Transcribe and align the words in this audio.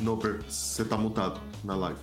Noper, 0.00 0.42
você 0.42 0.84
tá 0.84 0.96
mutado 0.96 1.40
na 1.64 1.74
live. 1.74 1.98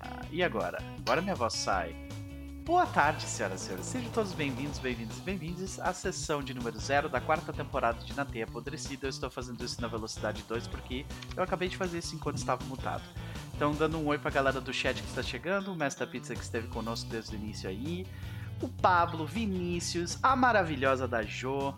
Ah, 0.00 0.26
e 0.30 0.42
agora? 0.42 0.78
Agora 0.98 1.22
minha 1.22 1.34
voz 1.34 1.54
sai. 1.54 1.96
Boa 2.66 2.84
tarde, 2.84 3.22
senhoras 3.22 3.62
e 3.62 3.64
senhores. 3.64 3.86
Sejam 3.86 4.10
todos 4.10 4.34
bem-vindos, 4.34 4.78
bem-vindos 4.78 5.16
e 5.16 5.22
bem-vindos 5.22 5.80
à 5.80 5.90
sessão 5.94 6.42
de 6.42 6.52
número 6.52 6.78
0 6.78 7.08
da 7.08 7.18
quarta 7.18 7.50
temporada 7.50 8.04
de 8.04 8.14
Na 8.14 8.26
Teia 8.26 8.44
Apodrecida. 8.44 9.06
Eu 9.06 9.10
estou 9.10 9.30
fazendo 9.30 9.64
isso 9.64 9.80
na 9.80 9.88
velocidade 9.88 10.44
2 10.46 10.66
porque 10.66 11.06
eu 11.34 11.42
acabei 11.42 11.70
de 11.70 11.78
fazer 11.78 11.96
isso 11.96 12.14
enquanto 12.14 12.36
estava 12.36 12.62
mutado. 12.66 13.04
Então, 13.54 13.72
dando 13.74 13.96
um 13.96 14.06
oi 14.06 14.18
pra 14.18 14.30
galera 14.30 14.60
do 14.60 14.70
chat 14.70 15.00
que 15.00 15.08
está 15.08 15.22
chegando, 15.22 15.72
o 15.72 15.76
Mestre 15.76 16.04
da 16.04 16.12
Pizza 16.12 16.34
que 16.34 16.42
esteve 16.42 16.68
conosco 16.68 17.08
desde 17.08 17.34
o 17.34 17.38
início 17.38 17.70
aí, 17.70 18.06
o 18.60 18.68
Pablo, 18.68 19.24
Vinícius, 19.24 20.18
a 20.22 20.36
maravilhosa 20.36 21.08
da 21.08 21.22
Jo, 21.22 21.74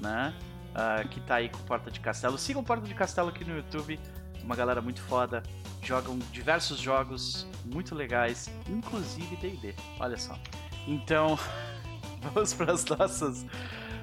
né? 0.00 0.34
Uh, 0.72 1.08
que 1.08 1.20
tá 1.20 1.36
aí 1.36 1.48
com 1.48 1.58
Porta 1.60 1.90
de 1.90 2.00
Castelo. 2.00 2.36
Sigam 2.36 2.62
Porta 2.62 2.86
de 2.86 2.94
Castelo 2.94 3.28
aqui 3.28 3.44
no 3.44 3.56
YouTube, 3.56 3.98
uma 4.42 4.54
galera 4.54 4.80
muito 4.80 5.00
foda. 5.00 5.42
Jogam 5.82 6.18
diversos 6.32 6.78
jogos 6.78 7.46
muito 7.64 7.94
legais, 7.94 8.50
inclusive 8.68 9.36
DD. 9.36 9.74
Olha 9.98 10.16
só. 10.16 10.38
Então, 10.86 11.38
vamos 12.20 12.54
para 12.54 12.72
as 12.72 12.84
nossas. 12.84 13.46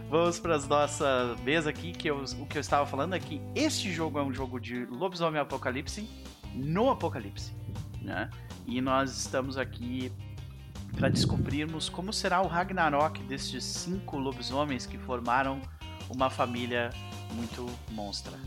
Vamos 0.09 0.39
para 0.39 0.55
as 0.55 0.67
nossa 0.67 1.35
mesa 1.43 1.69
aqui, 1.69 1.91
que 1.91 2.07
eu, 2.07 2.23
o 2.39 2.45
que 2.45 2.57
eu 2.57 2.61
estava 2.61 2.85
falando 2.85 3.15
é 3.15 3.19
que 3.19 3.41
este 3.55 3.91
jogo 3.91 4.19
é 4.19 4.23
um 4.23 4.33
jogo 4.33 4.59
de 4.59 4.85
lobisomem 4.85 5.41
apocalipse 5.41 6.07
no 6.53 6.91
apocalipse, 6.91 7.51
né? 8.01 8.29
E 8.67 8.79
nós 8.79 9.11
estamos 9.17 9.57
aqui 9.57 10.11
para 10.95 11.09
descobrirmos 11.09 11.89
como 11.89 12.13
será 12.13 12.41
o 12.41 12.47
Ragnarok 12.47 13.23
destes 13.23 13.63
cinco 13.63 14.17
lobisomens 14.17 14.85
que 14.85 14.97
formaram 14.97 15.59
uma 16.13 16.29
família 16.29 16.89
muito 17.33 17.69
monstra, 17.91 18.37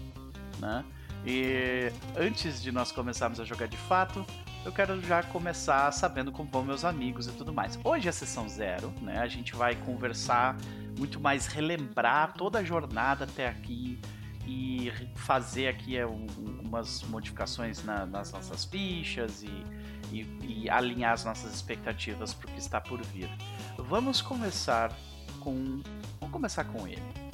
né? 0.58 0.84
E 1.24 1.90
antes 2.16 2.62
de 2.62 2.70
nós 2.70 2.92
começarmos 2.92 3.40
a 3.40 3.44
jogar 3.44 3.66
de 3.66 3.76
fato, 3.76 4.24
eu 4.64 4.72
quero 4.72 5.00
já 5.02 5.22
começar 5.22 5.90
sabendo 5.92 6.30
como 6.30 6.48
vão 6.50 6.64
meus 6.64 6.84
amigos 6.84 7.26
e 7.26 7.32
tudo 7.32 7.52
mais. 7.52 7.78
Hoje 7.82 8.06
é 8.06 8.10
a 8.10 8.12
sessão 8.12 8.48
zero, 8.48 8.92
né? 9.02 9.18
A 9.18 9.26
gente 9.26 9.54
vai 9.54 9.74
conversar 9.74 10.56
muito 10.98 11.20
mais, 11.20 11.46
relembrar 11.46 12.34
toda 12.34 12.60
a 12.60 12.64
jornada 12.64 13.24
até 13.24 13.48
aqui 13.48 13.98
e 14.46 14.92
fazer 15.16 15.68
aqui 15.68 15.96
é, 15.96 16.06
um, 16.06 16.26
umas 16.64 17.02
modificações 17.02 17.82
na, 17.84 18.06
nas 18.06 18.30
nossas 18.32 18.64
fichas 18.64 19.42
e, 19.42 19.64
e, 20.12 20.62
e 20.62 20.70
alinhar 20.70 21.12
as 21.12 21.24
nossas 21.24 21.52
expectativas 21.52 22.32
para 22.32 22.48
o 22.48 22.52
que 22.52 22.60
está 22.60 22.80
por 22.80 23.02
vir. 23.02 23.28
Vamos 23.76 24.22
começar 24.22 24.92
com. 25.40 25.82
Vamos 26.20 26.32
começar 26.32 26.64
com 26.64 26.86
ele. 26.86 27.25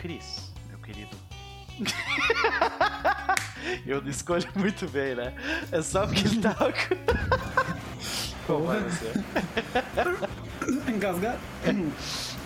Cris, 0.00 0.50
meu 0.70 0.78
querido. 0.78 1.14
Eu 3.84 4.02
escolho 4.08 4.48
muito 4.56 4.88
bem, 4.88 5.14
né? 5.14 5.34
É 5.70 5.82
só 5.82 6.06
porque 6.06 6.26
ele 6.26 6.40
tá. 6.40 6.56
Como 8.46 8.64
vai 8.68 8.80
você? 8.80 9.12
Engasgar? 10.90 11.36
Respira, 11.62 11.92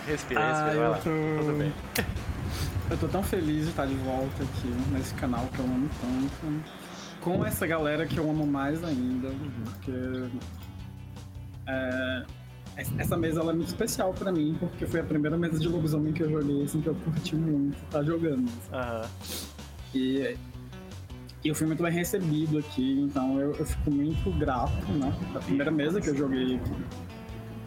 respira, 0.04 0.40
ah, 0.40 0.64
vai 0.64 0.76
lá. 0.76 0.96
Tô... 0.96 1.02
Tudo 1.04 1.56
bem. 1.56 1.72
Eu 2.90 2.98
tô 2.98 3.06
tão 3.06 3.22
feliz 3.22 3.66
de 3.66 3.70
estar 3.70 3.86
de 3.86 3.94
volta 3.94 4.42
aqui 4.42 4.66
nesse 4.90 5.14
canal 5.14 5.46
que 5.46 5.60
eu 5.60 5.64
amo 5.64 5.88
tanto. 6.00 6.64
Com 7.20 7.46
essa 7.46 7.68
galera 7.68 8.04
que 8.04 8.18
eu 8.18 8.28
amo 8.28 8.44
mais 8.44 8.82
ainda. 8.82 9.30
Porque. 9.64 9.92
É, 11.68 12.24
essa 12.76 13.16
mesa 13.16 13.40
ela 13.40 13.52
é 13.52 13.54
muito 13.54 13.68
especial 13.68 14.12
pra 14.12 14.32
mim, 14.32 14.56
porque 14.58 14.86
foi 14.86 15.00
a 15.00 15.04
primeira 15.04 15.36
mesa 15.36 15.58
de 15.58 15.68
lobisomem 15.68 16.12
que 16.12 16.22
eu 16.22 16.30
joguei, 16.30 16.64
assim, 16.64 16.80
que 16.80 16.88
eu 16.88 16.94
curti 16.94 17.36
muito 17.36 17.76
estar 17.76 17.98
tá 17.98 18.04
jogando. 18.04 18.48
Uhum. 18.48 19.08
E, 19.94 20.36
e 21.44 21.48
eu 21.48 21.54
fui 21.54 21.66
muito 21.66 21.82
bem 21.82 21.92
recebido 21.92 22.58
aqui, 22.58 23.00
então 23.00 23.38
eu, 23.38 23.54
eu 23.54 23.64
fico 23.64 23.90
muito 23.90 24.30
grato, 24.38 24.90
né? 24.92 25.12
A 25.34 25.38
primeira 25.38 25.70
mesa 25.70 26.00
que 26.00 26.08
eu 26.08 26.16
joguei 26.16 26.56
aqui. 26.56 26.72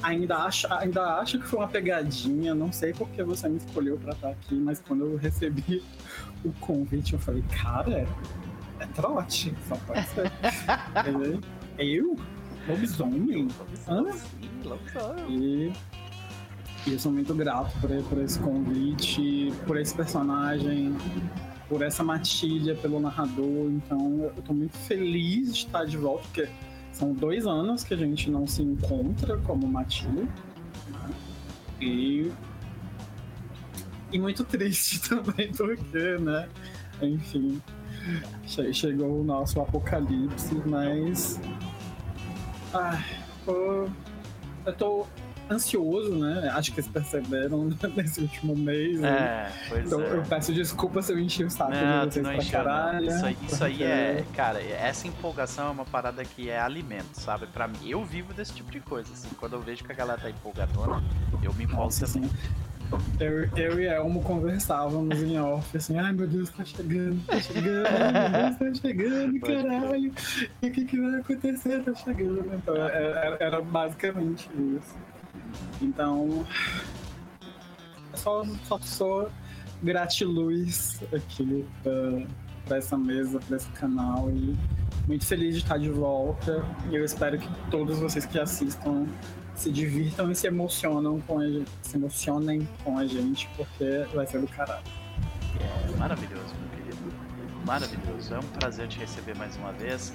Ainda 0.04 0.38
acho, 0.38 0.72
ainda 0.72 1.20
acho 1.20 1.40
que 1.40 1.48
foi 1.48 1.60
uma 1.60 1.68
pegadinha, 1.68 2.54
não 2.54 2.72
sei 2.72 2.94
por 2.94 3.10
que 3.10 3.24
você 3.24 3.50
me 3.50 3.58
escolheu 3.58 3.98
pra 3.98 4.14
estar 4.14 4.30
aqui, 4.30 4.56
mas 4.56 4.80
quando 4.80 5.06
eu 5.06 5.16
recebi 5.16 5.82
o 6.44 6.52
convite, 6.60 7.14
eu 7.14 7.20
falei, 7.20 7.44
cara, 7.50 7.92
é, 7.92 8.08
é 8.80 8.86
trote, 8.88 9.56
só 9.68 9.76
pode 9.76 10.06
ser. 10.10 10.32
eu? 11.80 12.16
Lobisomem? 12.68 13.48
Lobisomem. 14.64 15.30
E, 15.30 15.74
e 16.86 16.94
eu 16.94 17.00
sou 17.00 17.12
muito 17.12 17.34
grato 17.34 17.72
por, 17.80 17.90
por 18.04 18.18
esse 18.20 18.40
convite, 18.40 19.54
por 19.66 19.78
esse 19.78 19.96
personagem, 19.96 20.96
por 21.70 21.82
essa 21.82 22.04
matilha, 22.04 22.76
pelo 22.76 23.00
narrador. 23.00 23.70
Então 23.72 24.32
eu 24.36 24.44
tô 24.44 24.54
muito 24.54 24.78
feliz 24.78 25.54
de 25.54 25.66
estar 25.66 25.86
de 25.86 25.98
volta, 25.98 26.24
porque 26.24 26.50
são 26.92 27.14
dois 27.14 27.46
anos 27.46 27.84
que 27.84 27.94
a 27.94 27.98
gente 27.98 28.30
não 28.30 28.48
se 28.48 28.62
encontra 28.62 29.38
como 29.38 29.68
matilha. 29.68 30.28
E. 31.80 32.32
E 34.12 34.20
muito 34.20 34.44
triste 34.44 35.02
também, 35.08 35.52
porque, 35.52 36.18
né? 36.20 36.50
Enfim, 37.02 37.62
chegou 38.74 39.22
o 39.22 39.24
nosso 39.24 39.62
apocalipse, 39.62 40.56
mas. 40.66 41.40
Ai, 42.74 43.04
eu 43.48 44.74
tô 44.78 45.08
ansioso, 45.50 46.14
né? 46.16 46.50
Acho 46.54 46.74
que 46.74 46.80
eles 46.80 46.90
perceberam 46.90 47.70
nesse 47.96 48.22
último 48.22 48.56
mês. 48.56 49.00
Né? 49.00 49.10
É, 49.10 49.52
pois 49.70 49.86
então 49.86 50.02
é. 50.02 50.18
eu 50.18 50.24
peço 50.24 50.54
desculpa 50.54 51.02
se 51.02 51.12
eu 51.12 51.20
enchi 51.20 51.44
o 51.44 51.50
saco 51.50 51.72
não, 51.72 52.06
de 52.08 52.14
vocês 52.14 52.26
não 52.26 52.34
pra 52.34 52.44
encheu, 52.44 52.52
caralho. 52.52 53.06
Não. 53.06 53.16
Isso, 53.16 53.26
aí, 53.26 53.38
isso 53.48 53.64
aí 53.64 53.84
é, 53.84 54.26
cara, 54.36 54.62
essa 54.62 55.08
empolgação 55.08 55.68
é 55.68 55.72
uma 55.72 55.86
parada 55.86 56.24
que 56.24 56.50
é 56.50 56.60
alimento, 56.60 57.14
sabe? 57.14 57.48
Pra 57.48 57.68
mim, 57.68 57.80
eu 57.88 58.04
vivo 58.04 58.34
desse 58.34 58.54
tipo 58.54 58.72
de 58.72 58.80
coisa, 58.80 59.12
assim. 59.14 59.30
Quando 59.40 59.54
eu 59.54 59.62
vejo 59.62 59.84
que 59.84 59.92
a 59.92 59.96
galera 59.96 60.20
tá 60.20 60.30
empolgadona, 60.30 61.02
eu 61.42 61.54
me 61.54 61.64
empolgo 61.64 61.94
também. 61.94 62.30
Eu, 63.20 63.50
eu 63.58 63.80
e 63.82 63.88
Elmo 63.88 64.22
conversávamos 64.22 65.22
em 65.22 65.40
off, 65.40 65.76
assim, 65.76 65.98
ai 65.98 66.14
meu 66.14 66.28
Deus, 66.28 66.50
tá 66.50 66.64
chegando, 66.64 67.26
tá 67.26 67.40
chegando, 67.40 67.86
ai 67.88 68.12
meu 68.14 68.42
Deus, 68.42 68.58
tá 68.58 68.82
chegando, 68.88 69.40
caralho. 69.42 70.14
O 70.62 70.72
que, 70.72 70.86
que 70.86 70.98
vai 71.00 71.20
acontecer? 71.20 71.84
Tá 71.84 71.96
chegando. 71.96 72.54
Então, 72.54 72.76
era, 72.76 73.38
era 73.40 73.62
basicamente 73.62 74.50
isso. 74.56 74.96
Então, 75.82 76.46
é 78.14 78.18
só, 78.18 78.44
só 78.64 78.80
sou 78.80 79.32
gratiluz 79.84 81.02
aqui 81.14 81.66
para 82.64 82.78
essa 82.78 82.98
mesa, 82.98 83.40
para 83.40 83.58
esse 83.58 83.70
canal 83.72 84.30
e 84.32 84.56
muito 85.08 85.26
feliz 85.26 85.56
de 85.56 85.64
estar 85.64 85.78
de 85.78 85.90
volta. 85.90 86.64
E 86.90 86.96
eu 86.96 87.04
espero 87.04 87.38
que 87.38 87.48
todos 87.70 88.00
vocês 88.00 88.26
que 88.26 88.40
assistam 88.40 89.06
se 89.58 89.72
divirtam 89.72 90.32
e 90.32 90.36
se 90.36 90.48
emocionam 90.48 91.20
com 91.22 91.40
a 91.40 91.48
gente, 91.48 91.70
se 91.82 91.98
emocionem 91.98 92.68
com 92.84 92.98
a 92.98 93.06
gente, 93.06 93.50
porque 93.58 94.06
vai 94.14 94.26
ser 94.28 94.40
do 94.40 94.48
caralho. 94.48 94.84
É 95.60 95.98
maravilhoso, 95.98 96.54
meu 96.62 96.70
querido. 96.70 97.14
Maravilhoso. 97.66 98.36
É 98.36 98.40
um 98.40 98.48
prazer 98.60 98.88
te 98.88 99.00
receber 99.00 99.36
mais 99.36 99.58
uma 99.58 99.74
vez. 99.74 100.14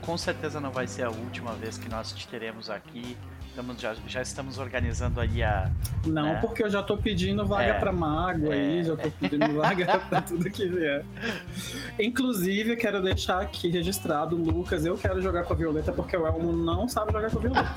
Com 0.00 0.16
certeza 0.16 0.60
não 0.60 0.70
vai 0.70 0.86
ser 0.86 1.02
a 1.02 1.10
última 1.10 1.52
vez 1.54 1.76
que 1.76 1.88
nós 1.88 2.12
te 2.12 2.28
teremos 2.28 2.70
aqui. 2.70 3.16
Estamos, 3.54 3.80
já, 3.80 3.94
já 4.08 4.20
estamos 4.20 4.58
organizando 4.58 5.20
aí 5.20 5.40
a. 5.40 5.70
Não, 6.04 6.24
né? 6.24 6.38
porque 6.40 6.64
eu 6.64 6.68
já 6.68 6.82
tô 6.82 6.96
pedindo 6.96 7.46
vaga 7.46 7.68
é, 7.68 7.78
pra 7.78 7.92
mago 7.92 8.52
é, 8.52 8.56
aí, 8.56 8.82
já 8.82 8.96
tô 8.96 9.08
pedindo 9.12 9.54
vaga 9.54 9.96
pra 10.10 10.20
tudo 10.20 10.50
que 10.50 10.66
vier. 10.66 11.04
Inclusive, 11.96 12.74
quero 12.74 13.00
deixar 13.00 13.40
aqui 13.40 13.68
registrado, 13.68 14.34
Lucas, 14.34 14.84
eu 14.84 14.98
quero 14.98 15.22
jogar 15.22 15.44
com 15.44 15.52
a 15.52 15.56
Violeta 15.56 15.92
porque 15.92 16.16
o 16.16 16.26
Elmo 16.26 16.52
não 16.52 16.88
sabe 16.88 17.12
jogar 17.12 17.30
com 17.30 17.38
a 17.38 17.42
Violeta. 17.42 17.76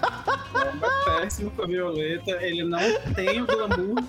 O 0.51 0.57
Elmo 0.57 0.85
é 0.87 1.21
péssimo 1.21 1.51
com 1.51 1.61
a 1.61 1.67
Violeta, 1.67 2.31
ele 2.43 2.63
não 2.63 2.79
tem 3.13 3.39
o 3.39 3.45
glamour 3.45 4.03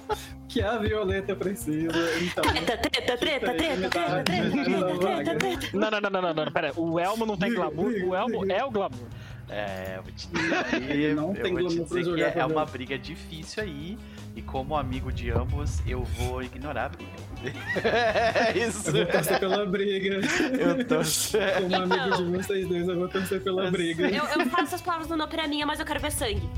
que 0.48 0.62
a 0.62 0.78
Violeta 0.78 1.36
precisa. 1.36 1.92
Então, 2.18 2.44
treta, 2.44 2.78
treta, 2.78 3.16
treta, 3.18 3.54
treta, 3.54 3.90
treta, 3.90 4.24
treta, 4.24 5.34
treta. 5.36 5.76
Não, 5.76 5.90
não, 5.90 6.00
não, 6.00 6.22
não, 6.22 6.34
não, 6.34 6.50
pera. 6.50 6.72
O 6.74 6.98
Elmo 6.98 7.26
não 7.26 7.36
tem 7.36 7.52
glamour, 7.52 7.92
o 7.92 8.14
Elmo 8.14 8.50
é 8.50 8.64
o 8.64 8.70
glamour. 8.70 9.06
É, 9.48 9.94
eu 9.96 10.02
vou 10.02 10.12
te 10.12 10.28
dizer, 10.28 10.90
ele 10.90 11.14
não 11.14 11.32
tem 11.32 11.54
vou 11.54 11.66
te 11.68 11.82
dizer 11.82 12.14
que 12.14 12.22
é, 12.22 12.38
é 12.38 12.44
uma 12.44 12.66
briga 12.66 12.98
difícil 12.98 13.62
aí. 13.62 13.98
E 14.36 14.42
como 14.42 14.76
amigo 14.76 15.10
de 15.10 15.30
ambos, 15.30 15.80
eu 15.84 16.04
vou 16.04 16.42
ignorar 16.42 16.84
a 16.84 16.88
briga. 16.90 17.10
é 17.82 18.56
isso. 18.56 18.88
Eu 18.88 19.04
vou 19.04 19.06
torcer 19.06 19.40
pela 19.40 19.66
briga. 19.66 20.20
Eu 20.56 20.86
torço. 20.86 21.36
Como 21.60 21.74
amigo 21.74 22.16
de 22.16 22.24
vocês 22.36 22.68
dois, 22.68 22.88
eu 22.88 22.96
vou 22.96 23.08
torcer 23.08 23.42
pela 23.42 23.68
briga. 23.68 24.08
Eu, 24.08 24.24
eu 24.24 24.46
faço 24.46 24.76
as 24.76 24.82
palavras 24.82 25.08
do 25.08 25.16
não 25.16 25.26
pra 25.26 25.48
minha, 25.48 25.66
mas 25.66 25.80
eu 25.80 25.86
quero 25.86 25.98
ver 25.98 26.12
sangue. 26.12 26.48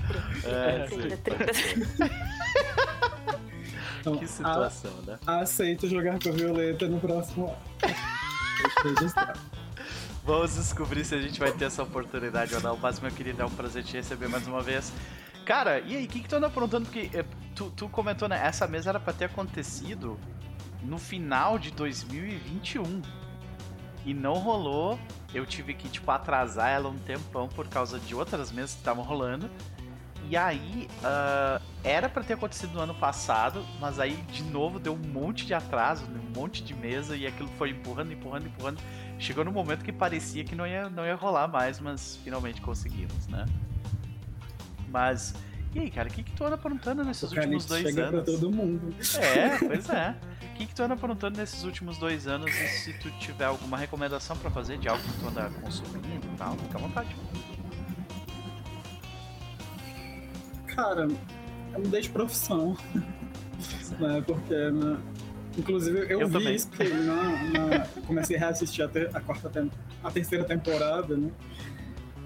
É, 0.45 0.87
então, 4.01 4.17
que 4.19 4.27
situação, 4.27 4.93
a, 5.07 5.11
né? 5.13 5.19
Aceito 5.27 5.89
jogar 5.89 6.19
com 6.23 6.29
a 6.29 6.33
Violeta 6.33 6.87
no 6.87 7.01
próximo 7.01 7.47
ano. 7.47 7.57
Deixa 8.61 8.81
eu 8.85 8.95
registrar. 8.95 9.35
Vamos 10.25 10.55
descobrir 10.55 11.05
se 11.05 11.15
a 11.15 11.21
gente 11.21 11.41
vai 11.41 11.51
ter 11.51 11.67
essa 11.67 11.83
oportunidade 11.83 12.55
ou 12.55 12.61
não. 12.61 12.77
Mas, 12.77 13.01
meu 13.01 13.11
querido, 13.11 13.43
é 13.43 13.45
um 13.45 13.51
prazer 13.51 13.83
te 13.83 13.97
receber 13.97 14.29
mais 14.29 14.47
uma 14.47 14.61
vez. 14.61 14.93
Cara, 15.45 15.81
e 15.81 15.97
aí, 15.97 16.05
o 16.05 16.09
que, 16.09 16.21
que 16.21 16.29
tu 16.29 16.37
anda 16.37 16.47
aprontando? 16.47 16.87
Porque 16.87 17.11
é, 17.17 17.25
tu, 17.55 17.71
tu 17.71 17.89
comentou, 17.89 18.29
né? 18.29 18.41
Essa 18.45 18.67
mesa 18.67 18.91
era 18.91 19.01
pra 19.01 19.13
ter 19.13 19.25
acontecido 19.27 20.19
no 20.83 20.99
final 20.99 21.59
de 21.59 21.71
2021. 21.71 23.03
E 24.05 24.15
não 24.15 24.35
rolou. 24.35 24.99
Eu 25.33 25.47
tive 25.47 25.75
que, 25.75 25.89
tipo, 25.89 26.11
atrasar 26.11 26.69
ela 26.71 26.89
um 26.89 26.99
tempão 26.99 27.49
por 27.49 27.69
causa 27.69 27.99
de 27.99 28.15
outras 28.15 28.53
mesas 28.53 28.73
que 28.73 28.79
estavam 28.79 29.05
rolando. 29.05 29.51
E 30.29 30.37
aí, 30.37 30.87
ah, 31.03 31.61
era 31.83 32.09
pra 32.09 32.23
ter 32.23 32.35
acontecido 32.35 32.75
no 32.75 32.81
ano 32.81 32.95
passado, 32.95 33.65
mas 33.81 33.99
aí, 33.99 34.17
de 34.31 34.43
novo, 34.43 34.79
deu 34.79 34.93
um 34.93 35.09
monte 35.09 35.47
de 35.47 35.55
atraso, 35.55 36.05
um 36.05 36.39
monte 36.39 36.63
de 36.63 36.75
mesa, 36.75 37.17
e 37.17 37.27
aquilo 37.27 37.49
foi 37.59 37.71
empurrando, 37.71 38.13
empurrando, 38.13 38.47
empurrando. 38.47 38.81
Chegou 39.21 39.45
no 39.45 39.53
momento 39.53 39.85
que 39.85 39.93
parecia 39.93 40.43
que 40.43 40.55
não 40.55 40.67
ia, 40.67 40.89
não 40.89 41.05
ia 41.05 41.15
rolar 41.15 41.47
mais, 41.47 41.79
mas 41.79 42.17
finalmente 42.25 42.61
conseguimos, 42.63 43.27
né? 43.29 43.45
Mas, 44.89 45.35
e 45.75 45.79
aí, 45.79 45.91
cara, 45.91 46.09
o 46.09 46.13
que, 46.13 46.23
que 46.23 46.33
tu 46.33 46.43
anda 46.45 46.55
aprontando 46.55 47.05
nesses 47.05 47.31
últimos 47.31 47.67
dois 47.67 47.83
chega 47.83 48.07
anos? 48.07 48.25
pra 48.25 48.33
todo 48.33 48.51
mundo. 48.51 48.95
É, 49.19 49.59
pois 49.59 49.89
é. 49.91 50.17
O 50.43 50.55
que, 50.57 50.67
que 50.67 50.75
tu 50.75 50.83
anda 50.83 50.95
aprontando 50.95 51.37
nesses 51.39 51.63
últimos 51.65 51.99
dois 51.99 52.27
anos 52.27 52.51
e 52.51 52.69
se 52.69 52.93
tu 52.95 53.11
tiver 53.19 53.45
alguma 53.45 53.77
recomendação 53.77 54.37
pra 54.39 54.51
fazer 54.51 54.79
de 54.79 54.89
algo 54.89 55.03
que 55.03 55.19
tu 55.21 55.29
anda 55.29 55.51
consumindo 55.61 56.27
e 56.27 56.37
tal, 56.37 56.57
fica 56.57 56.79
à 56.79 56.81
vontade. 56.81 57.17
Cara, 60.67 61.09
eu 61.75 61.79
mudei 61.81 62.01
de 62.01 62.09
profissão. 62.11 62.77
né? 63.99 64.23
Porque, 64.27 64.55
né, 64.71 64.99
inclusive, 65.59 65.99
eu, 66.13 66.21
Eu 66.21 66.27
vi 66.29 66.33
também. 66.33 66.55
isso 66.55 66.69
porque 66.69 66.85
na, 66.89 67.15
na- 67.25 67.87
comecei 68.07 68.37
a 68.37 68.41
reassistir 68.41 68.85
a, 68.85 68.89
ter- 68.89 69.11
a 69.15 69.21
quarta 69.21 69.69
a 70.03 70.11
terceira 70.11 70.45
temporada, 70.45 71.17
né? 71.17 71.31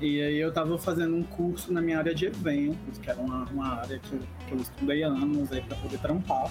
E 0.01 0.21
aí 0.21 0.37
eu 0.39 0.53
tava 0.53 0.77
fazendo 0.79 1.15
um 1.17 1.23
curso 1.23 1.73
na 1.73 1.81
minha 1.81 1.99
área 1.99 2.15
de 2.15 2.27
eventos, 2.27 2.99
que 2.99 3.09
era 3.09 3.19
uma, 3.21 3.45
uma 3.45 3.69
área 3.81 3.99
que, 3.99 4.13
eu- 4.13 4.21
que 4.47 4.53
eu 4.53 4.59
estudei 4.59 5.03
anos 5.03 5.51
aí 5.53 5.61
pra 5.63 5.77
poder 5.77 5.99
trampar. 5.99 6.51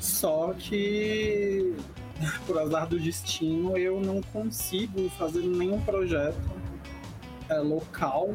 Só 0.00 0.52
que, 0.58 1.74
por 2.46 2.58
azar 2.58 2.86
do 2.88 2.98
destino, 2.98 3.76
eu 3.76 4.00
não 4.00 4.20
consigo 4.22 5.08
fazer 5.10 5.40
nenhum 5.42 5.80
projeto 5.80 6.36
é, 7.48 7.58
local 7.58 8.32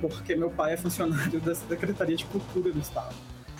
porque 0.00 0.36
meu 0.36 0.50
pai 0.50 0.74
é 0.74 0.76
funcionário 0.76 1.40
da 1.40 1.54
Secretaria 1.54 2.16
de 2.16 2.24
Cultura 2.26 2.70
do 2.70 2.78
Estado. 2.80 3.14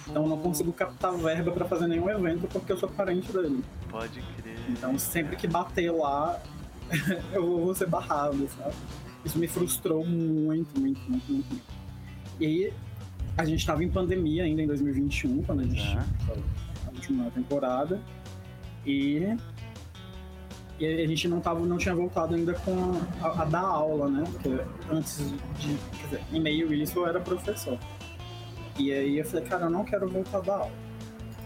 Então 0.08 0.22
eu 0.22 0.28
não 0.28 0.38
consigo 0.38 0.72
captar 0.72 1.12
verba 1.16 1.50
para 1.50 1.64
fazer 1.64 1.86
nenhum 1.86 2.08
evento 2.08 2.46
porque 2.48 2.72
eu 2.72 2.78
sou 2.78 2.88
parente 2.88 3.32
dele. 3.32 3.62
Pode 3.90 4.22
crer. 4.36 4.58
Então 4.68 4.98
sempre 4.98 5.36
que 5.36 5.46
bater 5.46 5.90
lá, 5.90 6.40
eu 7.32 7.42
vou 7.64 7.74
ser 7.74 7.86
barrado, 7.88 8.48
sabe? 8.56 8.74
Isso 9.24 9.38
me 9.38 9.48
frustrou 9.48 10.04
muito, 10.06 10.78
muito, 10.78 11.00
muito, 11.10 11.30
muito. 11.30 11.32
muito. 11.32 11.62
E 12.38 12.46
aí, 12.46 12.72
a 13.36 13.44
gente 13.44 13.58
estava 13.60 13.82
em 13.82 13.88
pandemia 13.90 14.44
ainda 14.44 14.62
em 14.62 14.66
2021, 14.66 15.42
quando 15.42 15.60
a 15.60 15.64
gente 15.64 15.96
Tá. 15.96 16.04
a 16.86 16.90
última 16.90 17.30
temporada. 17.32 18.00
E, 18.86 19.36
e 20.78 20.86
a 20.86 21.06
gente 21.06 21.26
não, 21.26 21.40
tava, 21.40 21.60
não 21.60 21.76
tinha 21.76 21.94
voltado 21.94 22.34
ainda 22.34 22.54
com 22.54 23.00
a, 23.20 23.42
a 23.42 23.44
dar 23.46 23.62
aula, 23.62 24.08
né? 24.08 24.24
Porque 24.30 24.60
antes 24.90 25.18
de. 25.58 25.76
Quer 25.98 26.04
dizer, 26.04 26.22
em 26.32 26.40
meio 26.40 26.72
isso 26.72 26.98
eu 26.98 27.06
era 27.08 27.20
professor. 27.20 27.78
E 28.78 28.92
aí 28.92 29.18
eu 29.18 29.24
falei, 29.24 29.44
cara, 29.46 29.64
eu 29.66 29.70
não 29.70 29.84
quero 29.84 30.08
voltar 30.08 30.38
a 30.38 30.40
dar 30.40 30.54
aula. 30.54 30.72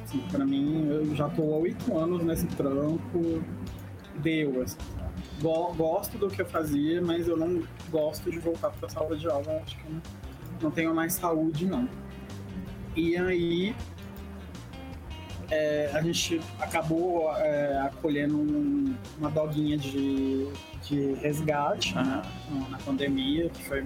Assim, 0.05 0.19
pra 0.31 0.45
mim, 0.45 0.87
eu 0.89 1.15
já 1.15 1.29
tô 1.29 1.43
há 1.43 1.59
oito 1.59 1.97
anos 1.97 2.25
nesse 2.25 2.47
trampo, 2.49 3.43
deu, 4.17 4.63
assim. 4.63 4.77
Gosto 5.41 6.19
do 6.19 6.29
que 6.29 6.43
eu 6.43 6.47
fazia, 6.47 7.01
mas 7.01 7.29
eu 7.29 7.37
não 7.37 7.63
gosto 7.91 8.31
de 8.31 8.39
voltar 8.39 8.71
pra 8.71 8.89
sala 8.89 9.17
de 9.17 9.27
aula. 9.29 9.63
Acho 9.65 9.77
que 9.77 9.85
eu 9.87 9.93
não, 9.93 10.03
não 10.63 10.71
tenho 10.71 10.95
mais 10.95 11.15
saúde, 11.15 11.65
não. 11.67 11.89
E 12.97 13.17
aí, 13.17 13.75
é, 15.51 15.91
a 15.95 16.03
gente 16.03 16.41
acabou 16.61 17.35
é, 17.37 17.79
acolhendo 17.81 18.37
um- 18.37 18.95
uma 19.19 19.31
doguinha 19.31 19.79
de, 19.79 20.49
de 20.83 21.13
resgate 21.15 21.97
Aham. 21.97 22.23
na 22.71 22.79
pandemia, 22.79 23.49
que 23.49 23.63
foi 23.65 23.85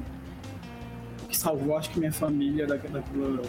salvou, 1.45 1.77
acho 1.77 1.91
que, 1.91 1.99
minha 1.99 2.13
família 2.13 2.67
daquela, 2.67 3.01
daquela, 3.01 3.43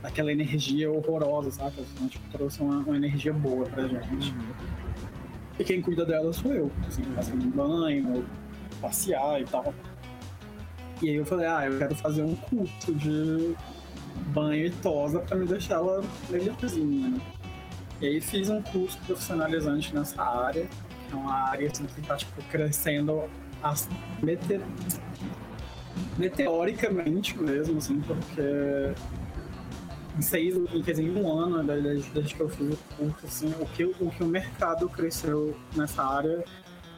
daquela 0.00 0.32
energia 0.32 0.90
horrorosa, 0.90 1.50
sabe? 1.50 1.84
Então, 1.94 2.08
tipo, 2.08 2.30
trouxe 2.30 2.62
uma, 2.62 2.78
uma 2.78 2.96
energia 2.96 3.32
boa 3.32 3.66
pra 3.66 3.88
gente. 3.88 4.32
E 5.58 5.64
quem 5.64 5.82
cuida 5.82 6.06
dela 6.06 6.32
sou 6.32 6.52
eu, 6.54 6.70
assim, 6.86 7.02
fazendo 7.16 7.44
banho, 7.54 8.24
passear 8.80 9.40
e 9.40 9.44
tal. 9.44 9.74
E 11.02 11.08
aí 11.10 11.16
eu 11.16 11.26
falei, 11.26 11.46
ah, 11.46 11.66
eu 11.66 11.76
quero 11.76 11.94
fazer 11.96 12.22
um 12.22 12.36
curso 12.36 12.94
de 12.94 13.56
banho 14.28 14.66
e 14.66 14.70
tosa 14.70 15.18
pra 15.18 15.36
me 15.36 15.46
deixar 15.46 15.74
ela 15.74 16.04
melhorzinha, 16.30 17.08
né? 17.08 17.20
E 18.00 18.06
aí 18.06 18.20
fiz 18.20 18.48
um 18.48 18.62
curso 18.62 18.96
profissionalizante 19.06 19.92
nessa 19.92 20.22
área, 20.22 20.68
que 21.08 21.12
é 21.12 21.16
uma 21.16 21.34
área 21.50 21.68
assim, 21.68 21.84
que 21.86 22.00
tá 22.02 22.16
tipo, 22.16 22.40
crescendo 22.44 23.24
as 23.60 23.88
mete... 24.22 24.60
meteoricamente 26.18 27.38
mesmo, 27.38 27.78
assim, 27.78 28.00
porque 28.00 28.92
em 30.18 30.22
seis, 30.22 30.54
dizer, 30.84 31.02
em 31.02 31.16
um 31.16 31.30
ano, 31.30 31.62
né, 31.62 31.80
desde, 31.80 32.34
que 32.34 32.40
eu 32.40 32.48
fiz 32.48 32.74
o 32.74 32.78
curso, 32.96 33.26
assim, 33.26 33.54
o 33.60 33.66
que, 33.66 33.84
o 33.84 34.10
que 34.10 34.22
o 34.22 34.26
mercado 34.26 34.88
cresceu 34.88 35.56
nessa 35.74 36.04
área 36.04 36.44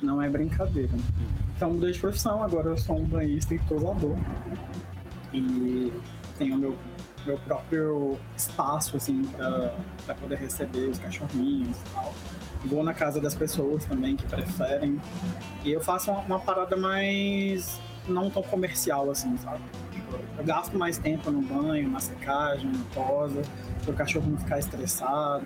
não 0.03 0.21
é 0.21 0.29
brincadeira. 0.29 0.93
né? 0.93 1.03
Então 1.57 1.73
mudei 1.73 1.93
de 1.93 2.01
profissão, 2.01 2.43
agora 2.43 2.71
eu 2.71 2.77
sou 2.77 2.99
um 2.99 3.05
banhista 3.05 3.55
e 3.55 3.59
tosador. 3.61 4.17
E 5.33 5.93
tenho 6.37 6.57
meu, 6.59 6.77
meu 7.25 7.39
próprio 7.39 8.19
espaço, 8.37 8.97
assim, 8.97 9.23
pra 10.05 10.15
poder 10.17 10.37
receber 10.37 10.89
os 10.89 10.99
cachorrinhos 10.99 11.77
e 11.77 11.95
tal. 11.95 12.13
Vou 12.65 12.83
na 12.83 12.95
casa 12.95 13.21
das 13.21 13.35
pessoas 13.35 13.85
também 13.85 14.17
que 14.17 14.27
preferem. 14.27 15.01
E 15.65 15.73
eu 15.73 15.81
faço 15.81 16.11
uma, 16.11 16.21
uma 16.21 16.41
parada 16.41 16.77
mais 16.77 17.81
não 18.09 18.31
tão 18.31 18.43
comercial, 18.43 19.11
assim, 19.11 19.37
sabe? 19.39 19.61
Eu 20.39 20.45
gasto 20.45 20.77
mais 20.79 20.99
tempo 20.99 21.31
no 21.31 21.41
banho, 21.43 21.89
na 21.91 22.01
secagem, 22.01 22.71
na 22.71 22.85
tosa, 22.95 23.43
para 23.83 23.91
o 23.91 23.95
cachorro 23.95 24.31
não 24.31 24.39
ficar 24.39 24.59
estressado. 24.59 25.45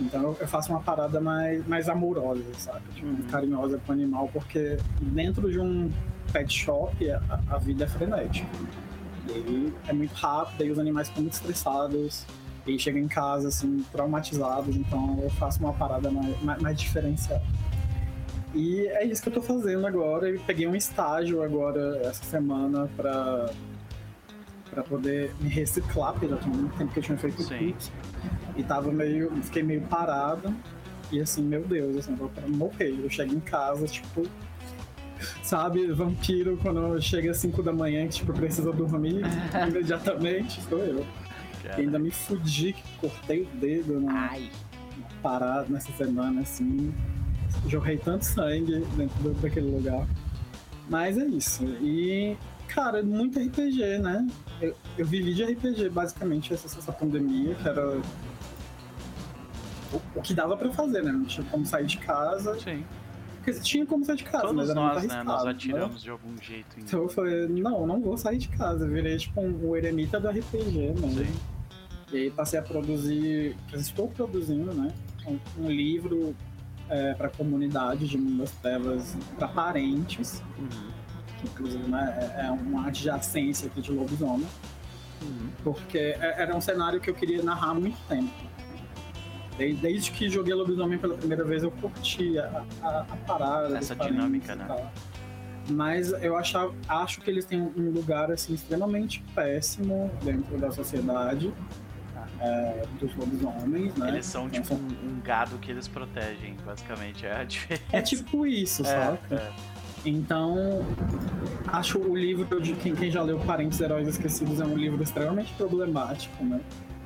Então 0.00 0.36
eu- 0.40 0.48
faço 0.48 0.72
uma 0.72 0.80
parada 0.80 1.20
mais, 1.20 1.66
mais 1.68 1.88
amorosa, 1.88 2.42
sabe? 2.58 2.80
Tipo, 2.94 3.06
Uhum. 3.08 3.22
carinhosa 3.30 3.78
com 3.86 3.92
o 3.92 3.94
animal, 3.94 4.28
porque 4.32 4.76
dentro 5.00 5.50
de 5.50 5.60
um 5.60 5.90
pet 6.32 6.52
shop 6.52 7.10
a, 7.10 7.20
a 7.48 7.58
vida 7.58 7.84
é 7.84 7.86
frenética. 7.86 8.48
E 9.28 9.32
aí 9.32 9.72
é 9.88 9.92
muito 9.92 10.12
rápido, 10.14 10.62
aí 10.62 10.70
os 10.70 10.78
animais 10.78 11.08
ficam 11.08 11.22
muito 11.22 11.34
estressados, 11.34 12.26
e 12.66 12.78
chegam 12.78 13.00
em 13.02 13.08
casa, 13.08 13.48
assim, 13.48 13.84
traumatizados, 13.92 14.74
então 14.74 15.18
eu 15.22 15.28
faço 15.30 15.60
uma 15.60 15.74
parada 15.74 16.10
mais, 16.10 16.42
mais, 16.42 16.62
mais 16.62 16.78
diferenciada. 16.80 17.42
E 18.54 18.86
é 18.86 19.04
isso 19.04 19.20
que 19.22 19.28
eu 19.28 19.32
tô 19.32 19.42
fazendo 19.42 19.86
agora. 19.86 20.28
Eu 20.30 20.40
peguei 20.40 20.66
um 20.66 20.76
estágio 20.76 21.42
agora, 21.42 22.00
essa 22.04 22.24
semana, 22.24 22.88
pra, 22.96 23.50
pra 24.70 24.82
poder 24.84 25.34
me 25.40 25.48
reciclar, 25.48 26.12
porque 26.12 26.28
já 26.28 26.36
tinha 26.36 26.54
muito 26.54 26.76
tempo 26.76 26.92
que 26.92 26.98
eu 27.00 27.02
tinha 27.02 27.18
feito 27.18 27.42
Sim. 27.42 27.72
curso. 27.72 27.92
E 28.56 28.62
tava 28.62 28.92
meio. 28.92 29.30
Fiquei 29.42 29.62
meio 29.62 29.82
parado. 29.82 30.54
E 31.10 31.20
assim, 31.20 31.42
meu 31.42 31.62
Deus, 31.62 31.96
assim, 31.96 32.12
eu 32.12 32.16
vou 32.16 32.30
morrer. 32.48 32.94
Eu 33.02 33.10
chego 33.10 33.34
em 33.34 33.40
casa, 33.40 33.86
tipo. 33.86 34.22
Sabe, 35.42 35.86
vampiro 35.92 36.58
quando 36.60 37.00
chega 37.00 37.30
às 37.30 37.38
5 37.38 37.62
da 37.62 37.72
manhã 37.72 38.06
que 38.06 38.14
tipo, 38.14 38.32
precisa 38.32 38.70
dormir 38.72 39.22
imediatamente, 39.68 40.60
sou 40.62 40.78
eu. 40.78 41.06
Cara. 41.62 41.80
E 41.80 41.84
ainda 41.84 41.98
me 41.98 42.10
fudi 42.10 42.74
que 42.74 42.82
cortei 42.98 43.42
o 43.42 43.46
dedo 43.58 44.00
na, 44.00 44.28
Ai. 44.30 44.50
parado 45.22 45.72
nessa 45.72 45.90
semana, 45.92 46.42
assim. 46.42 46.92
Jorrei 47.68 47.96
tanto 47.96 48.24
sangue 48.24 48.84
dentro 48.96 49.30
daquele 49.34 49.70
lugar. 49.70 50.06
Mas 50.88 51.16
é 51.16 51.24
isso. 51.24 51.64
E, 51.64 52.36
cara, 52.68 53.02
muito 53.02 53.38
RPG, 53.38 53.98
né? 53.98 54.26
Eu, 54.60 54.74
eu 54.98 55.06
vivi 55.06 55.34
de 55.34 55.44
RPG, 55.44 55.88
basicamente, 55.88 56.52
essa, 56.52 56.66
essa 56.66 56.92
pandemia, 56.92 57.54
que 57.54 57.68
era. 57.68 58.00
O, 60.14 60.20
que 60.20 60.34
dava 60.34 60.56
pra 60.56 60.70
fazer, 60.72 61.02
né? 61.02 61.12
Não 61.12 61.24
tinha 61.24 61.46
como 61.46 61.64
sair 61.64 61.86
de 61.86 61.98
casa. 61.98 62.58
Sim. 62.58 62.84
Porque 63.36 63.60
tinha 63.60 63.84
como 63.84 64.04
sair 64.04 64.16
de 64.16 64.24
casa, 64.24 64.52
mas 64.52 64.68
Todos 64.68 64.70
era 64.70 64.80
muito 64.80 64.94
nós, 64.94 65.04
né, 65.04 65.14
arriscado. 65.14 65.44
nos 65.44 65.46
atiramos 65.54 66.02
de 66.02 66.10
algum 66.10 66.36
jeito. 66.40 66.78
Em... 66.78 66.82
Então 66.82 67.02
eu 67.02 67.08
falei, 67.08 67.46
não, 67.46 67.86
não 67.86 68.00
vou 68.00 68.16
sair 68.16 68.38
de 68.38 68.48
casa. 68.48 68.86
Eu 68.86 68.90
virei 68.90 69.16
tipo 69.18 69.40
um, 69.40 69.68
o 69.68 69.76
eremita 69.76 70.18
do 70.18 70.28
RPG, 70.28 70.94
né? 70.98 71.26
Sim. 71.26 71.34
E 72.12 72.16
aí 72.16 72.30
passei 72.30 72.58
a 72.58 72.62
produzir, 72.62 73.56
estou 73.72 74.08
produzindo, 74.08 74.72
né? 74.72 74.92
Um, 75.26 75.64
um 75.64 75.70
livro 75.70 76.34
para 77.16 77.26
a 77.28 77.30
comunidade 77.30 78.06
de 78.06 78.18
Mundo 78.18 78.38
das 78.38 78.50
Trevas 78.52 79.16
para 79.36 79.48
parentes, 79.48 80.42
Uhum. 80.58 80.68
que 81.40 81.46
inclusive 81.46 81.88
né, 81.88 82.32
é 82.38 82.46
é 82.46 82.50
uma 82.50 82.86
adjacência 82.88 83.66
aqui 83.68 83.80
de 83.80 83.90
lobisomem, 83.92 84.46
Uhum. 85.22 85.48
porque 85.62 85.98
é- 85.98 86.34
era 86.42 86.54
um 86.56 86.60
cenário 86.60 87.00
que 87.00 87.08
eu 87.08 87.14
queria 87.14 87.42
narrar 87.42 87.70
há 87.70 87.74
muito 87.74 87.96
tempo. 88.08 88.30
Desde, 89.56 89.80
desde 89.80 90.10
que 90.10 90.28
joguei 90.28 90.52
lobisomem 90.52 90.98
pela 90.98 91.16
primeira 91.16 91.44
vez, 91.44 91.62
eu 91.62 91.70
curti 91.70 92.38
a, 92.38 92.64
a, 92.82 93.00
a 93.02 93.16
parada. 93.24 93.78
Essa 93.78 93.94
dinâmica, 93.94 94.54
né? 94.56 94.66
Mas 95.70 96.12
eu 96.22 96.36
achava, 96.36 96.74
acho 96.88 97.20
que 97.22 97.30
eles 97.30 97.46
têm 97.46 97.62
um 97.62 97.90
lugar 97.90 98.30
assim 98.30 98.52
extremamente 98.52 99.24
péssimo 99.34 100.10
dentro 100.22 100.58
da 100.58 100.70
sociedade 100.72 101.54
é, 102.40 102.84
dos 103.00 103.14
lobisomens, 103.16 103.94
né? 103.96 104.08
Eles 104.08 104.26
são 104.26 104.46
Então, 104.46 104.62
tipo 104.62 104.74
um, 104.74 105.08
um 105.16 105.20
gado 105.22 105.56
que 105.58 105.70
eles 105.70 105.88
protegem, 105.88 106.56
basicamente. 106.64 107.24
É 107.26 107.32
a 107.36 107.44
diferença. 107.44 107.84
É 107.92 108.02
tipo 108.02 108.46
isso, 108.46 108.82
É, 108.82 108.86
saca? 108.86 109.34
é. 109.34 109.52
Então, 110.06 110.84
acho 111.68 111.98
o 111.98 112.14
livro 112.16 112.60
de 112.60 112.74
quem, 112.74 112.94
quem 112.94 113.10
já 113.10 113.22
leu 113.22 113.38
Parentes 113.40 113.80
Heróis 113.80 114.06
Esquecidos 114.06 114.60
é 114.60 114.64
um 114.64 114.76
livro 114.76 115.02
extremamente 115.02 115.52
problemático, 115.54 116.44
né? 116.44 116.60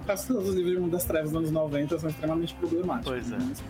Quase 0.04 0.26
todos 0.26 0.48
os 0.48 0.54
livros 0.56 0.74
de 0.74 0.80
Mundo 0.80 0.90
das 0.92 1.04
Trevas 1.04 1.30
dos 1.30 1.38
anos 1.38 1.50
90 1.52 1.98
são 1.98 2.10
extremamente 2.10 2.54
problemáticos. 2.54 3.12
Pois 3.12 3.30
é. 3.32 3.36
mas 3.38 3.62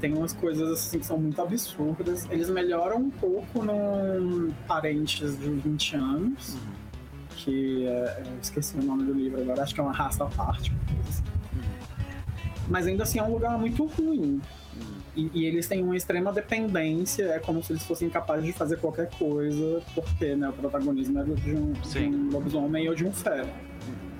Tem 0.00 0.14
umas 0.14 0.32
coisas 0.32 0.70
assim 0.70 0.98
que 0.98 1.04
são 1.04 1.18
muito 1.18 1.40
absurdas. 1.42 2.26
Eles 2.30 2.48
melhoram 2.48 2.96
um 2.98 3.10
pouco 3.10 3.62
no 3.62 4.50
Parentes 4.66 5.38
de 5.38 5.50
20 5.50 5.96
anos, 5.96 6.54
Uhum. 6.54 6.83
Que 7.36 7.86
é, 7.86 8.22
eu 8.26 8.38
esqueci 8.40 8.76
o 8.76 8.82
nome 8.82 9.04
do 9.04 9.12
livro 9.12 9.40
agora, 9.40 9.62
acho 9.62 9.74
que 9.74 9.80
é 9.80 9.82
uma 9.82 9.92
raça 9.92 10.24
à 10.24 10.26
parte. 10.26 10.72
assim. 11.08 11.22
Mas 12.68 12.86
ainda 12.86 13.02
assim 13.02 13.18
é 13.18 13.22
um 13.22 13.32
lugar 13.32 13.58
muito 13.58 13.84
ruim. 13.84 14.40
Uhum. 14.74 14.94
E, 15.16 15.30
e 15.32 15.44
eles 15.44 15.68
têm 15.68 15.82
uma 15.82 15.96
extrema 15.96 16.32
dependência, 16.32 17.24
é 17.24 17.38
como 17.38 17.62
se 17.62 17.72
eles 17.72 17.84
fossem 17.84 18.08
capazes 18.08 18.44
de 18.46 18.52
fazer 18.52 18.78
qualquer 18.78 19.10
coisa, 19.10 19.82
porque 19.94 20.34
né, 20.34 20.48
o 20.48 20.52
protagonismo 20.52 21.18
é 21.20 21.24
de 21.24 21.54
um, 21.54 21.72
de 21.72 21.98
um 21.98 22.30
lobisomem 22.30 22.88
ou 22.88 22.94
de 22.94 23.06
um 23.06 23.12
fera. 23.12 23.52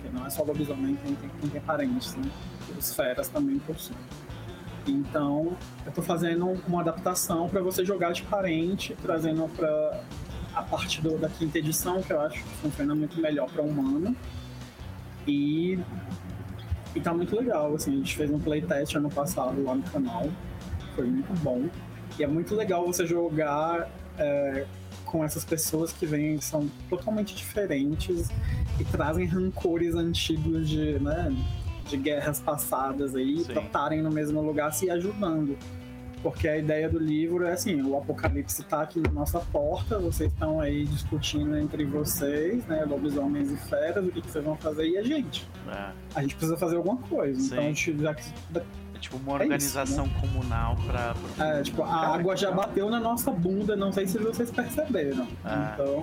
Porque 0.02 0.16
não 0.16 0.26
é 0.26 0.30
só 0.30 0.44
lobisomem 0.44 0.96
quem 0.96 1.14
tem, 1.14 1.30
quem 1.40 1.50
tem 1.50 1.60
parentes, 1.60 2.14
né? 2.16 2.30
Os 2.78 2.94
feras 2.94 3.28
também 3.28 3.58
possuem. 3.58 3.98
Então, 4.86 5.56
eu 5.86 5.92
tô 5.92 6.02
fazendo 6.02 6.46
uma 6.68 6.82
adaptação 6.82 7.48
para 7.48 7.62
você 7.62 7.84
jogar 7.84 8.12
de 8.12 8.22
parente, 8.22 8.94
trazendo 9.00 9.48
para 9.56 10.02
a 10.54 10.62
parte 10.62 11.00
do- 11.00 11.18
da 11.18 11.28
quinta 11.28 11.58
edição, 11.58 12.00
que 12.02 12.12
eu 12.12 12.20
acho 12.20 12.42
que 12.42 12.48
funciona 12.62 12.94
muito 12.94 13.20
melhor 13.20 13.48
para 13.50 13.62
humano. 13.62 14.14
E, 15.26 15.78
e 16.94 17.00
tá 17.00 17.12
muito 17.14 17.34
legal, 17.36 17.74
assim, 17.74 17.92
a 17.92 17.96
gente 17.96 18.14
fez 18.16 18.30
um 18.30 18.38
playtest 18.38 18.94
ano 18.96 19.10
passado 19.10 19.62
lá 19.62 19.74
no 19.74 19.82
canal, 19.82 20.28
foi 20.94 21.06
muito 21.06 21.32
bom. 21.40 21.68
E 22.18 22.22
é 22.22 22.26
muito 22.26 22.54
legal 22.54 22.86
você 22.86 23.06
jogar 23.06 23.88
é, 24.18 24.66
com 25.04 25.24
essas 25.24 25.44
pessoas 25.44 25.92
que 25.92 26.06
vêm, 26.06 26.40
são 26.40 26.68
totalmente 26.88 27.34
diferentes 27.34 28.28
e 28.78 28.84
trazem 28.84 29.26
rancores 29.26 29.94
antigos 29.94 30.68
de, 30.68 30.98
né, 31.00 31.34
de 31.88 31.96
guerras 31.96 32.38
passadas 32.40 33.14
aí, 33.16 33.44
pra 33.44 33.62
estarem 33.62 34.02
no 34.02 34.10
mesmo 34.10 34.40
lugar 34.40 34.72
se 34.72 34.88
ajudando. 34.90 35.56
Porque 36.24 36.48
a 36.48 36.56
ideia 36.56 36.88
do 36.88 36.98
livro 36.98 37.44
é 37.44 37.52
assim, 37.52 37.82
o 37.82 37.98
apocalipse 37.98 38.62
tá 38.64 38.80
aqui 38.80 38.98
na 38.98 39.10
nossa 39.10 39.40
porta, 39.40 39.98
vocês 39.98 40.32
estão 40.32 40.58
aí 40.58 40.86
discutindo 40.86 41.54
entre 41.58 41.84
vocês, 41.84 42.64
né, 42.66 42.82
lobisomens 42.88 43.50
e 43.50 43.56
feras, 43.68 44.02
o 44.06 44.10
que, 44.10 44.22
que 44.22 44.30
vocês 44.30 44.42
vão 44.42 44.56
fazer 44.56 44.88
e 44.88 44.96
a 44.96 45.02
gente. 45.02 45.46
É. 45.68 45.90
A 46.14 46.22
gente 46.22 46.34
precisa 46.34 46.56
fazer 46.56 46.76
alguma 46.76 46.96
coisa. 46.96 47.38
Sim. 47.38 47.46
Então 47.48 47.58
a 47.58 47.62
gente 47.66 47.98
já 47.98 48.10
É 48.94 48.98
tipo 48.98 49.16
uma 49.18 49.32
É 49.32 49.34
isso, 49.34 49.42
organização 49.42 50.08
comunal 50.08 50.76
pra. 50.86 51.14
pra- 51.36 51.58
É, 51.58 51.62
tipo, 51.62 51.82
a 51.82 51.86
Cara, 51.88 52.06
água 52.14 52.34
já 52.36 52.50
bateu 52.50 52.88
na 52.88 52.98
nossa 52.98 53.30
bunda, 53.30 53.76
não 53.76 53.92
sei 53.92 54.06
se 54.06 54.16
vocês 54.16 54.50
perceberam. 54.50 55.26
Ah, 55.44 55.72
então. 55.74 56.02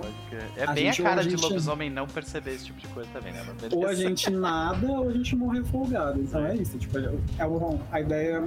É 0.56 0.62
a 0.64 0.72
bem 0.72 0.88
a 0.88 0.92
gente- 0.92 1.02
cara 1.02 1.14
ou 1.16 1.20
a 1.20 1.22
de 1.24 1.30
gente- 1.30 1.42
lobisomem 1.42 1.90
não 1.90 2.06
perceber 2.06 2.52
esse 2.52 2.66
tipo 2.66 2.78
de 2.78 2.86
coisa 2.88 3.10
também, 3.12 3.32
né? 3.32 3.44
Ou 3.72 3.88
a 3.88 3.94
gente 3.94 4.30
nada 4.30 4.86
ou 4.86 5.08
a 5.08 5.12
gente 5.12 5.34
morre 5.34 5.64
folgado. 5.64 6.20
Então 6.20 6.46
é 6.46 6.54
isso. 6.54 6.78
Tipo, 6.78 6.98
é 7.38 7.44
uma- 7.44 7.80
a 7.90 8.00
ideia 8.00 8.44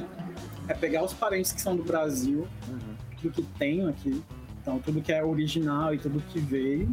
é 0.68 0.74
pegar 0.74 1.04
os 1.04 1.14
parentes 1.14 1.52
que 1.52 1.62
são 1.62 1.76
do 1.76 1.84
Brasil, 1.84 2.48
Uhum. 2.68 2.96
tudo 3.22 3.34
que 3.34 3.42
tem 3.58 3.88
aqui, 3.88 4.22
então 4.62 4.80
tudo 4.80 5.02
que 5.02 5.12
é 5.12 5.24
original 5.24 5.94
e 5.94 5.98
tudo 5.98 6.22
que 6.30 6.40
veio. 6.40 6.90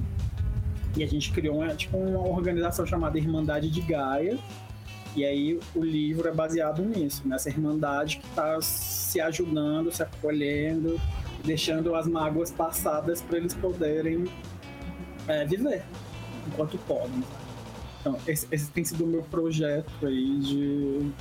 E 0.97 1.03
a 1.03 1.07
gente 1.07 1.33
criou 1.33 1.57
uma, 1.63 1.75
tipo, 1.75 1.97
uma 1.97 2.21
organização 2.29 2.85
chamada 2.87 3.19
Irmandade 3.19 3.71
de 3.71 3.81
Gaia. 3.81 4.39
E 5.17 5.25
aí 5.25 5.59
o 5.75 5.83
livro 5.83 6.29
é 6.29 6.33
baseado 6.33 6.83
nisso, 6.83 7.23
nessa 7.27 7.49
irmandade 7.49 8.19
que 8.19 8.27
está 8.27 8.61
se 8.61 9.21
ajudando, 9.21 9.91
se 9.93 10.03
acolhendo, 10.03 10.99
deixando 11.45 11.95
as 11.95 12.07
mágoas 12.07 12.51
passadas 12.51 13.21
para 13.23 13.39
eles 13.39 13.53
poderem 13.55 14.25
é, 15.29 15.45
viver 15.47 15.83
enquanto 16.47 16.77
podem. 16.79 17.23
Então, 18.01 18.17
esse, 18.27 18.47
esse 18.51 18.71
tem 18.71 18.85
sido 18.85 19.05
o 19.05 19.07
meu 19.07 19.23
projeto 19.23 19.91
aí 20.07 20.39
de 20.41 21.13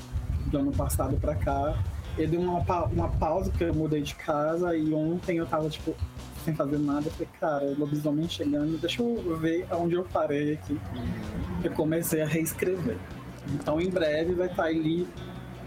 do 0.47 0.57
ano 0.57 0.71
passado 0.71 1.15
para 1.17 1.35
cá. 1.35 1.77
Eu 2.17 2.27
dei 2.27 2.37
uma, 2.39 2.63
pa- 2.63 2.85
uma 2.85 3.07
pausa 3.09 3.49
porque 3.49 3.63
eu 3.63 3.73
mudei 3.73 4.01
de 4.01 4.13
casa 4.15 4.75
e 4.75 4.93
ontem 4.93 5.37
eu 5.37 5.45
tava, 5.45 5.69
tipo, 5.69 5.95
sem 6.43 6.53
fazer 6.53 6.77
nada. 6.77 7.07
Eu 7.07 7.11
falei, 7.11 7.29
cara, 7.39 7.75
lobisomem 7.77 8.27
chegando, 8.27 8.77
deixa 8.79 9.01
eu 9.01 9.37
ver 9.37 9.65
aonde 9.69 9.95
eu 9.95 10.03
parei 10.03 10.53
aqui. 10.53 10.79
Eu 11.63 11.71
comecei 11.71 12.21
a 12.21 12.25
reescrever. 12.25 12.97
Então, 13.53 13.79
em 13.79 13.89
breve 13.89 14.33
vai 14.33 14.47
estar 14.47 14.65
aí 14.65 14.77
li- 14.77 15.07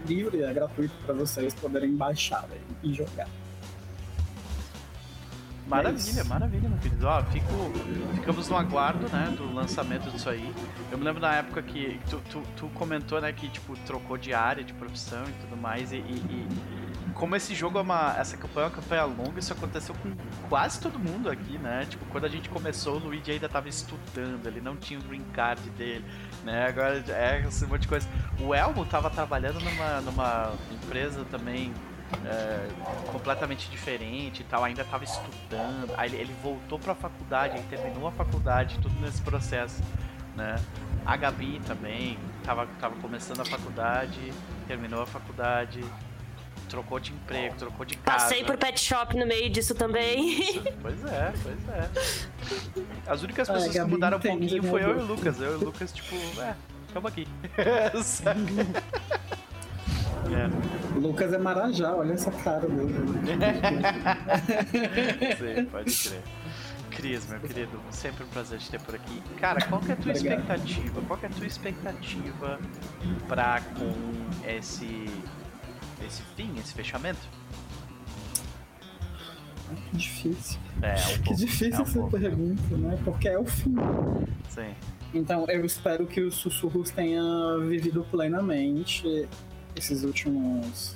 livre, 0.07 0.43
é 0.43 0.53
gratuito 0.53 0.93
para 1.05 1.15
vocês 1.15 1.53
poderem 1.55 1.95
baixar 1.95 2.45
aí 2.51 2.61
e 2.83 2.93
jogar. 2.93 3.27
Maravilha, 5.67 6.21
isso. 6.21 6.27
maravilha, 6.29 6.69
meu 6.69 6.77
querido. 6.77 7.07
Ó, 7.07 7.23
fico, 7.23 7.47
ficamos 8.13 8.47
no 8.49 8.55
aguardo, 8.57 9.09
né, 9.09 9.33
do 9.35 9.51
lançamento 9.53 10.09
disso 10.11 10.29
aí. 10.29 10.53
Eu 10.91 10.97
me 10.97 11.03
lembro 11.03 11.21
na 11.21 11.33
época 11.35 11.61
que 11.63 11.99
tu, 12.09 12.21
tu, 12.29 12.43
tu 12.55 12.67
comentou, 12.75 13.19
né, 13.19 13.31
que, 13.33 13.49
tipo, 13.49 13.75
trocou 13.85 14.17
de 14.17 14.33
área, 14.33 14.63
de 14.63 14.73
profissão 14.73 15.23
e 15.27 15.31
tudo 15.41 15.57
mais, 15.57 15.91
e... 15.91 15.97
e- 15.97 15.99
e 16.29 16.85
como 17.15 17.33
esse 17.33 17.55
jogo 17.55 17.77
é 17.77 17.81
uma... 17.81 18.13
essa 18.17 18.35
campanha 18.35 18.65
é 18.65 18.69
uma 18.69 18.75
campanha 18.75 19.03
longa, 19.05 19.39
isso 19.39 19.53
aconteceu 19.53 19.95
com 19.95 20.11
quase 20.49 20.81
todo 20.81 20.99
mundo 20.99 21.29
aqui, 21.29 21.57
né? 21.57 21.85
Tipo, 21.89 22.03
quando 22.07 22.25
a 22.25 22.27
gente 22.27 22.49
começou, 22.49 22.95
o 22.95 22.99
Luigi 22.99 23.31
ainda 23.31 23.47
tava 23.47 23.69
estudando, 23.69 24.45
ele 24.45 24.59
não 24.59 24.75
tinha 24.75 24.99
o 24.99 25.03
green 25.03 25.23
card 25.33 25.61
dele, 25.71 26.03
né? 26.43 26.67
Agora 26.67 27.01
é 27.07 27.45
esse 27.47 27.65
monte 27.65 27.83
de 27.83 27.87
coisa. 27.87 28.05
O 28.37 28.53
Elmo 28.53 28.83
tava 28.85 29.09
trabalhando 29.09 29.61
numa, 29.61 30.01
numa 30.01 30.51
empresa 30.69 31.23
também 31.31 31.73
é, 32.25 32.67
completamente 33.11 33.69
diferente 33.69 34.41
e 34.41 34.43
tal, 34.45 34.63
ainda 34.63 34.83
tava 34.83 35.03
estudando. 35.03 35.93
Aí 35.97 36.09
ele, 36.09 36.17
ele 36.17 36.35
voltou 36.41 36.79
pra 36.79 36.95
faculdade, 36.95 37.57
ele 37.57 37.67
terminou 37.69 38.07
a 38.07 38.11
faculdade, 38.11 38.77
tudo 38.81 38.99
nesse 39.01 39.21
processo, 39.21 39.81
né? 40.35 40.55
A 41.05 41.15
Gabi 41.15 41.61
também 41.67 42.17
tava, 42.43 42.67
tava 42.79 42.95
começando 42.95 43.41
a 43.41 43.45
faculdade, 43.45 44.33
terminou 44.67 45.01
a 45.01 45.05
faculdade, 45.05 45.83
trocou 46.67 46.99
de 46.99 47.13
emprego, 47.13 47.55
trocou 47.55 47.85
de 47.85 47.95
casa. 47.97 48.25
Passei 48.25 48.43
por 48.43 48.57
pet 48.57 48.79
shop 48.79 49.15
no 49.15 49.25
meio 49.25 49.49
disso 49.49 49.75
também. 49.75 50.39
Isso, 50.39 50.63
Pois 50.81 51.05
é, 51.05 51.33
pois 51.43 51.69
é. 51.69 51.89
As 53.07 53.21
únicas 53.21 53.47
pessoas 53.47 53.71
que 53.71 53.77
Gabi 53.77 53.91
mudaram 53.91 54.17
um 54.17 54.21
pouquinho 54.21 54.63
foi 54.63 54.83
eu 54.83 54.97
e 54.97 55.01
o? 55.01 55.05
Lucas. 55.05 55.39
Eu 55.39 55.51
e 55.53 55.55
o 55.55 55.65
Lucas, 55.65 55.91
tipo, 55.91 56.15
é, 56.41 56.55
tamo 56.93 57.07
aqui. 57.07 57.27
É. 60.31 60.97
Lucas 60.99 61.33
é 61.33 61.37
Marajá, 61.37 61.93
olha 61.95 62.13
essa 62.13 62.31
cara 62.31 62.67
dele. 62.67 62.95
Sim, 65.37 65.65
pode 65.65 65.93
crer. 65.95 66.21
Cris, 66.91 67.27
meu 67.29 67.39
querido, 67.41 67.79
sempre 67.91 68.23
um 68.23 68.27
prazer 68.27 68.57
te 68.59 68.71
ter 68.71 68.79
por 68.79 68.95
aqui. 68.95 69.21
Cara, 69.37 69.59
qual 69.65 69.81
que 69.81 69.91
é 69.91 69.93
a 69.93 69.97
tua 69.97 70.11
Obrigado. 70.13 70.39
expectativa? 70.39 71.01
Qual 71.07 71.19
que 71.19 71.25
é 71.25 71.29
a 71.29 71.31
tua 71.31 71.45
expectativa 71.47 72.59
pra 73.27 73.61
com 73.77 73.93
esse 74.49 75.05
esse 76.05 76.21
fim, 76.35 76.53
esse 76.57 76.73
fechamento? 76.73 77.19
Que 79.91 79.97
difícil. 79.97 80.59
É, 80.81 80.93
um 80.93 80.95
Que 80.95 81.19
pouco, 81.25 81.39
difícil 81.39 81.75
é 81.75 81.79
um 81.79 81.83
essa 81.83 81.99
pouco. 81.99 82.17
pergunta, 82.19 82.77
né? 82.77 82.97
Porque 83.03 83.27
é 83.27 83.37
o 83.37 83.45
fim. 83.45 83.75
Sim. 84.49 84.73
Então, 85.13 85.45
eu 85.49 85.65
espero 85.65 86.05
que 86.05 86.21
o 86.21 86.31
Sussurros 86.31 86.91
tenha 86.91 87.21
vivido 87.67 88.05
plenamente 88.11 89.27
esses 89.75 90.03
últimos 90.03 90.95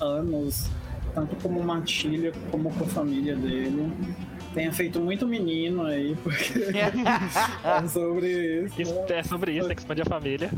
anos, 0.00 0.68
tanto 1.14 1.36
como 1.36 1.62
Matilha, 1.62 2.32
como 2.50 2.70
com 2.72 2.84
a 2.84 2.88
família 2.88 3.34
dele. 3.36 3.92
Tenha 4.54 4.72
feito 4.72 4.98
muito 5.00 5.26
menino 5.26 5.84
aí, 5.84 6.16
porque 6.22 6.54
é 7.64 7.88
sobre 7.88 8.64
isso. 8.64 8.80
Isso 8.82 8.94
né? 8.94 9.06
é 9.18 9.22
sobre 9.22 9.52
isso, 9.52 9.66
tem 9.66 9.76
que 9.76 9.82
expandir 9.82 10.04
a 10.06 10.08
família. 10.08 10.50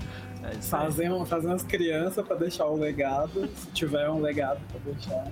É. 0.44 0.54
Fazer, 0.62 1.10
um- 1.12 1.24
fazer 1.26 1.48
umas 1.48 1.62
crianças 1.62 2.24
pra 2.26 2.36
deixar 2.36 2.66
o 2.66 2.76
legado, 2.76 3.48
se 3.54 3.66
tiver 3.72 4.08
um 4.08 4.20
legado 4.20 4.60
pra 4.70 4.92
deixar. 4.92 5.26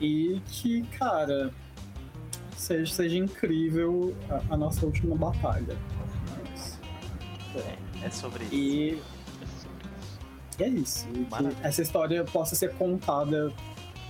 E 0.00 0.40
que, 0.46 0.82
cara, 0.98 1.50
seja, 2.56 2.92
seja 2.94 3.18
incrível 3.18 4.16
a, 4.30 4.54
a 4.54 4.56
nossa 4.56 4.84
última 4.86 5.14
batalha. 5.14 5.76
Mas, 6.42 6.80
É 8.02 8.10
sobre 8.10 8.44
isso. 8.44 8.54
E 8.54 8.98
é 10.64 10.68
isso. 10.68 11.08
E 11.14 11.24
que 11.24 11.56
essa 11.66 11.82
história 11.82 12.24
possa 12.24 12.54
ser 12.54 12.74
contada 12.74 13.52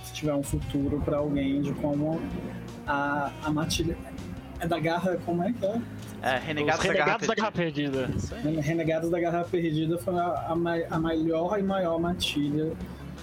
se 0.03 0.13
tiver 0.13 0.33
um 0.33 0.43
futuro 0.43 1.01
pra 1.01 1.17
alguém 1.17 1.61
de 1.61 1.73
como 1.73 2.21
a, 2.85 3.31
a 3.43 3.51
Matilha. 3.51 3.97
É 4.59 4.67
da 4.67 4.79
garra, 4.79 5.17
como 5.25 5.43
é 5.43 5.51
que 5.51 5.65
é? 5.65 5.81
É, 6.21 6.37
Renegados, 6.37 6.81
Os 6.81 6.85
renegados 6.85 7.27
da 7.27 7.33
da 7.33 7.35
Garra 7.35 7.35
Garra 7.35 7.51
Perdida. 7.51 7.97
Perdida. 7.97 8.17
Isso 8.17 8.35
aí. 8.35 8.59
Renegados 8.61 9.09
da 9.09 9.19
Garra 9.19 9.43
Perdida 9.43 9.97
foi 9.97 10.15
a, 10.15 10.23
a, 10.23 10.95
a 10.95 10.99
melhor 10.99 11.59
e 11.59 11.63
maior 11.63 11.99
matilha 11.99 12.71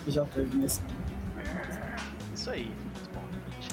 que 0.04 0.10
já 0.10 0.24
teve 0.24 0.56
nesse 0.56 0.80
Isso 2.34 2.50
aí, 2.50 2.64
muito 2.64 3.10
bom, 3.14 3.22
gente. 3.60 3.68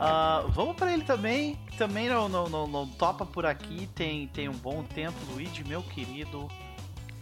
Ah, 0.00 0.46
vamos 0.48 0.74
pra 0.76 0.92
ele 0.92 1.04
também. 1.04 1.58
Também 1.76 2.08
não, 2.08 2.28
não, 2.30 2.48
não, 2.48 2.66
não 2.66 2.86
topa 2.86 3.26
por 3.26 3.44
aqui. 3.44 3.88
Tem, 3.94 4.26
tem 4.28 4.48
um 4.48 4.56
bom 4.56 4.82
tempo, 4.82 5.16
Luigi, 5.30 5.62
meu 5.64 5.82
querido. 5.82 6.48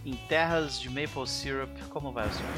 Em 0.05 0.15
terras 0.29 0.79
de 0.79 0.89
Maple 0.91 1.27
Syrup, 1.27 1.71
como 1.91 2.13
vai 2.13 2.27
o 2.27 2.33
senhor? 2.33 2.51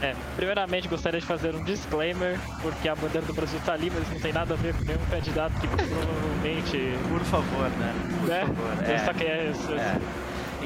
É, 0.00 0.14
primeiramente 0.36 0.86
gostaria 0.86 1.20
de 1.20 1.26
fazer 1.26 1.54
um 1.54 1.64
disclaimer, 1.64 2.38
porque 2.62 2.88
a 2.88 2.94
bandeira 2.94 3.26
do 3.26 3.32
Brasil 3.32 3.60
tá 3.64 3.72
ali, 3.72 3.90
mas 3.92 4.08
não 4.08 4.20
tem 4.20 4.32
nada 4.32 4.54
a 4.54 4.56
ver 4.56 4.74
com 4.74 4.84
nenhum 4.84 5.04
candidato 5.10 5.52
que 5.60 5.66
provavelmente. 5.66 6.78
Por 7.08 7.20
favor, 7.22 7.68
né? 7.70 7.94
Por 8.20 8.28
né? 8.28 8.40
favor. 8.46 8.90
Eu 8.90 8.98
só 9.00 9.12
que 9.12 9.24
é 9.24 9.50
isso. 9.50 9.72
é. 9.72 9.98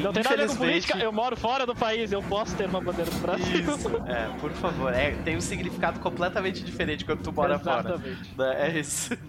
Não 0.00 0.12
tem 0.12 0.22
nada 0.22 0.34
a 0.34 0.46
ver 0.46 0.48
com 0.48 0.56
política, 0.56 0.98
eu 0.98 1.12
moro 1.12 1.36
fora 1.36 1.66
do 1.66 1.74
país, 1.74 2.10
eu 2.12 2.22
posso 2.22 2.56
ter 2.56 2.66
uma 2.66 2.80
bandeira 2.80 3.10
do 3.10 3.18
Brasil. 3.18 3.60
Isso, 3.60 3.88
é, 4.06 4.38
por 4.40 4.50
favor. 4.52 4.92
É, 4.94 5.10
tem 5.24 5.36
um 5.36 5.40
significado 5.40 6.00
completamente 6.00 6.62
diferente 6.64 7.04
quando 7.04 7.22
tu 7.22 7.32
mora 7.32 7.58
fora. 7.58 7.90
Exatamente. 7.90 8.34
Né, 8.38 8.68
É 8.70 8.78
isso. 8.78 9.16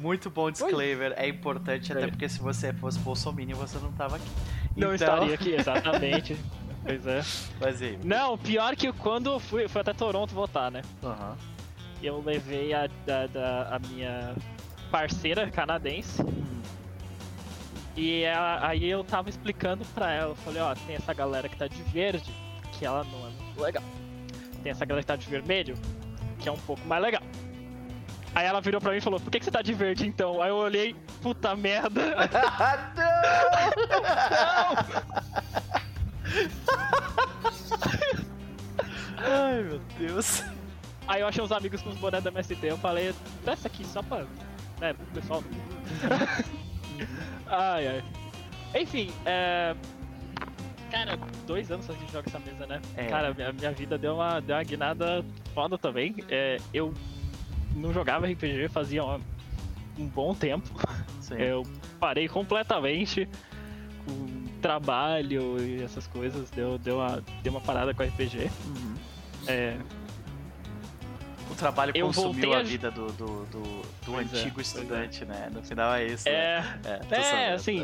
Muito 0.00 0.28
bom 0.28 0.50
disclaimer, 0.50 1.14
é 1.16 1.26
importante, 1.28 1.90
até 1.92 2.02
É. 2.04 2.06
porque 2.08 2.28
se 2.28 2.38
você 2.38 2.72
fosse 2.74 2.98
bolsominion, 2.98 3.56
você 3.56 3.78
não 3.78 3.90
tava 3.92 4.16
aqui. 4.16 4.28
Não 4.76 4.94
Então- 4.94 5.14
estaria 5.14 5.34
aqui, 5.36 5.54
exatamente. 5.54 6.36
pois 6.84 7.06
é. 7.06 7.22
Mas 7.60 7.82
aí? 7.82 7.98
Não, 8.04 8.36
pior 8.38 8.74
que 8.76 8.92
quando 8.92 9.30
eu 9.30 9.40
fui, 9.40 9.68
fui 9.68 9.80
até 9.80 9.92
Toronto 9.92 10.34
votar, 10.34 10.70
né? 10.70 10.82
Aham. 11.02 11.36
Eu 12.02 12.22
levei 12.24 12.74
a, 12.74 12.88
da- 13.06 13.26
da- 13.26 13.76
a 13.76 13.78
minha 13.78 14.34
parceira 14.90 15.50
canadense. 15.50 16.22
E 17.96 18.22
ela- 18.22 18.66
aí 18.66 18.84
eu 18.90 19.04
tava 19.04 19.28
explicando 19.30 19.84
pra 19.94 20.10
ela, 20.12 20.30
eu 20.32 20.36
falei, 20.36 20.60
ó, 20.60 20.74
tem 20.74 20.96
essa 20.96 21.14
galera 21.14 21.48
que 21.48 21.56
tá 21.56 21.68
de 21.68 21.80
verde, 21.84 22.30
que 22.72 22.84
ela 22.84 23.04
não 23.04 23.26
é 23.26 23.30
muito 23.30 23.60
legal. 23.60 23.82
Tem 24.62 24.72
essa 24.72 24.84
galera 24.84 25.02
que 25.02 25.06
tá 25.06 25.16
de 25.16 25.26
vermelho, 25.28 25.76
que 26.40 26.48
é 26.48 26.52
um 26.52 26.56
pouco 26.58 26.84
mais 26.88 27.00
legal. 27.02 27.22
Aí 28.34 28.46
ela 28.46 28.60
virou 28.60 28.80
pra 28.80 28.90
mim 28.90 28.98
e 28.98 29.00
falou, 29.00 29.20
por 29.20 29.30
que, 29.30 29.38
que 29.38 29.44
você 29.44 29.50
tá 29.50 29.62
de 29.62 29.72
verde 29.72 30.06
então? 30.06 30.42
Aí 30.42 30.50
eu 30.50 30.56
olhei, 30.56 30.94
puta 31.22 31.54
merda. 31.54 32.02
Ah, 39.26 39.46
Ai, 39.46 39.62
meu 39.62 39.78
Deus. 39.98 40.42
Aí 41.06 41.20
eu 41.20 41.28
achei 41.28 41.42
uns 41.42 41.52
amigos 41.52 41.80
com 41.82 41.90
os 41.90 41.96
bonés 41.96 42.22
da 42.24 42.30
MST, 42.30 42.58
eu 42.62 42.78
falei, 42.78 43.14
dessa 43.44 43.68
aqui 43.68 43.84
só 43.86 44.02
pra. 44.02 44.24
né, 44.80 44.92
pro 44.94 45.06
pessoal. 45.06 45.44
ai, 47.46 47.88
ai. 47.88 48.04
Enfim, 48.74 49.12
é. 49.24 49.74
Cara, 50.90 51.18
dois 51.46 51.70
anos 51.70 51.86
que 51.86 51.92
a 51.92 51.94
gente 51.96 52.12
joga 52.12 52.28
essa 52.28 52.38
mesa, 52.38 52.66
né? 52.66 52.80
É. 52.96 53.06
Cara, 53.06 53.34
minha, 53.34 53.52
minha 53.52 53.72
vida 53.72 53.98
deu 53.98 54.14
uma, 54.14 54.40
deu 54.40 54.56
uma 54.56 54.62
guinada 54.62 55.24
foda 55.54 55.76
também. 55.76 56.14
É, 56.28 56.58
eu 56.72 56.94
não 57.74 57.92
jogava 57.92 58.26
RPG 58.26 58.68
fazia 58.68 59.04
um, 59.04 59.20
bom 60.06 60.34
tempo. 60.34 60.68
Sim. 61.20 61.34
Eu 61.36 61.62
parei 62.00 62.28
completamente 62.28 63.28
com 64.06 64.44
trabalho 64.60 65.58
e 65.60 65.82
essas 65.82 66.06
coisas. 66.06 66.50
Deu, 66.50 66.78
deu, 66.78 66.96
uma, 66.98 67.22
deu 67.42 67.52
uma 67.52 67.60
parada 67.60 67.92
com 67.94 68.02
RPG. 68.02 68.50
Uhum. 68.66 68.94
É, 69.46 69.76
O 71.50 71.54
trabalho 71.54 71.92
Eu 71.94 72.06
consumiu 72.06 72.52
a 72.54 72.58
a- 72.58 72.62
vida 72.62 72.90
do, 72.90 73.06
do, 73.12 73.44
do, 73.46 73.82
do 74.06 74.18
é, 74.18 74.22
antigo 74.22 74.60
é. 74.60 74.62
estudante, 74.62 75.24
né? 75.24 75.50
No 75.52 75.62
final 75.62 75.94
é 75.94 76.06
isso. 76.06 76.28
né? 76.28 76.34
é, 76.34 77.00
É, 77.10 77.50
É, 77.50 77.52
assim, 77.52 77.82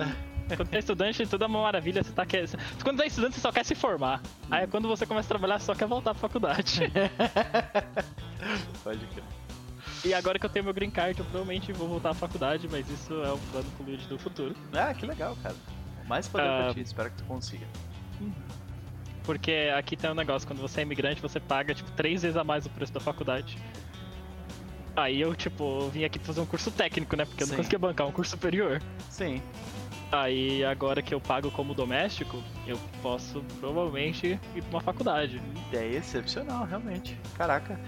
quando 0.56 0.68
tá 0.68 0.78
estudante, 0.78 1.26
tudo 1.26 1.44
é 1.44 1.46
uma 1.46 1.62
maravilha, 1.62 2.02
você 2.02 2.12
tá 2.12 2.24
quer... 2.26 2.48
Quando 2.82 2.96
tá 2.98 3.06
estudante, 3.06 3.34
você 3.36 3.40
só 3.40 3.52
quer 3.52 3.64
se 3.64 3.74
formar. 3.74 4.20
Aí 4.50 4.66
quando 4.66 4.88
você 4.88 5.04
começa 5.06 5.26
a 5.26 5.30
trabalhar, 5.30 5.58
você 5.58 5.66
só 5.66 5.74
quer 5.74 5.86
voltar 5.86 6.12
pra 6.14 6.20
faculdade. 6.20 6.80
Pode 8.82 9.06
crer. 9.06 9.24
E 10.04 10.14
agora 10.14 10.38
que 10.38 10.46
eu 10.46 10.50
tenho 10.50 10.64
meu 10.64 10.74
green 10.74 10.90
card, 10.90 11.18
eu 11.18 11.24
provavelmente 11.24 11.72
vou 11.72 11.88
voltar 11.88 12.10
à 12.10 12.14
faculdade, 12.14 12.68
mas 12.70 12.88
isso 12.88 13.12
é 13.22 13.32
um 13.32 13.38
plano 13.38 13.66
Luigi 13.80 14.06
do 14.06 14.18
futuro. 14.18 14.54
Ah, 14.72 14.94
que 14.94 15.04
legal, 15.06 15.36
cara. 15.42 15.54
Mais 16.06 16.26
poder 16.28 16.44
pra 16.44 16.68
Ah. 16.68 16.74
ti, 16.74 16.80
espero 16.80 17.10
que 17.10 17.16
tu 17.18 17.24
consiga. 17.24 17.66
Porque 19.24 19.70
aqui 19.76 19.96
tem 19.96 20.10
um 20.10 20.14
negócio, 20.14 20.46
quando 20.48 20.60
você 20.60 20.80
é 20.80 20.82
imigrante, 20.82 21.20
você 21.20 21.38
paga, 21.38 21.74
tipo, 21.74 21.90
três 21.92 22.22
vezes 22.22 22.36
a 22.36 22.42
mais 22.44 22.66
o 22.66 22.70
preço 22.70 22.92
da 22.92 23.00
faculdade. 23.00 23.56
Aí 24.96 25.20
eu, 25.20 25.34
tipo, 25.36 25.88
vim 25.90 26.04
aqui 26.04 26.18
fazer 26.18 26.40
um 26.40 26.46
curso 26.46 26.70
técnico, 26.70 27.14
né? 27.16 27.24
Porque 27.24 27.42
eu 27.42 27.46
não 27.46 27.52
Sim. 27.52 27.56
conseguia 27.58 27.78
bancar 27.78 28.06
um 28.06 28.12
curso 28.12 28.32
superior. 28.32 28.82
Sim. 29.08 29.40
Aí 30.10 30.64
agora 30.64 31.00
que 31.00 31.14
eu 31.14 31.20
pago 31.20 31.50
como 31.52 31.72
doméstico, 31.72 32.42
eu 32.66 32.76
posso 33.00 33.40
provavelmente 33.60 34.40
ir 34.54 34.62
pra 34.62 34.70
uma 34.70 34.80
faculdade. 34.80 35.40
Ideia 35.68 35.98
excepcional, 35.98 36.64
realmente. 36.66 37.16
Caraca. 37.36 37.78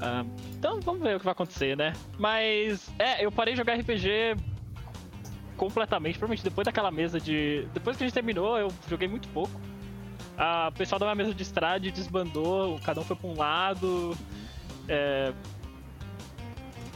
Ah, 0.00 0.24
então 0.58 0.80
vamos 0.80 1.02
ver 1.02 1.16
o 1.16 1.18
que 1.18 1.24
vai 1.24 1.32
acontecer, 1.32 1.76
né? 1.76 1.92
Mas 2.18 2.90
é, 2.98 3.24
eu 3.24 3.30
parei 3.30 3.54
de 3.54 3.58
jogar 3.58 3.74
RPG 3.74 4.36
completamente, 5.56 6.14
provavelmente 6.18 6.42
depois 6.44 6.64
daquela 6.64 6.90
mesa 6.90 7.20
de. 7.20 7.66
Depois 7.74 7.96
que 7.96 8.04
a 8.04 8.06
gente 8.06 8.14
terminou, 8.14 8.56
eu 8.58 8.68
joguei 8.88 9.06
muito 9.08 9.28
pouco. 9.28 9.60
Ah, 10.38 10.68
o 10.70 10.76
pessoal 10.78 10.98
da 10.98 11.04
minha 11.06 11.14
mesa 11.16 11.34
de 11.34 11.42
estrade 11.42 11.90
desbandou, 11.90 12.80
cada 12.82 13.00
um 13.00 13.04
foi 13.04 13.14
pra 13.16 13.28
um 13.28 13.36
lado. 13.36 14.16
É, 14.88 15.32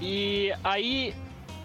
E 0.00 0.52
aí, 0.64 1.14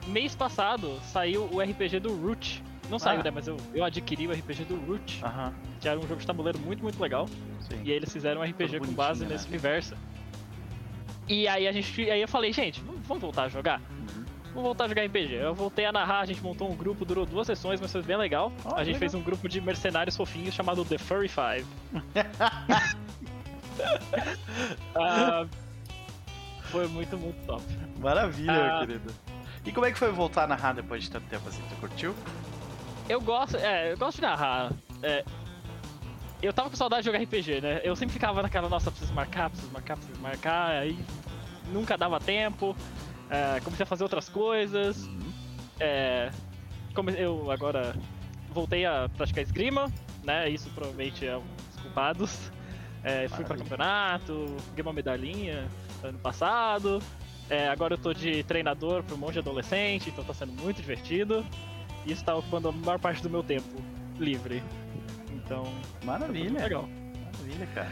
mês 0.08 0.36
passado, 0.36 1.00
saiu 1.04 1.50
o 1.52 1.62
RPG 1.62 2.00
do 2.00 2.14
Root. 2.16 2.62
Não 2.90 3.00
saiu, 3.00 3.20
Ah. 3.22 3.24
né? 3.24 3.32
Mas 3.32 3.48
eu, 3.48 3.56
eu 3.74 3.84
adquiri 3.84 4.28
o 4.28 4.32
RPG 4.32 4.66
do 4.66 4.76
Root, 4.76 5.24
Aham. 5.24 5.54
que 5.80 5.88
era 5.88 5.98
um 5.98 6.04
jogo 6.04 6.18
de 6.18 6.28
tabuleiro 6.28 6.60
muito, 6.60 6.82
muito 6.84 7.00
legal. 7.02 7.28
Sim. 7.62 7.82
E 7.84 7.92
aí 7.92 7.98
eles 7.98 8.12
fizeram 8.12 8.42
um 8.42 8.44
RPG 8.44 8.80
com 8.80 8.92
base 8.94 9.24
né? 9.26 9.32
nesse 9.32 9.48
universo. 9.48 9.96
E 11.30 11.48
aí 11.48 11.68
a 11.68 11.72
gente. 11.72 12.10
Aí 12.10 12.20
eu 12.20 12.28
falei, 12.28 12.52
gente, 12.52 12.84
vamos 13.08 13.22
voltar 13.22 13.44
a 13.44 13.50
jogar? 13.50 13.80
Uhum. 13.80 14.26
Vamos 14.46 14.64
voltar 14.64 14.86
a 14.86 14.88
jogar 14.88 15.06
RPG. 15.06 15.36
Eu 15.36 15.54
voltei 15.54 15.86
a 15.86 15.92
narrar, 15.92 16.22
a 16.22 16.26
gente 16.26 16.42
montou 16.42 16.70
um 16.70 16.76
grupo, 16.76 17.06
durou 17.06 17.24
duas 17.24 17.46
sessões, 17.46 17.80
mas 17.80 17.92
foi 17.92 18.02
bem 18.02 18.18
legal. 18.18 18.52
Oh, 18.66 18.74
a 18.74 18.84
gente 18.84 18.96
legal. 18.96 19.00
fez 19.00 19.14
um 19.14 19.22
grupo 19.22 19.48
de 19.48 19.62
mercenários 19.62 20.18
fofinhos 20.18 20.56
chamado 20.56 20.84
The 20.84 20.98
Furry 20.98 21.30
Five. 21.30 21.66
Ah, 24.94 25.48
foi 26.64 26.86
muito, 26.88 27.18
muito 27.18 27.46
top. 27.46 27.64
Maravilha, 27.98 28.52
meu 28.52 28.80
querido. 28.80 29.14
E 29.66 29.72
como 29.72 29.86
é 29.86 29.92
que 29.92 29.98
foi 29.98 30.12
voltar 30.12 30.44
a 30.44 30.48
narrar 30.48 30.74
depois 30.74 31.04
de 31.04 31.12
tanto 31.12 31.28
tempo 31.28 31.48
assim? 31.48 31.62
Tu 31.70 31.76
curtiu? 31.76 32.14
Eu 33.08 33.22
gosto, 33.22 33.56
é, 33.56 33.94
eu 33.94 33.98
gosto 33.98 34.18
de 34.18 34.24
narrar. 34.24 34.74
É, 35.02 35.24
eu 36.42 36.54
tava 36.54 36.70
com 36.70 36.76
saudade 36.76 37.04
de 37.04 37.06
jogar 37.06 37.24
RPG, 37.24 37.62
né? 37.62 37.82
Eu 37.84 37.96
sempre 37.96 38.14
ficava 38.14 38.42
naquela, 38.42 38.70
nossa, 38.70 38.92
preciso 38.92 39.14
marcar, 39.14 39.50
preciso 39.50 39.72
marcar, 39.72 39.98
preciso 39.98 40.20
marcar, 40.22 40.72
aí 40.72 40.98
nunca 41.72 41.98
dava 41.98 42.20
tempo. 42.20 42.76
É, 43.30 43.60
comecei 43.62 43.84
a 43.84 43.88
fazer 43.88 44.04
outras 44.04 44.28
coisas. 44.30 45.08
É, 45.80 46.32
come- 46.94 47.14
eu 47.18 47.50
agora 47.52 47.96
voltei 48.52 48.86
a 48.86 49.10
praticar 49.16 49.44
esgrima, 49.44 49.92
né? 50.24 50.50
Isso 50.50 50.70
provavelmente 50.72 51.26
é 51.26 51.38
um 51.38 51.42
dos 51.74 51.82
culpados. 51.84 52.52
É, 53.04 53.28
fui 53.30 53.44
Maravilha. 53.44 53.58
campeonato, 53.64 54.34
ganhei 54.72 54.82
uma 54.82 54.94
medalhinha 54.94 55.68
ano 56.04 56.18
passado. 56.20 57.02
É, 57.50 57.68
agora 57.70 57.94
eu 57.94 57.98
tô 57.98 58.14
de 58.14 58.44
treinador 58.44 59.04
pro 59.04 59.18
monge 59.18 59.40
adolescente, 59.40 60.10
então 60.10 60.24
tá 60.24 60.34
sendo 60.34 60.52
muito 60.62 60.82
divertido. 60.82 61.46
E 62.06 62.12
isso 62.12 62.24
tá 62.24 62.36
ocupando 62.36 62.70
a 62.70 62.72
maior 62.72 63.00
parte 63.00 63.22
do 63.24 63.30
meu 63.30 63.44
tempo 63.44 63.82
livre. 64.18 64.62
Então, 65.32 65.64
tá 66.00 66.06
Maravilha. 66.06 66.62
legal. 66.64 66.88
Maravilha, 67.24 67.68
cara. 67.74 67.92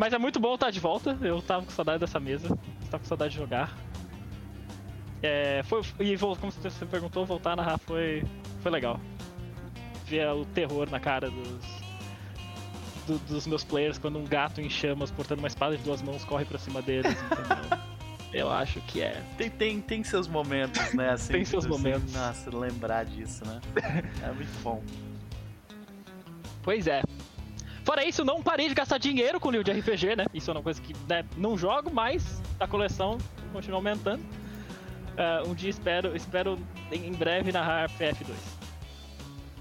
Mas 0.00 0.14
é 0.14 0.18
muito 0.18 0.40
bom 0.40 0.54
estar 0.54 0.70
de 0.70 0.80
volta. 0.80 1.14
Eu 1.20 1.42
tava 1.42 1.62
com 1.62 1.70
saudade 1.70 1.98
dessa 1.98 2.18
mesa. 2.18 2.48
Tava 2.90 3.02
com 3.02 3.04
saudade 3.04 3.34
de 3.34 3.38
jogar. 3.38 3.76
É, 5.22 5.62
foi, 5.64 5.82
e 5.98 6.16
como 6.16 6.50
você 6.50 6.86
perguntou, 6.86 7.26
voltar 7.26 7.52
a 7.52 7.56
narrar 7.56 7.76
foi, 7.76 8.24
foi 8.62 8.72
legal. 8.72 8.98
Ver 10.06 10.26
o 10.30 10.46
terror 10.46 10.88
na 10.90 10.98
cara 10.98 11.30
dos, 11.30 11.64
do- 13.06 13.18
dos 13.28 13.46
meus 13.46 13.62
players 13.62 13.98
quando 13.98 14.18
um 14.18 14.24
gato 14.24 14.62
em 14.62 14.70
chamas 14.70 15.10
portando 15.10 15.42
uma 15.42 15.48
espada 15.48 15.76
de 15.76 15.82
duas 15.82 16.00
mãos 16.00 16.24
corre 16.24 16.46
pra 16.46 16.58
cima 16.58 16.80
deles. 16.80 17.14
Eu 18.32 18.50
acho 18.50 18.80
que 18.82 19.02
é. 19.02 19.22
Tem, 19.36 19.50
tem, 19.50 19.80
tem 19.82 20.02
seus 20.02 20.26
momentos, 20.26 20.94
né? 20.94 21.10
Assim, 21.12 21.34
Tem 21.34 21.44
seus 21.44 21.66
momentos. 21.66 22.10
Nossa, 22.14 22.56
lembrar 22.56 23.04
disso, 23.04 23.44
né? 23.44 23.60
É 24.22 24.32
muito 24.32 24.62
bom. 24.62 24.82
Pois 26.62 26.86
é. 26.86 27.02
Fora 27.84 28.04
isso, 28.04 28.24
não 28.24 28.42
parei 28.42 28.68
de 28.68 28.74
gastar 28.74 28.98
dinheiro 28.98 29.40
com 29.40 29.50
livro 29.50 29.64
de 29.64 29.72
RPG, 29.72 30.16
né? 30.16 30.26
Isso 30.34 30.50
é 30.50 30.54
uma 30.54 30.62
coisa 30.62 30.80
que 30.80 30.94
né, 31.08 31.24
não 31.36 31.56
jogo, 31.56 31.90
mas 31.92 32.40
a 32.58 32.66
coleção 32.66 33.18
continua 33.52 33.78
aumentando. 33.78 34.22
Ah, 35.16 35.42
um 35.46 35.54
dia 35.54 35.70
espero, 35.70 36.14
espero 36.14 36.58
em 36.92 37.12
breve 37.12 37.50
narrar 37.52 37.90
PF2. 37.90 38.34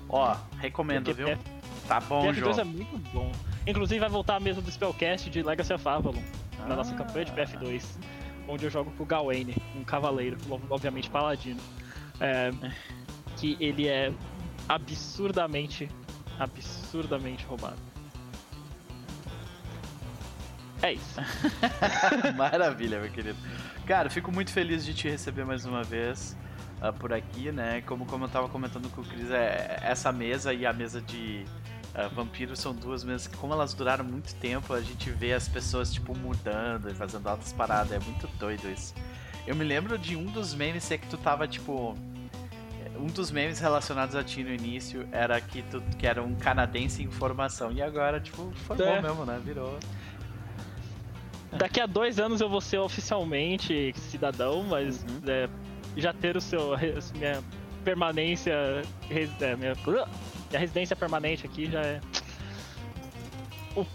Ó, 0.10 0.36
recomendo, 0.60 1.06
Porque 1.06 1.14
viu? 1.24 1.28
PF 1.28 1.42
Tá 1.88 2.00
bom, 2.00 2.24
PF2 2.28 2.34
João. 2.36 2.60
é 2.60 2.64
muito 2.64 2.98
bom. 3.12 3.32
Inclusive 3.66 4.00
vai 4.00 4.10
voltar 4.10 4.40
mesa 4.40 4.62
do 4.62 4.70
Spellcast 4.72 5.30
de 5.30 5.42
Legacy 5.42 5.74
of 5.74 5.88
Avalon, 5.88 6.22
na 6.68 6.76
nossa 6.76 6.94
Ah. 6.94 6.98
campanha 6.98 7.26
de 7.26 7.32
PF2, 7.32 7.84
onde 8.48 8.66
eu 8.66 8.70
jogo 8.70 8.92
com 8.92 9.04
o 9.04 9.06
Gawain, 9.06 9.56
um 9.76 9.84
cavaleiro, 9.84 10.38
ob- 10.50 10.62
obviamente 10.70 11.10
paladino. 11.10 11.60
É, 12.20 12.52
que 13.38 13.56
ele 13.60 13.88
é 13.88 14.12
absurdamente, 14.68 15.90
absurdamente 16.38 17.46
roubado. 17.46 17.78
É 20.82 20.94
isso. 20.94 21.20
Maravilha, 22.36 23.00
meu 23.00 23.10
querido. 23.12 23.38
Cara, 23.86 24.10
fico 24.10 24.32
muito 24.32 24.52
feliz 24.52 24.86
de 24.86 24.94
te 24.94 25.10
receber 25.10 25.46
mais 25.46 25.66
uma 25.66 25.84
vez 25.84 26.38
ah, 26.82 26.94
por 26.94 27.12
aqui, 27.12 27.52
né? 27.52 27.82
Como, 27.82 28.06
como 28.06 28.26
eu 28.26 28.30
tava 28.30 28.48
comentando 28.48 28.90
com 28.92 29.02
o 29.02 29.04
Cris, 29.06 29.30
é, 29.32 29.80
essa 29.82 30.12
mesa 30.12 30.54
e 30.54 30.66
a 30.66 30.72
mesa 30.72 31.02
de 31.02 31.44
ah, 31.94 32.08
vampiro 32.08 32.56
são 32.56 32.74
duas 32.74 33.04
mesas 33.04 33.28
que, 33.28 33.36
como 33.36 33.54
elas 33.54 33.74
duraram 33.74 34.06
muito 34.06 34.34
tempo, 34.36 34.74
a 34.74 34.82
gente 34.82 35.10
vê 35.10 35.34
as 35.34 35.48
pessoas, 35.48 35.92
tipo, 35.92 36.16
mudando 36.18 36.90
e 36.90 36.94
fazendo 36.94 37.28
altas 37.28 37.52
paradas. 37.52 37.92
É 37.92 38.00
muito 38.00 38.28
doido 38.38 38.70
isso. 38.72 38.94
Eu 39.46 39.56
me 39.56 39.64
lembro 39.66 39.98
de 39.98 40.16
um 40.16 40.26
dos 40.26 40.54
memes 40.54 40.90
é 40.92 40.98
que 40.98 41.08
tu 41.08 41.18
tava, 41.18 41.48
tipo. 41.48 41.98
Um 42.98 43.08
dos 43.08 43.32
memes 43.32 43.60
relacionados 43.60 44.14
a 44.14 44.22
ti 44.22 44.44
no 44.44 44.54
início 44.54 45.08
era 45.12 45.40
que 45.40 45.62
tu 45.64 45.82
que 45.98 46.06
era 46.06 46.22
um 46.22 46.36
canadense 46.36 47.02
em 47.02 47.10
formação. 47.10 47.72
E 47.72 47.82
agora, 47.82 48.20
tipo, 48.20 48.52
formou 48.68 48.86
É. 48.88 49.02
mesmo, 49.02 49.26
né? 49.26 49.40
Virou. 49.44 49.80
Daqui 51.52 51.82
a 51.82 51.86
dois 51.86 52.20
anos 52.20 52.42
eu 52.42 52.50
vou 52.50 52.62
ser 52.62 52.78
oficialmente 52.78 53.94
cidadão, 53.98 54.64
mas 54.64 55.04
Uhum. 55.04 55.22
é, 55.28 55.50
já 55.98 56.14
ter 56.14 56.38
o 56.38 56.42
seu 56.42 56.78
minha 57.16 57.42
permanência, 57.84 58.54
é, 59.10 59.56
minha, 59.56 59.74
minha 59.76 60.60
residência 60.60 60.96
permanente 60.96 61.46
aqui 61.46 61.70
já 61.70 61.82
é 61.82 62.00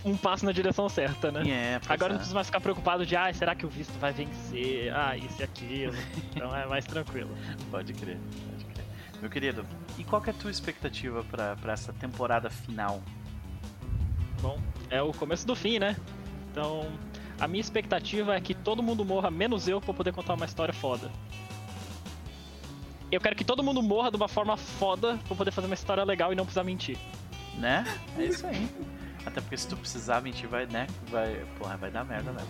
um, 0.05 0.17
passo 0.17 0.45
na 0.45 0.53
direção 0.53 0.89
certa, 0.89 1.31
né? 1.31 1.43
É, 1.49 1.81
Agora 1.89 2.11
é. 2.11 2.13
não 2.13 2.17
preciso 2.17 2.35
mais 2.35 2.47
ficar 2.47 2.61
preocupado 2.61 3.05
de, 3.05 3.17
ah, 3.17 3.33
será 3.33 3.55
que 3.55 3.67
o 3.67 3.69
visto 3.69 3.93
vai 3.99 4.13
vencer? 4.13 4.93
Ah, 4.95 5.17
isso 5.17 5.41
e 5.41 5.43
aquilo. 5.43 5.95
Então 6.31 6.55
é 6.55 6.67
mais 6.67 6.85
tranquilo. 6.85 7.31
Pode 7.71 7.93
crer, 7.93 8.19
pode 8.51 8.65
crer. 8.67 8.85
Meu 9.21 9.31
querido, 9.31 9.67
e 9.99 10.05
qual 10.05 10.21
que 10.23 10.31
é 10.31 10.33
a 10.33 10.37
tua 10.37 10.51
expectativa 10.51 11.25
pra 11.25 11.73
essa 11.73 11.93
temporada 11.93 12.49
final? 12.51 13.03
Bom, 14.41 14.59
é 14.91 15.03
o 15.03 15.13
começo 15.13 15.47
do 15.47 15.55
fim, 15.57 15.79
né? 15.79 15.97
Então, 16.51 16.87
a 17.39 17.49
minha 17.49 17.61
expectativa 17.61 18.35
é 18.35 18.41
que 18.41 18.55
todo 18.55 18.83
mundo 18.83 19.05
morra, 19.05 19.31
menos 19.31 19.67
eu, 19.69 19.81
pra 19.81 19.93
poder 19.93 20.13
contar 20.13 20.35
uma 20.35 20.45
história 20.47 20.73
foda. 20.73 21.11
Eu 23.11 23.21
quero 23.21 23.37
que 23.37 23.45
todo 23.45 23.63
mundo 23.63 23.83
morra 23.83 24.11
de 24.11 24.17
uma 24.17 24.29
forma 24.29 24.57
foda 24.57 25.19
pra 25.29 25.37
poder 25.37 25.51
fazer 25.51 25.67
uma 25.67 25.75
história 25.75 26.03
legal 26.05 26.33
e 26.33 26.37
não 26.37 26.45
precisar 26.45 26.65
mentir. 26.65 26.99
Né? 27.57 27.85
É 28.19 28.25
isso 28.25 28.47
aí. 28.47 28.69
Até 29.25 29.41
porque 29.41 29.57
se 29.57 29.69
tu 29.69 29.77
precisar 29.77 30.21
mentir, 30.21 30.49
vai, 30.49 30.67
né? 30.67 30.87
Vai, 31.11 31.35
porra, 31.59 31.77
vai 31.77 31.91
dar 31.91 32.05
merda, 32.05 32.33
né? 32.33 32.43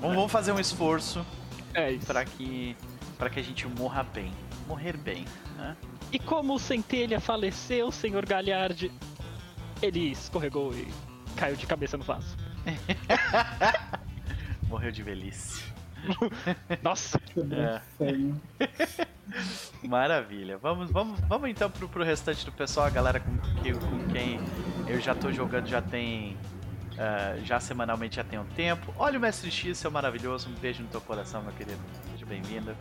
Vamos, 0.00 0.16
vamos 0.16 0.32
fazer 0.32 0.52
um 0.52 0.58
esforço 0.58 1.24
É 1.72 1.92
isso. 1.92 2.06
pra 2.06 2.24
que, 2.24 2.76
pra 3.16 3.30
que 3.30 3.38
a 3.38 3.42
gente 3.42 3.66
morra 3.68 4.02
bem. 4.02 4.32
Morrer 4.66 4.96
bem, 4.96 5.24
né? 5.56 5.76
E 6.12 6.18
como 6.18 6.54
o 6.54 6.58
Centelha 6.58 7.20
faleceu, 7.20 7.90
senhor 7.92 8.26
Galhardi, 8.26 8.90
ele 9.80 10.10
escorregou 10.10 10.72
e 10.74 10.86
caiu 11.36 11.56
de 11.56 11.66
cabeça 11.66 11.96
no 11.96 12.04
vaso. 12.04 12.36
Morreu 14.72 14.90
de 14.90 15.02
velhice. 15.02 15.62
Nossa, 16.82 17.20
É. 17.36 19.06
Maravilha. 19.86 20.56
Vamos, 20.56 20.90
vamos, 20.90 21.20
vamos 21.28 21.50
então 21.50 21.70
pro, 21.70 21.86
pro 21.86 22.02
restante 22.02 22.42
do 22.46 22.50
pessoal, 22.50 22.86
a 22.86 22.90
galera 22.90 23.20
com, 23.20 23.36
que, 23.62 23.70
com 23.74 24.08
quem 24.10 24.40
eu 24.88 24.98
já 24.98 25.14
tô 25.14 25.30
jogando 25.30 25.66
já 25.68 25.82
tem. 25.82 26.38
ah, 26.98 27.36
já 27.44 27.60
semanalmente 27.60 28.16
já 28.16 28.24
tem 28.24 28.38
um 28.38 28.46
tempo. 28.46 28.94
Olha 28.98 29.18
o 29.18 29.20
Mestre 29.20 29.50
X, 29.50 29.76
seu 29.76 29.90
maravilhoso. 29.90 30.48
Um 30.48 30.54
beijo 30.54 30.82
no 30.82 30.88
teu 30.88 31.02
coração, 31.02 31.42
meu 31.42 31.52
querido. 31.52 31.78
Seja 32.10 32.24
bem-vindo. 32.24 32.74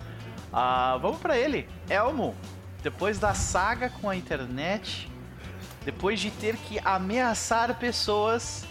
Ah, 0.54 0.97
vamos 1.01 1.19
pra 1.19 1.38
ele, 1.38 1.67
Elmo. 1.89 2.34
Depois 2.82 3.19
da 3.19 3.34
saga 3.34 3.89
com 3.89 4.10
a 4.10 4.15
internet, 4.15 5.12
depois 5.84 6.21
de 6.21 6.32
ter 6.32 6.56
que 6.56 6.80
ameaçar 6.80 7.77
pessoas, 7.77 8.65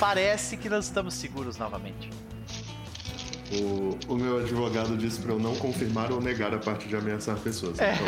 parece 0.00 0.56
que 0.56 0.70
nós 0.70 0.86
estamos 0.86 1.12
seguros 1.14 1.58
novamente. 1.58 2.08
O, 3.52 3.98
o 4.06 4.14
meu 4.16 4.38
advogado 4.38 4.96
disse 4.96 5.18
pra 5.20 5.32
eu 5.32 5.38
não 5.40 5.56
confirmar 5.56 6.12
ou 6.12 6.20
negar 6.20 6.54
a 6.54 6.58
parte 6.58 6.86
de 6.88 6.94
ameaçar 6.94 7.36
pessoas. 7.38 7.80
É. 7.80 7.94
Então, 7.94 8.06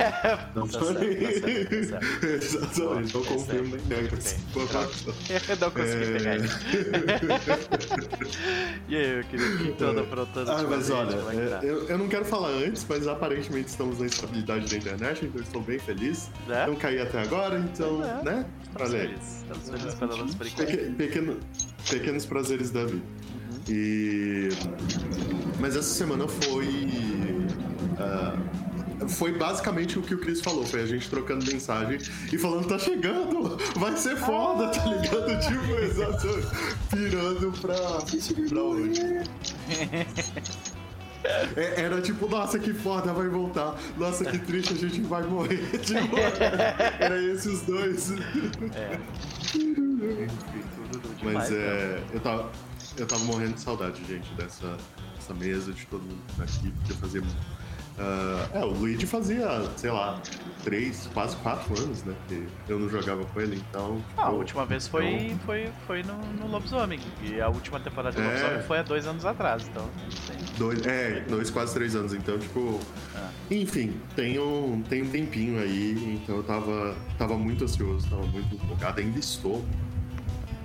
não 0.55 0.69
Tá 0.69 0.79
certo, 0.85 1.01
tá 1.01 1.33
certo, 1.41 1.91
tá. 1.91 1.99
Exatamente, 2.29 3.15
não 3.15 3.25
confirmo 3.25 3.77
nem 3.77 3.87
nego. 4.03 4.17
Eu 5.49 5.57
não 5.61 5.71
consegui 5.71 6.05
É. 6.05 6.13
pegar 6.19 6.37
isso. 6.37 6.59
e 8.89 8.97
aí, 8.97 9.15
meu 9.15 9.25
querido, 9.25 9.55
o 9.55 9.59
que 9.59 9.73
tu 9.73 9.85
anda 9.85 10.01
aprontando 10.03 10.51
Ah, 10.51 10.63
mas 10.69 10.91
ultimamente? 10.91 11.19
olha, 11.19 11.61
é 11.61 11.67
é, 11.67 11.71
eu, 11.71 11.89
eu 11.89 11.99
não 11.99 12.09
quero 12.09 12.25
falar 12.25 12.49
antes, 12.51 12.85
mas 12.89 13.07
aparentemente 13.09 13.69
estamos 13.69 13.99
na 13.99 14.07
estabilidade 14.07 14.71
da 14.71 14.77
internet, 14.77 15.25
então 15.25 15.41
eu 15.41 15.45
estou 15.45 15.63
bem 15.63 15.79
feliz. 15.79 16.31
Né? 16.47 16.67
Não 16.67 16.77
caí 16.77 17.01
até 17.01 17.21
agora, 17.21 17.59
então, 17.59 18.03
é. 18.03 18.23
né? 18.25 18.47
Estamos 18.63 18.91
Olha 18.93 19.03
aí. 19.03 19.09
felizes. 19.09 19.37
Estamos 19.43 19.71
felizes 19.71 19.95
pela 19.95 20.17
nossa. 20.17 20.37
Peque- 20.39 20.77
pequeno- 20.97 21.41
pequenos 21.91 22.27
prazeres 22.27 22.71
da 22.71 22.85
vida. 22.85 23.03
E. 23.69 24.49
Mas 25.61 25.77
essa 25.77 25.95
semana 25.95 26.27
foi. 26.27 26.91
ah, 27.99 28.37
foi 29.09 29.33
basicamente 29.33 29.99
o 29.99 30.03
que 30.03 30.15
o 30.15 30.19
Chris 30.19 30.41
falou, 30.41 30.65
foi 30.65 30.83
a 30.83 30.87
gente 30.87 31.09
trocando 31.09 31.45
mensagem 31.45 31.99
e 32.33 32.39
falando, 32.39 32.69
tá 32.69 32.79
chegando, 32.79 33.59
vai 33.77 33.97
ser 33.97 34.17
foda, 34.17 34.69
tá 34.69 34.85
ligado? 34.85 35.41
Tipo, 35.41 35.75
exatamente, 35.81 36.49
pirando 36.91 37.53
pra, 37.61 37.75
pra 38.49 38.63
hoje. 38.63 39.03
É, 41.57 41.83
era 41.83 42.01
tipo, 42.01 42.29
nossa, 42.29 42.59
que 42.59 42.75
foda, 42.75 43.13
vai 43.13 43.29
voltar. 43.29 43.77
Nossa, 43.97 44.25
que 44.25 44.39
triste, 44.39 44.75
a 44.75 44.77
gente 44.77 45.01
vai 45.03 45.23
morrer. 45.23 45.79
Tipo, 45.79 46.17
era 46.99 47.23
esses 47.23 47.63
dois. 47.63 48.13
É. 48.75 48.99
Mas 51.23 51.51
né? 51.51 51.57
é. 51.57 52.03
Eu 52.13 52.21
tava, 52.21 52.51
eu 52.97 53.07
tava 53.07 53.25
morrendo 53.25 53.55
de 53.55 53.61
saudade, 53.61 54.03
gente, 54.07 54.33
dessa, 54.35 54.77
dessa 55.17 55.35
mesa, 55.35 55.73
de 55.73 55.87
todo 55.87 56.03
mundo 56.03 56.21
tá 56.37 56.45
aqui, 56.45 56.71
porque 56.71 56.93
fazia. 56.95 57.23
ah, 57.99 58.49
é, 58.55 58.65
o 58.65 58.69
Luigi 58.71 59.07
fazia, 59.07 59.47
sei 59.77 59.91
lá, 59.91 60.21
três, 60.63 61.09
quase 61.15 61.37
quatro 61.37 61.79
anos, 61.81 62.03
né? 62.05 62.15
Que 62.29 62.47
eu 62.69 62.79
não 62.79 62.89
jogava 62.89 63.25
com 63.25 63.41
ele, 63.41 63.57
então. 63.69 64.03
Ah, 64.17 64.29
a 64.29 64.31
eu- 64.31 64.37
última 64.37 64.65
vez 64.67 64.87
foi, 64.89 65.35
foi, 65.47 65.71
foi 65.87 66.03
no, 66.03 66.15
no 66.35 66.47
Lobisomem. 66.49 67.01
E 67.23 67.41
a 67.41 67.49
última 67.49 67.81
temporada 67.81 68.15
do 68.15 68.23
É. 68.23 68.27
Lobisomem 68.29 68.63
foi 68.63 68.79
há 68.79 68.83
dois 68.83 69.07
anos 69.07 69.25
atrás, 69.25 69.67
então. 69.69 69.89
Dois, 70.59 70.85
é, 70.87 71.21
dois, 71.29 71.51
quase 71.51 71.73
três 71.75 71.95
anos, 71.97 72.13
então, 72.13 72.39
tipo. 72.39 72.79
Ah. 73.17 73.31
Enfim, 73.51 74.01
tem 74.17 74.39
um, 74.39 74.83
tem 74.89 75.03
um 75.03 75.09
tempinho 75.09 75.59
aí, 75.61 76.21
então 76.23 76.37
eu 76.37 76.43
tava, 76.43 76.97
tava 77.19 77.37
muito 77.37 77.65
ansioso, 77.65 78.09
tava 78.09 78.23
muito 78.27 78.55
empolgado, 78.55 79.01
ainda 79.01 79.19
estou. 79.19 79.65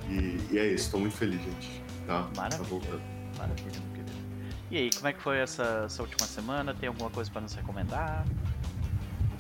E, 0.10 0.40
e 0.52 0.58
é 0.58 0.68
isso, 0.74 0.92
tô 0.92 1.00
muito 1.00 1.16
feliz, 1.18 1.42
gente. 1.42 1.82
Tá, 2.08 2.24
tá 2.24 2.41
Maravilha. 2.41 2.63
voltando. 2.70 3.02
Maravilha, 3.38 3.65
meu 3.86 3.91
querido. 3.93 4.12
E 4.72 4.78
aí, 4.78 4.89
como 4.96 5.08
é 5.08 5.13
que 5.13 5.22
foi 5.22 5.38
essa, 5.38 5.84
essa 5.86 6.02
última 6.02 6.26
semana? 6.26 6.74
Tem 6.74 6.88
alguma 6.89 7.10
coisa 7.10 7.30
pra 7.30 7.41
nos 7.41 7.54
recomendar? 7.54 8.26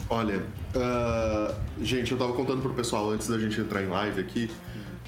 Olha, 0.09 0.45
ah, 0.75 1.53
gente, 1.81 2.11
eu 2.11 2.17
tava 2.17 2.33
contando 2.33 2.61
pro 2.61 2.73
pessoal 2.73 3.09
antes 3.09 3.27
da 3.27 3.37
gente 3.39 3.59
entrar 3.59 3.81
em 3.83 3.87
live 3.87 4.21
aqui. 4.21 4.51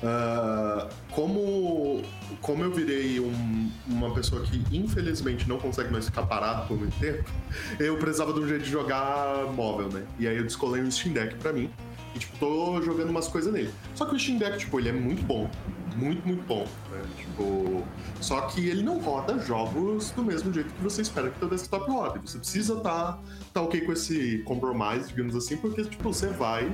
ah, 0.04 0.88
como, 1.12 2.02
como 2.42 2.64
eu 2.64 2.72
virei 2.72 3.20
um- 3.20 3.70
uma 3.86 4.14
pessoa 4.14 4.42
que 4.44 4.64
infelizmente 4.76 5.48
não 5.48 5.58
consegue 5.60 5.92
mais 5.92 6.06
ficar 6.06 6.24
parado 6.24 6.68
por 6.68 6.78
muito 6.78 6.98
tempo, 7.00 7.30
eu 7.80 7.98
precisava 7.98 8.32
de 8.34 8.40
um 8.40 8.48
jeito 8.48 8.64
de 8.64 8.70
jogar 8.72 9.46
móvel, 9.54 9.90
né? 9.90 10.06
E 10.18 10.26
aí 10.28 10.38
eu 10.38 10.44
descolei 10.44 10.82
um 10.82 10.90
Steam 10.90 11.14
Deck 11.14 11.36
pra 11.36 11.52
mim 11.52 11.70
e, 12.16 12.20
tipo, 12.20 12.38
tô 12.38 12.82
jogando 12.82 13.10
umas 13.10 13.28
coisas 13.28 13.52
nele. 13.54 13.74
Só 13.94 14.06
que 14.06 14.16
o 14.16 14.20
Steam 14.20 14.38
Deck, 14.38 14.58
tipo, 14.58 14.80
ele 14.80 14.88
é 14.90 14.94
muito 14.94 15.22
bom. 15.24 15.50
Muito, 15.98 16.26
muito 16.28 16.44
bom. 16.46 16.68
né? 16.92 17.02
Tipo, 17.18 17.84
só 18.22 18.42
que 18.42 18.68
ele 18.68 18.84
não 18.84 19.00
roda 19.00 19.40
jogos 19.40 20.12
do 20.12 20.24
mesmo 20.24 20.54
jeito 20.54 20.74
que 20.74 20.82
você 20.84 21.02
espera 21.02 21.30
que 21.30 21.40
teu 21.40 21.50
desktop 21.50 21.90
rode. 21.90 22.20
Você 22.20 22.38
precisa 22.38 22.74
estar 22.76 23.20
tá 23.54 23.62
ok 23.62 23.82
com 23.82 23.94
esse 23.94 24.40
compromise, 24.40 25.08
digamos 25.08 25.36
assim, 25.36 25.58
porque, 25.58 25.84
tipo, 25.84 26.14
você 26.14 26.28
vai. 26.28 26.72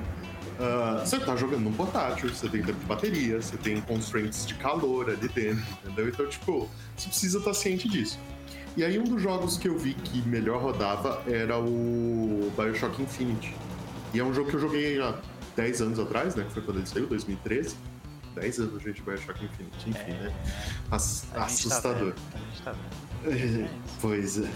ah, 0.60 1.02
você 1.06 1.20
tá 1.20 1.36
jogando 1.36 1.62
num 1.62 1.74
portátil, 1.74 2.30
você 2.30 2.48
tem 2.50 2.62
tempo 2.62 2.80
de 2.80 2.86
bateria, 2.86 3.42
você 3.42 3.58
tem 3.58 3.80
constraints 3.82 4.46
de 4.46 4.56
calor 4.56 5.10
ali 5.10 5.28
dentro, 5.28 5.64
entendeu? 5.84 6.10
Então, 6.10 6.28
tipo, 6.28 6.70
você 6.96 7.10
precisa 7.10 7.40
estar 7.40 7.54
ciente 7.54 7.88
disso. 7.88 8.20
E 8.78 8.84
aí, 8.84 9.00
um 9.00 9.04
dos 9.04 9.22
jogos 9.22 9.58
que 9.58 9.70
eu 9.70 9.78
vi 9.78 9.94
que 9.94 10.22
melhor 10.28 10.62
rodava 10.62 11.24
era 11.28 11.58
o 11.58 12.52
Bioshock 12.58 13.02
Infinite. 13.02 13.56
E 14.14 14.20
é 14.20 14.24
um 14.24 14.34
jogo 14.34 14.50
que 14.50 14.56
eu 14.56 14.60
joguei 14.60 15.00
há 15.02 15.18
10 15.56 15.82
anos 15.82 16.00
atrás, 16.00 16.36
né? 16.36 16.44
Que 16.44 16.52
foi 16.52 16.62
quando 16.62 16.78
ele 16.78 16.86
saiu, 16.86 17.08
2013. 17.08 17.76
10 18.36 18.60
anos, 18.60 18.84
gente, 18.84 19.02
Bioshock 19.02 19.44
Infinite. 19.46 19.90
Enfim, 19.90 20.12
né? 20.12 20.34
Ass- 20.92 21.24
A 21.34 21.40
gente 21.40 21.40
tá 21.40 21.46
assustador. 21.46 21.98
vendo, 22.14 22.16
a 22.34 22.38
gente 22.38 22.62
tá 22.64 22.72
vendo. 23.24 23.70
pois 24.02 24.38
é. 24.40 24.50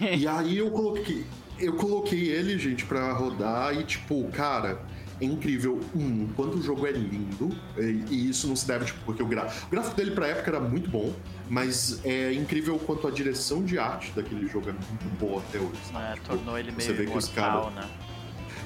E 0.16 0.28
aí 0.28 0.58
eu 0.58 0.70
coloquei, 0.70 1.24
eu 1.58 1.74
coloquei 1.76 2.28
ele, 2.28 2.58
gente, 2.58 2.84
pra 2.84 3.12
rodar 3.14 3.74
e 3.74 3.82
tipo, 3.84 4.28
cara, 4.30 4.82
é 5.18 5.24
incrível. 5.24 5.80
Um, 5.94 6.28
quanto 6.36 6.58
o 6.58 6.62
jogo 6.62 6.86
é 6.86 6.92
lindo, 6.92 7.50
e, 7.78 8.04
e 8.14 8.28
isso 8.28 8.46
não 8.46 8.54
se 8.56 8.66
deve, 8.66 8.84
tipo, 8.84 9.00
porque 9.06 9.22
o, 9.22 9.26
gra... 9.26 9.50
o 9.66 9.70
gráfico 9.70 9.96
dele 9.96 10.10
pra 10.10 10.26
época 10.26 10.50
era 10.50 10.60
muito 10.60 10.90
bom, 10.90 11.10
mas 11.48 12.04
é 12.04 12.30
incrível 12.34 12.76
o 12.76 12.78
quanto 12.78 13.06
a 13.08 13.10
direção 13.10 13.64
de 13.64 13.78
arte 13.78 14.12
daquele 14.14 14.46
jogo 14.46 14.68
é 14.68 14.72
muito 14.72 15.18
boa 15.18 15.40
até 15.48 15.58
hoje. 15.58 15.72
É, 15.94 16.12
Tipo, 16.14 16.28
tornou 16.28 16.58
ele 16.58 16.70
você 16.72 16.92
meio 16.92 17.06
vê 17.06 17.10
que 17.12 17.16
os 17.18 17.28
caras- 17.28 17.72
né? 17.74 17.88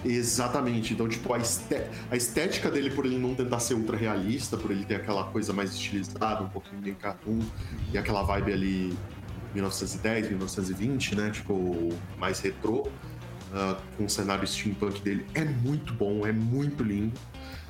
Exatamente. 0.04 0.92
Então, 0.92 1.08
tipo, 1.08 1.32
a, 1.32 1.38
esté- 1.38 1.88
a 2.10 2.16
estética 2.16 2.70
dele, 2.70 2.90
por 2.90 3.06
ele 3.06 3.18
não 3.18 3.34
tentar 3.34 3.58
ser 3.60 3.74
ultra 3.74 3.96
realista, 3.96 4.56
por 4.56 4.70
ele 4.70 4.84
ter 4.84 4.96
aquela 4.96 5.24
coisa 5.24 5.52
mais 5.52 5.72
estilizada, 5.72 6.42
um 6.42 6.48
pouquinho 6.48 6.80
meio 6.82 6.96
cartoon, 6.96 7.40
e 7.92 7.96
aquela 7.98 8.22
vibe 8.22 8.52
ali 8.52 8.98
1910, 9.54 10.28
1920, 10.28 11.14
né? 11.16 11.30
Tipo, 11.30 11.88
mais 12.18 12.40
retrô, 12.40 12.86
ah, 13.52 13.76
com 13.96 14.04
o 14.04 14.10
cenário 14.10 14.46
steampunk 14.46 15.00
dele, 15.00 15.24
é 15.34 15.44
muito 15.44 15.92
bom, 15.94 16.26
é 16.26 16.32
muito 16.32 16.82
lindo. 16.82 17.18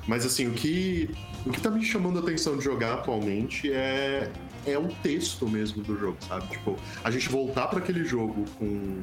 Mas 0.07 0.25
assim, 0.25 0.47
o 0.47 0.51
que, 0.51 1.09
o 1.45 1.49
que 1.51 1.59
tá 1.59 1.71
me 1.71 1.83
chamando 1.83 2.19
a 2.19 2.21
atenção 2.21 2.57
de 2.57 2.63
jogar 2.63 2.93
atualmente 2.93 3.71
é, 3.71 4.31
é 4.65 4.77
o 4.77 4.87
texto 5.01 5.47
mesmo 5.49 5.81
do 5.83 5.97
jogo, 5.97 6.17
sabe? 6.27 6.47
Tipo, 6.47 6.75
a 7.03 7.09
gente 7.09 7.27
voltar 7.29 7.67
para 7.67 7.79
aquele 7.79 8.03
jogo 8.03 8.45
com. 8.59 9.01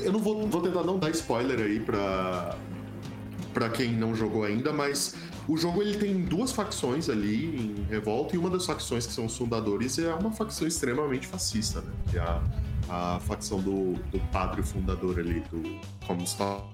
Eu 0.00 0.12
não 0.12 0.20
vou, 0.20 0.46
vou 0.46 0.60
tentar 0.60 0.82
não 0.82 0.98
dar 0.98 1.10
spoiler 1.10 1.60
aí 1.60 1.80
pra, 1.80 2.56
pra 3.52 3.68
quem 3.70 3.92
não 3.92 4.14
jogou 4.14 4.44
ainda, 4.44 4.72
mas 4.72 5.16
o 5.48 5.56
jogo 5.56 5.82
ele 5.82 5.96
tem 5.96 6.22
duas 6.22 6.52
facções 6.52 7.08
ali 7.08 7.44
em 7.44 7.86
revolta, 7.88 8.34
e 8.34 8.38
uma 8.38 8.50
das 8.50 8.66
facções 8.66 9.06
que 9.06 9.12
são 9.12 9.26
os 9.26 9.36
fundadores 9.36 9.98
é 9.98 10.12
uma 10.14 10.32
facção 10.32 10.66
extremamente 10.66 11.26
fascista, 11.26 11.80
né? 11.80 11.92
Que 12.10 12.18
é 12.18 12.20
a, 12.20 12.42
a 12.88 13.20
facção 13.20 13.60
do, 13.60 13.94
do 14.10 14.18
padre 14.32 14.62
fundador 14.62 15.18
ali, 15.18 15.40
do 15.52 15.80
Comstock. 16.06 16.64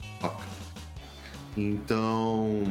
Então, 1.57 2.63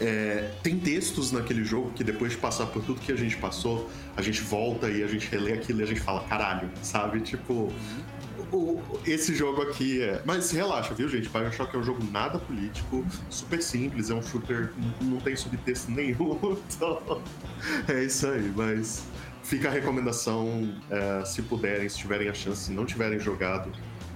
é, 0.00 0.50
tem 0.62 0.78
textos 0.78 1.30
naquele 1.30 1.64
jogo 1.64 1.92
que 1.92 2.02
depois 2.02 2.32
de 2.32 2.38
passar 2.38 2.66
por 2.66 2.82
tudo 2.82 3.00
que 3.00 3.12
a 3.12 3.16
gente 3.16 3.36
passou, 3.36 3.88
a 4.16 4.22
gente 4.22 4.40
volta 4.40 4.88
e 4.90 5.02
a 5.02 5.06
gente 5.06 5.28
relê 5.28 5.52
aquilo 5.52 5.80
e 5.80 5.82
a 5.84 5.86
gente 5.86 6.00
fala, 6.00 6.24
caralho, 6.24 6.68
sabe? 6.82 7.20
Tipo, 7.20 7.72
o- 8.52 8.82
esse 9.06 9.34
jogo 9.34 9.62
aqui 9.62 10.02
é. 10.02 10.22
Mas 10.24 10.50
relaxa, 10.50 10.94
viu, 10.94 11.08
gente? 11.08 11.28
Bioshock 11.28 11.74
é 11.74 11.78
um 11.78 11.82
jogo 11.82 12.02
nada 12.10 12.38
político, 12.38 13.04
super 13.30 13.62
simples, 13.62 14.10
é 14.10 14.14
um 14.14 14.22
shooter, 14.22 14.72
não 15.00 15.18
tem 15.20 15.36
subtexto 15.36 15.90
nenhum. 15.90 16.38
Então, 16.76 17.22
é 17.88 18.04
isso 18.04 18.26
aí, 18.26 18.52
mas 18.56 19.04
fica 19.42 19.68
a 19.68 19.70
recomendação, 19.70 20.74
é, 20.90 21.24
se 21.24 21.42
puderem, 21.42 21.88
se 21.88 21.98
tiverem 21.98 22.28
a 22.28 22.34
chance, 22.34 22.64
se 22.64 22.72
não 22.72 22.84
tiverem 22.84 23.18
jogado, 23.18 23.70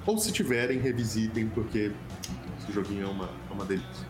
ou 0.06 0.18
se 0.18 0.32
tiverem, 0.32 0.78
revisitem, 0.78 1.48
porque 1.48 1.92
esse 2.58 2.72
joguinho 2.72 3.04
é 3.06 3.10
uma, 3.10 3.24
é 3.50 3.52
uma 3.52 3.64
delícia. 3.64 4.06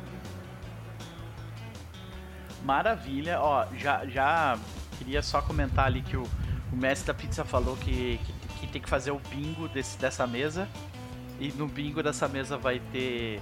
Maravilha. 2.65 3.41
Ó, 3.41 3.67
já, 3.77 4.05
já 4.07 4.59
queria 4.99 5.23
só 5.23 5.41
comentar 5.41 5.87
ali 5.87 6.03
que 6.03 6.17
o, 6.17 6.25
o 6.73 6.77
mestre 6.77 7.07
da 7.07 7.15
pizza 7.15 7.45
falou 7.45 7.77
que, 7.77 8.19
que, 8.25 8.33
que 8.59 8.67
tem 8.67 8.81
que 8.81 8.89
fazer 8.89 9.11
o 9.11 9.21
bingo 9.31 9.69
desse, 9.69 9.99
dessa 9.99 10.27
mesa. 10.27 10.69
E 11.41 11.53
no 11.53 11.69
bingo 11.69 12.03
dessa 12.03 12.27
mesa 12.27 12.59
vai 12.59 12.81
ter 12.93 13.41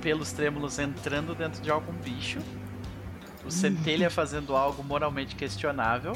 pelos 0.00 0.32
trêmulos 0.32 0.78
entrando 0.78 1.34
dentro 1.34 1.60
de 1.60 1.70
algum 1.70 1.92
bicho. 1.92 2.38
O 3.44 3.50
centelha 3.50 4.10
fazendo 4.10 4.54
algo 4.54 4.82
moralmente 4.82 5.34
questionável. 5.36 6.12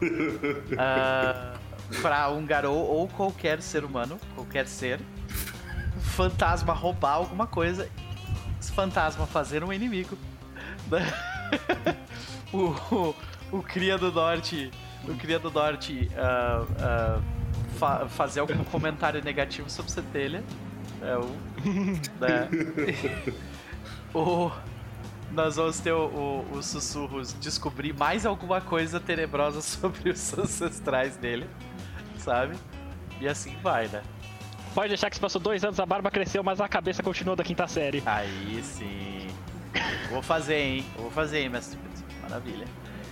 Ah, 0.76 1.54
pra 2.00 2.28
um 2.30 2.44
garou 2.44 2.76
ou 2.76 3.06
qualquer 3.06 3.62
ser 3.62 3.84
humano, 3.84 4.18
qualquer 4.34 4.66
ser. 4.66 4.98
Fantasma 6.00 6.72
roubar 6.72 7.12
alguma 7.12 7.46
coisa. 7.46 7.88
Fantasma 8.74 9.28
fazer 9.28 9.62
um 9.62 9.72
inimigo. 9.72 10.18
o, 12.52 12.74
o, 12.92 13.14
o 13.52 13.62
Cria 13.62 13.96
do 13.96 14.10
Norte. 14.10 14.72
O 15.06 15.14
Cria 15.14 15.38
do 15.38 15.52
Norte 15.52 16.10
ah, 16.16 16.66
ah, 16.80 17.20
fa- 17.82 18.08
fazer 18.08 18.38
algum 18.40 18.62
comentário 18.64 19.20
negativo 19.24 19.68
sobre 19.68 19.90
Centelha. 19.90 20.44
É 21.00 21.16
o. 21.16 21.26
Né? 22.20 22.48
o 24.14 24.50
nós 25.32 25.56
vamos 25.56 25.80
ter 25.80 25.92
o, 25.92 26.04
o, 26.52 26.58
o 26.58 26.62
Sussurros 26.62 27.32
descobrir 27.40 27.92
mais 27.94 28.24
alguma 28.24 28.60
coisa 28.60 29.00
tenebrosa 29.00 29.60
sobre 29.62 30.10
os 30.10 30.38
ancestrais 30.38 31.16
dele, 31.16 31.46
sabe? 32.18 32.54
E 33.20 33.26
assim 33.26 33.56
vai, 33.62 33.88
né? 33.88 34.02
Pode 34.74 34.88
deixar 34.88 35.10
que 35.10 35.16
se 35.16 35.20
passou 35.20 35.40
dois 35.40 35.64
anos, 35.64 35.80
a 35.80 35.86
barba 35.86 36.10
cresceu, 36.10 36.42
mas 36.44 36.60
a 36.60 36.68
cabeça 36.68 37.02
continuou 37.02 37.34
da 37.34 37.42
quinta 37.42 37.66
série. 37.66 38.02
Aí 38.06 38.62
sim. 38.62 39.26
Vou 40.10 40.22
fazer, 40.22 40.56
hein? 40.56 40.86
Vou 40.96 41.10
fazer, 41.10 41.40
hein, 41.40 41.48
mestre. 41.48 41.78
Maravilha. 42.22 42.66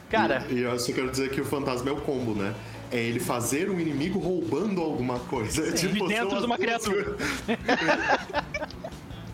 Cara, 0.09 0.45
E, 0.51 0.55
e 0.55 0.61
eu 0.61 0.79
só 0.79 0.93
quero 0.93 1.11
dizer 1.11 1.31
que 1.31 1.41
o 1.41 1.45
fantasma 1.45 1.89
é 1.91 1.93
o 1.93 2.01
combo, 2.01 2.35
né? 2.35 2.55
É 2.91 2.97
ele 2.97 3.21
fazer 3.21 3.71
um 3.71 3.79
inimigo 3.79 4.19
roubando 4.19 4.81
alguma 4.81 5.21
coisa. 5.21 5.69
É 5.69 5.73
tipo, 5.73 6.09
dentro 6.09 6.41
de 6.41 6.47
uma 6.47 6.59
criatura. 6.59 7.17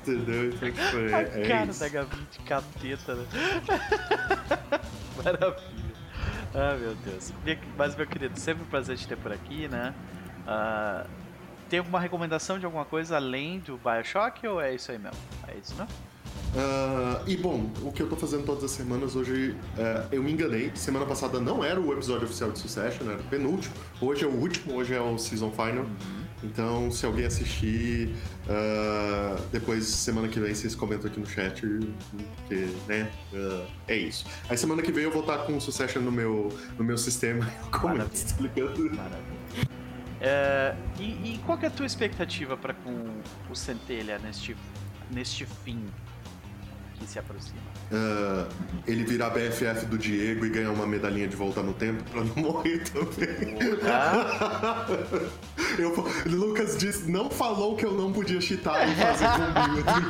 Entendeu? 0.02 0.52
Então, 0.54 1.08
é, 1.08 1.14
a 1.14 1.20
é 1.20 1.48
cara 1.48 1.70
isso. 1.70 1.80
da 1.80 1.88
Gabi 1.88 2.16
de 2.30 2.38
capeta, 2.40 3.14
né? 3.14 3.26
Maravilha. 5.24 5.86
Ah, 6.54 6.76
meu 6.78 6.94
Deus. 6.94 7.32
Mas, 7.76 7.96
meu 7.96 8.06
querido, 8.06 8.38
sempre 8.38 8.62
um 8.62 8.66
prazer 8.66 8.96
te 8.96 9.08
ter 9.08 9.16
por 9.16 9.32
aqui, 9.32 9.66
né? 9.68 9.92
Ah, 10.46 11.06
tem 11.68 11.80
alguma 11.80 11.98
recomendação 11.98 12.58
de 12.58 12.64
alguma 12.64 12.84
coisa 12.84 13.16
além 13.16 13.58
do 13.58 13.78
Bioshock 13.78 14.46
ou 14.46 14.60
é 14.60 14.74
isso 14.74 14.92
aí 14.92 14.98
mesmo? 14.98 15.18
É 15.48 15.56
isso, 15.56 15.74
né? 15.74 15.88
Ah, 16.56 17.22
e 17.26 17.36
bom, 17.36 17.70
o 17.82 17.92
que 17.92 18.02
eu 18.02 18.08
tô 18.08 18.16
fazendo 18.16 18.44
todas 18.44 18.64
as 18.64 18.70
semanas 18.70 19.14
hoje, 19.14 19.54
é, 19.76 20.06
eu 20.10 20.22
me 20.22 20.32
enganei. 20.32 20.72
Semana 20.74 21.04
passada 21.04 21.38
não 21.38 21.62
era 21.62 21.78
o 21.78 21.92
episódio 21.92 22.24
oficial 22.24 22.50
de 22.50 22.58
Succession, 22.58 23.10
era 23.10 23.20
o 23.20 23.24
penúltimo. 23.24 23.74
Hoje 24.00 24.24
é 24.24 24.26
o 24.26 24.32
último, 24.32 24.74
hoje 24.74 24.94
é 24.94 25.00
o 25.00 25.18
season 25.18 25.50
final. 25.50 25.86
Então, 26.42 26.90
se 26.90 27.04
alguém 27.04 27.26
assistir, 27.26 28.14
ah, 28.48 29.36
depois 29.52 29.84
semana 29.84 30.28
que 30.28 30.40
vem 30.40 30.54
vocês 30.54 30.74
comentam 30.74 31.10
aqui 31.10 31.20
no 31.20 31.26
chat, 31.26 31.60
porque, 31.60 32.68
né, 32.88 33.10
ah, 33.34 33.66
é 33.88 33.96
isso. 33.96 34.24
Aí 34.48 34.56
semana 34.56 34.80
que 34.80 34.90
vem 34.90 35.04
eu 35.04 35.10
vou 35.10 35.20
estar 35.20 35.38
com 35.38 35.56
o 35.56 35.60
Succession 35.60 36.00
no 36.00 36.12
meu, 36.12 36.50
no 36.78 36.84
meu 36.84 36.96
sistema, 36.96 37.46
eu 37.64 37.80
comento, 37.80 38.10
tá 38.10 38.40
ligado? 38.40 38.78
Maravilha. 38.96 39.36
É, 40.18 40.74
e, 40.98 41.34
e 41.34 41.40
qual 41.44 41.58
é 41.60 41.66
a 41.66 41.70
tua 41.70 41.84
expectativa 41.84 42.56
para 42.56 42.72
com 42.72 43.20
o 43.50 43.54
Centelha 43.54 44.18
neste, 44.18 44.56
neste 45.10 45.44
fim 45.44 45.84
que 46.98 47.06
se 47.06 47.18
aproxima? 47.18 47.60
Ah, 47.92 48.46
ele 48.86 49.04
virar 49.04 49.30
BFF 49.30 49.86
do 49.86 49.96
Diego 49.96 50.44
e 50.44 50.50
ganhar 50.50 50.70
uma 50.70 50.86
medalhinha 50.86 51.28
de 51.28 51.36
volta 51.36 51.62
no 51.62 51.72
tempo 51.72 52.02
pra 52.10 52.24
não 52.24 52.34
morrer 52.36 52.82
também. 52.90 53.56
Eu, 55.78 55.94
Lucas 56.26 56.76
disse, 56.76 57.10
não 57.10 57.30
falou 57.30 57.76
que 57.76 57.84
eu 57.84 57.92
não 57.92 58.12
podia 58.12 58.40
cheatar 58.40 58.88
e 58.88 58.94
fazer 58.94 59.26
comigo 59.28 60.06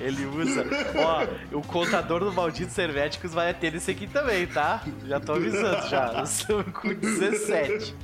ele 0.00 0.26
usa. 0.26 0.64
Ó, 0.96 1.56
o 1.58 1.62
contador 1.62 2.20
do 2.20 2.32
Maldito 2.32 2.72
Servéticos 2.72 3.32
vai 3.32 3.52
ter 3.54 3.74
esse 3.74 3.90
aqui 3.90 4.06
também, 4.06 4.46
tá? 4.46 4.82
Já 5.06 5.20
tô 5.20 5.34
avisando 5.34 5.88
já. 5.88 6.22
Estamos 6.22 6.66
com 6.72 6.94
17. 6.94 7.94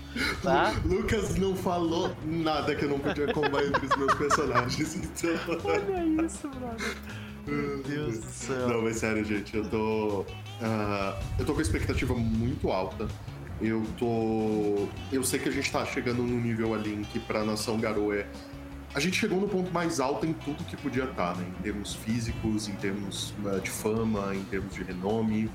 Tá? 0.42 0.72
Lucas 0.84 1.36
não 1.36 1.56
falou 1.56 2.14
nada 2.24 2.74
que 2.74 2.84
eu 2.84 2.88
não 2.88 2.98
podia 2.98 3.32
combar 3.32 3.64
entre 3.64 3.86
os 3.86 3.96
meus 3.96 4.14
personagens, 4.14 4.96
então. 4.96 5.30
Olha 5.64 6.24
isso, 6.24 6.48
brother. 6.48 6.96
Meu 7.46 7.82
Deus 7.82 8.18
do 8.18 8.30
céu. 8.30 8.68
Não, 8.68 8.82
mas 8.82 8.96
sério, 8.96 9.24
gente, 9.24 9.56
eu 9.56 9.68
tô. 9.68 10.24
ah, 10.60 11.18
eu 11.38 11.44
tô 11.44 11.52
com 11.52 11.58
a 11.58 11.62
expectativa 11.62 12.14
muito 12.14 12.70
alta. 12.70 13.08
Eu 13.60 13.84
tô. 13.98 14.88
Eu 15.12 15.22
sei 15.22 15.38
que 15.38 15.48
a 15.48 15.52
gente 15.52 15.70
tá 15.70 15.84
chegando 15.84 16.22
num 16.22 16.40
nível 16.40 16.74
ali 16.74 16.94
em 16.94 17.02
que 17.02 17.18
pra 17.18 17.44
nação 17.44 17.78
Garou 17.78 18.14
é. 18.14 18.26
A 18.92 18.98
gente 18.98 19.18
chegou 19.18 19.40
no 19.40 19.48
ponto 19.48 19.72
mais 19.72 20.00
alto 20.00 20.26
em 20.26 20.32
tudo 20.32 20.64
que 20.64 20.76
podia 20.76 21.04
estar, 21.04 21.36
né? 21.36 21.46
Em 21.58 21.62
termos 21.62 21.94
físicos, 21.94 22.68
em 22.68 22.74
termos 22.74 23.32
ah, 23.46 23.58
de 23.58 23.70
fama, 23.70 24.34
em 24.34 24.42
termos 24.44 24.74
de 24.74 24.82
renome. 24.82 25.50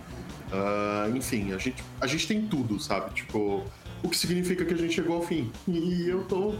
Ah, 0.51 1.09
enfim, 1.13 1.51
a 1.53 1.57
gente, 1.57 1.83
a 1.99 2.07
gente 2.07 2.27
tem 2.27 2.47
tudo, 2.47 2.79
sabe? 2.79 3.13
Tipo, 3.13 3.65
o 4.03 4.09
que 4.09 4.17
significa 4.17 4.63
que 4.63 4.73
a 4.73 4.77
gente 4.77 4.93
chegou 4.93 5.17
ao 5.17 5.23
fim. 5.23 5.51
E 5.67 6.07
eu 6.07 6.23
tô 6.25 6.55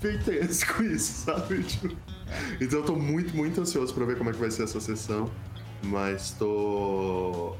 bem 0.00 0.18
tenso 0.18 0.66
com 0.72 0.82
isso, 0.82 1.24
sabe? 1.24 1.62
Tipo, 1.62 1.96
então 2.60 2.80
eu 2.80 2.84
tô 2.84 2.96
muito, 2.96 3.34
muito 3.36 3.60
ansioso 3.60 3.94
pra 3.94 4.04
ver 4.04 4.16
como 4.16 4.30
é 4.30 4.32
que 4.32 4.38
vai 4.38 4.50
ser 4.50 4.64
essa 4.64 4.80
sessão. 4.80 5.30
Mas 5.82 6.30
tô. 6.32 7.54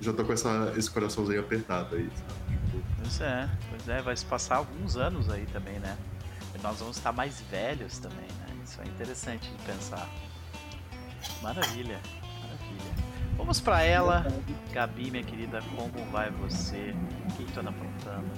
Já 0.00 0.12
tô 0.12 0.24
com 0.24 0.32
essa, 0.32 0.72
esse 0.76 0.90
coraçãozinho 0.90 1.40
apertado 1.40 1.96
aí, 1.96 2.08
sabe? 2.14 2.60
Pois 2.98 3.20
é, 3.20 3.50
pois 3.70 3.88
é, 3.88 4.02
vai 4.02 4.16
se 4.16 4.24
passar 4.24 4.56
alguns 4.56 4.96
anos 4.96 5.28
aí 5.30 5.46
também, 5.52 5.78
né? 5.78 5.96
E 6.54 6.62
nós 6.62 6.78
vamos 6.78 6.96
estar 6.96 7.12
mais 7.12 7.40
velhos 7.50 7.98
também, 7.98 8.18
né? 8.18 8.46
Isso 8.64 8.80
é 8.80 8.86
interessante 8.86 9.50
de 9.50 9.62
pensar. 9.64 10.08
Maravilha, 11.42 12.00
maravilha. 12.40 12.94
Vamos 13.36 13.60
pra 13.60 13.82
ela. 13.82 14.26
Gabi, 14.72 15.10
minha 15.10 15.24
querida, 15.24 15.60
como 15.74 16.04
vai 16.10 16.30
você? 16.30 16.94
O 17.28 17.34
que 17.34 17.44
que 17.44 17.52
tu 17.52 17.60
anda 17.60 17.70
aprontando? 17.70 18.30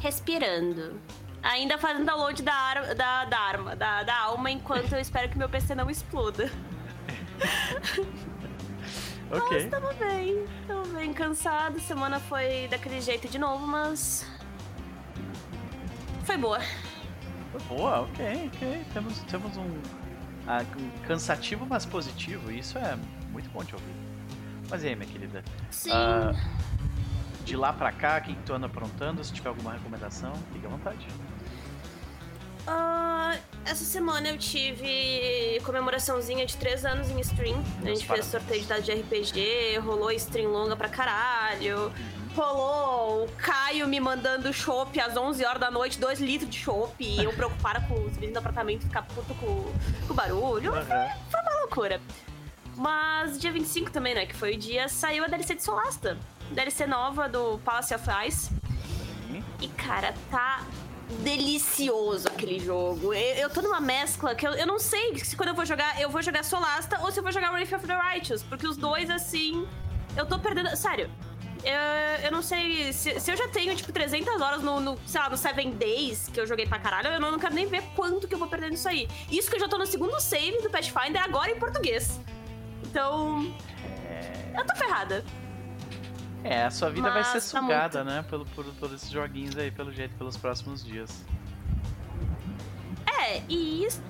Respirando. 0.00 1.00
Ainda 1.42 1.78
fazendo 1.78 2.04
download 2.06 2.42
da, 2.42 2.52
ar- 2.54 2.94
da, 2.94 3.24
da 3.24 3.38
arma, 3.38 3.74
da, 3.76 4.02
da 4.02 4.18
alma, 4.18 4.50
enquanto 4.50 4.92
eu 4.92 5.00
espero 5.00 5.28
que 5.28 5.38
meu 5.38 5.48
PC 5.48 5.74
não 5.74 5.88
exploda. 5.90 6.50
Ok. 9.32 9.68
Tamo 9.68 9.94
bem, 9.94 10.44
tamo 10.66 10.86
bem 10.92 11.12
cansado. 11.12 11.78
Semana 11.78 12.18
foi 12.18 12.66
daquele 12.68 13.00
jeito 13.00 13.28
de 13.28 13.38
novo, 13.38 13.64
mas. 13.64 14.26
Foi 16.24 16.36
boa. 16.36 16.58
Boa, 17.68 18.00
ok, 18.00 18.50
ok. 18.52 18.84
Temos, 18.92 19.18
temos 19.20 19.56
um. 19.56 19.80
ah, 20.48 20.64
cansativo, 21.06 21.64
mas 21.64 21.86
positivo. 21.86 22.50
E 22.50 22.58
isso 22.58 22.76
é 22.76 22.96
muito 23.30 23.48
bom 23.50 23.62
de 23.62 23.72
ouvir. 23.74 23.94
Mas 24.68 24.82
e 24.82 24.88
aí, 24.88 24.96
minha 24.96 25.08
querida? 25.08 25.44
Sim. 25.70 25.90
Ah, 25.92 26.32
de 27.44 27.56
lá 27.56 27.72
pra 27.72 27.92
cá, 27.92 28.20
quem 28.20 28.34
que 28.34 28.42
tu 28.42 28.52
anda 28.52 28.66
aprontando? 28.66 29.22
Se 29.22 29.32
tiver 29.32 29.48
alguma 29.50 29.74
recomendação, 29.74 30.32
fique 30.52 30.66
à 30.66 30.68
vontade. 30.68 31.06
Ah, 32.72 33.36
essa 33.64 33.84
semana 33.84 34.28
eu 34.28 34.38
tive 34.38 35.60
comemoraçãozinha 35.64 36.46
de 36.46 36.56
3 36.56 36.84
anos 36.84 37.10
em 37.10 37.18
stream. 37.20 37.56
A 37.58 37.84
Meus 37.84 37.98
gente 37.98 38.06
fez 38.06 38.06
parabéns. 38.06 38.26
sorteio 38.26 38.60
de 38.62 38.66
dados 38.68 38.84
de 38.84 38.92
RPG, 38.92 39.78
rolou 39.78 40.12
stream 40.12 40.50
longa 40.52 40.76
pra 40.76 40.88
caralho. 40.88 41.92
Rolou 42.36 43.24
o 43.24 43.28
Caio 43.32 43.88
me 43.88 43.98
mandando 43.98 44.52
chopp 44.52 45.00
às 45.00 45.16
11 45.16 45.44
horas 45.44 45.60
da 45.60 45.68
noite, 45.68 45.98
2 45.98 46.20
litros 46.20 46.48
de 46.48 46.58
chopp. 46.58 46.94
E 47.00 47.24
eu 47.24 47.32
preocupada 47.32 47.80
com 47.88 47.94
os 47.94 48.12
vizinhos 48.12 48.34
do 48.34 48.38
apartamento 48.38 48.82
ficar 48.82 49.02
puto 49.02 49.34
com, 49.34 49.46
com 50.06 50.12
o 50.12 50.14
barulho. 50.14 50.70
Foi 50.72 51.40
uma 51.40 51.60
loucura. 51.62 52.00
Mas 52.76 53.36
dia 53.38 53.50
25 53.50 53.90
também, 53.90 54.14
né? 54.14 54.26
Que 54.26 54.34
foi 54.34 54.54
o 54.54 54.56
dia, 54.56 54.88
saiu 54.88 55.24
a 55.24 55.26
DLC 55.26 55.56
de 55.56 55.64
Solasta. 55.64 56.16
DLC 56.52 56.86
nova 56.86 57.28
do 57.28 57.58
Palace 57.64 57.92
of 57.94 58.04
Ice. 58.28 58.50
E, 59.60 59.68
cara, 59.68 60.14
tá 60.30 60.64
delicioso 61.22 62.28
aquele 62.28 62.58
jogo. 62.58 63.12
Eu, 63.12 63.34
eu 63.36 63.50
tô 63.50 63.60
numa 63.62 63.80
mescla 63.80 64.34
que 64.34 64.46
eu, 64.46 64.52
eu 64.52 64.66
não 64.66 64.78
sei 64.78 65.16
se 65.18 65.36
quando 65.36 65.50
eu 65.50 65.54
vou 65.54 65.66
jogar, 65.66 66.00
eu 66.00 66.08
vou 66.10 66.22
jogar 66.22 66.44
Solasta 66.44 67.00
ou 67.00 67.10
se 67.10 67.18
eu 67.18 67.22
vou 67.22 67.32
jogar 67.32 67.52
Wraith 67.52 67.72
of 67.72 67.86
the 67.86 67.96
Righteous. 67.96 68.42
Porque 68.42 68.66
os 68.66 68.76
dois, 68.76 69.10
assim, 69.10 69.66
eu 70.16 70.26
tô 70.26 70.38
perdendo... 70.38 70.74
Sério, 70.76 71.10
eu, 71.64 72.24
eu 72.24 72.32
não 72.32 72.42
sei... 72.42 72.92
Se, 72.92 73.18
se 73.20 73.30
eu 73.30 73.36
já 73.36 73.48
tenho, 73.48 73.74
tipo, 73.76 73.92
300 73.92 74.40
horas 74.40 74.62
no, 74.62 74.80
no, 74.80 74.98
sei 75.06 75.20
lá, 75.20 75.28
no 75.28 75.36
Seven 75.36 75.72
Days, 75.72 76.28
que 76.32 76.40
eu 76.40 76.46
joguei 76.46 76.66
pra 76.66 76.78
caralho, 76.78 77.08
eu 77.08 77.20
não, 77.20 77.32
não 77.32 77.38
quero 77.38 77.54
nem 77.54 77.66
ver 77.66 77.82
quanto 77.94 78.26
que 78.26 78.34
eu 78.34 78.38
vou 78.38 78.48
perdendo 78.48 78.74
isso 78.74 78.88
aí. 78.88 79.08
Isso 79.30 79.50
que 79.50 79.56
eu 79.56 79.60
já 79.60 79.68
tô 79.68 79.76
no 79.78 79.86
segundo 79.86 80.18
save 80.20 80.62
do 80.62 80.70
Pathfinder, 80.70 81.22
agora 81.22 81.50
em 81.50 81.58
português. 81.58 82.20
Então... 82.84 83.54
Eu 84.56 84.66
tô 84.66 84.74
ferrada. 84.76 85.24
É, 86.42 86.64
a 86.64 86.70
sua 86.70 86.90
vida 86.90 87.10
vai 87.10 87.22
ser 87.24 87.34
Mas 87.34 87.50
tá 87.50 87.60
sugada, 87.60 88.04
né? 88.04 88.24
Pelo, 88.28 88.46
por, 88.46 88.64
por 88.64 88.92
esses 88.94 89.10
joguinhos 89.10 89.56
aí, 89.56 89.70
pelo 89.70 89.92
jeito, 89.92 90.14
pelos 90.16 90.36
próximos 90.36 90.84
dias. 90.84 91.24
É, 93.20 93.42
e 93.48 93.84
isso, 93.84 94.02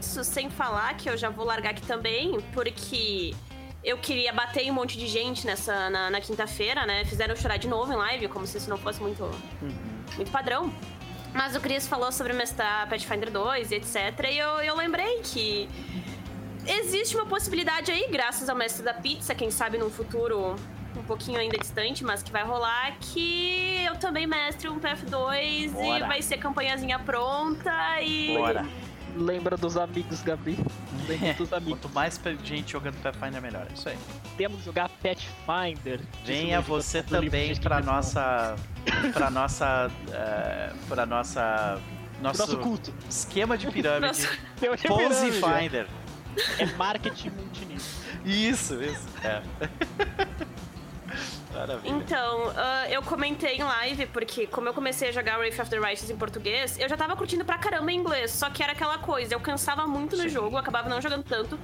isso 0.00 0.22
sem 0.24 0.50
falar 0.50 0.94
que 0.94 1.08
eu 1.08 1.16
já 1.16 1.30
vou 1.30 1.44
largar 1.44 1.70
aqui 1.70 1.82
também, 1.82 2.40
porque 2.52 3.34
eu 3.82 3.96
queria 3.96 4.32
bater 4.32 4.64
em 4.64 4.70
um 4.70 4.74
monte 4.74 4.98
de 4.98 5.06
gente 5.06 5.46
nessa 5.46 5.88
na, 5.88 6.10
na 6.10 6.20
quinta-feira, 6.20 6.84
né? 6.84 7.04
Fizeram 7.04 7.34
chorar 7.34 7.56
de 7.56 7.68
novo 7.68 7.92
em 7.92 7.96
live, 7.96 8.28
como 8.28 8.46
se 8.46 8.58
isso 8.58 8.68
não 8.68 8.76
fosse 8.76 9.00
muito, 9.00 9.30
muito 10.16 10.30
padrão. 10.30 10.72
Mas 11.32 11.54
o 11.56 11.60
Chris 11.60 11.86
falou 11.86 12.10
sobre 12.10 12.32
mestrar 12.32 12.88
Pathfinder 12.88 13.30
2 13.30 13.70
e 13.70 13.74
etc. 13.76 13.96
E 14.30 14.38
eu, 14.38 14.60
eu 14.60 14.76
lembrei 14.76 15.20
que 15.20 15.68
existe 16.66 17.16
uma 17.16 17.26
possibilidade 17.26 17.90
aí, 17.90 18.08
graças 18.10 18.48
ao 18.48 18.56
mestre 18.56 18.82
da 18.82 18.94
pizza, 18.94 19.34
quem 19.34 19.50
sabe 19.50 19.78
num 19.78 19.90
futuro 19.90 20.56
pouquinho 21.08 21.38
ainda 21.40 21.56
distante, 21.58 22.04
mas 22.04 22.22
que 22.22 22.30
vai 22.30 22.44
rolar, 22.44 22.96
que 23.00 23.82
eu 23.84 23.96
também 23.96 24.26
mestre 24.26 24.68
um 24.68 24.78
PF2 24.78 25.72
Bora. 25.72 25.98
e 25.98 26.00
vai 26.06 26.22
ser 26.22 26.36
campanhazinha 26.36 26.98
pronta 26.98 28.00
e. 28.02 28.36
Bora! 28.36 28.64
Lembra 29.16 29.56
dos 29.56 29.76
amigos, 29.76 30.22
Gabi. 30.22 30.56
Lembra 31.08 31.32
dos 31.34 31.50
amigos. 31.52 31.80
Quanto 31.80 31.92
mais 31.94 32.20
gente 32.44 32.70
jogando 32.72 32.94
Pathfinder, 33.02 33.40
melhor. 33.42 33.66
É 33.68 33.72
isso 33.74 33.88
aí. 33.88 33.98
Temos 34.36 34.58
que 34.60 34.64
jogar 34.66 34.88
Pathfinder. 34.90 36.00
Venha 36.24 36.60
você 36.60 37.02
também 37.02 37.30
Game 37.30 37.52
of 37.52 37.86
nossa. 37.86 38.54
pra 39.14 39.30
nossa. 39.30 39.90
eh, 40.12 40.72
pra 40.88 41.06
nossa. 41.06 41.80
Nosso, 42.22 42.40
Nosso 42.40 42.58
culto. 42.58 42.92
esquema 43.08 43.56
de 43.56 43.68
pirâmide. 43.70 44.06
Achei 44.10 44.68
Pose 44.88 45.30
pirâmide. 45.32 45.60
Finder. 45.62 45.86
É 46.58 46.66
marketing 46.76 47.30
multinível. 47.30 47.84
Isso, 48.24 48.74
isso. 48.82 49.06
É. 49.24 49.42
Maravilha. 51.52 51.92
Então, 51.92 52.52
ah, 52.56 52.86
eu 52.90 53.02
comentei 53.02 53.56
em 53.56 53.62
live, 53.62 54.06
porque 54.06 54.46
como 54.46 54.68
eu 54.68 54.74
comecei 54.74 55.08
a 55.08 55.12
jogar 55.12 55.38
Wraith 55.38 55.58
of 55.58 55.70
the 55.70 55.78
Righteous 55.78 56.10
em 56.10 56.16
português, 56.16 56.78
eu 56.78 56.88
já 56.88 56.96
tava 56.96 57.16
curtindo 57.16 57.44
pra 57.44 57.58
caramba 57.58 57.90
em 57.90 57.96
inglês. 57.96 58.30
Só 58.30 58.50
que 58.50 58.62
era 58.62 58.72
aquela 58.72 58.98
coisa, 58.98 59.34
eu 59.34 59.40
cansava 59.40 59.86
muito 59.86 60.16
no 60.16 60.22
Sim. 60.24 60.28
jogo, 60.28 60.56
eu 60.56 60.60
acabava 60.60 60.88
não 60.88 61.00
jogando 61.00 61.24
tanto. 61.24 61.58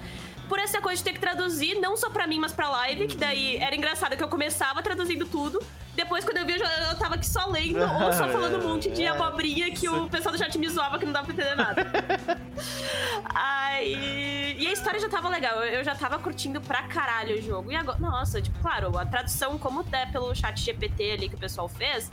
Por 0.49 0.59
essa 0.59 0.81
coisa 0.81 0.99
de 0.99 1.05
ter 1.05 1.13
que 1.15 1.21
traduzir, 1.21 1.81
não 1.81 1.97
só 1.97 2.11
pra 2.11 2.27
mim, 2.27 2.39
mas 2.39 2.53
pra 2.53 2.69
live, 2.69 3.07
que 3.07 3.17
daí 3.17 3.57
era 3.57 3.75
engraçado 3.75 4.17
que 4.17 4.23
eu 4.23 4.29
começava 4.29 4.83
traduzindo 4.83 5.25
tudo. 5.27 5.61
Depois, 5.95 6.25
quando 6.25 6.39
eu 6.39 6.47
vi, 6.47 6.53
eu, 6.55 6.59
já, 6.59 6.67
eu 6.91 6.99
tava 6.99 7.15
aqui 7.15 7.27
só 7.27 7.47
lendo 7.47 7.79
ou 8.05 8.13
só 8.13 8.29
falando 8.29 8.59
um 8.63 8.69
monte 8.69 8.91
de 8.91 9.05
É. 9.05 9.09
abobrinha 9.09 9.71
que 9.71 9.89
o 9.89 10.09
pessoal 10.09 10.33
do 10.35 10.39
chat 10.39 10.57
me 10.59 10.69
zoava 10.69 10.99
que 10.99 11.05
não 11.07 11.13
dava 11.13 11.27
pra 11.27 11.35
entender 11.35 11.55
nada. 11.55 11.87
Aí. 13.35 14.57
E 14.59 14.67
a 14.67 14.73
história 14.73 15.01
já 15.01 15.09
tava 15.09 15.29
legal, 15.29 15.63
eu 15.65 15.83
já 15.85 15.95
tava 15.95 16.19
curtindo 16.19 16.61
pra 16.61 16.83
caralho 16.85 17.39
o 17.39 17.43
jogo. 17.43 17.73
E 17.73 17.77
agora, 17.77 17.99
nossa, 17.99 18.41
tipo, 18.41 18.59
claro, 18.61 18.97
a 18.99 19.05
tradução, 19.07 19.59
como 19.59 19.85
é 19.93 20.07
pelo 20.07 20.35
chat 20.35 20.61
GPT 20.61 21.13
ali 21.13 21.29
que 21.29 21.35
o 21.35 21.39
pessoal 21.39 21.69
fez, 21.69 22.11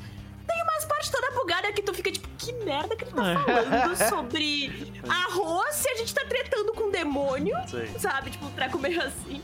tem 0.53 0.63
umas 0.63 0.85
partes 0.85 1.09
toda 1.09 1.31
bugada 1.31 1.71
que 1.71 1.81
tu 1.81 1.93
fica 1.93 2.11
tipo, 2.11 2.27
que 2.37 2.51
merda 2.53 2.95
que 2.95 3.03
ele 3.05 3.11
tá 3.11 3.39
falando 3.43 3.95
sobre 4.09 4.93
arroz 5.07 5.75
se 5.75 5.89
a 5.89 5.95
gente 5.95 6.13
tá 6.13 6.25
tretando 6.27 6.73
com 6.73 6.85
um 6.85 6.91
demônio, 6.91 7.55
Sim. 7.67 7.97
sabe? 7.99 8.31
Tipo, 8.31 8.45
um 8.47 8.51
treco 8.51 8.77
meio 8.79 9.01
assim. 9.01 9.41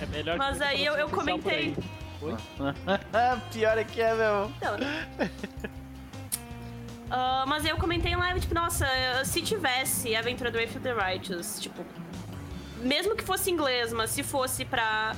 É 0.00 0.06
melhor 0.06 0.36
Mas 0.36 0.58
que 0.58 0.64
aí 0.64 0.84
eu- 0.84 0.94
eu 0.94 1.08
comentei. 1.08 1.76
Oi? 2.20 2.34
Pior 3.52 3.78
é 3.78 3.84
que 3.84 4.00
é, 4.00 4.14
meu. 4.14 4.50
Então, 4.56 4.76
né? 4.78 5.08
Ah, 7.10 7.44
mas 7.46 7.64
aí 7.64 7.70
eu 7.70 7.76
comentei 7.76 8.12
em 8.12 8.16
live, 8.16 8.40
tipo, 8.40 8.54
nossa, 8.54 8.86
se 9.24 9.40
tivesse 9.42 10.16
a 10.16 10.18
aventura 10.18 10.50
do 10.50 10.56
Wraith 10.56 10.70
of 10.70 10.80
the 10.80 10.92
Righteous, 10.92 11.60
tipo, 11.60 11.84
mesmo 12.80 13.14
que 13.14 13.22
fosse 13.22 13.50
inglês, 13.50 13.92
mas 13.92 14.10
se 14.10 14.22
fosse 14.22 14.64
pra, 14.64 15.14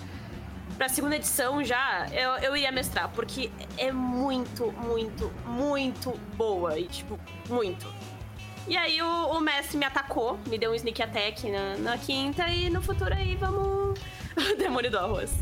pra 0.77 0.89
segunda 0.89 1.17
edição 1.17 1.65
já, 1.65 2.07
eu, 2.13 2.33
eu 2.37 2.57
iria 2.57 2.71
mestrar, 2.71 3.09
porque 3.11 3.51
é 3.77 3.91
muito, 3.91 4.73
muito, 4.73 5.33
muito 5.47 6.11
boa. 6.37 6.79
E, 6.79 6.87
tipo, 6.87 7.19
muito. 7.49 7.87
E 8.69 8.77
aí 8.77 9.01
o, 9.01 9.27
o 9.31 9.41
mestre 9.41 9.79
me 9.79 9.85
atacou, 9.85 10.39
me 10.47 10.59
deu 10.59 10.73
um 10.73 10.75
sneak 10.75 11.01
attack 11.03 11.49
na, 11.51 11.77
na 11.77 11.99
quinta, 11.99 12.49
e 12.49 12.69
no 12.69 12.83
futuro 12.83 13.15
aí 13.15 13.37
vamos. 13.37 13.99
Demônio 14.59 14.91
do 14.91 14.99
arroz. 14.99 15.33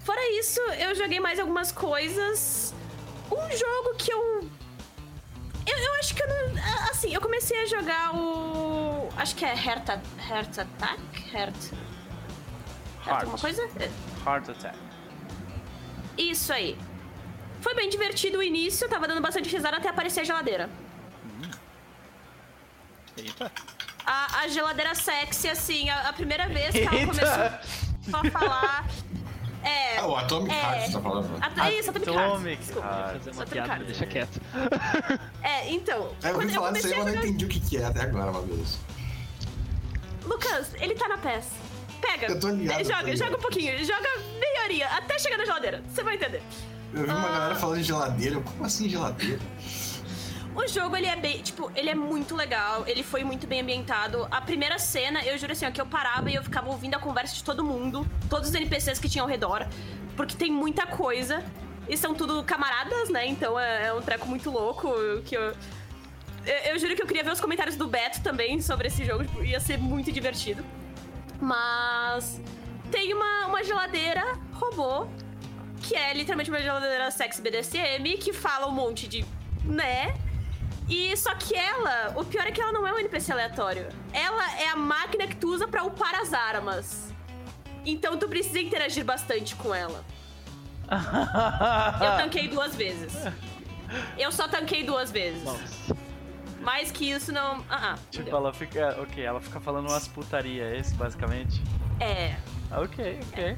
Fora 0.00 0.38
isso, 0.38 0.60
eu 0.78 0.94
joguei 0.94 1.18
mais 1.20 1.38
algumas 1.38 1.72
coisas. 1.72 2.74
Um 3.30 3.56
jogo 3.56 3.94
que 3.96 4.12
eu. 4.12 4.40
Eu, 5.66 5.78
eu 5.78 5.94
acho 5.94 6.14
que 6.14 6.22
eu 6.22 6.28
não. 6.28 6.62
Assim, 6.90 7.14
eu 7.14 7.20
comecei 7.20 7.60
a 7.62 7.66
jogar 7.66 8.14
o. 8.14 9.08
Acho 9.16 9.34
que 9.36 9.44
é 9.44 9.54
Heart, 9.54 9.88
Heart 10.28 10.58
Attack? 10.58 11.00
Heart. 11.34 11.89
Heart 13.10 13.22
Heart. 13.22 13.22
alguma 13.24 13.38
coisa? 13.38 13.68
É. 13.78 13.90
Heart 14.28 14.48
Attack. 14.50 14.78
Isso 16.18 16.52
aí. 16.52 16.76
Foi 17.60 17.74
bem 17.74 17.88
divertido 17.90 18.38
o 18.38 18.42
início, 18.42 18.88
tava 18.88 19.06
dando 19.06 19.20
bastante 19.20 19.48
risada 19.50 19.76
até 19.76 19.88
aparecer 19.88 20.20
a 20.20 20.24
geladeira. 20.24 20.70
Eita. 23.16 23.52
A, 24.06 24.40
a 24.40 24.48
geladeira 24.48 24.94
sexy, 24.94 25.48
assim, 25.48 25.88
a, 25.90 26.08
a 26.08 26.12
primeira 26.12 26.48
vez 26.48 26.70
que 26.72 26.80
ela 26.80 26.94
Eita. 26.94 27.06
começou 27.06 28.20
a 28.20 28.30
falar. 28.30 28.86
É. 29.62 29.98
Ah, 29.98 30.06
o 30.06 30.16
Atomic 30.16 30.54
É. 30.54 30.58
Heart, 30.58 30.86
você 30.86 30.92
tá 30.92 31.00
falando? 31.00 31.30
A, 31.60 31.70
isso, 31.70 31.90
Atomic 31.90 32.10
Heart. 32.10 32.30
Atomic 32.30 32.56
Desculpa. 32.62 32.88
Heart. 32.88 33.12
Fazer 33.18 33.30
uma 33.30 33.34
Só 33.46 33.52
piada, 33.52 33.68
trocar. 33.68 33.84
deixa 33.84 34.06
quieto. 34.06 34.40
É, 35.42 35.70
então. 35.70 36.14
É, 36.22 36.30
eu 36.30 36.34
ouvi 36.34 36.48
falar 36.48 36.72
disso 36.72 36.86
aí, 36.86 36.94
mas 36.96 37.06
não 37.14 37.14
entendi 37.22 37.44
o 37.44 37.48
que, 37.48 37.60
que 37.60 37.76
é 37.76 37.84
até 37.84 38.02
agora, 38.02 38.32
meu 38.32 38.42
Deus. 38.42 38.78
Lucas, 40.24 40.74
ele 40.80 40.94
tá 40.94 41.08
na 41.08 41.18
PES. 41.18 41.46
Pega. 42.00 42.26
Eu 42.28 42.40
tô 42.40 42.48
ligado, 42.50 42.78
tô 42.82 42.84
Joga, 42.92 43.16
joga 43.16 43.36
um 43.36 43.40
pouquinho. 43.40 43.84
Joga 43.84 44.08
meia 44.38 44.64
horinha, 44.64 44.86
até 44.88 45.18
chegar 45.18 45.36
na 45.38 45.44
geladeira. 45.44 45.82
Você 45.88 46.02
vai 46.02 46.14
entender. 46.16 46.42
Eu 46.94 47.04
vi 47.04 47.10
uma 47.10 47.28
Ah. 47.28 47.32
galera 47.32 47.54
falando 47.54 47.78
de 47.78 47.84
geladeira. 47.84 48.40
Como 48.40 48.64
assim 48.64 48.88
geladeira? 48.88 49.38
O 50.54 50.66
jogo, 50.66 50.96
ele 50.96 51.06
é 51.06 51.14
bem, 51.14 51.40
tipo, 51.42 51.70
ele 51.76 51.88
é 51.90 51.94
muito 51.94 52.34
legal, 52.34 52.82
ele 52.86 53.04
foi 53.04 53.22
muito 53.22 53.46
bem 53.46 53.60
ambientado. 53.60 54.26
A 54.32 54.40
primeira 54.40 54.78
cena, 54.80 55.22
eu 55.24 55.38
juro 55.38 55.52
assim, 55.52 55.64
ó, 55.64 55.70
que 55.70 55.80
eu 55.80 55.86
parava 55.86 56.28
e 56.28 56.34
eu 56.34 56.42
ficava 56.42 56.68
ouvindo 56.68 56.96
a 56.96 56.98
conversa 56.98 57.34
de 57.36 57.44
todo 57.44 57.62
mundo, 57.64 58.04
todos 58.28 58.48
os 58.48 58.54
NPCs 58.54 58.98
que 58.98 59.08
tinham 59.08 59.24
ao 59.24 59.30
redor, 59.30 59.64
porque 60.16 60.34
tem 60.36 60.50
muita 60.50 60.86
coisa. 60.86 61.44
E 61.88 61.96
são 61.96 62.14
tudo 62.14 62.42
camaradas, 62.42 63.08
né? 63.08 63.26
Então 63.26 63.58
é, 63.58 63.86
é 63.86 63.92
um 63.92 64.02
treco 64.02 64.26
muito 64.26 64.50
louco 64.50 64.92
que 65.24 65.36
eu... 65.36 65.42
eu. 65.42 65.54
eu 66.72 66.78
juro 66.80 66.96
que 66.96 67.02
eu 67.02 67.06
queria 67.06 67.22
ver 67.22 67.32
os 67.32 67.40
comentários 67.40 67.76
do 67.76 67.86
Beto 67.86 68.20
também 68.20 68.60
sobre 68.60 68.88
esse 68.88 69.04
jogo, 69.04 69.24
tipo, 69.24 69.44
ia 69.44 69.60
ser 69.60 69.78
muito 69.78 70.10
divertido. 70.10 70.64
Mas 71.40 72.40
tem 72.90 73.14
uma, 73.14 73.46
uma 73.46 73.64
geladeira 73.64 74.22
robô, 74.52 75.06
que 75.80 75.94
é 75.94 76.12
literalmente 76.12 76.50
uma 76.50 76.60
geladeira 76.60 77.10
sexy 77.10 77.40
BDSM, 77.40 78.18
que 78.18 78.32
fala 78.32 78.66
um 78.66 78.72
monte 78.72 79.08
de 79.08 79.24
né? 79.64 80.14
E 80.88 81.16
só 81.16 81.34
que 81.34 81.54
ela, 81.54 82.12
o 82.16 82.24
pior 82.24 82.46
é 82.46 82.50
que 82.50 82.60
ela 82.60 82.72
não 82.72 82.86
é 82.86 82.92
um 82.92 82.98
NPC 82.98 83.32
aleatório. 83.32 83.88
Ela 84.12 84.60
é 84.60 84.68
a 84.68 84.76
máquina 84.76 85.26
que 85.26 85.36
tu 85.36 85.52
usa 85.54 85.68
pra 85.68 85.84
upar 85.84 86.14
as 86.16 86.32
armas. 86.32 87.14
Então 87.86 88.18
tu 88.18 88.28
precisa 88.28 88.60
interagir 88.60 89.04
bastante 89.04 89.54
com 89.54 89.74
ela. 89.74 90.04
Eu 90.90 92.16
tanquei 92.16 92.48
duas 92.48 92.74
vezes. 92.74 93.14
Eu 94.18 94.32
só 94.32 94.48
tanquei 94.48 94.82
duas 94.82 95.10
vezes. 95.10 95.44
Nossa. 95.44 95.96
Mais 96.60 96.90
que 96.92 97.10
isso, 97.10 97.32
não. 97.32 97.64
Ah, 97.68 97.94
ah, 97.94 97.98
Tipo, 98.10 98.34
ela 98.36 98.52
fica. 98.52 98.96
Ok, 99.00 99.22
ela 99.24 99.40
fica 99.40 99.60
falando 99.60 99.88
umas 99.88 100.06
putaria, 100.08 100.64
é 100.64 100.78
esse 100.78 100.94
basicamente? 100.94 101.62
É. 101.98 102.34
Ah, 102.70 102.80
Ok, 102.80 103.20
ok. 103.32 103.56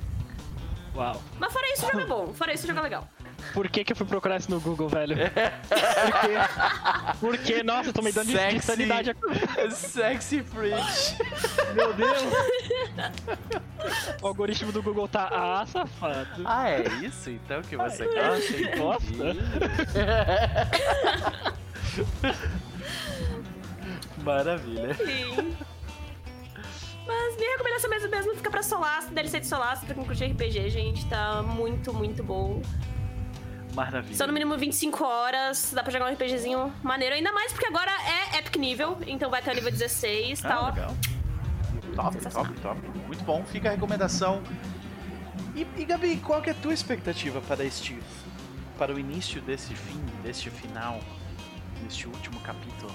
Uau. 0.95 1.23
Mas 1.39 1.53
fora 1.53 1.73
isso, 1.73 1.87
o 1.87 1.91
jogo 1.91 2.01
é 2.03 2.07
bom. 2.07 2.35
Fora 2.35 2.53
isso, 2.53 2.65
o 2.65 2.67
jogo 2.67 2.81
é 2.81 2.83
legal. 2.83 3.09
Por 3.55 3.69
que, 3.69 3.83
que 3.83 3.93
eu 3.93 3.97
fui 3.97 4.07
procurar 4.07 4.37
isso 4.37 4.51
no 4.51 4.61
Google, 4.61 4.89
velho? 4.89 5.17
Por 5.19 6.21
quê? 6.21 7.19
Por 7.19 7.39
quê? 7.39 7.63
Nossa, 7.65 7.89
eu 7.89 7.93
tô 7.93 8.03
me 8.03 8.13
dando 8.13 8.27
de- 8.27 8.33
de 8.35 8.39
Sexy. 8.39 8.61
sanidade. 8.67 9.17
Sexy 9.71 10.43
Fridge. 10.45 11.17
Meu 11.75 11.93
Deus. 11.95 12.23
O 14.23 14.27
algoritmo 14.29 14.71
do 14.71 14.81
Google 14.83 15.09
tá. 15.09 15.29
Ah, 15.33 15.67
safado. 15.67 16.43
Ah, 16.45 16.69
é 16.71 16.83
isso 17.03 17.31
então 17.31 17.63
que 17.63 17.77
você 17.77 18.05
é, 18.05 18.29
gosta? 18.29 18.53
você 18.53 18.77
gosta? 18.77 19.37
Maravilha. 24.23 24.95
Sim. 24.95 25.57
Mas 27.07 27.37
minha 27.37 27.51
recomendação 27.53 27.91
mesmo, 27.91 28.11
mesmo 28.11 28.35
fica 28.37 28.51
pra 28.51 28.63
Solaço, 28.63 29.11
DLC 29.11 29.41
de 29.41 29.47
Solaço, 29.47 29.85
pra 29.85 29.95
quem 29.95 30.05
curte 30.05 30.25
RPG, 30.25 30.71
gente. 30.71 31.05
Tá 31.07 31.43
muito, 31.43 31.93
muito 31.93 32.23
bom. 32.23 32.63
Maravilha. 33.75 34.15
São 34.17 34.27
no 34.27 34.33
mínimo 34.33 34.57
25 34.57 35.03
horas, 35.05 35.73
dá 35.75 35.83
pra 35.83 35.91
jogar 35.91 36.11
um 36.11 36.13
RPGzinho 36.15 36.73
maneiro. 36.83 37.15
Ainda 37.15 37.33
mais 37.33 37.53
porque 37.53 37.67
agora 37.67 37.91
é 37.91 38.39
Epic 38.39 38.57
nível, 38.57 38.99
então 39.07 39.31
vai 39.31 39.41
até 39.41 39.51
o 39.51 39.55
nível 39.55 39.71
16, 39.71 40.41
tá? 40.41 40.55
Ah, 40.55 40.63
ó. 40.63 40.67
legal. 40.67 40.97
Top, 41.95 42.19
top, 42.19 42.61
top. 42.61 42.81
Muito 43.07 43.25
bom, 43.25 43.45
fica 43.45 43.69
a 43.69 43.73
recomendação. 43.73 44.43
E, 45.55 45.67
e 45.77 45.85
Gabi, 45.85 46.17
qual 46.19 46.41
que 46.41 46.51
é 46.51 46.53
a 46.53 46.57
tua 46.57 46.73
expectativa 46.73 47.41
para 47.41 47.65
este. 47.65 47.99
para 48.79 48.95
o 48.95 48.99
início 48.99 49.41
desse 49.43 49.75
fim, 49.75 50.01
deste 50.23 50.51
final, 50.51 51.01
deste 51.83 52.07
último 52.07 52.41
capítulo? 52.41 52.93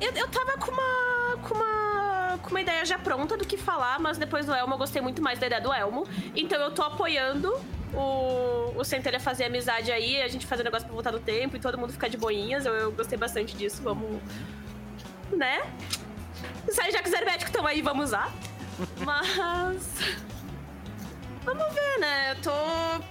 Eu, 0.00 0.12
eu 0.12 0.28
tava 0.28 0.52
com 0.58 0.70
uma, 0.70 1.36
com 1.48 1.54
uma. 1.54 2.38
com 2.42 2.50
uma 2.50 2.60
ideia 2.60 2.84
já 2.84 2.98
pronta 2.98 3.36
do 3.36 3.44
que 3.46 3.56
falar, 3.56 3.98
mas 3.98 4.16
depois 4.16 4.46
do 4.46 4.54
Elmo 4.54 4.74
eu 4.74 4.78
gostei 4.78 5.02
muito 5.02 5.20
mais 5.20 5.38
da 5.38 5.46
ideia 5.46 5.60
do 5.60 5.72
Elmo. 5.72 6.06
Então 6.34 6.60
eu 6.60 6.70
tô 6.70 6.82
apoiando 6.82 7.52
o, 7.92 8.72
o 8.76 8.84
Centelha 8.84 9.18
fazer 9.18 9.44
amizade 9.44 9.90
aí, 9.90 10.22
a 10.22 10.28
gente 10.28 10.46
fazer 10.46 10.62
um 10.62 10.64
negócio 10.64 10.86
pra 10.86 10.94
voltar 10.94 11.12
no 11.12 11.20
tempo 11.20 11.56
e 11.56 11.60
todo 11.60 11.76
mundo 11.76 11.92
ficar 11.92 12.08
de 12.08 12.16
boinhas. 12.16 12.64
Eu, 12.64 12.74
eu 12.74 12.92
gostei 12.92 13.18
bastante 13.18 13.56
disso. 13.56 13.82
Vamos. 13.82 14.20
Né? 15.32 15.60
Sai 16.70 16.92
já 16.92 17.02
que 17.02 17.08
os 17.08 17.14
herméticos 17.14 17.48
estão 17.48 17.66
aí, 17.66 17.82
vamos 17.82 18.06
usar. 18.06 18.32
Mas. 19.04 19.98
Vamos 21.44 21.74
ver, 21.74 21.98
né? 21.98 22.32
Eu 22.32 22.42
tô. 22.42 23.04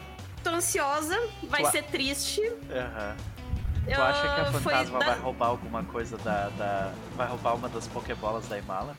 tô 0.43 0.55
ansiosa, 0.55 1.19
vai 1.43 1.65
ser 1.65 1.83
triste. 1.83 2.41
Aham. 2.71 3.36
Tu 3.95 4.01
acha 4.01 4.21
que 4.21 4.41
a 4.41 4.45
foi 4.51 4.61
fantasma 4.61 4.99
da- 4.99 5.05
vai 5.05 5.19
roubar 5.19 5.47
alguma 5.47 5.83
coisa 5.83 6.17
da, 6.17 6.49
da. 6.49 6.91
Vai 7.15 7.27
roubar 7.27 7.55
uma 7.55 7.69
das 7.69 7.87
Pokébolas 7.87 8.47
da 8.47 8.57
Imala? 8.57 8.95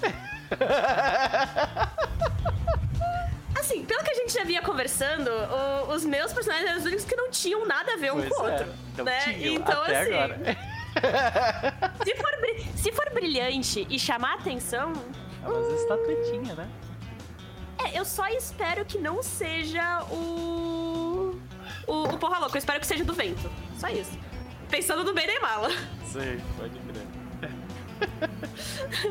Assim, 3.58 3.84
pelo 3.84 4.02
que 4.02 4.10
a 4.10 4.14
gente 4.14 4.32
já 4.32 4.44
vinha 4.44 4.62
conversando, 4.62 5.28
o- 5.30 5.92
os 5.92 6.04
meus 6.04 6.32
personagens 6.32 6.68
eram 6.70 6.78
os 6.78 6.86
únicos 6.86 7.04
que 7.04 7.16
não 7.16 7.30
tinham 7.30 7.66
nada 7.66 7.94
a 7.94 7.96
ver 7.96 8.12
um 8.12 8.16
Pois 8.16 8.28
com 8.30 8.42
o 8.42 8.48
é, 8.48 8.52
outro. 8.52 8.66
não 8.96 9.04
né? 9.04 9.20
tinham, 9.24 9.54
então, 9.54 9.82
até 9.82 10.00
assim, 10.00 10.12
agora. 10.14 10.38
Se, 12.04 12.14
for 12.16 12.30
se 12.76 12.92
for 12.92 13.10
brilhante 13.12 13.86
e 13.88 13.98
chamar 14.00 14.34
atenção, 14.34 14.92
Ah, 15.44 15.48
mas 15.48 15.80
estatuetinha, 15.80 16.54
né? 16.54 16.68
é, 17.84 17.98
eu 17.98 18.04
só 18.04 18.26
espero 18.28 18.84
que 18.84 18.98
não 18.98 19.22
seja 19.22 20.02
o. 20.10 21.07
O, 21.88 22.02
o 22.04 22.18
Porra 22.18 22.38
Louca. 22.38 22.54
Eu 22.54 22.58
espero 22.58 22.78
que 22.78 22.86
seja 22.86 23.04
do 23.04 23.14
vento. 23.14 23.50
Só 23.78 23.88
isso. 23.88 24.16
Pensando 24.70 25.02
no 25.02 25.14
bem 25.14 25.26
nem 25.26 25.40
mala. 25.40 25.70
Sei, 26.04 26.38
pode 26.56 26.78
crer. 26.78 27.06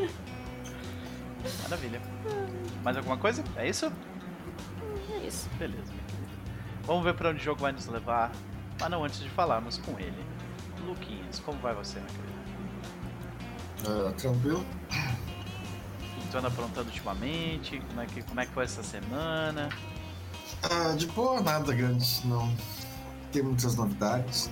Maravilha. 1.64 2.02
Mais 2.84 2.96
alguma 2.96 3.18
coisa? 3.18 3.44
É 3.56 3.68
isso? 3.68 3.92
É 5.12 5.18
isso. 5.28 5.50
Beleza. 5.58 5.92
Vamos 6.84 7.04
ver 7.04 7.16
pra 7.16 7.30
onde 7.30 7.40
o 7.40 7.44
jogo 7.44 7.62
vai 7.62 7.72
nos 7.72 7.88
levar. 7.88 8.32
Mas 8.80 8.90
não 8.92 9.04
antes 9.04 9.20
de 9.20 9.30
falarmos 9.30 9.78
com 9.80 10.00
ele. 10.00 10.24
Luquinhas, 10.86 11.40
como 11.40 11.58
vai 11.60 11.74
você, 11.74 12.00
meu 12.00 12.08
querido? 12.08 12.38
Ah, 14.08 14.14
tranquilo? 14.14 14.66
O 14.90 16.22
que 16.22 16.28
tu 16.30 16.38
anda 16.38 16.48
aprontando 16.48 16.88
ultimamente? 16.90 17.82
Como 17.90 18.02
é 18.02 18.06
que, 18.06 18.22
como 18.22 18.40
é 18.40 18.46
que 18.46 18.52
foi 18.52 18.64
essa 18.66 18.84
semana? 18.84 19.70
Ah, 20.64 20.93
de 20.95 21.08
boa, 21.08 21.41
nada 21.41 21.74
grande. 21.74 22.22
Não 22.26 22.53
tem 23.32 23.43
muitas 23.43 23.76
novidades. 23.76 24.49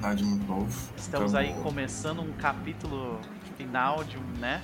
Nada 0.00 0.14
de 0.14 0.24
muito 0.24 0.46
novo. 0.46 0.90
Estamos 0.96 1.32
Tamo- 1.32 1.44
aí 1.44 1.54
começando 1.62 2.20
um 2.20 2.32
capítulo 2.32 3.20
final 3.56 4.04
de 4.04 4.16
um, 4.18 4.26
né? 4.38 4.62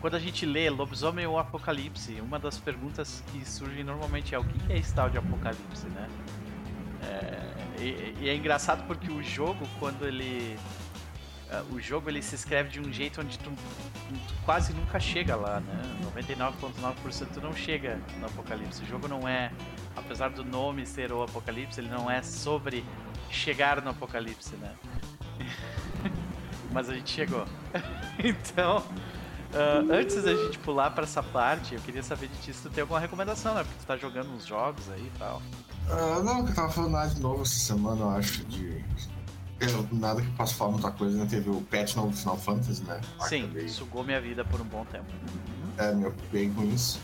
Quando 0.00 0.14
a 0.14 0.20
gente 0.20 0.44
lê 0.46 0.68
Lobisomem 0.70 1.26
ou 1.26 1.38
Apocalipse, 1.38 2.20
uma 2.20 2.38
das 2.38 2.58
perguntas 2.58 3.22
que 3.32 3.44
surgem 3.48 3.82
normalmente 3.82 4.34
é 4.34 4.38
o 4.38 4.44
que 4.44 4.72
é 4.72 4.78
esse 4.78 4.92
tal 4.94 5.08
de 5.10 5.18
Apocalipse, 5.18 5.86
né? 5.88 6.08
É, 7.02 7.82
e, 7.82 8.14
e 8.24 8.28
é 8.28 8.36
engraçado 8.36 8.86
porque 8.86 9.10
o 9.10 9.22
jogo, 9.22 9.66
quando 9.78 10.04
ele. 10.06 10.58
É, 11.50 11.62
O 11.70 11.80
jogo 11.80 12.08
ele 12.08 12.22
se 12.22 12.34
escreve 12.34 12.70
de 12.70 12.80
um 12.80 12.92
jeito 12.92 13.20
onde 13.20 13.38
tu, 13.38 13.50
tu 13.50 14.34
quase 14.44 14.72
nunca 14.72 14.98
chega 14.98 15.36
lá, 15.36 15.60
né? 15.60 15.82
99,9% 16.16 17.28
tu 17.34 17.40
não 17.40 17.54
chega 17.54 18.00
no 18.18 18.26
Apocalipse. 18.26 18.82
O 18.82 18.86
jogo 18.86 19.08
não 19.08 19.26
é, 19.28 19.52
apesar 19.96 20.30
do 20.30 20.44
nome 20.44 20.86
ser 20.86 21.12
o 21.12 21.22
Apocalipse, 21.22 21.80
ele 21.80 21.90
não 21.90 22.10
é 22.10 22.22
sobre 22.22 22.84
chegar 23.30 23.82
no 23.82 23.90
Apocalipse, 23.90 24.56
né? 24.56 24.74
Mas 26.72 26.88
a 26.90 26.94
gente 26.94 27.10
chegou. 27.10 27.46
então, 28.22 28.84
ah, 29.54 29.84
antes 29.90 30.22
da 30.22 30.34
gente 30.34 30.58
pular 30.58 30.90
pra 30.90 31.04
essa 31.04 31.22
parte, 31.22 31.74
eu 31.74 31.80
queria 31.80 32.02
saber 32.02 32.28
de 32.28 32.36
ti 32.38 32.52
se 32.52 32.62
tu 32.62 32.70
tem 32.70 32.82
alguma 32.82 33.00
recomendação, 33.00 33.54
né? 33.54 33.64
Porque 33.64 33.78
tu 33.80 33.86
tá 33.86 33.96
jogando 33.96 34.30
uns 34.32 34.44
jogos 34.44 34.90
aí 34.90 35.00
e 35.14 35.18
tal. 35.18 35.40
Ah, 35.88 36.22
não, 36.22 36.44
que 36.44 36.50
eu 36.50 36.54
tava 36.54 36.70
falando 36.70 36.92
nada 36.92 37.14
de 37.14 37.20
novo 37.20 37.42
essa 37.42 37.58
semana, 37.58 38.00
eu 38.02 38.10
acho, 38.10 38.44
de. 38.44 38.84
Nada 39.92 40.20
que 40.20 40.28
eu 40.28 40.32
possa 40.34 40.54
falar 40.54 40.72
muita 40.72 40.90
coisa, 40.90 41.16
né? 41.16 41.26
Teve 41.28 41.48
o 41.48 41.62
patch 41.62 41.94
novo 41.96 42.10
do 42.10 42.16
Final 42.16 42.36
Fantasy, 42.36 42.82
né? 42.84 43.00
Sim, 43.28 43.44
Acabei- 43.44 43.68
sugou 43.68 44.04
minha 44.04 44.20
vida 44.20 44.44
por 44.44 44.60
um 44.60 44.64
bom 44.64 44.84
tempo. 44.84 45.06
É, 45.78 45.94
me 45.94 46.06
ocupei 46.06 46.50
com 46.50 46.62
isso. 46.64 47.00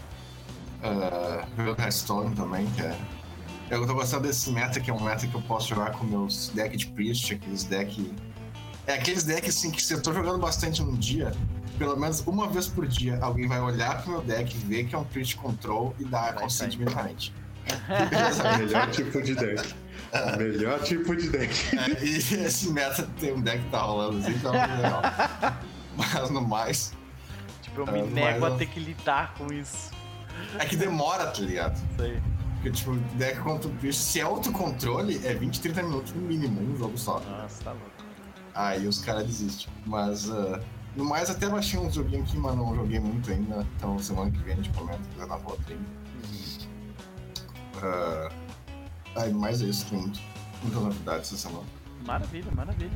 Uh, 0.82 1.80
Hearthstone 1.80 2.34
também, 2.34 2.66
que 2.72 2.82
é. 2.82 2.96
Eu 3.70 3.86
tô 3.86 3.94
gostando 3.94 4.24
desse 4.26 4.50
meta, 4.50 4.80
que 4.80 4.90
é 4.90 4.94
um 4.94 5.00
meta 5.02 5.26
que 5.26 5.34
eu 5.34 5.40
posso 5.42 5.68
jogar 5.68 5.92
com 5.92 6.04
meus 6.04 6.48
decks 6.50 6.80
de 6.80 6.86
Priest, 6.88 7.32
aqueles 7.34 7.64
deck. 7.64 8.12
É 8.86 8.94
aqueles 8.94 9.24
decks 9.24 9.56
assim 9.56 9.70
que 9.70 9.82
se 9.82 9.94
eu 9.94 10.02
tô 10.02 10.12
jogando 10.12 10.38
bastante 10.38 10.82
num 10.82 10.94
dia, 10.96 11.32
pelo 11.78 11.96
menos 11.96 12.20
uma 12.26 12.48
vez 12.48 12.66
por 12.66 12.86
dia, 12.86 13.18
alguém 13.22 13.48
vai 13.48 13.60
olhar 13.60 14.02
pro 14.02 14.12
meu 14.12 14.20
deck, 14.22 14.54
ver 14.58 14.84
que 14.84 14.94
é 14.94 14.98
um 14.98 15.04
Priest 15.04 15.36
Control 15.36 15.94
e 15.98 16.04
dar 16.04 16.38
sair. 16.50 16.74
imediatamente. 16.74 17.32
Melhor 18.58 18.90
tipo 18.90 19.22
de 19.22 19.34
deck. 19.34 19.74
Melhor 20.38 20.80
tipo 20.82 21.16
de 21.16 21.28
deck. 21.28 21.76
É, 21.76 22.04
e 22.04 22.16
esse 22.44 22.70
meta 22.70 23.08
tem 23.18 23.32
um 23.32 23.40
deck 23.40 23.62
que 23.62 23.70
tá 23.70 23.80
rolando 23.80 24.18
assim, 24.18 24.32
então 24.32 24.54
é 24.54 24.66
legal. 24.66 25.02
Mas 25.96 26.30
no 26.30 26.40
mais, 26.40 26.94
Tipo, 27.72 27.82
eu 27.82 27.86
me 27.86 28.02
nego 28.02 28.44
a 28.44 28.50
ter 28.52 28.66
que 28.66 28.78
lidar 28.78 29.34
com 29.34 29.52
isso. 29.52 29.90
é 30.58 30.66
que 30.66 30.76
demora, 30.76 31.26
tá 31.26 31.40
ligado? 31.40 31.74
Isso 31.74 32.02
aí. 32.02 32.22
Porque, 32.54 32.70
tipo, 32.70 32.94
deck 33.16 33.40
contra 33.40 33.68
o 33.68 33.74
Priest, 33.76 34.02
se 34.02 34.20
é 34.20 34.22
autocontrole, 34.22 35.20
é 35.26 35.34
20, 35.34 35.60
30 35.60 35.82
minutos 35.82 36.12
no 36.12 36.20
mínimo, 36.20 36.60
um 36.60 36.76
jogo 36.76 36.96
só. 36.96 37.18
Nossa, 37.20 37.64
tá 37.64 37.72
louco. 37.72 37.90
Aí 38.54 38.86
os 38.86 39.00
caras 39.00 39.26
desistem. 39.26 39.72
Mas, 39.86 40.30
ah, 40.30 40.60
no 40.94 41.04
mais, 41.04 41.30
até 41.30 41.48
baixei 41.48 41.80
um 41.80 41.90
joguinho 41.90 42.22
aqui, 42.22 42.36
mas 42.36 42.54
não 42.54 42.74
joguei 42.76 43.00
muito 43.00 43.30
ainda. 43.30 43.66
Então, 43.76 43.98
semana 43.98 44.30
que 44.30 44.38
vem 44.38 44.52
a 44.52 44.56
gente 44.56 44.70
comenta, 44.70 45.00
dar 45.18 45.36
volta 45.38 45.62
aí. 45.68 45.78
Ah, 47.82 48.28
aí, 49.16 49.32
mais 49.32 49.60
isso, 49.60 49.86
tem 49.86 49.98
muitas 49.98 50.82
novidades 50.82 51.32
essa 51.32 51.48
semana. 51.48 51.66
Maravilha, 52.06 52.50
maravilha. 52.52 52.90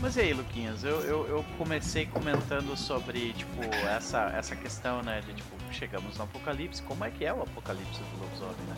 Mas 0.00 0.16
e 0.16 0.20
aí, 0.20 0.34
Luquinhas, 0.34 0.84
eu, 0.84 1.00
eu, 1.00 1.26
eu 1.26 1.44
comecei 1.56 2.04
comentando 2.06 2.76
sobre, 2.76 3.32
tipo, 3.32 3.62
essa, 3.88 4.24
essa 4.34 4.54
questão, 4.54 5.02
né, 5.02 5.22
de, 5.22 5.32
tipo, 5.32 5.54
chegamos 5.70 6.16
no 6.18 6.24
apocalipse, 6.24 6.82
como 6.82 7.04
é 7.04 7.10
que 7.10 7.24
é 7.24 7.32
o 7.32 7.42
apocalipse 7.42 8.00
do 8.00 8.20
lobisomem, 8.20 8.66
né? 8.68 8.76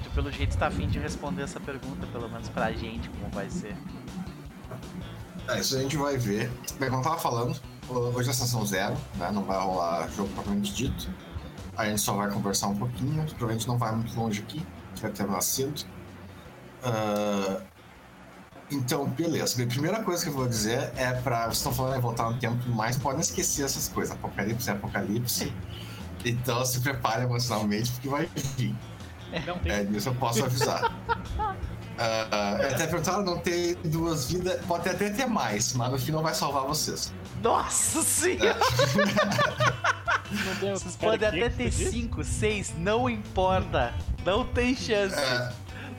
E 0.00 0.04
tu, 0.04 0.10
pelo 0.10 0.30
jeito, 0.30 0.56
tá 0.56 0.68
afim 0.68 0.86
de 0.86 0.98
responder 0.98 1.42
essa 1.42 1.58
pergunta, 1.58 2.06
pelo 2.06 2.28
menos 2.28 2.48
pra 2.48 2.70
gente, 2.72 3.08
como 3.08 3.28
vai 3.30 3.50
ser. 3.50 3.76
É, 5.48 5.60
isso 5.60 5.76
a 5.76 5.82
gente 5.82 5.96
vai 5.96 6.16
ver. 6.16 6.50
Bem, 6.78 6.90
como 6.90 7.00
eu 7.00 7.04
tava 7.04 7.18
falando, 7.18 7.60
hoje 7.88 8.30
é 8.30 8.32
sessão 8.32 8.64
zero, 8.64 8.96
né? 9.16 9.30
Não 9.32 9.42
vai 9.42 9.58
rolar 9.60 10.08
jogo 10.10 10.28
propriamente 10.34 10.72
dito. 10.74 11.08
A 11.76 11.86
gente 11.86 12.00
só 12.00 12.14
vai 12.14 12.30
conversar 12.30 12.68
um 12.68 12.76
pouquinho, 12.76 13.24
provavelmente 13.26 13.68
não 13.68 13.78
vai 13.78 13.94
muito 13.94 14.18
longe 14.18 14.40
aqui, 14.42 14.64
terminar 15.00 15.40
cedo. 15.40 15.84
Ah, 16.82 17.60
então, 18.70 19.06
beleza. 19.06 19.56
Bem, 19.56 19.66
a 19.66 19.68
primeira 19.68 20.02
coisa 20.02 20.22
que 20.22 20.28
eu 20.28 20.34
vou 20.34 20.48
dizer 20.48 20.92
é 20.96 21.12
pra. 21.12 21.44
Vocês 21.44 21.58
estão 21.58 21.72
falando 21.72 21.96
em 21.96 22.00
voltar 22.00 22.30
no 22.30 22.38
tempo, 22.38 22.58
mas 22.68 22.96
podem 22.96 23.20
esquecer 23.20 23.64
essas 23.64 23.88
coisas. 23.88 24.14
Apocalipse 24.14 24.68
é 24.68 24.72
apocalipse. 24.72 25.52
Então 26.24 26.64
se 26.64 26.80
prepare 26.80 27.24
emocionalmente, 27.24 27.92
porque 27.92 28.08
vai 28.08 28.28
vir. 28.56 28.74
Não 29.46 29.58
tem. 29.58 29.72
É, 29.72 29.84
disso 29.84 30.08
eu 30.08 30.14
posso 30.14 30.44
avisar. 30.44 30.92
Ah, 31.98 32.58
eu 32.60 32.68
até 32.68 32.86
perguntaram 32.86 33.22
não 33.22 33.38
ter 33.38 33.74
duas 33.76 34.30
vidas, 34.30 34.60
pode 34.66 34.86
até 34.86 35.08
ter 35.08 35.24
mais, 35.24 35.72
mas 35.72 35.90
no 35.90 35.98
fim 35.98 36.12
não 36.12 36.22
vai 36.22 36.34
salvar 36.34 36.64
vocês. 36.64 37.10
Nossa 37.42 38.02
senhora! 38.02 38.58
Meu 40.30 40.54
Deus, 40.56 40.82
Vocês 40.82 40.96
podem 40.96 41.26
até 41.26 41.48
que 41.48 41.56
ter? 41.56 41.72
5, 41.72 42.22
6, 42.22 42.74
não 42.76 43.08
importa. 43.08 43.94
Não 44.26 44.44
tem 44.44 44.74
chance. 44.76 45.14
É, 45.14 45.52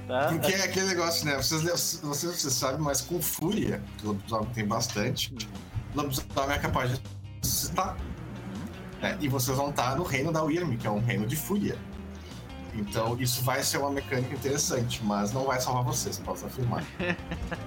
Tá? 0.07 0.27
porque 0.29 0.53
é 0.53 0.63
aquele 0.63 0.87
negócio, 0.87 1.25
né? 1.25 1.35
Vocês, 1.35 1.61
vocês, 1.63 2.01
vocês 2.01 2.53
sabem, 2.53 2.79
mas 2.79 3.01
com 3.01 3.21
fúria, 3.21 3.81
que 3.97 4.05
o 4.05 4.09
lobisomem 4.09 4.49
tem 4.53 4.65
bastante, 4.65 5.33
o 5.93 5.97
lobisomem 5.97 6.55
é 6.55 6.59
capaz 6.59 6.91
de 6.91 7.01
ressuscitar. 7.41 7.97
né? 9.01 9.17
E 9.19 9.27
vocês 9.27 9.57
vão 9.57 9.69
estar 9.69 9.97
no 9.97 10.03
reino 10.03 10.31
da 10.31 10.41
Wyrm, 10.43 10.77
que 10.77 10.87
é 10.87 10.89
um 10.89 10.99
reino 10.99 11.25
de 11.27 11.35
fúria. 11.35 11.77
Então 12.73 13.17
isso 13.19 13.41
vai 13.43 13.61
ser 13.63 13.79
uma 13.79 13.89
mecânica 13.91 14.33
interessante, 14.33 15.03
mas 15.03 15.33
não 15.33 15.45
vai 15.45 15.59
salvar 15.59 15.83
vocês, 15.83 16.17
posso 16.19 16.45
afirmar. 16.45 16.83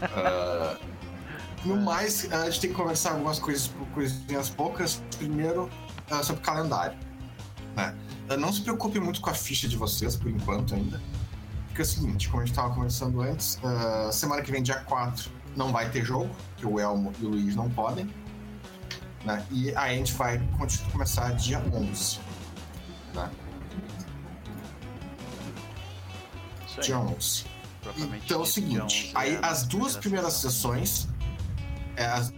Ah, 0.03 0.77
no 1.65 1.77
mais, 1.77 2.33
a 2.33 2.47
gente 2.49 2.61
tem 2.61 2.71
que 2.71 2.77
conversar 2.77 3.11
algumas 3.13 3.39
coisas, 3.39 3.71
coisinhas 3.93 4.49
poucas. 4.49 5.03
Primeiro, 5.19 5.69
ah, 6.11 6.23
sobre 6.23 6.41
o 6.41 6.45
calendário. 6.45 6.97
né? 7.77 7.95
Não 8.39 8.53
se 8.53 8.61
preocupe 8.63 9.01
muito 9.01 9.21
com 9.21 9.31
a 9.31 9.35
ficha 9.35 9.67
de 9.67 9.77
vocês, 9.77 10.17
por 10.17 10.31
enquanto 10.31 10.75
ainda. 10.75 11.01
Porque 11.67 11.83
é 11.83 11.85
o 11.85 11.87
seguinte, 11.87 12.29
como 12.29 12.43
a 12.43 12.45
gente 12.47 12.53
estava 12.53 12.75
conversando 12.75 13.21
antes, 13.21 13.59
ah, 13.63 14.11
semana 14.13 14.43
que 14.43 14.51
vem, 14.51 14.63
dia 14.63 14.81
4, 14.81 15.31
não 15.57 15.73
vai 15.73 15.91
ter 15.91 16.05
jogo, 16.05 16.31
que 16.57 16.67
o 16.67 16.79
Elmo 16.79 17.13
e 17.21 17.25
o 17.25 17.29
Luiz 17.31 17.57
não 17.57 17.69
podem. 17.71 18.09
né? 19.25 19.45
E 19.51 19.71
aí 19.71 19.95
a 19.95 19.95
gente 19.95 20.13
vai 20.15 20.41
começar 20.93 21.31
dia 21.35 21.59
11. 21.73 22.21
Né? 23.15 23.31
Dia 26.83 26.99
11. 26.99 27.45
Propriamente 27.83 28.25
Então 28.25 28.41
é 28.41 28.43
o 28.43 28.47
seguinte, 28.47 29.11
aí 29.15 29.35
é, 29.35 29.39
as 29.43 29.65
duas 29.65 29.97
primeira 29.97 30.01
primeiras 30.01 30.35
sessões, 30.35 31.09
é, 31.97 32.05
as 32.07 32.33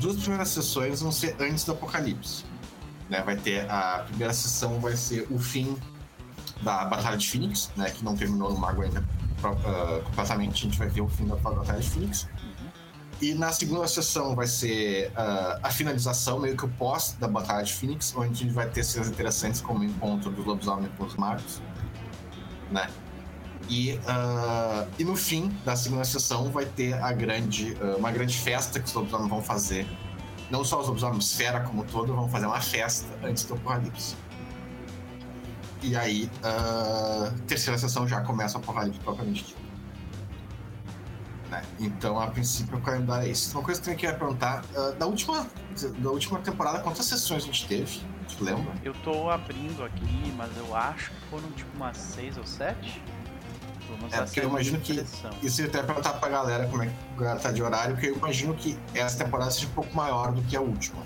duas 0.00 0.16
primeiras 0.16 0.48
sessões 0.48 1.00
vão 1.00 1.12
ser 1.12 1.36
antes 1.40 1.64
do 1.64 1.72
apocalipse. 1.72 2.44
Né? 3.08 3.22
Vai 3.22 3.36
ter 3.36 3.68
a 3.70 4.04
primeira 4.06 4.32
sessão 4.32 4.80
vai 4.80 4.96
ser 4.96 5.26
o 5.30 5.38
fim 5.38 5.76
da 6.62 6.84
Batalha 6.84 7.16
de 7.16 7.28
Phoenix, 7.28 7.70
né? 7.76 7.90
Que 7.90 8.04
não 8.04 8.16
terminou 8.16 8.50
no 8.50 8.58
Mago 8.58 8.82
ainda 8.82 9.04
ah, 9.42 10.00
completamente. 10.04 10.66
A 10.66 10.68
gente 10.68 10.78
vai 10.78 10.88
ver 10.88 11.02
o 11.02 11.08
fim 11.08 11.26
da 11.26 11.36
Batalha 11.36 11.80
de 11.80 11.90
Phoenix. 11.90 12.28
E 13.20 13.32
na 13.34 13.52
segunda 13.52 13.86
sessão 13.86 14.34
vai 14.34 14.46
ser 14.46 15.12
ah, 15.16 15.58
a 15.62 15.70
finalização, 15.70 16.40
meio 16.40 16.56
que 16.56 16.64
o 16.64 16.68
pós 16.68 17.16
da 17.18 17.28
Batalha 17.28 17.62
de 17.62 17.72
Phoenix, 17.72 18.14
onde 18.16 18.30
a 18.30 18.34
gente 18.34 18.52
vai 18.52 18.68
ter 18.68 18.82
cenas 18.82 19.08
interessantes 19.08 19.60
como 19.60 19.80
o 19.80 19.84
encontro 19.84 20.30
dos 20.30 20.44
lobisomens 20.44 20.90
com 20.96 21.04
os 21.04 21.14
magos, 21.16 21.60
né? 22.70 22.88
E, 23.68 23.98
ah, 24.06 24.86
e 24.98 25.04
no 25.04 25.16
fim 25.16 25.48
da 25.64 25.76
segunda 25.76 26.04
sessão 26.04 26.50
vai 26.50 26.66
ter 26.66 26.94
a 26.94 27.12
grande, 27.12 27.76
ah, 27.80 27.96
uma 27.96 28.10
grande 28.10 28.36
festa 28.36 28.80
que 28.80 28.86
os 28.86 28.92
lobisomens 28.92 29.30
vão 29.30 29.42
fazer. 29.42 29.86
Não 30.54 30.64
só 30.64 30.80
os 30.80 30.86
lobisomens, 30.86 31.24
Esfera 31.24 31.62
como 31.62 31.82
um 31.82 31.84
todo, 31.84 32.14
vão 32.14 32.28
fazer 32.28 32.46
uma 32.46 32.60
festa 32.60 33.08
antes 33.24 33.44
do 33.44 33.54
apocalipse. 33.54 34.14
E 35.82 35.96
aí, 35.96 36.30
a 36.44 37.32
terceira 37.48 37.76
sessão 37.76 38.06
já 38.06 38.20
começa 38.20 38.56
o 38.56 38.60
apocalipse 38.60 39.00
propriamente 39.00 39.46
dito. 39.46 39.60
Né? 41.50 41.60
Então, 41.80 42.20
a 42.20 42.28
princípio, 42.28 42.78
o 42.78 42.80
calendário 42.80 43.26
é 43.26 43.30
esse. 43.32 43.52
Uma 43.52 43.64
coisa 43.64 43.82
que 43.82 43.90
eu 43.90 43.96
queria 43.96 44.14
perguntar: 44.14 44.62
ah, 44.76 44.92
da, 44.92 45.06
última, 45.06 45.44
da 45.98 46.10
última 46.10 46.38
temporada, 46.38 46.78
quantas 46.78 47.04
sessões 47.06 47.42
a 47.42 47.46
gente 47.46 47.66
teve? 47.66 48.00
Te 48.28 48.44
lembra? 48.44 48.72
Eu 48.84 48.94
tô 49.02 49.28
abrindo 49.30 49.82
aqui, 49.82 50.32
mas 50.36 50.56
eu 50.56 50.76
acho 50.76 51.10
que 51.10 51.20
foram 51.30 51.50
tipo 51.50 51.76
umas 51.76 51.96
6 51.96 52.38
ou 52.38 52.46
7. 52.46 53.02
Vamos 53.88 54.12
É, 54.12 54.22
porque 54.22 54.40
eu 54.40 54.48
imagino 54.48 54.80
que 54.80 54.92
Isso 55.42 55.60
eu 55.60 55.66
ia 55.66 55.70
até 55.70 55.82
perguntar 55.82 56.14
pra 56.14 56.28
galera 56.28 56.66
como 56.68 56.82
é 56.82 56.86
que 56.86 57.42
tá 57.42 57.52
de 57.52 57.62
horário, 57.62 57.94
porque 57.94 58.08
eu 58.08 58.16
imagino 58.16 58.54
que 58.54 58.78
essa 58.94 59.24
temporada 59.24 59.50
seja 59.50 59.66
um 59.66 59.70
pouco 59.70 59.94
maior 59.94 60.32
do 60.32 60.42
que 60.42 60.56
a 60.56 60.60
última. 60.60 61.02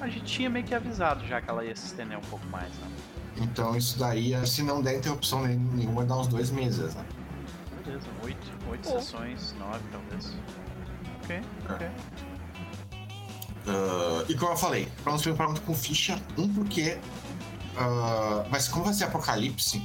A 0.00 0.08
gente 0.08 0.24
tinha 0.24 0.50
meio 0.50 0.64
que 0.64 0.74
avisado 0.74 1.26
já 1.26 1.40
que 1.40 1.48
ela 1.48 1.64
ia 1.64 1.74
se 1.74 1.86
estender 1.86 2.18
um 2.18 2.22
pouco 2.22 2.46
mais, 2.48 2.68
né? 2.68 2.88
Então 3.36 3.76
isso 3.76 3.98
daí, 3.98 4.34
se 4.46 4.62
não 4.62 4.80
der 4.82 4.98
interrupção 4.98 5.42
nenhuma, 5.42 6.04
dá 6.04 6.16
uns 6.16 6.26
dois 6.26 6.50
meses, 6.50 6.94
né? 6.94 7.04
Beleza, 7.84 8.06
8, 8.22 8.36
8 8.70 8.88
Pô. 8.88 9.00
sessões, 9.00 9.54
9 9.58 9.80
talvez. 9.90 10.32
Ok, 11.22 11.36
É. 11.36 11.72
ok. 11.72 11.88
Ah, 13.66 14.24
e 14.28 14.34
como 14.34 14.52
eu 14.52 14.56
falei, 14.56 14.88
se 15.16 15.22
preocupar 15.22 15.48
muito 15.48 15.62
com 15.62 15.74
ficha, 15.74 16.20
um 16.36 16.48
porque. 16.52 16.98
ah, 17.76 18.44
mas 18.50 18.68
como 18.68 18.84
vai 18.84 18.94
ser 18.94 19.04
apocalipse, 19.04 19.82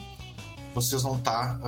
vocês 0.88 1.02
vão 1.04 1.16
estar. 1.18 1.60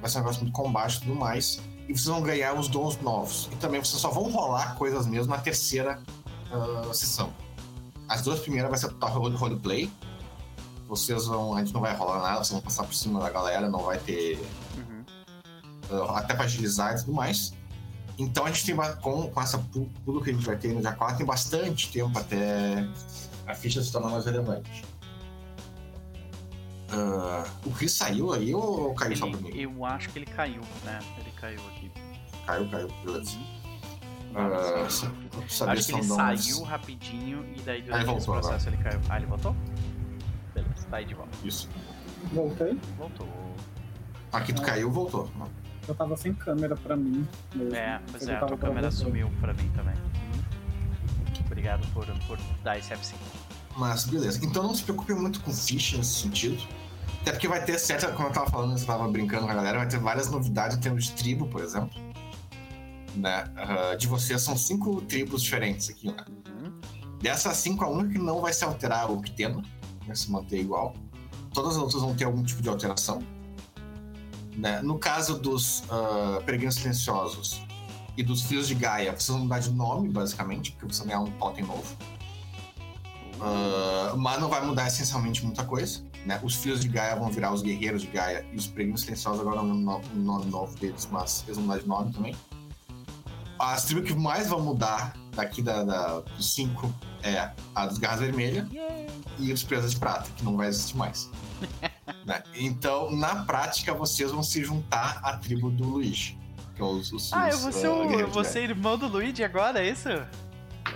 vai 0.00 0.10
ser 0.10 0.18
um 0.18 0.20
negócio 0.22 0.42
muito 0.42 0.54
combate 0.54 0.96
e 0.96 1.00
tudo 1.00 1.14
mais. 1.14 1.60
E 1.88 1.92
vocês 1.92 2.06
vão 2.06 2.22
ganhar 2.22 2.54
os 2.58 2.68
dons 2.68 2.98
novos. 3.00 3.48
E 3.52 3.56
também 3.56 3.78
vocês 3.82 4.00
só 4.00 4.10
vão 4.10 4.30
rolar 4.30 4.74
coisas 4.76 5.06
mesmo 5.06 5.30
na 5.34 5.38
terceira 5.40 6.00
ah, 6.52 6.92
sessão. 6.94 7.32
As 8.08 8.22
duas 8.22 8.40
primeiras 8.40 8.70
vai 8.70 8.78
ser 8.78 8.88
total 8.88 9.10
role- 9.18 9.36
roleplay. 9.36 9.90
Vocês 10.88 11.26
vão. 11.26 11.54
A 11.56 11.60
gente 11.64 11.72
não 11.74 11.80
vai 11.80 11.94
rolar 11.96 12.20
nada, 12.22 12.36
vocês 12.38 12.50
vão 12.52 12.60
passar 12.60 12.84
por 12.84 12.94
cima 12.94 13.20
da 13.20 13.30
galera, 13.30 13.68
não 13.68 13.80
vai 13.80 13.98
ter 13.98 14.38
Uhum. 14.76 15.04
uh, 15.98 16.10
até 16.12 16.34
para 16.34 16.44
agilizar 16.44 16.94
e 16.94 17.00
tudo 17.00 17.12
mais. 17.12 17.52
Então 18.18 18.44
a 18.46 18.48
gente 18.50 18.64
tem 18.64 18.76
com, 19.02 19.28
com 19.28 19.40
essa 19.42 19.58
pu- 19.58 19.90
tudo 20.04 20.20
que 20.22 20.30
a 20.30 20.32
gente 20.32 20.46
vai 20.46 20.56
ter 20.56 20.72
no 20.72 20.80
dia 20.80 20.92
4, 20.92 21.16
tem 21.16 21.26
bastante 21.26 21.90
tempo 21.90 22.16
até 22.18 22.86
a 23.46 23.54
ficha 23.54 23.82
se 23.82 23.90
tornar 23.90 24.08
mais 24.10 24.24
relevante. 24.24 24.84
Uh, 26.94 27.68
o 27.68 27.70
Chris 27.72 27.92
saiu 27.92 28.32
aí 28.32 28.54
ou 28.54 28.94
caiu 28.94 29.16
só 29.16 29.28
pra 29.28 29.40
mim? 29.40 29.48
Ele, 29.48 29.62
eu 29.64 29.84
acho 29.84 30.08
que 30.10 30.18
ele 30.18 30.26
caiu, 30.26 30.60
né? 30.84 31.00
Ele 31.18 31.30
caiu 31.32 31.60
aqui. 31.68 31.90
Caiu, 32.46 32.68
caiu, 32.70 32.88
beleza. 33.04 33.36
Uh, 34.30 34.90
saber 35.48 35.72
Acho 35.72 35.86
que 35.86 35.92
ele 35.94 36.02
saiu 36.02 36.62
rapidinho 36.64 37.44
e 37.56 37.60
daí 37.60 37.80
Ah, 37.82 37.84
durante 37.84 38.08
ele 38.08 38.16
esse 38.16 38.26
processo 38.26 38.68
ele 38.68 38.76
caiu. 38.78 39.00
Ah, 39.08 39.16
ele 39.16 39.26
voltou? 39.26 39.56
Beleza, 40.54 40.86
tá 40.90 40.96
aí 40.96 41.04
de 41.04 41.14
volta. 41.14 41.38
Isso. 41.44 41.68
Voltei. 42.32 42.78
Voltou. 42.96 43.28
Aqui 44.32 44.52
tu 44.52 44.62
caiu, 44.62 44.90
voltou. 44.90 45.30
Eu 45.86 45.94
tava 45.94 46.16
sem 46.16 46.32
câmera 46.34 46.74
pra 46.74 46.96
mim. 46.96 47.26
Mesmo. 47.54 47.76
É, 47.76 48.00
pois 48.10 48.22
Ele 48.22 48.32
é, 48.32 48.36
a 48.36 48.38
tua 48.40 48.56
câmera 48.56 48.80
gravando. 48.80 48.96
sumiu 49.04 49.30
pra 49.40 49.52
mim 49.52 49.70
também. 49.76 49.94
Obrigado 51.46 51.86
por, 51.92 52.06
por 52.26 52.38
dar 52.62 52.78
esse 52.78 52.92
F5. 52.92 53.14
Mas 53.76 54.04
beleza. 54.04 54.44
Então 54.44 54.62
não 54.62 54.74
se 54.74 54.82
preocupe 54.82 55.14
muito 55.14 55.40
com 55.40 55.52
ficha 55.52 55.96
nesse 55.96 56.22
sentido. 56.22 56.62
Até 57.24 57.32
porque 57.32 57.48
vai 57.48 57.64
ter 57.64 57.78
certa, 57.78 58.12
como 58.12 58.28
eu 58.28 58.32
tava 58.34 58.50
falando, 58.50 58.78
eu 58.78 58.84
tava 58.84 59.08
brincando 59.08 59.46
com 59.46 59.50
a 59.50 59.54
galera, 59.54 59.78
vai 59.78 59.88
ter 59.88 59.98
várias 59.98 60.30
novidades 60.30 60.76
em 60.76 60.80
termos 60.80 61.04
de 61.04 61.12
tribo, 61.12 61.46
por 61.46 61.62
exemplo. 61.62 61.98
Né? 63.16 63.50
Ah, 63.56 63.94
de 63.94 64.06
vocês 64.06 64.42
são 64.42 64.54
cinco 64.54 65.00
tribos 65.00 65.42
diferentes 65.42 65.88
aqui, 65.88 66.08
né? 66.08 66.22
Uhum. 66.46 66.78
Dessas 67.22 67.56
cinco, 67.56 67.82
a 67.82 67.88
única 67.88 68.10
que 68.10 68.18
não 68.18 68.42
vai 68.42 68.52
se 68.52 68.62
alterar 68.62 69.10
o 69.10 69.22
Ptena, 69.22 69.62
vai 70.06 70.14
se 70.14 70.30
manter 70.30 70.60
igual. 70.60 70.94
Todas 71.54 71.76
as 71.76 71.82
outras 71.82 72.02
vão 72.02 72.14
ter 72.14 72.24
algum 72.24 72.42
tipo 72.42 72.60
de 72.60 72.68
alteração. 72.68 73.22
Né? 74.54 74.82
No 74.82 74.98
caso 74.98 75.38
dos 75.38 75.82
ah, 75.88 76.42
Peregrinos 76.44 76.74
Silenciosos 76.74 77.62
e 78.18 78.22
dos 78.22 78.42
Filhos 78.42 78.68
de 78.68 78.74
Gaia, 78.74 79.12
vocês 79.12 79.28
vão 79.28 79.38
mudar 79.38 79.60
de 79.60 79.70
nome, 79.70 80.10
basicamente, 80.10 80.72
porque 80.72 80.88
vocês 80.88 80.98
vão 80.98 81.06
ganhar 81.06 81.20
um 81.20 81.38
totem 81.38 81.64
novo. 81.64 81.96
Ah, 83.40 84.12
mas 84.14 84.38
não 84.38 84.50
vai 84.50 84.62
mudar 84.62 84.86
essencialmente 84.88 85.42
muita 85.42 85.64
coisa. 85.64 86.12
Né? 86.24 86.40
Os 86.42 86.54
Filhos 86.54 86.80
de 86.80 86.88
Gaia 86.88 87.16
vão 87.16 87.30
virar 87.30 87.52
os 87.52 87.60
Guerreiros 87.62 88.00
de 88.02 88.08
Gaia 88.08 88.46
e 88.52 88.56
os 88.56 88.66
Peregrinos 88.66 89.02
Silenciosos 89.02 89.40
agora 89.40 89.56
não 89.62 89.74
lembro 89.74 89.80
o 89.80 89.84
no- 89.84 90.20
o 90.22 90.24
nome 90.38 90.50
novo 90.50 90.78
deles, 90.78 91.06
mas 91.10 91.42
eles 91.46 91.56
vão 91.56 91.66
mudar 91.66 91.78
de 91.80 91.86
nome 91.88 92.12
também. 92.12 92.34
As 93.58 93.84
tribos 93.84 94.08
que 94.10 94.14
mais 94.16 94.48
vão 94.48 94.60
mudar 94.60 95.14
daqui 95.34 95.62
da, 95.62 95.84
da- 95.84 96.20
dos 96.20 96.54
cinco 96.54 96.92
é 97.22 97.50
a 97.74 97.86
dos 97.86 97.98
Garras 97.98 98.20
Vermelhas 98.20 98.66
e 99.38 99.52
os 99.52 99.62
Presas 99.62 99.92
de 99.92 99.98
Prata, 99.98 100.28
que 100.36 100.44
não 100.44 100.56
vai 100.56 100.68
existir 100.68 100.96
mais. 100.96 101.30
Né? 102.26 102.42
Então, 102.54 103.10
na 103.14 103.44
prática, 103.44 103.92
vocês 103.92 104.30
vão 104.30 104.42
se 104.42 104.64
juntar 104.64 105.20
à 105.22 105.36
tribo 105.36 105.70
do 105.70 105.84
Luigi. 105.84 106.38
Que 106.74 106.80
é 106.80 106.84
os, 106.84 107.12
os, 107.12 107.30
Ah, 107.34 107.50
eu 107.50 107.56
os, 107.56 107.62
vou 107.62 107.72
ser, 107.72 107.86
ah, 107.86 107.90
o, 107.92 108.12
eu 108.20 108.28
vou 108.30 108.44
ser 108.44 108.62
irmão 108.62 108.96
do 108.96 109.06
Luigi 109.08 109.44
agora, 109.44 109.84
é 109.84 109.90
isso? 109.90 110.08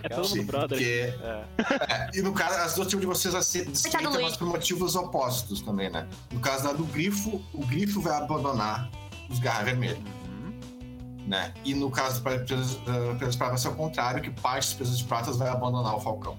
É 0.02 0.08
todo 0.08 0.28
mundo 0.28 0.46
brother. 0.46 0.68
porque- 0.68 1.14
É. 1.22 1.92
é, 1.92 2.10
e 2.18 2.22
no 2.22 2.32
caso, 2.32 2.54
as 2.58 2.74
duas 2.74 2.88
tribos 2.88 3.00
de 3.02 3.06
vocês 3.06 3.32
vão 3.34 3.42
ser 3.42 3.64
desfeitas, 3.66 4.02
Luigi. 4.02 4.22
mas 4.22 4.36
por 4.36 4.46
motivos 4.48 4.94
opostos 4.96 5.60
também, 5.60 5.90
né? 5.90 6.06
No 6.32 6.40
caso 6.40 6.64
da 6.64 6.72
do 6.72 6.84
Grifo, 6.84 7.42
o 7.52 7.64
Grifo 7.66 8.00
vai 8.00 8.16
abandonar 8.16 8.90
os 9.28 9.38
Garras 9.38 9.64
Vermelhas. 9.66 9.98
Uhum. 9.98 10.60
né? 11.26 11.52
E 11.64 11.74
no 11.74 11.90
caso 11.90 12.22
para 12.22 12.38
Presas 12.38 12.74
uh, 12.74 13.14
de 13.18 13.36
Prata 13.36 13.50
vai 13.50 13.58
ser 13.58 13.68
o 13.68 13.74
contrário, 13.74 14.22
que 14.22 14.30
parte 14.30 14.66
dos 14.68 14.74
Presas 14.74 14.98
de 14.98 15.04
Pratas 15.04 15.36
vai 15.36 15.48
abandonar 15.48 15.94
o 15.96 16.00
Falcão. 16.00 16.38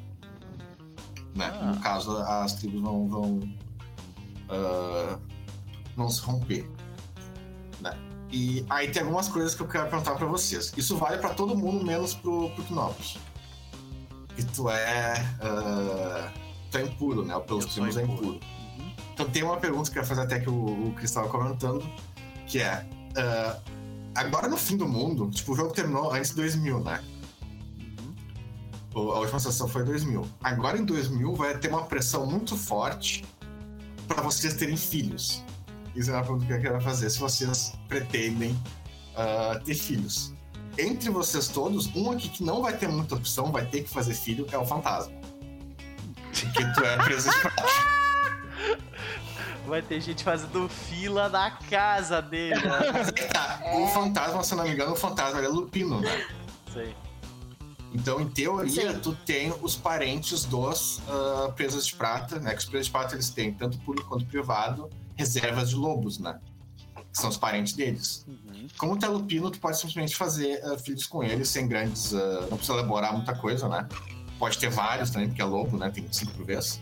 Né? 1.36 1.51
Ah. 1.62 1.66
No 1.74 1.80
caso, 1.80 2.18
as 2.18 2.53
tribos 2.53 2.82
vão, 2.82 3.07
vão, 3.07 3.39
ah, 4.49 5.18
vão 5.95 6.10
se 6.10 6.22
romper. 6.22 6.70
Né? 7.80 7.95
E 8.32 8.66
aí 8.70 8.89
tem 8.91 9.01
algumas 9.03 9.28
coisas 9.28 9.53
que 9.55 9.62
eu 9.62 9.68
quero 9.68 9.88
perguntar 9.89 10.16
para 10.16 10.26
vocês. 10.26 10.74
Isso 10.76 10.97
vale 10.97 11.18
para 11.20 11.30
todo 11.34 11.55
mundo, 11.55 11.86
menos 11.86 12.14
pro, 12.16 12.49
pro 12.51 12.64
Knopf. 12.66 13.18
Que 14.40 14.46
tu 14.54 14.70
é. 14.70 15.14
ah, 15.42 16.32
tu 16.72 16.78
é 16.78 16.84
impuro, 16.84 17.26
né? 17.26 17.38
Pelos 17.42 17.66
primos 17.68 17.98
é 17.98 18.04
impuro. 18.04 18.36
impuro. 18.36 18.40
Então 19.14 19.30
tem 19.30 19.44
uma 19.44 19.58
pergunta 19.58 19.92
que 19.92 19.98
eu 19.98 20.02
ia 20.02 20.08
fazer 20.08 20.22
até 20.22 20.40
que 20.40 20.50
o, 20.50 20.88
o 20.88 20.94
Cris 20.94 21.10
estava 21.10 21.28
comentando, 21.28 21.86
que 22.48 22.60
é 22.60 22.86
ah, 23.18 23.58
agora 24.16 24.48
no 24.48 24.58
fim 24.58 24.78
do 24.78 24.88
mundo, 24.88 25.30
tipo, 25.30 25.52
o 25.54 25.56
jogo 25.56 25.74
terminou 25.74 26.12
antes 26.14 26.30
de 26.30 26.38
2000, 26.38 26.80
né? 26.80 27.04
O- 28.94 29.12
A 29.12 29.20
última 29.20 29.40
sessão 29.40 29.68
foi 29.68 29.84
2000. 29.84 30.26
Agora 30.44 30.78
em 30.78 30.86
2000 30.86 31.36
vai 31.36 31.58
ter 31.58 31.68
uma 31.70 31.84
pressão 31.84 32.26
muito 32.26 32.56
forte 32.58 33.24
para 34.08 34.22
vocês 34.22 34.54
terem 34.56 34.76
filhos. 34.78 35.44
Isso 35.96 36.10
é 36.12 36.14
uma 36.14 36.24
pergunta 36.24 36.46
que 36.46 36.54
eu 36.54 36.62
quero 36.62 36.82
fazer. 36.82 37.10
Se 37.10 37.20
vocês 37.20 37.74
pretendem 37.88 38.58
ah, 39.16 39.60
ter 39.64 39.76
filhos. 39.76 40.34
Entre 40.80 41.10
vocês 41.10 41.50
todos, 41.50 41.94
um 41.94 42.10
aqui 42.12 42.30
que 42.30 42.42
não 42.42 42.62
vai 42.62 42.78
ter 42.78 42.88
muita 42.88 43.16
opção, 43.16 43.52
vai 43.52 43.66
ter 43.66 43.84
que 43.84 43.90
fazer 43.90 44.14
filho, 44.14 44.48
é 44.50 44.58
o 44.58 44.66
fantasma. 44.66 45.14
Porque 46.32 46.64
tu 46.74 46.84
é 46.86 46.98
preso 47.04 47.30
de 47.30 47.40
prata. 47.40 47.64
Vai 49.68 49.84
ter 49.84 50.02
gente 50.02 50.24
fazendo 50.24 50.68
fila 50.68 51.30
na 51.30 51.52
casa 51.52 52.22
dele. 52.24 52.56
né? 52.56 53.12
Tá, 53.32 53.62
o 53.76 53.88
fantasma, 53.90 54.44
se 54.44 54.54
eu 54.54 54.58
não 54.58 54.64
me 54.64 54.72
engano, 54.72 54.94
o 54.94 54.96
fantasma 54.96 55.38
ele 55.38 55.46
é 55.46 55.50
lupino, 55.50 56.02
né? 56.02 56.26
Sei. 56.74 56.96
Então, 57.94 58.20
em 58.20 58.28
teoria, 58.28 58.94
Sim. 58.94 59.00
tu 59.00 59.14
tem 59.14 59.54
os 59.62 59.76
parentes 59.76 60.44
dos 60.46 61.02
ah, 61.08 61.52
presos 61.56 61.86
de 61.86 61.96
prata, 61.96 62.40
né? 62.40 62.54
Que 62.54 62.60
os 62.60 62.66
presos 62.66 62.88
de 62.88 62.92
prata 62.92 63.14
eles 63.14 63.30
têm, 63.30 63.54
tanto 63.54 63.78
público 63.80 64.10
quanto 64.10 64.26
privado, 64.26 64.90
reservas 65.16 65.70
de 65.70 65.76
lobos, 65.76 66.18
né? 66.18 66.40
Que 67.12 67.20
são 67.20 67.30
os 67.30 67.38
parentes 67.38 67.74
deles. 67.74 68.24
Uhum. 68.28 68.68
Como 68.78 68.97
tu 68.97 69.05
é 69.05 69.10
lupino, 69.10 69.49
tu 69.49 69.60
pode 69.60 69.78
simplesmente 69.78 70.16
fazer 70.16 70.62
ah, 70.64 70.78
filhos 70.78 71.05
com 71.07 71.24
eles 71.24 71.49
sem 71.49 71.68
grandes. 71.68 72.14
ah, 72.14 72.41
não 72.49 72.57
precisa 72.57 72.74
elaborar 72.78 73.14
muita 73.14 73.34
coisa, 73.36 73.68
né? 73.68 73.88
Pode 74.38 74.57
ter 74.57 74.70
vários 74.70 75.10
também, 75.10 75.28
porque 75.30 75.41
é 75.41 75.45
lobo, 75.45 75.76
né? 75.78 75.89
Tem 75.89 76.05
cinco 76.12 76.32
por 76.34 76.45
vez. 76.45 76.80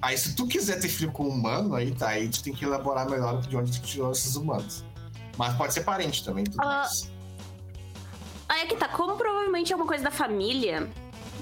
Aí, 0.00 0.16
se 0.18 0.34
tu 0.34 0.48
quiser 0.48 0.80
ter 0.80 0.88
filho 0.88 1.12
com 1.12 1.24
um 1.24 1.28
humano, 1.28 1.74
aí 1.76 1.92
tá, 1.94 2.08
aí 2.08 2.28
tu 2.28 2.42
tem 2.42 2.52
que 2.52 2.64
elaborar 2.64 3.08
melhor 3.08 3.40
de 3.42 3.56
onde 3.56 3.78
tu 3.78 3.86
tirou 3.86 4.10
esses 4.10 4.34
humanos. 4.34 4.84
Mas 5.36 5.54
pode 5.54 5.72
ser 5.74 5.82
parente 5.84 6.24
também, 6.24 6.42
tudo 6.44 6.60
Ah, 6.60 6.64
mais. 6.78 7.10
Aí 8.48 8.62
aqui 8.62 8.76
tá, 8.76 8.88
como 8.88 9.16
provavelmente 9.16 9.72
é 9.72 9.76
uma 9.76 9.86
coisa 9.86 10.02
da 10.02 10.10
família, 10.10 10.90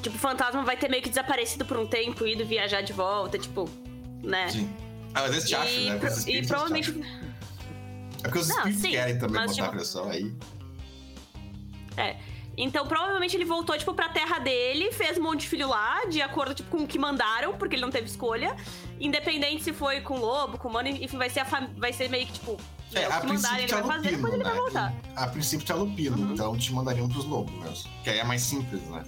tipo, 0.02 0.14
o 0.16 0.18
fantasma 0.18 0.62
vai 0.62 0.76
ter 0.76 0.88
meio 0.90 1.02
que 1.02 1.08
desaparecido 1.08 1.64
por 1.64 1.76
um 1.78 1.86
tempo, 1.86 2.26
ido 2.26 2.44
viajar 2.44 2.82
de 2.82 2.92
volta, 2.92 3.38
tipo, 3.38 3.68
né? 4.22 4.48
Sim. 4.50 4.70
Ah, 5.14 5.22
mas 5.22 5.30
eles 5.32 5.48
te 5.48 5.54
acham, 5.54 5.72
E, 5.80 5.88
né? 5.90 5.98
pro- 5.98 6.28
e 6.30 6.46
provavelmente. 6.46 7.29
É 8.20 8.22
porque 8.22 8.38
os 8.38 8.48
Não, 8.48 8.64
sim, 8.72 8.90
querem 8.90 9.18
também 9.18 9.40
botar 9.40 9.52
tipo- 9.52 9.70
pressão 9.70 10.08
aí. 10.08 10.34
Então, 12.56 12.86
provavelmente 12.86 13.36
ele 13.36 13.44
voltou, 13.44 13.76
tipo, 13.78 13.94
pra 13.94 14.08
terra 14.08 14.38
dele, 14.38 14.92
fez 14.92 15.16
um 15.16 15.22
monte 15.22 15.40
de 15.42 15.48
filho 15.48 15.68
lá, 15.68 16.04
de 16.06 16.20
acordo, 16.20 16.52
tipo, 16.54 16.68
com 16.70 16.82
o 16.84 16.86
que 16.86 16.98
mandaram, 16.98 17.56
porque 17.56 17.74
ele 17.76 17.82
não 17.82 17.90
teve 17.90 18.06
escolha. 18.06 18.54
Independente 18.98 19.62
se 19.64 19.72
foi 19.72 20.00
com 20.02 20.18
lobo, 20.18 20.58
com 20.58 20.68
humano, 20.68 20.88
enfim, 20.88 21.16
vai 21.16 21.30
ser, 21.30 21.40
a 21.40 21.44
fam... 21.46 21.68
vai 21.78 21.92
ser 21.92 22.10
meio 22.10 22.26
que, 22.26 22.32
tipo, 22.34 22.58
É, 22.92 23.02
é, 23.02 23.08
o 23.08 23.12
a 23.12 23.20
que 23.20 23.26
mandarem 23.28 23.64
ele 23.64 23.72
princípio 23.72 23.86
vai 23.86 23.96
é 23.96 24.02
fazer, 24.02 24.16
depois 24.16 24.34
ele 24.34 24.42
vai 24.42 24.52
lupino, 24.52 24.64
voltar. 24.72 24.90
né? 24.90 25.00
A 25.16 25.26
princípio 25.28 25.72
é 25.72 25.76
lupino, 25.76 26.16
Uhum. 26.18 26.32
então 26.34 26.56
te 26.58 26.72
mandariam 26.74 27.08
pros 27.08 27.24
lobos 27.24 27.54
mesmo. 27.64 27.90
Que 28.04 28.10
aí 28.10 28.18
é 28.18 28.24
mais 28.24 28.42
simples, 28.42 28.82
né? 28.88 29.04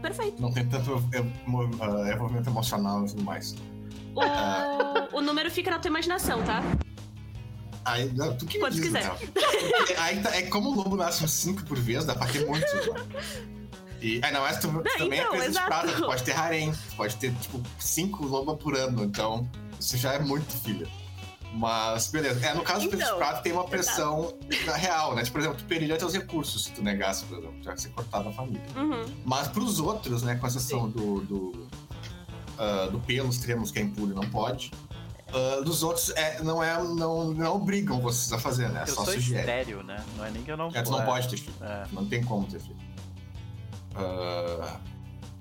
Perfeito. 0.00 0.40
Não 0.40 0.52
tem 0.52 0.66
tanto 0.68 1.02
emo- 1.12 1.70
ah, 1.80 2.12
envolvimento 2.14 2.48
emocional 2.48 3.04
e 3.04 3.08
tudo 3.08 3.24
mais. 3.24 3.54
O, 4.14 5.18
o 5.18 5.20
número 5.20 5.50
fica 5.50 5.70
na 5.70 5.78
tua 5.78 5.88
imaginação, 5.88 6.42
tá? 6.44 6.62
Aí, 7.86 8.12
não, 8.12 8.36
tu 8.36 8.46
que 8.46 8.58
Quantos 8.58 8.76
diz, 8.76 8.86
quiser. 8.86 9.10
Aí 9.98 10.20
tá- 10.20 10.34
é 10.36 10.42
como 10.42 10.70
o 10.70 10.74
lobo 10.74 10.96
nasce 10.96 11.22
uns 11.24 11.30
5 11.30 11.62
por 11.64 11.78
vez, 11.78 12.04
dá 12.04 12.14
pra 12.16 12.26
ter 12.26 12.44
muitos, 12.44 12.72
né? 12.72 13.06
E 14.02 14.20
ainda 14.24 14.40
mais 14.40 14.58
tu, 14.58 14.68
tu 14.68 14.98
também 14.98 15.20
então, 15.20 15.34
é 15.34 15.38
de 15.40 15.46
exato. 15.46 15.66
prata, 15.68 15.92
tu 15.92 16.02
pode 16.04 16.22
ter 16.24 16.32
harém, 16.36 16.72
tu 16.72 16.96
pode 16.96 17.16
ter, 17.16 17.32
tipo, 17.36 17.62
5 17.78 18.26
lobos 18.26 18.62
por 18.62 18.76
ano, 18.76 19.04
então 19.04 19.48
isso 19.80 19.96
já 19.96 20.14
é 20.14 20.18
muito 20.18 20.52
filha. 20.64 20.86
Mas, 21.54 22.08
beleza. 22.08 22.44
É, 22.44 22.52
no 22.52 22.62
caso 22.62 22.84
do 22.90 22.96
de 22.96 23.02
Então, 23.02 23.16
prata 23.16 23.40
tem 23.40 23.52
uma 23.52 23.64
pressão 23.64 24.36
real, 24.74 25.14
né? 25.14 25.22
Tipo, 25.22 25.32
por 25.34 25.40
exemplo, 25.40 25.58
tu 25.58 25.64
perderia 25.64 25.96
teus 25.96 26.12
recursos 26.12 26.64
se 26.64 26.72
tu 26.72 26.82
negasse, 26.82 27.24
por 27.24 27.38
exemplo, 27.38 27.62
já 27.62 27.72
que 27.72 27.80
ser 27.80 27.88
cortado 27.90 28.24
da 28.24 28.32
família. 28.32 28.60
Uhum. 28.76 29.04
Mas 29.24 29.48
pros 29.48 29.78
outros, 29.80 30.22
né, 30.22 30.34
com 30.34 30.46
exceção 30.46 30.90
do, 30.90 31.20
do, 31.22 31.66
ah, 32.58 32.88
do 32.90 32.98
pelo 33.00 33.30
extremos, 33.30 33.70
que 33.70 33.78
é 33.78 33.82
impuro 33.82 34.12
e 34.12 34.14
não 34.14 34.28
pode, 34.28 34.70
ah, 35.36 35.60
dos 35.60 35.82
outros 35.82 36.10
é, 36.16 36.42
não, 36.42 36.64
é, 36.64 36.82
não, 36.82 37.34
não 37.34 37.56
obrigam 37.56 38.00
vocês 38.00 38.32
a 38.32 38.38
fazer, 38.38 38.70
né? 38.70 38.84
Eu 38.86 38.94
só 38.94 39.04
sou 39.04 39.14
sugerem. 39.14 39.40
estéreo, 39.40 39.82
né? 39.82 40.02
Não 40.16 40.24
é 40.24 40.30
nem 40.30 40.42
que 40.42 40.50
eu 40.50 40.56
não 40.56 40.70
É, 40.72 40.82
tu 40.82 40.90
não 40.90 41.04
pode 41.04 41.28
ter 41.28 41.36
filho. 41.36 41.54
É. 41.60 41.84
Não 41.92 42.06
tem 42.06 42.24
como 42.24 42.46
ter 42.46 42.58
filho. 42.58 42.76
Ah, 43.94 44.78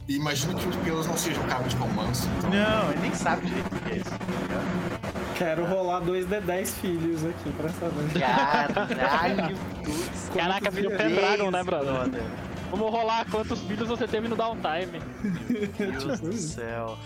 e 0.07 0.17
imagino 0.17 0.53
que 0.55 0.67
os 0.67 0.75
pelos 0.77 1.07
não 1.07 1.17
sejam 1.17 1.41
cabo 1.47 1.67
de 1.69 1.75
romance. 1.77 2.27
Então... 2.37 2.49
Não, 2.49 2.91
ele 2.91 3.01
nem 3.01 3.15
sabe 3.15 3.47
direito 3.47 3.73
o 3.73 3.79
que 3.79 3.91
é 3.93 3.97
isso. 3.97 4.09
tá? 4.09 5.35
Quero 5.37 5.65
rolar 5.65 5.99
dois 5.99 6.25
de 6.25 6.39
10 6.41 6.73
filhos 6.75 7.25
aqui 7.25 7.51
pra 7.51 7.69
saber. 7.69 8.11
Caralho, 8.19 9.57
putz. 9.83 10.29
Caraca, 10.33 10.71
Quantos 10.71 10.97
Pendragon, 10.97 11.51
né, 11.51 11.63
brother? 11.63 12.23
Vamos 12.69 12.91
rolar 12.91 13.25
quantos 13.29 13.59
filhos 13.61 13.87
você 13.87 14.07
teve 14.07 14.27
no 14.27 14.35
downtime. 14.35 15.01
Meu 15.49 15.91
Deus 15.91 16.19
do 16.19 16.33
céu. 16.33 16.97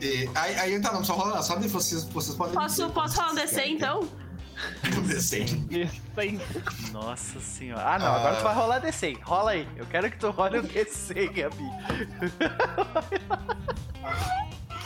E, 0.00 0.28
aí, 0.34 0.54
aí 0.58 0.80
tá, 0.80 0.90
não 0.92 0.98
precisa 0.98 1.18
rolar, 1.18 1.42
só 1.42 1.56
de 1.56 1.68
vocês, 1.68 2.04
vocês 2.04 2.36
podem. 2.36 2.54
Posso, 2.54 2.82
dizer 2.82 2.90
posso 2.92 3.16
rolar 3.20 3.32
um 3.32 3.34
DC, 3.34 3.64
então? 3.66 4.00
Um 4.98 5.02
DC. 5.02 5.46
Nossa 6.92 7.40
senhora. 7.40 7.94
Ah, 7.94 7.98
não, 7.98 8.06
Ah. 8.06 8.16
agora 8.16 8.36
tu 8.36 8.42
vai 8.42 8.54
rolar 8.54 8.78
DC. 8.78 9.16
Rola 9.22 9.50
aí. 9.52 9.66
Eu 9.76 9.86
quero 9.86 10.10
que 10.10 10.18
tu 10.18 10.30
role 10.30 10.58
o 10.58 10.62
DC, 10.62 11.14
Gabi. 11.28 11.64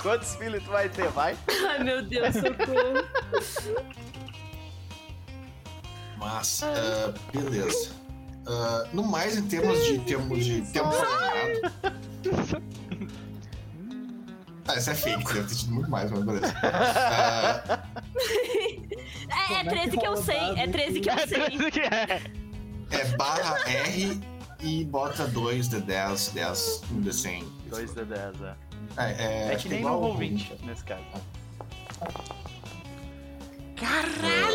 Quantos 0.01 0.37
filhos 0.37 0.63
tu 0.63 0.71
vai 0.71 0.89
ter? 0.89 1.09
Vai? 1.09 1.37
Ai, 1.69 1.83
meu 1.83 2.03
Deus, 2.05 2.35
socorro. 2.35 3.05
Mas, 6.19 6.63
ah, 6.63 7.13
beleza. 7.33 7.91
Ah, 8.47 8.85
no 8.93 9.03
mais, 9.03 9.37
em 9.37 9.43
termos 9.49 9.85
de 9.85 9.99
tempo 10.01 10.37
de 10.39 10.61
tempo. 10.71 10.91
Ah, 14.67 14.77
isso 14.77 14.91
é 14.91 14.95
fake, 14.95 15.25
deve 15.35 15.47
ter 15.49 15.55
tido 15.57 15.75
muito 15.75 15.91
mais, 15.91 16.11
mas 16.11 16.23
beleza. 16.25 16.55
Ah, 16.63 17.83
É, 19.51 19.55
é 19.55 19.59
Como 19.59 19.59
é 19.59 19.65
que 19.65 19.69
13 19.91 19.97
que 19.99 20.07
eu 20.07 20.17
sei, 20.17 20.39
é 20.57 20.67
13 20.67 21.01
que 21.01 21.11
eu 21.11 21.15
É 21.15 21.27
sei. 21.27 21.41
treze 21.45 21.71
que 21.71 21.81
é. 21.81 22.23
é 22.91 23.05
barra 23.17 23.59
R 23.69 24.21
e 24.61 24.85
bota 24.85 25.27
2 25.27 25.69
de 25.69 25.81
10, 25.81 26.29
10 26.29 26.83
no 26.91 27.03
D100. 27.03 27.45
2 27.69 27.95
de 27.95 28.05
10, 28.05 28.21
é. 28.43 28.55
É, 28.97 29.03
é, 29.13 29.49
É 29.51 29.55
acho 29.55 29.65
que 29.65 29.69
nem 29.71 29.79
igual 29.81 29.95
no 29.95 30.01
ao 30.01 30.09
roll 30.11 30.19
20 30.19 30.49
20. 30.51 30.65
nesse 30.67 30.85
caso. 30.85 31.03
Ah, 33.83 34.55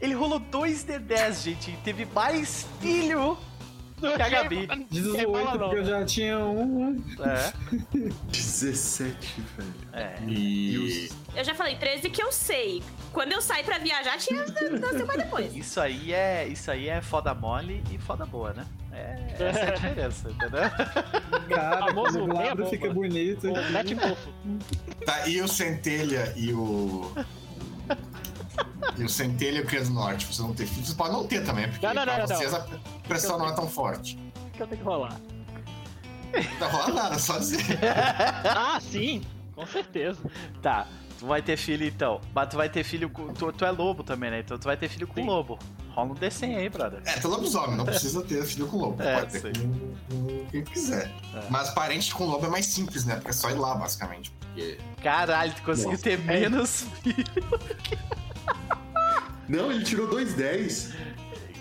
Ele 0.00 0.14
rolou 0.14 0.38
2 0.38 0.84
de 0.84 0.98
10, 0.98 1.42
gente. 1.42 1.70
E 1.70 1.76
teve 1.78 2.04
mais 2.06 2.66
filho 2.80 3.38
que 4.12 4.22
a 4.22 4.28
Gabi. 4.28 4.66
18, 4.90 5.58
porque 5.58 5.76
eu 5.76 5.84
já 5.84 6.04
tinha 6.04 6.38
um. 6.38 7.02
É. 7.20 7.52
17, 8.30 9.42
velho. 9.56 9.74
É. 9.92 10.16
e. 10.26 11.08
Eu 11.34 11.44
já 11.44 11.54
falei 11.54 11.76
13 11.76 12.10
que 12.10 12.22
eu 12.22 12.30
sei. 12.32 12.82
Quando 13.12 13.32
eu 13.32 13.40
saí 13.42 13.64
pra 13.64 13.78
viajar, 13.78 14.18
tinha 14.18 14.44
mais 15.06 15.18
depois. 15.18 15.54
Isso 15.56 15.80
aí 15.80 16.12
é, 16.12 16.46
isso 16.46 16.70
aí 16.70 16.88
é 16.88 17.00
foda 17.00 17.34
mole 17.34 17.82
e 17.90 17.98
foda 17.98 18.24
boa, 18.26 18.52
né? 18.52 18.64
É, 18.92 19.34
essa 19.48 19.58
é 19.60 19.68
a 19.68 19.74
diferença, 19.74 20.30
entendeu? 20.30 20.70
Cara, 21.48 21.86
Famoso 21.86 22.18
quando 22.20 22.30
o 22.30 22.34
lado 22.34 22.66
fica 22.66 22.92
bonito. 22.92 23.48
O 23.48 23.70
Net 23.70 23.94
Fofo. 23.96 24.32
Tá, 25.04 25.26
e 25.28 25.40
o 25.42 25.48
Centelha 25.48 26.32
e 26.36 26.52
o. 26.52 27.12
E 28.96 29.02
o 29.04 29.08
Centelha 29.08 29.58
e 29.58 29.60
o 29.60 29.66
Crias 29.66 29.88
do 29.88 29.94
Norte, 29.94 30.24
vocês 30.26 30.38
vão 30.38 30.54
ter 30.54 30.66
filhos, 30.66 30.86
vocês 30.86 30.96
podem 30.96 31.12
não 31.14 31.26
ter 31.26 31.44
também, 31.44 31.68
porque 31.68 31.84
Não, 31.86 31.94
não, 31.94 32.02
pra 32.04 32.18
não, 32.18 32.26
não. 32.26 32.36
vocês 32.36 32.54
a 32.54 32.66
pressão 33.08 33.38
não 33.38 33.48
é 33.48 33.52
tão 33.52 33.68
forte. 33.68 34.18
O 34.46 34.50
que 34.50 34.62
eu 34.62 34.66
tenho 34.66 34.80
que 34.80 34.86
rolar? 34.86 35.16
Não 36.32 36.58
tá 36.58 36.66
rolando 36.68 36.94
nada, 36.94 37.18
só 37.18 37.38
dizer. 37.38 37.60
Ah, 38.44 38.78
sim! 38.80 39.22
Com 39.54 39.66
certeza. 39.66 40.18
Tá, 40.60 40.86
tu 41.18 41.26
vai 41.26 41.40
ter 41.40 41.56
filho 41.56 41.86
então. 41.86 42.20
Mas 42.34 42.48
tu 42.48 42.56
vai 42.56 42.68
ter 42.68 42.82
filho 42.82 43.08
com. 43.08 43.32
Tu, 43.32 43.52
tu 43.52 43.64
é 43.64 43.70
lobo 43.70 44.02
também, 44.02 44.30
né? 44.30 44.40
Então 44.40 44.58
tu 44.58 44.64
vai 44.64 44.76
ter 44.76 44.88
filho 44.88 45.06
com 45.06 45.14
Sim. 45.14 45.26
lobo. 45.26 45.58
Rola 45.90 46.10
um 46.10 46.14
DC 46.14 46.44
aí, 46.46 46.68
brother. 46.68 47.00
É, 47.04 47.12
tu 47.20 47.28
é 47.28 47.30
lobisomem, 47.30 47.76
não 47.76 47.84
precisa 47.84 48.20
ter 48.24 48.44
filho 48.44 48.66
com 48.66 48.78
lobo. 48.78 49.00
É, 49.00 49.20
pode 49.20 49.40
ter 49.40 49.52
com, 49.56 49.94
com 50.10 50.46
quem 50.50 50.64
quiser. 50.64 51.06
É. 51.34 51.46
Mas 51.50 51.70
parente 51.70 52.12
com 52.12 52.26
lobo 52.26 52.44
é 52.46 52.48
mais 52.48 52.66
simples, 52.66 53.04
né? 53.04 53.14
Porque 53.14 53.30
é 53.30 53.32
só 53.32 53.48
ir 53.50 53.54
lá, 53.54 53.76
basicamente. 53.76 54.32
Porque. 54.32 54.78
Caralho, 55.00 55.52
tu 55.54 55.62
conseguiu 55.62 55.92
Nossa. 55.92 56.02
ter 56.02 56.18
menos 56.18 56.84
filho. 57.02 57.24
Não, 59.48 59.70
ele 59.70 59.84
tirou 59.84 60.08
2,10. 60.08 60.94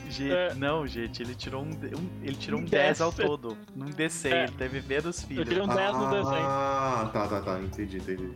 Gente, 0.10 0.32
É. 0.32 0.54
Não, 0.54 0.86
gente, 0.86 1.22
ele 1.24 1.34
tirou 1.36 1.64
um, 1.64 1.70
um- 1.72 2.10
ele 2.22 2.36
tirou 2.36 2.60
um 2.60 2.64
Um 2.64 2.68
10 2.68 3.02
ao 3.02 3.12
10. 3.12 3.28
todo. 3.28 3.58
Num 3.76 3.90
DC, 3.90 4.30
É. 4.30 4.44
ele 4.44 4.52
teve 4.54 4.82
menos 4.82 5.22
Eu 5.22 5.28
filho. 5.28 5.44
tirei 5.44 5.62
um 5.62 5.68
10 5.68 5.94
no 5.98 6.10
desenho. 6.12 6.46
Ah, 6.46 7.10
tá, 7.12 7.28
tá, 7.28 7.42
tá. 7.42 7.60
Entendi, 7.60 7.98
entendi. 7.98 8.32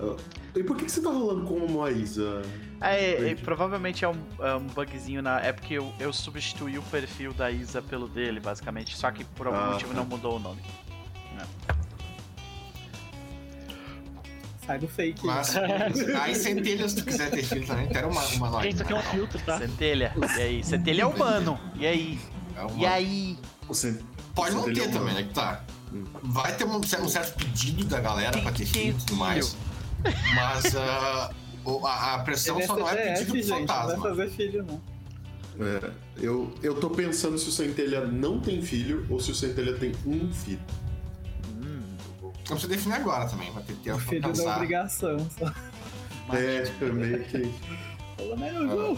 Ah, 0.00 0.16
e 0.56 0.62
por 0.64 0.76
que, 0.76 0.84
que 0.86 0.90
você 0.92 1.00
tá 1.00 1.10
rolando 1.10 1.46
com 1.46 1.54
uma 1.54 1.90
Isa? 1.90 2.42
É, 2.80 3.12
é, 3.12 3.20
Entendi. 3.30 3.42
provavelmente 3.44 4.04
é 4.04 4.08
um, 4.08 4.16
é 4.40 4.54
um 4.56 4.66
bugzinho 4.66 5.22
na. 5.22 5.40
É 5.40 5.52
porque 5.52 5.74
eu, 5.74 5.92
eu 6.00 6.12
substituí 6.12 6.76
o 6.78 6.82
perfil 6.82 7.32
da 7.32 7.48
Isa 7.50 7.80
pelo 7.80 8.08
dele, 8.08 8.40
basicamente. 8.40 8.96
Só 8.96 9.08
que 9.12 9.22
por 9.24 9.46
algum 9.46 9.58
Ah, 9.60 9.70
motivo 9.72 9.92
tá. 9.92 9.96
não 10.00 10.04
mudou 10.04 10.36
o 10.36 10.38
nome. 10.40 10.60
Sai 14.66 14.78
do 14.78 14.86
fake. 14.88 15.26
Mas 15.26 15.56
aí 16.22 16.34
centelha, 16.34 16.88
se 16.88 16.96
tu 16.96 17.04
quiser 17.04 17.30
ter 17.30 17.42
filho 17.42 17.66
também, 17.66 17.88
quero 17.88 18.08
uma, 18.08 18.24
uma 18.26 18.50
nova. 18.50 18.62
Gente, 18.62 18.74
isso 18.74 18.82
aqui 18.82 18.92
é 18.92 18.96
um 18.96 19.02
filtro, 19.02 19.38
tá? 19.40 19.58
Centelha. 19.58 20.12
E 20.36 20.40
aí? 20.40 20.64
Centelha 20.64 21.02
é 21.02 21.06
humano. 21.06 21.58
E 21.74 21.86
aí? 21.86 22.20
É 22.56 22.78
E 22.80 22.86
aí? 22.86 23.38
Cen- 23.72 23.98
Pode 24.34 24.54
não 24.54 24.64
ter 24.64 24.82
é 24.82 24.88
também, 24.88 25.14
né? 25.14 25.22
Que 25.24 25.34
tá. 25.34 25.62
Vai 26.22 26.54
ter 26.54 26.64
um, 26.64 26.76
um 26.78 27.08
certo 27.08 27.36
pedido 27.36 27.84
da 27.84 28.00
galera 28.00 28.32
Tem 28.32 28.42
pra 28.42 28.52
ter 28.52 28.64
filho 28.66 28.90
e 28.90 29.04
tudo 29.04 29.16
mais. 29.16 29.56
Mas 30.34 30.74
o- 31.64 31.86
a, 31.86 32.14
a 32.14 32.18
pressão 32.20 32.58
é 32.60 32.66
só 32.66 32.76
não 32.76 32.88
é 32.88 32.96
pedido 33.12 33.32
do 33.32 33.36
gente, 33.38 33.48
não 33.48 33.56
vai 33.58 33.66
fantasma. 33.66 34.02
fazer 34.08 34.30
filho, 34.30 34.64
não. 34.64 34.80
É, 35.66 35.90
eu, 36.16 36.52
eu 36.62 36.74
tô 36.76 36.88
pensando 36.88 37.36
se 37.36 37.46
o 37.48 37.52
Centelha 37.52 38.06
não 38.06 38.40
tem 38.40 38.62
filho 38.62 39.06
ou 39.10 39.20
se 39.20 39.30
o 39.30 39.34
Centelha 39.34 39.74
tem 39.74 39.92
um 40.06 40.32
filho. 40.32 40.60
Não 42.48 42.56
precisa 42.56 42.68
definir 42.68 42.94
agora 42.96 43.28
também, 43.28 43.50
vai 43.52 43.62
ter 43.62 43.74
tempo 43.76 43.96
O 43.96 44.00
filho 44.00 44.32
da 44.32 44.56
obrigação. 44.56 45.18
Só. 45.30 45.52
É, 46.36 46.64
meio 46.92 47.24
que. 47.24 47.54
Pelo 48.16 48.36
menos 48.36 48.72
um. 48.72 48.96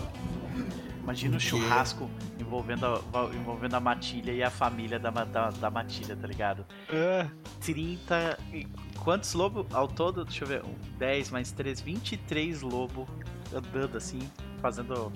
Imagina 1.02 1.36
o 1.36 1.38
Porque- 1.40 1.48
churrasco 1.50 2.10
envolvendo 2.40 2.86
a, 2.86 3.00
envolvendo 3.34 3.74
a 3.74 3.80
matilha 3.80 4.32
e 4.32 4.42
a 4.42 4.48
família 4.50 4.98
da, 4.98 5.10
da, 5.10 5.50
da 5.50 5.70
matilha, 5.70 6.16
tá 6.16 6.26
ligado? 6.26 6.64
Ah, 6.90 7.28
30. 7.60 8.38
e- 8.52 8.66
Quantos 9.04 9.34
lobos 9.34 9.66
ao 9.74 9.86
todo? 9.86 10.24
Deixa 10.24 10.44
eu 10.44 10.48
ver. 10.48 10.62
Um, 10.64 10.74
10 10.98 11.30
mais 11.30 11.52
3, 11.52 11.80
23 11.82 12.62
lobos 12.62 13.06
andando 13.54 13.98
assim, 13.98 14.20
fazendo. 14.60 15.12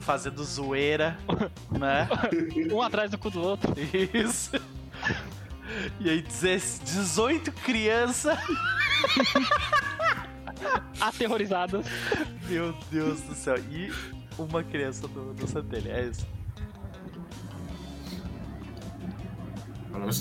Fazendo 0.00 0.42
zoeira, 0.44 1.18
né? 1.70 2.08
um 2.72 2.80
atrás 2.80 3.10
do 3.10 3.18
cu 3.18 3.30
do 3.30 3.42
outro. 3.42 3.74
Isso. 4.14 4.50
E 6.00 6.08
aí, 6.08 6.22
10 6.22 6.80
18 6.84 7.52
crianças. 7.52 8.38
Aterrorizadas. 11.00 11.86
Meu 12.48 12.72
Deus 12.90 13.20
do 13.22 13.34
céu. 13.34 13.56
E 13.70 13.92
uma 14.38 14.62
criança 14.64 15.06
do, 15.08 15.32
do 15.34 15.46
Centelha. 15.46 15.90
É 15.92 16.04
isso. 16.06 16.26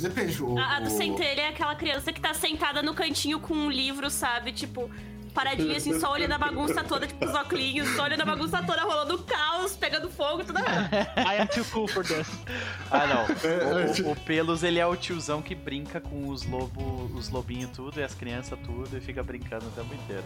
Depende. 0.02 0.44
O, 0.44 0.58
A, 0.58 0.78
a 0.78 0.80
do 0.82 0.88
o- 0.88 0.90
centelha 0.90 1.42
é 1.42 1.48
aquela 1.50 1.76
criança 1.76 2.12
que 2.12 2.20
tá 2.20 2.34
sentada 2.34 2.82
no 2.82 2.94
cantinho 2.94 3.40
com 3.40 3.54
um 3.54 3.70
livro, 3.70 4.10
sabe? 4.10 4.52
Tipo, 4.52 4.90
paradinha 5.34 5.78
assim, 5.78 6.00
só 6.00 6.12
olhando 6.12 6.34
a 6.34 6.38
bagunça 6.38 6.84
toda, 6.84 7.08
tipo, 7.08 7.26
os 7.26 7.34
óculos, 7.34 7.88
só 7.96 8.04
olhando 8.04 8.22
a 8.22 8.26
bagunça 8.26 8.62
toda, 8.64 8.82
rolando 8.84 9.18
caos, 9.20 9.76
pegando 9.76 10.10
fogo, 10.10 10.44
tudo. 10.44 10.60
I 10.60 11.42
am 11.42 11.48
too 11.48 11.66
cool 11.66 11.88
for 11.88 12.04
this. 12.06 12.28
Ah, 12.92 13.06
não. 13.06 13.22
É, 13.50 13.74
O, 13.76 13.80
é, 13.80 13.86
o- 14.10 14.12
o 14.12 14.16
Pelos, 14.16 14.64
ele 14.64 14.80
é 14.80 14.86
o 14.86 14.96
tiozão 14.96 15.42
que 15.42 15.54
brinca 15.54 16.02
com 16.02 16.28
os 16.30 16.44
lobos, 16.44 17.14
os 17.16 17.30
lobinhos 17.30 17.70
tudo 17.72 18.00
e 18.00 18.04
as 18.04 18.14
crianças 18.16 18.58
tudo 18.66 18.98
e 18.98 19.00
fica 19.02 19.22
brincando 19.22 19.66
o 19.68 19.72
tempo 19.72 19.94
inteiro, 19.94 20.24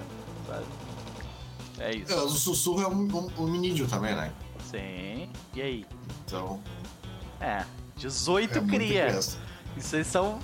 sabe? 0.47 0.65
É 1.79 1.89
É, 1.91 1.95
isso. 1.95 2.15
O 2.15 2.29
sussurro 2.29 2.81
é 2.81 2.87
um, 2.87 3.01
um, 3.01 3.31
um 3.43 3.47
minídio 3.47 3.87
também, 3.87 4.15
né? 4.15 4.31
Sim. 4.71 5.29
E 5.53 5.61
aí? 5.61 5.85
Então. 6.25 6.61
É, 7.41 7.63
18 7.97 8.57
é 8.59 8.61
cria. 8.61 9.19
aí 9.75 10.03
são 10.05 10.39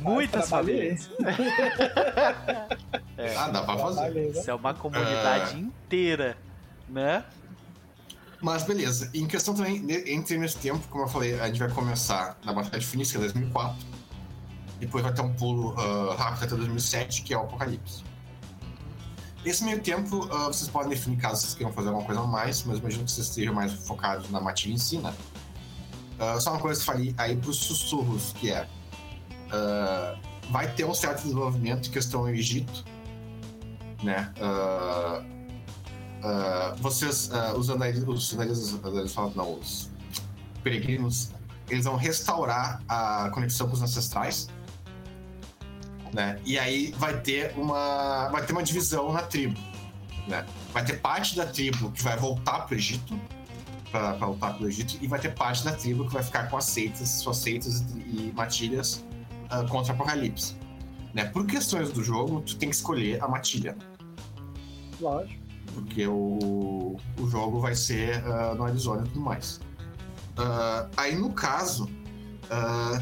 muitas 0.00 0.48
famílias. 0.48 1.10
Ah, 3.36 3.48
dá 3.48 3.62
pra 3.62 3.78
fazer. 3.78 4.10
Né? 4.10 4.22
Isso 4.28 4.50
é 4.50 4.54
uma 4.54 4.74
comunidade 4.74 5.58
inteira, 5.58 6.36
né? 6.88 7.24
Mas 8.40 8.62
beleza, 8.64 9.10
em 9.14 9.26
questão 9.26 9.54
também, 9.54 9.82
entre 10.06 10.36
nesse 10.36 10.58
tempo, 10.58 10.86
como 10.88 11.04
eu 11.04 11.08
falei, 11.08 11.40
a 11.40 11.46
gente 11.46 11.60
vai 11.60 11.70
começar 11.70 12.36
na 12.44 12.52
Batalha 12.52 12.78
de 12.78 12.84
Finis, 12.84 13.10
que 13.10 13.16
é 13.16 13.20
2004. 13.20 13.86
Depois 14.78 15.02
vai 15.02 15.14
ter 15.14 15.22
um 15.22 15.32
pulo 15.32 15.74
ah, 15.78 16.14
rápido 16.18 16.44
até 16.44 16.56
2007, 16.56 17.22
que 17.22 17.32
é 17.32 17.38
o 17.38 17.42
Apocalipse. 17.42 18.04
Nesse 19.44 19.64
meio 19.64 19.80
tempo, 19.80 20.28
ah, 20.30 20.48
vocês 20.48 20.68
podem 20.68 20.90
definir 20.90 21.16
caso 21.16 21.40
vocês 21.40 21.54
queiram 21.54 21.72
fazer 21.72 21.88
alguma 21.88 22.04
coisa 22.04 22.20
a 22.20 22.26
mais, 22.26 22.62
mas 22.64 22.78
imagino 22.78 23.04
que 23.04 23.12
vocês 23.12 23.28
estejam 23.28 23.54
mais 23.54 23.72
focados 23.72 24.30
na 24.30 24.40
matilha 24.40 24.74
em 24.74 24.78
si, 24.78 24.98
né? 24.98 25.14
Ah, 26.18 26.38
só 26.40 26.50
uma 26.50 26.60
coisa 26.60 26.82
que 26.82 26.90
eu 26.90 26.94
falei 26.94 27.14
aí 27.16 27.36
pros 27.36 27.56
sussurros, 27.56 28.34
que 28.38 28.50
é... 28.50 28.68
ah, 29.54 30.16
vai 30.50 30.70
ter 30.72 30.84
um 30.84 30.94
certo 30.94 31.22
desenvolvimento 31.22 31.88
em 31.88 31.92
questão 31.92 32.22
do 32.22 32.28
Egito, 32.30 32.84
né? 34.02 34.32
Ah, 34.40 35.22
ah, 36.22 36.74
vocês, 36.78 37.30
os 37.56 37.68
falam, 39.12 39.32
não, 39.36 39.54
os 39.54 39.90
peregrinos, 40.62 41.30
eles 41.68 41.84
vão 41.84 41.96
restaurar 41.96 42.82
a 42.88 43.30
conexão 43.30 43.68
com 43.68 43.74
os 43.74 43.82
ancestrais, 43.82 44.48
né? 46.12 46.40
E 46.44 46.58
aí 46.58 46.92
vai 46.98 47.20
ter 47.20 47.52
uma, 47.56 48.28
vai 48.28 48.44
ter 48.44 48.52
uma 48.52 48.62
divisão 48.62 49.12
na 49.12 49.22
tribo, 49.22 49.58
né? 50.26 50.44
Vai 50.72 50.84
ter 50.84 51.00
parte 51.00 51.36
da 51.36 51.46
tribo 51.46 51.92
que 51.92 52.02
vai 52.02 52.16
voltar 52.16 52.60
pro 52.60 52.74
Egito, 52.74 53.18
para 53.90 54.12
voltar 54.14 54.54
pro 54.54 54.66
Egito, 54.66 54.98
e 55.00 55.06
vai 55.06 55.20
ter 55.20 55.34
parte 55.34 55.64
da 55.64 55.72
tribo 55.72 56.06
que 56.06 56.12
vai 56.12 56.22
ficar 56.22 56.50
com 56.50 56.56
as 56.56 56.64
suas 56.64 57.36
seitas 57.36 57.80
e 57.80 58.32
matilhas 58.34 59.04
ah, 59.60 59.66
contra 59.68 59.92
o 59.92 59.96
Apocalipse. 59.96 60.56
Né? 61.12 61.24
Por 61.26 61.46
questões 61.46 61.90
do 61.92 62.02
jogo, 62.02 62.40
tu 62.40 62.56
tem 62.56 62.68
que 62.68 62.74
escolher 62.74 63.22
a 63.22 63.28
matilha 63.28 63.76
Lógico. 65.00 65.40
porque 65.72 66.06
o, 66.06 66.96
o 67.18 67.26
jogo 67.28 67.60
vai 67.60 67.74
ser 67.74 68.16
ah, 68.26 68.54
no 68.54 68.64
Arizona 68.64 69.02
e 69.02 69.08
tudo 69.08 69.20
mais. 69.20 69.60
Ah, 70.36 70.88
aí 70.96 71.14
no 71.16 71.32
caso, 71.32 71.88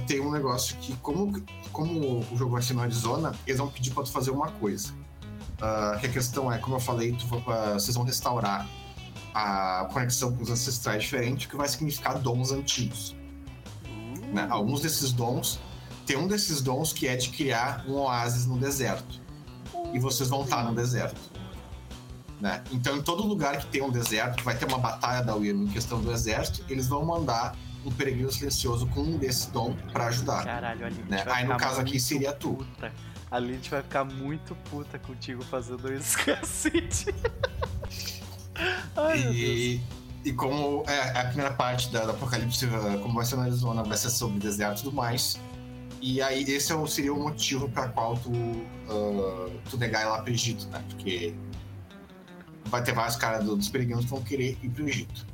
tem 0.07 0.21
um 0.21 0.31
negócio 0.31 0.77
que, 0.77 0.95
como, 0.97 1.43
como 1.73 2.21
o 2.31 2.37
jogo 2.37 2.53
vai 2.53 2.63
ser 2.63 2.75
no 2.75 2.83
Arizona, 2.83 3.35
eles 3.47 3.59
vão 3.59 3.69
pedir 3.69 3.91
pra 3.91 4.03
tu 4.03 4.11
fazer 4.11 4.31
uma 4.31 4.51
coisa. 4.53 4.95
Que 6.01 6.07
a 6.07 6.11
questão 6.11 6.51
é, 6.51 6.59
como 6.59 6.77
eu 6.77 6.81
falei, 6.81 7.13
tu, 7.13 7.27
vocês 7.27 7.95
vão 7.95 8.05
restaurar 8.05 8.69
a 9.35 9.89
conexão 9.93 10.35
com 10.35 10.43
os 10.43 10.51
ancestrais 10.51 11.03
diferentes, 11.03 11.47
o 11.47 11.51
que 11.51 11.57
vai 11.57 11.69
significar 11.69 12.19
dons 12.19 12.53
antigos. 12.53 13.17
né? 14.33 14.47
Alguns 14.51 14.81
desses 14.81 15.13
dons, 15.13 15.59
tem 16.13 16.21
um 16.21 16.29
desses 16.29 16.61
dons 16.61 16.93
que 16.93 17.09
é 17.09 17.17
de 17.17 17.31
criar 17.31 17.87
um 17.89 17.95
oásis 17.95 18.45
no 18.45 18.59
deserto. 18.59 19.19
E 19.95 19.99
vocês 19.99 20.29
vão 20.29 20.43
estar 20.43 20.63
no 20.63 20.75
deserto 20.75 21.19
né? 22.39 22.63
Então, 22.73 22.97
em 22.97 23.03
todo 23.03 23.23
lugar 23.23 23.57
que 23.57 23.67
tem 23.67 23.81
um 23.81 23.91
deserto, 23.91 24.39
que 24.39 24.43
vai 24.43 24.57
ter 24.57 24.67
uma 24.67 24.77
batalha 24.77 25.25
da 25.25 25.33
Wyrm 25.33 25.63
em 25.63 25.69
questão 25.69 26.01
do 26.01 26.11
exército, 26.11 26.65
eles 26.69 26.89
vão 26.89 27.05
mandar 27.05 27.57
um 27.87 27.91
peregrino 27.93 28.33
silencioso 28.33 28.85
com 28.89 29.01
um 29.01 29.17
desses 29.17 29.47
dom 29.47 29.77
pra 29.93 30.07
ajudar. 30.07 30.45
Caralho, 30.45 30.85
a 30.85 30.89
Lilith 30.89 31.09
Né? 31.09 31.25
Aí, 31.27 31.47
no 31.47 31.57
caso 31.57 31.81
aqui, 31.81 32.01
seria 32.01 32.33
tu. 32.33 32.55
Puta. 32.55 32.93
A 33.31 33.39
Lilith 33.39 33.71
vai 33.71 33.81
ficar 33.81 34.05
muito 34.05 34.57
puta 34.69 34.99
contigo 34.99 35.45
fazendo 35.45 35.93
isso, 35.93 36.19
cacete. 36.19 37.15
Ai. 38.97 39.21
E, 39.33 39.81
e 40.25 40.33
como 40.33 40.83
é, 40.89 41.21
a 41.21 41.25
primeira 41.27 41.53
parte 41.53 41.91
da, 41.91 42.05
do 42.05 42.11
Apocalipse, 42.11 42.67
como 43.01 43.15
vai 43.15 43.25
ser 43.25 43.37
na 43.37 43.45
Arizona, 43.45 43.85
vai 43.85 43.97
ser 43.97 44.11
sobre 44.11 44.41
deserto 44.41 44.81
e 44.81 44.83
tudo 44.83 44.97
mais. 44.97 45.39
E 46.05 46.21
aí, 46.21 46.43
esse 46.43 46.73
é 46.73 46.75
o- 46.75 46.87
seria 46.87 47.15
o 47.15 47.19
motivo 47.23 47.69
para 47.69 47.89
qual 47.89 48.17
tu, 48.17 48.29
uh, 48.33 49.51
tu 49.71 49.77
negar 49.79 50.03
ir 50.03 50.07
lá 50.07 50.21
pro 50.21 50.33
Egito, 50.33 50.67
né? 50.67 50.83
Porque 50.91 51.33
vai 52.65 52.83
ter 52.83 52.93
vários 52.93 53.15
caras 53.17 53.45
do- 53.45 53.55
dos 53.57 53.69
peregrinos 53.69 54.05
que 54.05 54.11
vão 54.11 54.21
querer 54.23 54.59
ir 54.63 54.69
pro 54.71 54.89
Egito. 54.89 55.25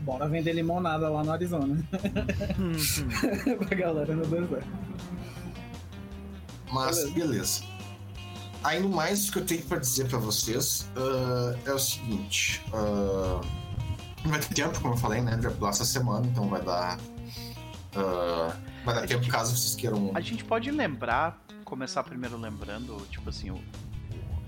Bora 0.00 0.28
vender 0.28 0.52
limonada 0.54 1.08
lá 1.08 1.22
no 1.22 1.30
Arizona. 1.30 1.76
pra 3.68 3.76
galera 3.76 4.16
no 4.16 4.26
deserto. 4.26 4.66
Mas 6.72 6.96
Beleza. 6.96 7.14
beleza. 7.14 7.62
Aí 8.64 8.80
no 8.80 8.88
mais 8.88 9.28
o 9.28 9.32
que 9.32 9.38
eu 9.38 9.44
tenho 9.46 9.62
pra 9.62 9.78
dizer 9.78 10.08
pra 10.08 10.18
vocês 10.18 10.88
ah, 10.96 11.56
é 11.64 11.72
o 11.72 11.78
seguinte. 11.78 12.62
ah, 12.72 13.40
não 14.24 14.30
vai 14.32 14.40
ter 14.40 14.54
tempo, 14.54 14.80
como 14.80 14.94
eu 14.94 14.98
falei, 14.98 15.20
né? 15.20 15.36
Vai 15.40 15.52
pular 15.52 15.70
essa 15.70 15.84
semana, 15.84 16.26
então 16.26 16.48
vai 16.48 16.62
dar. 16.62 16.98
ah, 17.96 18.56
vai 18.84 18.94
dar 18.94 19.02
A 19.02 19.06
gente- 19.06 19.28
caso 19.28 19.56
vocês 19.56 19.74
queiram. 19.74 20.10
A 20.14 20.20
gente 20.20 20.44
pode 20.44 20.70
lembrar, 20.70 21.40
começar 21.64 22.02
primeiro 22.02 22.36
lembrando, 22.36 22.96
tipo 23.10 23.28
assim, 23.28 23.50
o- 23.50 23.62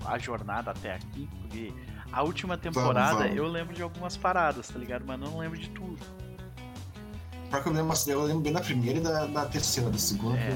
a 0.05 0.19
jornada 0.19 0.71
até 0.71 0.95
aqui, 0.95 1.29
porque 1.41 1.73
a 2.11 2.23
última 2.23 2.57
temporada 2.59 3.19
vamos. 3.25 3.37
eu 3.37 3.47
lembro 3.47 3.75
de 3.75 3.83
algumas 3.83 4.17
paradas, 4.17 4.69
tá 4.69 4.79
ligado? 4.79 5.05
Mas 5.07 5.19
não 5.21 5.39
lembro 5.39 5.59
de 5.59 5.69
tudo. 5.71 5.99
Pra 7.51 7.61
que 7.61 7.69
eu 7.69 7.73
lembro, 7.73 7.95
eu 8.07 8.23
lembro 8.25 8.41
bem 8.41 8.53
da 8.53 8.61
primeira 8.61 8.99
e 8.99 9.03
da, 9.03 9.27
da 9.27 9.45
terceira, 9.47 9.91
da 9.91 9.99
segunda, 9.99 10.39
É. 10.39 10.51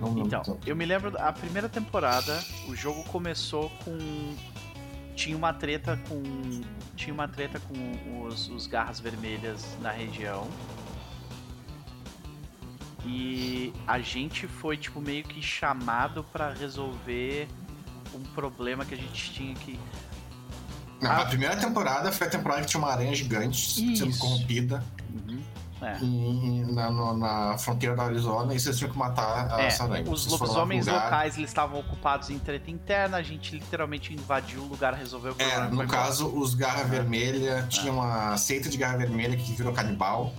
não, 0.00 0.18
Então, 0.18 0.42
tanto. 0.42 0.66
eu 0.68 0.74
me 0.74 0.84
lembro 0.86 1.10
da 1.10 1.28
a 1.28 1.32
primeira 1.32 1.68
temporada, 1.68 2.42
o 2.68 2.74
jogo 2.74 3.04
começou 3.04 3.70
com. 3.84 4.34
Tinha 5.14 5.36
uma 5.36 5.52
treta 5.52 6.00
com. 6.08 6.22
Tinha 6.96 7.12
uma 7.12 7.28
treta 7.28 7.60
com 7.60 8.24
os, 8.26 8.48
os 8.48 8.66
garras 8.66 8.98
vermelhas 8.98 9.76
na 9.82 9.90
região. 9.90 10.48
E 13.04 13.72
a 13.86 13.98
gente 13.98 14.46
foi, 14.46 14.76
tipo, 14.76 15.00
meio 15.00 15.24
que 15.24 15.42
chamado 15.42 16.24
pra 16.32 16.52
resolver 16.52 17.48
um 18.14 18.20
problema 18.34 18.84
que 18.84 18.94
a 18.94 18.96
gente 18.98 19.32
tinha 19.32 19.54
que. 19.54 19.78
Ah. 21.02 21.22
A 21.22 21.26
primeira 21.26 21.56
temporada 21.56 22.12
foi 22.12 22.28
a 22.28 22.30
temporada 22.30 22.60
que 22.62 22.68
tinha 22.68 22.80
uma 22.80 22.92
aranha 22.92 23.12
gigante 23.14 23.58
Isso. 23.92 24.04
sendo 24.04 24.16
corrompida. 24.18 24.84
Uhum. 25.12 25.42
É. 25.84 25.98
em- 26.00 26.64
na, 26.72 26.90
na 27.12 27.58
fronteira 27.58 27.96
da 27.96 28.04
Arizona 28.04 28.54
e 28.54 28.60
vocês 28.60 28.78
tinham 28.78 28.92
que 28.92 28.96
matar 28.96 29.58
É, 29.58 29.66
as 29.66 29.80
aranhas. 29.80 30.08
os 30.08 30.26
lobisomens 30.28 30.86
locais 30.86 31.36
eles 31.36 31.50
estavam 31.50 31.80
ocupados 31.80 32.30
em 32.30 32.38
treta 32.38 32.70
interna, 32.70 33.16
a 33.16 33.22
gente 33.24 33.56
literalmente 33.56 34.14
invadiu 34.14 34.60
o 34.62 34.68
lugar, 34.68 34.94
resolveu 34.94 35.32
o 35.32 35.34
É, 35.42 35.44
problema. 35.44 35.66
e 35.66 35.68
no 35.70 35.82
embora. 35.82 35.88
caso, 35.88 36.28
os 36.28 36.54
Garra 36.54 36.84
Vermelha, 36.84 37.66
tinha 37.68 37.92
uma 37.92 38.36
seita 38.36 38.68
de 38.68 38.78
Garra 38.78 38.96
Vermelha 38.98 39.36
que 39.36 39.52
virou 39.54 39.72
canibal 39.72 40.32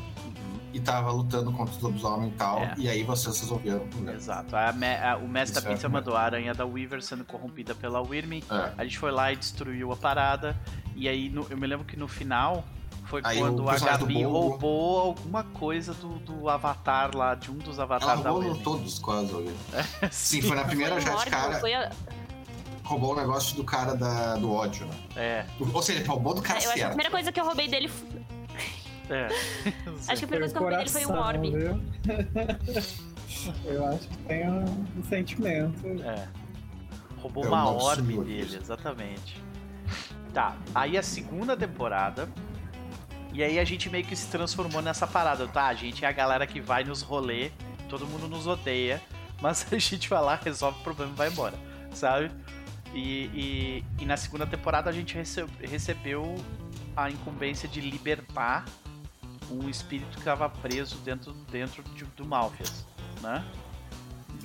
e 0.73 0.79
tava 0.79 1.11
lutando 1.11 1.51
contra 1.51 1.73
os 1.73 1.79
lobisomens 1.81 2.33
e 2.33 2.35
tal, 2.35 2.59
É. 2.59 2.73
e 2.77 2.89
aí 2.89 3.03
vocês 3.03 3.39
resolveram 3.39 3.77
o 3.83 3.87
problema. 3.87 4.17
Exato. 4.17 4.55
A 4.55 4.73
me- 4.73 4.95
a- 4.97 5.15
o 5.17 5.27
mestre 5.27 5.57
Isso 5.59 5.61
da 5.65 5.69
é. 5.69 5.73
pizza 5.75 5.87
mandou 5.87 6.15
a 6.17 6.21
aranha 6.21 6.53
da 6.53 6.65
Weaver 6.65 7.01
sendo 7.01 7.23
corrompida 7.23 7.75
pela 7.75 8.01
Wyrm. 8.01 8.33
É. 8.49 8.71
A 8.77 8.83
gente 8.83 8.97
foi 8.97 9.11
lá 9.11 9.31
e 9.31 9.35
destruiu 9.35 9.91
a 9.91 9.95
parada. 9.95 10.57
E 10.95 11.07
aí 11.07 11.29
no- 11.29 11.45
eu 11.49 11.57
me 11.57 11.67
lembro 11.67 11.85
que 11.85 11.95
no 11.95 12.07
final 12.07 12.63
foi 13.05 13.21
Aí 13.23 13.37
quando 13.37 13.69
a 13.69 13.77
Gabi 13.77 14.23
roubou 14.23 14.99
alguma 14.99 15.43
coisa 15.43 15.93
do, 15.93 16.15
do 16.19 16.49
avatar 16.49 17.15
lá, 17.15 17.35
de 17.35 17.51
um 17.51 17.57
dos 17.57 17.75
Ela 17.75 17.83
avatares 17.83 18.23
da 18.23 18.29
roubou 18.31 18.49
Wyrm. 18.51 18.63
todos 18.63 18.97
quase 18.99 19.35
ali. 19.35 19.55
Sim, 20.11 20.41
Sim, 20.41 20.47
foi 20.47 20.55
na 20.55 20.63
primeira 20.65 20.99
já 20.99 21.13
de 21.15 21.25
cara, 21.29 21.59
foi 21.59 21.73
a- 21.73 21.91
roubou 22.83 23.13
o 23.13 23.15
negócio 23.15 23.55
do 23.55 23.63
cara 23.63 23.95
da, 23.95 24.35
do 24.35 24.51
ódio, 24.51 24.85
né? 24.87 24.93
É, 25.15 25.45
Ou 25.73 25.81
seja, 25.81 25.99
ele 25.99 26.07
roubou 26.07 26.33
do 26.33 26.41
cara 26.41 26.55
Eu 26.59 26.63
acho 26.65 26.67
que 26.67 26.73
a 26.73 26.77
certo. 26.77 26.89
primeira 26.89 27.11
coisa 27.11 27.31
que 27.31 27.39
eu 27.39 27.45
roubei 27.45 27.67
dele. 27.67 27.89
É. 29.09 29.27
Acho 30.07 30.19
que 30.19 30.25
a 30.25 30.27
primeira 30.27 30.49
coisa 30.49 30.53
que 30.53 30.63
eu 30.63 30.69
dele 30.77 30.89
foi 30.89 31.05
o 31.05 31.07
coração, 31.07 31.27
Orb. 31.27 31.51
viu? 31.51 31.81
Eu 33.65 33.85
acho 33.87 34.07
que 34.07 34.17
tem 34.19 34.49
um, 34.49 34.85
um 34.97 35.03
sentimento. 35.03 35.85
É. 36.03 36.27
Roubou 37.17 37.43
É, 37.43 37.47
uma 37.47 37.69
orbe 37.69 38.17
dele, 38.19 38.55
exatamente. 38.55 39.41
Tá, 40.33 40.55
aí 40.73 40.97
a 40.97 41.03
segunda 41.03 41.57
temporada. 41.57 42.29
E 43.33 43.43
aí 43.43 43.59
a 43.59 43.63
gente 43.65 43.89
meio 43.89 44.05
que 44.05 44.15
se 44.15 44.27
transformou 44.27 44.81
nessa 44.81 45.07
parada, 45.07 45.47
tá? 45.47 45.65
A 45.65 45.73
gente 45.73 46.05
é 46.05 46.07
a 46.07 46.11
galera 46.11 46.45
que 46.45 46.61
vai 46.61 46.83
nos 46.83 47.01
rolê, 47.01 47.49
todo 47.89 48.05
mundo 48.05 48.27
nos 48.27 48.45
odeia, 48.47 49.01
mas 49.41 49.65
a 49.73 49.77
gente 49.77 50.07
vai 50.07 50.21
lá, 50.21 50.35
resolve 50.41 50.79
o 50.79 50.83
problema 50.83 51.11
e 51.11 51.15
vai 51.15 51.29
embora, 51.29 51.55
sabe? 51.93 52.31
E, 52.93 53.25
e, 53.33 53.85
e 53.99 54.05
na 54.05 54.15
segunda 54.15 54.45
temporada 54.45 54.89
a 54.89 54.93
gente 54.93 55.15
rece- 55.15 55.45
recebeu 55.59 56.35
a 56.95 57.09
incumbência 57.09 57.67
de 57.67 57.81
libertar 57.81 58.63
um 59.51 59.69
espírito 59.69 60.11
que 60.11 60.19
estava 60.19 60.49
preso 60.49 60.95
dentro, 60.97 61.33
dentro 61.51 61.83
de- 61.83 62.05
do 62.05 62.25
Malfias, 62.25 62.85
né? 63.21 63.43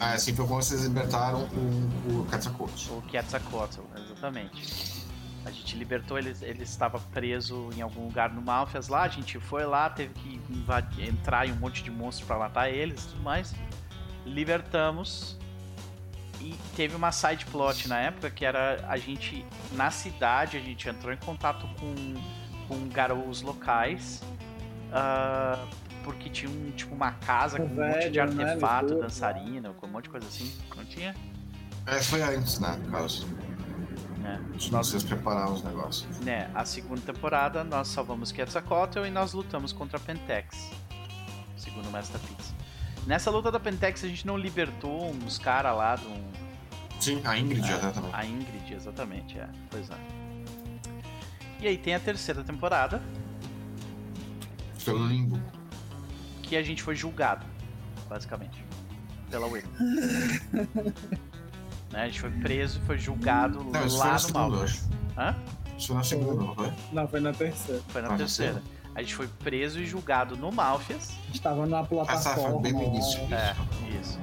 Ah, 0.01 0.13
assim 0.13 0.35
foi 0.35 0.47
como 0.47 0.63
vocês 0.63 0.83
libertaram 0.85 1.49
o, 1.53 2.21
o 2.21 2.27
Quetzalcoatl. 2.31 2.93
O 2.93 3.03
Quetzalcoatl, 3.03 3.81
exatamente. 3.97 5.07
A 5.45 5.51
gente 5.51 5.77
libertou 5.77 6.19
ele, 6.19 6.37
ele 6.43 6.63
estava 6.63 6.99
preso 7.13 7.71
em 7.77 7.81
algum 7.81 8.05
lugar 8.05 8.31
no 8.33 8.43
Malfias 8.43 8.89
lá, 8.89 9.03
a 9.03 9.09
gente 9.09 9.41
foi 9.41 9.65
lá, 9.65 9.89
teve 9.89 10.13
que 10.15 10.41
invadir, 10.51 11.09
entrar 11.09 11.49
em 11.49 11.53
um 11.53 11.57
monte 11.57 11.83
de 11.83 11.91
monstros 11.91 12.27
para 12.27 12.39
matar 12.39 12.69
eles 12.71 13.05
e 13.05 13.09
tudo 13.09 13.23
mais. 13.23 13.55
Libertamos. 14.27 15.37
E 16.41 16.55
teve 16.77 16.95
uma 16.95 17.11
side 17.11 17.45
plot 17.47 17.89
na 17.89 17.99
época 17.99 18.31
que 18.31 18.45
era 18.45 18.85
a 18.89 18.97
gente, 18.97 19.45
na 19.73 19.91
cidade, 19.91 20.57
a 20.57 20.61
gente 20.61 20.89
entrou 20.89 21.13
em 21.13 21.17
contato 21.17 21.67
com, 21.81 22.15
com 22.69 22.89
garotos 22.89 23.43
locais. 23.43 24.23
Ah, 24.93 25.59
porque 26.05 26.29
tinha 26.31 26.51
um, 26.51 26.71
tipo, 26.73 26.95
uma 26.95 27.13
casa 27.13 27.59
com 27.59 27.65
um 27.65 27.69
monte 27.69 28.11
de 28.11 28.19
Velho, 28.19 28.35
né, 28.35 28.45
artefato, 28.45 28.85
Lisboa. 28.87 29.03
dançarina, 29.03 29.71
com 29.75 29.87
um 29.87 29.91
monte 29.91 30.05
de 30.05 30.11
coisa 30.11 30.27
assim. 30.27 30.53
Não 30.77 30.85
tinha? 30.85 31.15
É, 31.87 32.03
foi 32.03 32.23
antes, 32.23 32.59
né, 32.59 32.79
no 32.85 32.91
caso. 32.91 33.27
É. 34.25 34.57
De 34.59 34.71
vocês 34.71 35.03
prepararam 35.05 35.55
os 35.55 35.63
negócios. 35.65 36.19
né, 36.21 36.51
a 36.55 36.65
segunda 36.65 37.01
temporada 37.01 37.65
nós 37.65 37.89
salvamos 37.89 38.31
Quetzalcoatl 38.33 39.05
e 39.07 39.11
nós 39.11 39.33
lutamos 39.33 39.73
contra 39.73 39.97
a 39.97 40.01
Pentex, 40.01 40.71
segundo 41.57 41.89
o 41.89 41.93
Mestre 41.93 42.19
Pizza. 42.21 42.53
Nessa 43.07 43.31
luta 43.31 43.51
da 43.51 43.59
Pentex 43.59 44.05
a 44.05 44.09
gente 44.09 44.27
não 44.27 44.37
libertou 44.37 45.11
uns 45.11 45.39
caras 45.39 45.75
lá 45.77 45.97
do 45.97 46.11
Sim, 47.01 47.23
a 47.25 47.39
Ingrid 47.39 47.65
É, 47.71 47.77
também. 47.79 48.11
a 48.13 48.27
Ingrid, 48.27 48.75
exatamente, 48.75 49.39
é. 49.39 49.49
Pois 49.71 49.89
é. 49.89 49.95
E 51.61 51.67
aí 51.69 51.79
tem 51.79 51.95
a 51.95 52.01
terceira 52.01 52.43
temporada 52.45 53.01
Pelo 54.93 55.07
limbo. 55.07 55.41
que 56.43 56.57
a 56.57 56.63
gente 56.63 56.83
foi 56.83 56.95
julgado, 56.97 57.45
basicamente, 58.09 58.65
pela 59.31 59.47
Wyrm. 59.47 59.67
né, 61.93 62.03
a 62.03 62.07
gente 62.07 62.21
foi 62.21 62.31
preso 62.31 62.79
e 62.83 62.87
foi 62.87 62.99
julgado 62.99 63.63
Não, 63.65 63.87
isso 63.87 63.97
foi 63.97 64.07
lá 64.07 64.07
na 64.07 64.13
no 64.15 64.19
segunda, 64.19 64.39
eu 64.47 64.51
Malfias. 64.51 64.71
acho. 65.17 65.21
Hã? 65.21 65.37
Isso 65.77 65.87
foi 65.89 65.97
na 65.97 66.05
segunda, 66.05 66.43
não 66.45 66.55
foi? 66.55 66.73
Não, 66.93 67.09
foi 67.09 67.21
na 67.21 67.33
terceira. 67.33 67.83
Foi 67.89 68.03
na 68.03 68.15
Ah, 68.15 68.17
terceira. 68.17 68.63
A 68.95 69.01
gente 69.03 69.15
foi 69.15 69.29
preso 69.29 69.79
e 69.79 69.87
julgado 69.87 70.37
no 70.37 70.51
Malfias. 70.51 71.11
A 71.23 71.27
gente 71.29 71.41
tava 71.41 71.67
na 71.67 71.79
Essa 71.81 71.87
plataforma. 71.89 72.51
foi 72.51 72.61
bem 72.63 72.73
no 72.73 72.83
início. 72.83 73.21
É, 73.33 73.55
isso. 74.01 74.19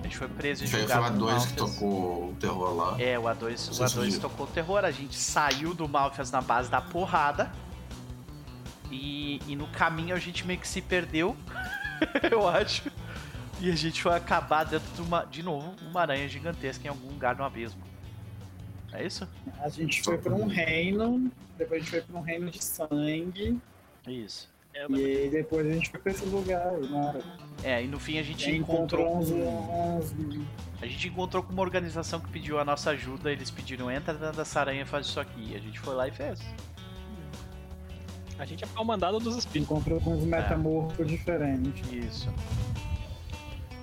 A 0.00 0.02
gente 0.04 0.16
foi 0.18 0.28
preso 0.28 0.64
e 0.64 0.68
Foi, 0.68 0.80
foi 0.80 0.88
julgado 0.88 1.16
o 1.16 1.18
no 1.18 1.26
A2 1.26 1.46
que 1.48 1.52
tocou 1.54 2.28
o 2.30 2.36
terror 2.38 2.74
lá. 2.76 3.00
É, 3.02 3.18
o 3.18 3.22
A2, 3.22 3.54
o 3.54 3.74
Sim, 3.74 3.82
A2 3.84 4.10
sim. 4.12 4.20
tocou 4.20 4.46
terror, 4.46 4.84
a 4.84 4.90
gente 4.92 5.16
saiu 5.16 5.74
do 5.74 5.88
Malfias 5.88 6.30
na 6.30 6.40
base 6.40 6.70
da 6.70 6.80
porrada. 6.80 7.50
E, 8.92 9.40
e 9.48 9.56
no 9.56 9.66
caminho 9.68 10.14
a 10.14 10.18
gente 10.18 10.46
meio 10.46 10.60
que 10.60 10.68
se 10.68 10.80
perdeu, 10.82 11.36
eu 12.30 12.46
acho. 12.46 12.90
E 13.60 13.70
a 13.70 13.74
gente 13.74 14.02
foi 14.02 14.14
acabar 14.14 14.64
dentro 14.64 14.92
de 14.94 15.00
uma, 15.02 15.24
de 15.24 15.42
novo, 15.42 15.74
uma 15.88 16.00
aranha 16.00 16.28
gigantesca 16.28 16.84
em 16.86 16.88
algum 16.90 17.08
lugar 17.08 17.34
no 17.36 17.44
abismo. 17.44 17.80
É 18.92 19.04
isso? 19.04 19.26
A 19.60 19.68
gente 19.68 20.02
foi 20.02 20.18
pra 20.18 20.34
um 20.34 20.46
reino, 20.46 21.30
depois 21.56 21.80
a 21.80 21.84
gente 21.84 21.90
foi 21.90 22.00
pra 22.02 22.18
um 22.18 22.22
reino 22.22 22.50
de 22.50 22.62
sangue, 22.62 23.58
Isso. 24.06 24.50
Eu 24.74 24.90
e 24.96 25.04
aí 25.04 25.30
depois 25.30 25.66
a 25.66 25.70
gente 25.70 25.90
foi 25.90 26.00
pra 26.00 26.12
esse 26.12 26.24
lugar, 26.24 26.72
né? 26.72 27.22
É, 27.62 27.84
e 27.84 27.86
no 27.86 28.00
fim 28.00 28.18
a 28.18 28.22
gente 28.22 28.50
E 28.50 28.56
encontrou. 28.56 29.22
encontrou 29.22 29.98
uns 29.98 30.12
A 30.80 30.86
gente 30.86 31.08
encontrou 31.08 31.42
com 31.42 31.52
uma 31.52 31.62
organização 31.62 32.18
que 32.20 32.28
pediu 32.30 32.58
a 32.58 32.64
nossa 32.64 32.90
ajuda, 32.90 33.30
eles 33.30 33.50
pediram 33.50 33.90
entra 33.90 34.14
dentro 34.14 34.36
dessa 34.36 34.60
aranha 34.60 34.82
e 34.82 34.86
faz 34.86 35.06
isso 35.06 35.20
aqui. 35.20 35.52
E 35.52 35.56
a 35.56 35.58
gente 35.60 35.78
foi 35.78 35.94
lá 35.94 36.08
e 36.08 36.10
fez. 36.10 36.40
A 38.42 38.44
gente 38.44 38.64
é 38.64 38.66
pau 38.66 38.84
mandado 38.84 39.20
dos 39.20 39.36
espíritos. 39.36 39.70
encontrou 39.70 40.00
com 40.00 40.16
uns 40.16 40.24
metamorfos 40.24 41.06
diferentes. 41.06 41.80
Isso. 41.92 42.28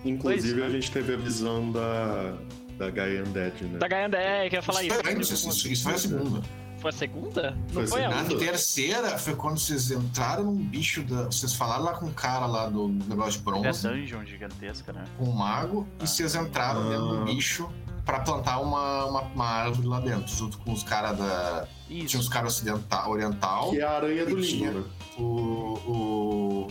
Inclusive, 0.03 0.60
Pois, 0.60 0.64
a 0.66 0.70
gente 0.70 0.91
teve 0.91 1.14
a 1.14 1.18
visão 1.18 1.72
da, 1.72 2.34
da 2.78 2.89
Gaia 2.89 3.24
Undead, 3.24 3.64
né? 3.64 3.80
Da 3.80 3.88
Gaia 3.88 4.10
é, 4.16 4.49
que 4.49 4.55
eu 4.55 4.60
ia 4.60 4.62
falar 4.62 4.84
isso 4.84 4.93
isso. 4.93 5.03
foi 5.03 5.14
antes, 5.14 5.30
isso, 5.32 5.68
isso 5.70 5.84
foi 5.84 5.93
a 5.93 5.97
segunda. 5.97 6.41
Foi 6.80 6.89
a 6.89 6.93
segunda? 6.93 7.57
Foi 7.70 7.82
Não 7.84 7.89
foi 7.89 8.03
a 8.03 8.07
a 8.07 8.10
Na 8.12 8.24
segunda. 8.24 8.39
terceira 8.45 9.18
foi 9.18 9.36
quando 9.36 9.60
vocês 9.60 9.91
entraram 9.91 10.43
num 10.45 10.55
bicho 10.55 11.03
da. 11.03 11.24
Vocês 11.26 11.53
falaram 11.53 11.84
lá 11.86 11.93
com 11.93 12.05
o 12.07 12.14
cara 12.14 12.45
lá 12.45 12.68
do 12.70 12.88
negócio 12.88 13.34
de 13.34 13.38
É 13.39 13.41
bronze, 13.43 13.88
dungeon 13.88 14.26
gigantesca, 14.26 14.93
né? 14.93 15.03
com 15.18 15.26
o 15.26 15.36
mago, 15.36 15.86
e 16.01 16.07
vocês 16.07 16.36
entraram 16.36 16.89
dentro 16.89 17.07
do 17.07 17.18
Ah. 17.22 17.26
bicho 17.26 17.70
pra 18.06 18.20
plantar 18.22 18.60
uma, 18.60 19.06
uma, 19.06 19.22
uma 19.22 19.45
árvore 19.45 19.88
lá 19.88 20.00
dentro, 20.00 20.34
junto 20.36 20.58
com 20.60 20.72
os 20.72 20.84
caras 20.84 21.18
da. 21.18 21.68
Tinha 21.88 22.06
Isso. 22.06 22.20
os 22.20 22.30
caras 22.30 22.54
ocidental, 22.56 23.10
oriental, 23.12 23.72
Que 23.72 23.80
é 23.80 23.84
a 23.84 23.91
aranha 23.91 24.26
do 24.26 24.41
tinha- 24.41 24.72
né? 24.72 24.84
o. 25.18 25.24
o. 25.24 26.68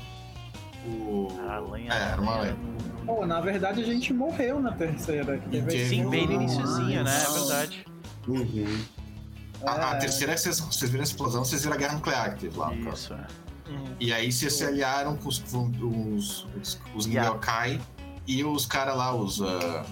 o. 0.87 1.29
A 1.49 1.53
aranha. 1.55 1.93
É, 1.93 2.13
era 2.13 2.21
uma 2.21 2.33
aranha. 2.35 2.57
Pô, 3.05 3.27
na 3.27 3.41
verdade 3.41 3.83
a 3.83 3.85
gente 3.87 4.13
morreu 4.13 4.61
na 4.61 4.73
terceira. 4.73 5.39
que 5.39 5.49
teve 5.49 5.89
Sim, 5.89 6.09
bem 6.11 6.23
no 6.23 6.29
vilão 6.29 6.43
iniciozinho, 6.43 7.05
né? 7.05 7.25
É 7.25 7.33
verdade. 7.33 7.87
Uhum. 8.27 8.85
A, 9.65 9.91
a 9.91 9.95
É. 9.95 9.99
terceira 9.99 10.33
é 10.33 10.35
que 10.37 10.41
vocês, 10.43 10.61
vocês 10.61 10.91
viram 10.91 11.03
a 11.03 11.05
explosão, 11.05 11.45
vocês 11.45 11.63
viram 11.63 11.75
a 11.75 11.79
guerra 11.79 11.95
nuclear 11.95 12.35
que 12.35 12.41
teve 12.43 12.59
lá. 12.59 12.73
Isso, 12.75 13.15
é. 13.15 13.27
Uhum. 13.71 13.85
E 13.99 14.13
aí 14.13 14.31
vocês 14.31 14.53
se 14.53 14.65
aliaram 14.65 15.17
com 15.17 15.29
os, 15.29 15.43
os, 15.53 16.47
os, 16.61 16.81
os 16.95 17.07
Yeah. 17.07 17.39
E 18.27 18.45
os 18.45 18.67
caras 18.67 18.95
lá, 18.97 19.15
os. 19.15 19.41
ah, 19.41 19.85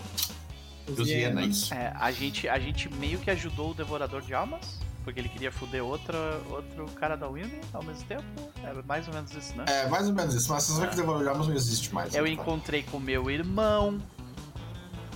Os 0.89 0.99
os 0.99 1.09
Hiena, 1.09 1.41
hienas. 1.41 1.71
É, 1.73 1.93
a 1.99 2.11
gente, 2.13 2.49
a 2.49 2.59
gente 2.59 2.89
meio 2.95 3.19
que 3.19 3.31
ajudou 3.31 3.71
o 3.73 3.75
Devorador 3.75 4.23
de 4.23 4.33
Almas, 4.35 4.79
porque 5.05 5.21
ele 5.21 5.29
queria 5.29 5.51
foder 5.53 5.85
outra, 5.85 6.17
outro 6.51 6.87
cara 6.97 7.17
da 7.17 7.29
Winnie 7.29 7.61
ao 7.73 7.83
mesmo 7.83 8.05
tempo. 8.07 8.25
Era 8.63 8.83
mais 8.83 9.07
ou 9.09 9.15
menos 9.15 9.33
isso, 9.35 9.57
né? 9.57 9.65
É, 9.69 9.89
mais 9.89 10.09
ou 10.09 10.15
menos 10.15 10.35
isso, 10.35 10.51
mas 10.51 10.65
vocês 10.65 10.79
vão 10.79 10.87
É. 10.87 10.91
que 10.91 10.97
Devolvemos 10.97 11.49
não 11.49 11.55
existe 11.55 11.93
mais. 11.95 12.15
Eu 12.15 12.25
né? 12.25 12.31
encontrei 12.31 12.83
com 12.83 12.99
meu 12.99 13.31
irmão, 13.31 14.01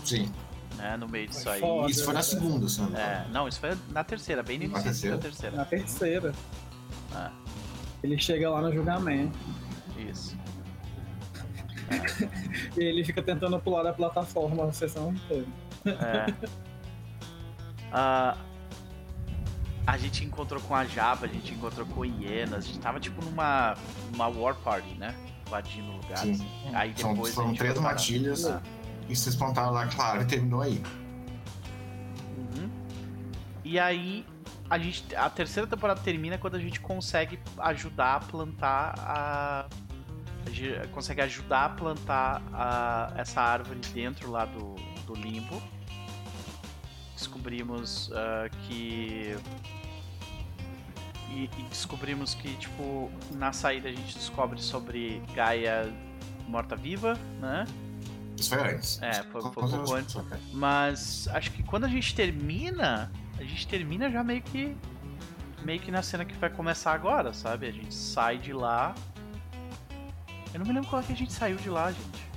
Sim. 0.04 0.30
né, 0.76 0.96
no 0.96 1.08
meio 1.08 1.28
disso 1.28 1.48
aí. 1.48 1.60
Foda. 1.60 1.90
Isso 1.90 2.04
foi 2.04 2.14
na 2.14 2.22
segunda, 2.22 2.68
se 2.68 2.80
não. 2.80 2.96
É, 2.96 3.26
não, 3.32 3.48
isso 3.48 3.60
foi 3.60 3.76
na 3.90 4.02
terceira, 4.04 4.42
bem 4.42 4.58
no 4.58 4.68
Na 4.68 4.80
início 4.80 4.84
da 5.10 5.18
terceira? 5.18 5.18
terceira. 5.18 5.56
Na 5.56 5.64
terceira. 5.64 6.32
Ah, 7.14 7.30
Ele 8.02 8.18
chega 8.18 8.48
lá 8.50 8.60
no 8.62 8.72
julgamento. 8.72 9.36
isso. 9.98 10.36
E 12.76 12.80
ele 12.80 13.04
fica 13.04 13.22
tentando 13.22 13.58
pular 13.58 13.82
da 13.82 13.92
plataforma 13.92 14.64
a 14.64 14.72
sessão 14.72 15.12
inteira. 15.12 15.46
É. 15.86 16.34
Ah, 17.92 18.36
a 19.86 19.98
gente 19.98 20.24
encontrou 20.24 20.60
com 20.60 20.74
a 20.74 20.84
Java, 20.84 21.26
a 21.26 21.28
gente 21.28 21.52
encontrou 21.52 21.84
com 21.86 22.04
hienas, 22.04 22.64
a 22.64 22.66
gente 22.66 22.78
tava 22.78 23.00
tipo 23.00 23.24
numa, 23.24 23.76
numa 24.12 24.28
war 24.28 24.54
party, 24.54 24.94
né? 24.94 25.14
Invadindo 25.46 25.90
lugares. 25.90 26.38
Sim. 26.38 26.46
Aí 26.72 26.94
São, 26.96 27.12
depois 27.12 27.32
a 27.32 27.34
foram 27.34 27.48
gente 27.48 27.58
três 27.58 27.78
matilhas 27.80 28.44
Ah. 28.46 28.62
e 29.08 29.16
vocês 29.16 29.34
plantaram 29.34 29.72
lá, 29.72 29.86
claro, 29.88 30.22
e 30.22 30.26
terminou 30.26 30.60
aí. 30.62 30.80
Uhum. 32.36 32.70
E 33.64 33.78
aí 33.78 34.24
a 34.68 34.78
gente. 34.78 35.14
A 35.16 35.28
terceira 35.28 35.66
temporada 35.66 36.00
termina 36.00 36.38
quando 36.38 36.54
a 36.54 36.60
gente 36.60 36.78
consegue 36.78 37.40
ajudar 37.58 38.14
a 38.14 38.20
plantar 38.20 38.94
a. 38.98 39.66
a 40.46 40.50
gente 40.50 40.88
consegue 40.88 41.20
ajudar 41.22 41.64
a 41.64 41.68
plantar 41.70 42.42
a, 42.52 43.12
essa 43.16 43.40
árvore 43.40 43.80
dentro 43.92 44.30
lá 44.30 44.44
do, 44.44 44.74
do 45.06 45.14
limbo. 45.14 45.62
Descobrimos 47.14 48.10
ah, 48.12 48.48
que. 48.66 49.36
E, 51.30 51.44
e 51.44 51.62
descobrimos 51.68 52.34
que, 52.34 52.56
tipo, 52.56 53.10
na 53.32 53.52
saída 53.52 53.88
a 53.88 53.92
gente 53.92 54.14
descobre 54.14 54.60
sobre 54.60 55.22
Gaia 55.32 55.92
morta-viva, 56.48 57.16
né? 57.40 57.64
Isso 58.36 58.50
foi 58.50 58.74
antes. 58.74 59.00
É, 59.02 59.22
foi- 59.24 59.40
foi 59.40 59.50
um 59.50 59.50
pouco 59.52 59.94
antes. 59.94 60.16
Mas 60.52 61.28
acho 61.28 61.52
que 61.52 61.62
quando 61.62 61.84
a 61.84 61.88
gente 61.88 62.14
termina, 62.14 63.12
a 63.38 63.42
gente 63.42 63.68
termina 63.68 64.10
já 64.10 64.24
meio 64.24 64.42
que 64.42 64.76
meio 65.62 65.78
que 65.78 65.90
na 65.90 66.02
cena 66.02 66.24
que 66.24 66.34
vai 66.34 66.50
começar 66.50 66.92
agora, 66.92 67.32
sabe? 67.32 67.66
A 67.66 67.70
gente 67.70 67.94
sai 67.94 68.38
de 68.38 68.52
lá. 68.52 68.94
Eu 70.52 70.60
não 70.60 70.66
me 70.66 70.72
lembro 70.72 70.88
qual 70.90 71.00
é 71.00 71.04
que 71.04 71.12
a 71.12 71.16
gente 71.16 71.32
saiu 71.32 71.56
de 71.56 71.70
lá, 71.70 71.92
gente. 71.92 72.30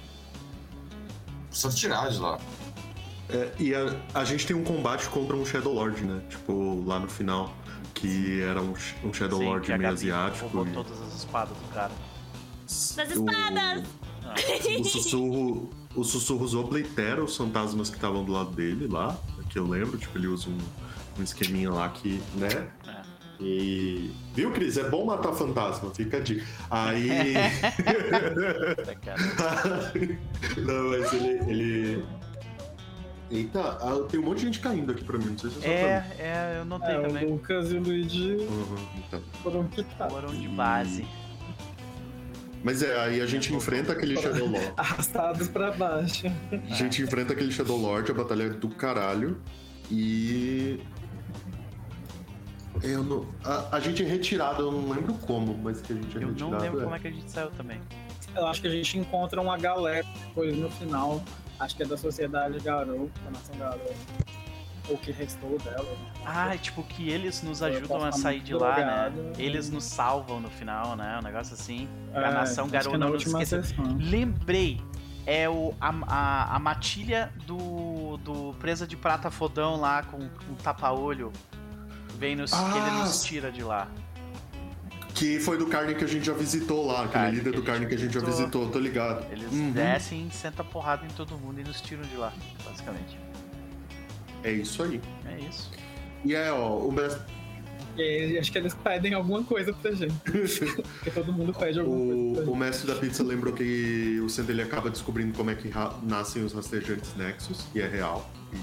Só 1.50 1.70
tirar 1.70 2.10
de 2.10 2.18
lá. 2.20 2.40
É, 3.30 3.52
e 3.60 3.74
a, 3.74 3.96
a 4.14 4.24
gente 4.26 4.46
tem 4.46 4.56
um 4.56 4.64
combate 4.64 5.08
contra 5.10 5.36
um 5.36 5.46
Shadow 5.46 5.74
Lord, 5.74 6.04
né? 6.04 6.22
Tipo, 6.30 6.84
lá 6.86 7.00
no 7.00 7.08
final. 7.08 7.54
Que 7.94 8.42
era 8.42 8.62
um, 8.62 8.74
um 9.04 9.14
Shadow 9.14 9.40
Sim, 9.40 9.46
Lord 9.46 9.66
que 9.66 9.72
a 9.72 9.78
meio 9.78 9.90
Gabi 9.90 10.02
asiático. 10.12 10.48
roubou 10.48 10.68
e- 10.68 10.74
todas 10.76 11.02
as 11.02 11.14
espadas 11.16 11.58
do 11.58 11.74
cara. 11.74 11.92
Das 12.66 12.96
o- 12.98 13.02
espadas! 13.02 13.84
Ah, 14.26 14.34
O 14.80 14.84
sussurro, 14.86 15.70
os 15.96 16.10
sussurros 16.10 16.54
oblitera 16.56 17.24
os 17.24 17.36
fantasmas 17.38 17.90
que 17.90 17.96
estavam 17.96 18.24
do 18.24 18.32
lado 18.32 18.52
dele 18.52 18.88
lá, 18.88 19.16
que 19.50 19.60
eu 19.60 19.68
lembro, 19.68 19.98
tipo, 19.98 20.18
ele 20.18 20.28
usa 20.28 20.50
um, 20.50 20.58
um 21.20 21.24
esqueminha 21.24 21.70
lá 21.72 21.88
que, 21.90 22.22
né? 22.36 22.48
É. 22.88 23.03
E. 23.44 24.10
Viu, 24.34 24.52
Cris? 24.52 24.78
É 24.78 24.90
bom 24.90 25.06
matar 25.06 25.34
fantasma, 25.34 25.92
fica 25.94 26.18
a 26.18 26.20
dica. 26.22 26.44
Aí. 26.72 27.10
não, 30.58 30.90
mas 30.90 31.14
ele. 31.14 31.52
ele... 31.52 32.06
Eita, 33.30 33.60
ah, 33.62 34.06
tem 34.10 34.20
um 34.20 34.24
monte 34.24 34.40
de 34.40 34.46
gente 34.46 34.60
caindo 34.60 34.92
aqui 34.92 35.04
pra 35.04 35.18
mim, 35.18 35.26
não 35.32 35.38
sei 35.40 35.50
se 35.50 35.56
você 35.58 35.68
É, 35.68 36.06
é, 36.20 36.58
eu 36.60 36.66
notei 36.66 36.94
É, 36.94 37.00
o 37.00 37.08
também. 37.08 37.26
Lucas 37.26 37.72
e 37.72 37.78
o 37.78 37.82
Luigi 37.82 38.36
Uhum, 38.36 38.76
então. 38.98 39.22
foram 39.42 39.68
quitados. 39.68 40.14
Foram 40.14 40.36
de 40.36 40.48
base. 40.50 41.08
Mas 42.64 42.84
é, 42.84 42.96
aí 43.00 43.22
a 43.22 43.26
gente 43.26 43.52
enfrenta 43.54 43.92
aquele 43.92 44.16
Shadow 44.22 44.48
Lord. 44.48 44.74
Arrastados 44.78 45.48
pra 45.48 45.72
baixo. 45.72 46.28
A 46.70 46.74
gente 46.76 47.02
enfrenta 47.02 47.34
aquele 47.34 47.52
Shadow 47.52 47.78
Lord, 47.78 48.12
a 48.12 48.14
batalha 48.14 48.44
é 48.44 48.50
do 48.50 48.70
caralho. 48.70 49.38
E. 49.92 50.80
Eu 52.82 53.04
não. 53.04 53.26
A, 53.44 53.78
a 53.78 53.80
gente 53.80 54.04
é 54.04 54.06
retirado, 54.08 54.64
eu 54.64 54.72
não 54.72 54.90
lembro 54.90 55.14
como, 55.16 55.58
mas 55.58 55.82
que 55.82 55.94
a 55.94 55.96
gente 55.96 56.18
é 56.18 56.24
Eu 56.24 56.28
retirado. 56.30 56.52
não 56.52 56.60
lembro 56.60 56.80
é. 56.80 56.84
como 56.84 56.96
é 56.96 57.00
que 57.00 57.08
a 57.08 57.12
gente 57.12 57.30
saiu 57.32 57.52
também. 57.52 57.80
Eu 58.36 58.48
acho 58.48 58.62
que 58.62 58.68
a 58.68 58.72
gente 58.72 58.98
encontra 58.98 59.40
uma 59.40 59.58
galera 59.58 60.06
depois 60.28 60.58
no 60.58 60.70
final. 60.70 61.22
Acho 61.60 61.76
que 61.76 61.84
é 61.84 61.86
da 61.86 61.98
Sociedade 61.98 62.60
Garou, 62.60 63.10
da 63.24 63.32
Nação 63.32 63.56
Garou. 63.58 63.94
Ou 64.90 64.98
que 64.98 65.12
restou 65.12 65.58
dela. 65.60 65.84
né? 65.84 66.12
Ah, 66.26 66.56
é 66.56 66.58
tipo 66.58 66.84
que 66.84 67.10
eles 67.10 67.42
nos 67.42 67.62
Eu 67.62 67.68
ajudam 67.68 68.04
a 68.04 68.12
sair 68.12 68.42
de 68.42 68.54
lá, 68.54 68.76
né? 68.76 69.10
drogado. 69.12 69.42
Eles 69.42 69.70
nos 69.70 69.86
salvam 69.86 70.42
no 70.42 70.50
final, 70.50 70.96
né? 70.98 71.20
Um 71.22 71.24
negócio 71.24 71.54
assim. 71.54 71.88
A 72.14 72.20
É, 72.20 72.32
nação 72.34 72.66
acho 72.66 72.74
Garou 72.74 72.96
é 72.96 72.98
não 72.98 73.10
nos 73.12 73.24
última 73.24 73.44
esqueceu. 73.44 73.86
Lembrei. 73.98 74.82
É 75.26 75.48
o, 75.48 75.74
a, 75.80 75.94
a, 76.08 76.56
a 76.56 76.60
matilha 76.60 77.32
do, 77.48 78.18
do 78.18 78.54
Presa 78.60 78.86
de 78.86 78.98
Prata 78.98 79.32
Fodão 79.32 79.80
lá 79.80 80.04
com 80.04 80.18
um 80.18 80.56
tapa-olho. 80.62 81.32
Vem 82.18 82.36
nos, 82.36 82.52
que 82.52 82.58
ele 82.58 82.80
Ah, 82.80 83.04
nos 83.06 83.24
tira 83.24 83.52
de 83.52 83.64
lá. 83.64 83.88
Que 85.16 85.40
foi 85.40 85.58
do 85.58 85.68
carne 85.68 85.94
que 85.94 86.04
a 86.04 86.08
gente 86.08 86.26
já 86.26 86.34
visitou 86.34 86.86
lá, 86.88 87.04
aquele 87.06 87.32
líder 87.38 87.54
do 87.54 87.62
carne 87.62 87.86
que 87.86 87.94
a 87.94 87.98
gente 87.98 88.14
já 88.14 88.20
visitou. 88.20 88.70
tô 88.70 88.80
ligado. 88.80 89.26
Eles 89.32 89.52
Uhum. 89.52 89.72
descem, 89.72 90.30
sentam 90.32 90.66
porrada 90.66 91.06
em 91.06 91.10
todo 91.10 91.38
mundo 91.38 91.60
e 91.60 91.64
nos 91.64 91.80
tiram 91.82 92.02
de 92.04 92.16
lá, 92.16 92.34
basicamente. 92.66 93.18
É 94.44 94.52
isso 94.52 94.82
aí. 94.84 95.00
É 95.26 95.40
isso. 95.48 95.72
E 96.26 96.34
é, 96.34 96.52
ó, 96.52 96.78
o 96.80 96.92
mestre. 96.92 97.22
E 97.96 98.02
aí, 98.02 98.40
acho 98.40 98.52
que 98.52 98.58
eles 98.58 98.74
pedem 98.74 99.14
alguma 99.14 99.44
coisa 99.44 99.72
pra 99.72 99.92
gente. 99.92 100.14
Porque 100.26 101.12
todo 101.12 101.32
mundo 101.32 101.54
pede 101.54 101.80
alguma 101.80 102.34
coisa 102.36 102.50
O, 102.50 102.54
o 102.54 102.56
mestre 102.58 102.88
da 102.88 102.96
pizza 102.96 103.24
lembrou 103.24 103.54
que 103.54 104.20
o 104.20 104.28
Sendo 104.30 104.50
ele 104.50 104.64
acaba 104.64 104.90
descobrindo 104.90 105.38
como 105.38 105.52
é 105.52 105.56
que 105.56 105.70
nascem 106.02 106.44
os 106.44 106.54
rastejantes 106.54 107.14
Nexus, 107.16 107.66
e 107.76 107.80
é 107.82 107.88
real. 107.88 108.28
E 108.52 108.58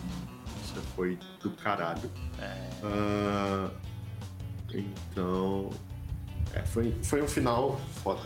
foi 0.94 1.18
do 1.42 1.50
caralho. 1.50 2.10
Ah, 2.82 3.70
então. 4.72 5.70
É, 6.52 6.62
foi, 6.62 6.96
foi 7.02 7.22
um 7.22 7.28
final 7.28 7.76
foda. 8.02 8.22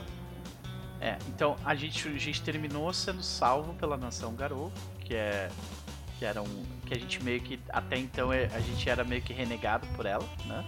É, 1.01 1.19
então 1.29 1.57
a 1.65 1.75
gente, 1.75 2.09
a 2.09 2.19
gente 2.19 2.41
terminou 2.43 2.93
sendo 2.93 3.23
salvo 3.23 3.75
pela 3.75 3.97
nação 3.97 4.35
Garou, 4.35 4.73
que 5.01 5.15
é. 5.15 5.51
Que 6.19 6.25
era 6.25 6.41
um. 6.41 6.65
Que 6.87 6.95
a 6.95 6.99
gente 6.99 7.23
meio 7.23 7.41
que. 7.41 7.61
Até 7.69 7.99
então 7.99 8.33
é- 8.33 8.47
a 8.47 8.61
gente 8.61 8.89
era 8.89 9.05
meio 9.05 9.21
que 9.21 9.33
renegado 9.33 9.87
por 9.89 10.07
ela, 10.07 10.25
né? 10.47 10.65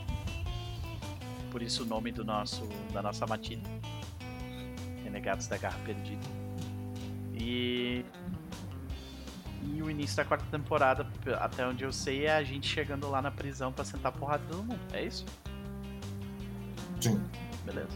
Por 1.51 1.63
isso 1.63 1.85
o 1.85 1.87
nome 1.87 2.13
do 2.13 2.25
nosso. 2.25 2.69
da 2.93 3.01
nossa 3.01 3.27
matilha. 3.27 3.63
Renegados 5.05 5.47
da 5.47 5.57
Garra 5.57 5.79
Perdida. 5.85 6.27
E. 7.33 8.05
E 9.67 9.83
o 9.83 9.91
início 9.91 10.17
da 10.17 10.25
quarta 10.25 10.45
temporada, 10.51 11.07
até 11.41 11.67
onde 11.67 11.85
eu 11.85 11.93
sei, 11.93 12.27
é 12.27 12.37
a 12.37 12.45
gente 12.45 12.67
chegando 12.69 13.09
lá 13.11 13.21
na 13.21 13.31
prisão 13.31 13.73
pra 13.73 13.85
sentar 13.85 14.13
porrada 14.13 14.43
todo 14.49 14.63
mundo. 14.63 14.79
É 14.93 15.05
isso? 15.05 15.25
Sim. 17.01 17.21
Beleza. 17.65 17.89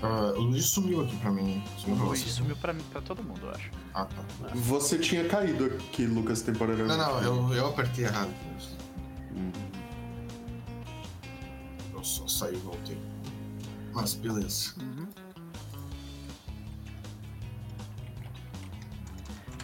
Ah, 0.00 0.32
o 0.36 0.42
Luiz 0.42 0.66
sumiu 0.66 1.02
aqui 1.02 1.16
pra 1.16 1.30
mim. 1.32 1.62
O 1.76 1.80
Sumiu 1.80 1.96
pra 1.96 2.06
Luiz 2.06 2.20
você. 2.22 2.30
sumiu 2.30 2.56
pra, 2.56 2.72
mim, 2.72 2.84
pra 2.92 3.00
todo 3.00 3.22
mundo, 3.22 3.40
eu 3.42 3.50
acho. 3.50 3.70
Ah, 3.94 4.04
tá. 4.04 4.22
Você 4.54 4.96
tinha 4.98 5.28
caído 5.28 5.64
aqui, 5.66 6.06
Lucas, 6.06 6.40
temporariamente. 6.42 6.96
Não, 6.96 7.20
não, 7.20 7.22
eu, 7.22 7.54
eu 7.54 7.66
apertei 7.68 8.04
errado. 8.04 8.32
Hum. 9.34 9.50
Eu 11.92 12.04
só 12.04 12.28
saí 12.28 12.54
e 12.54 12.58
voltei. 12.58 12.96
Mas 13.92 14.14
beleza. 14.14 14.74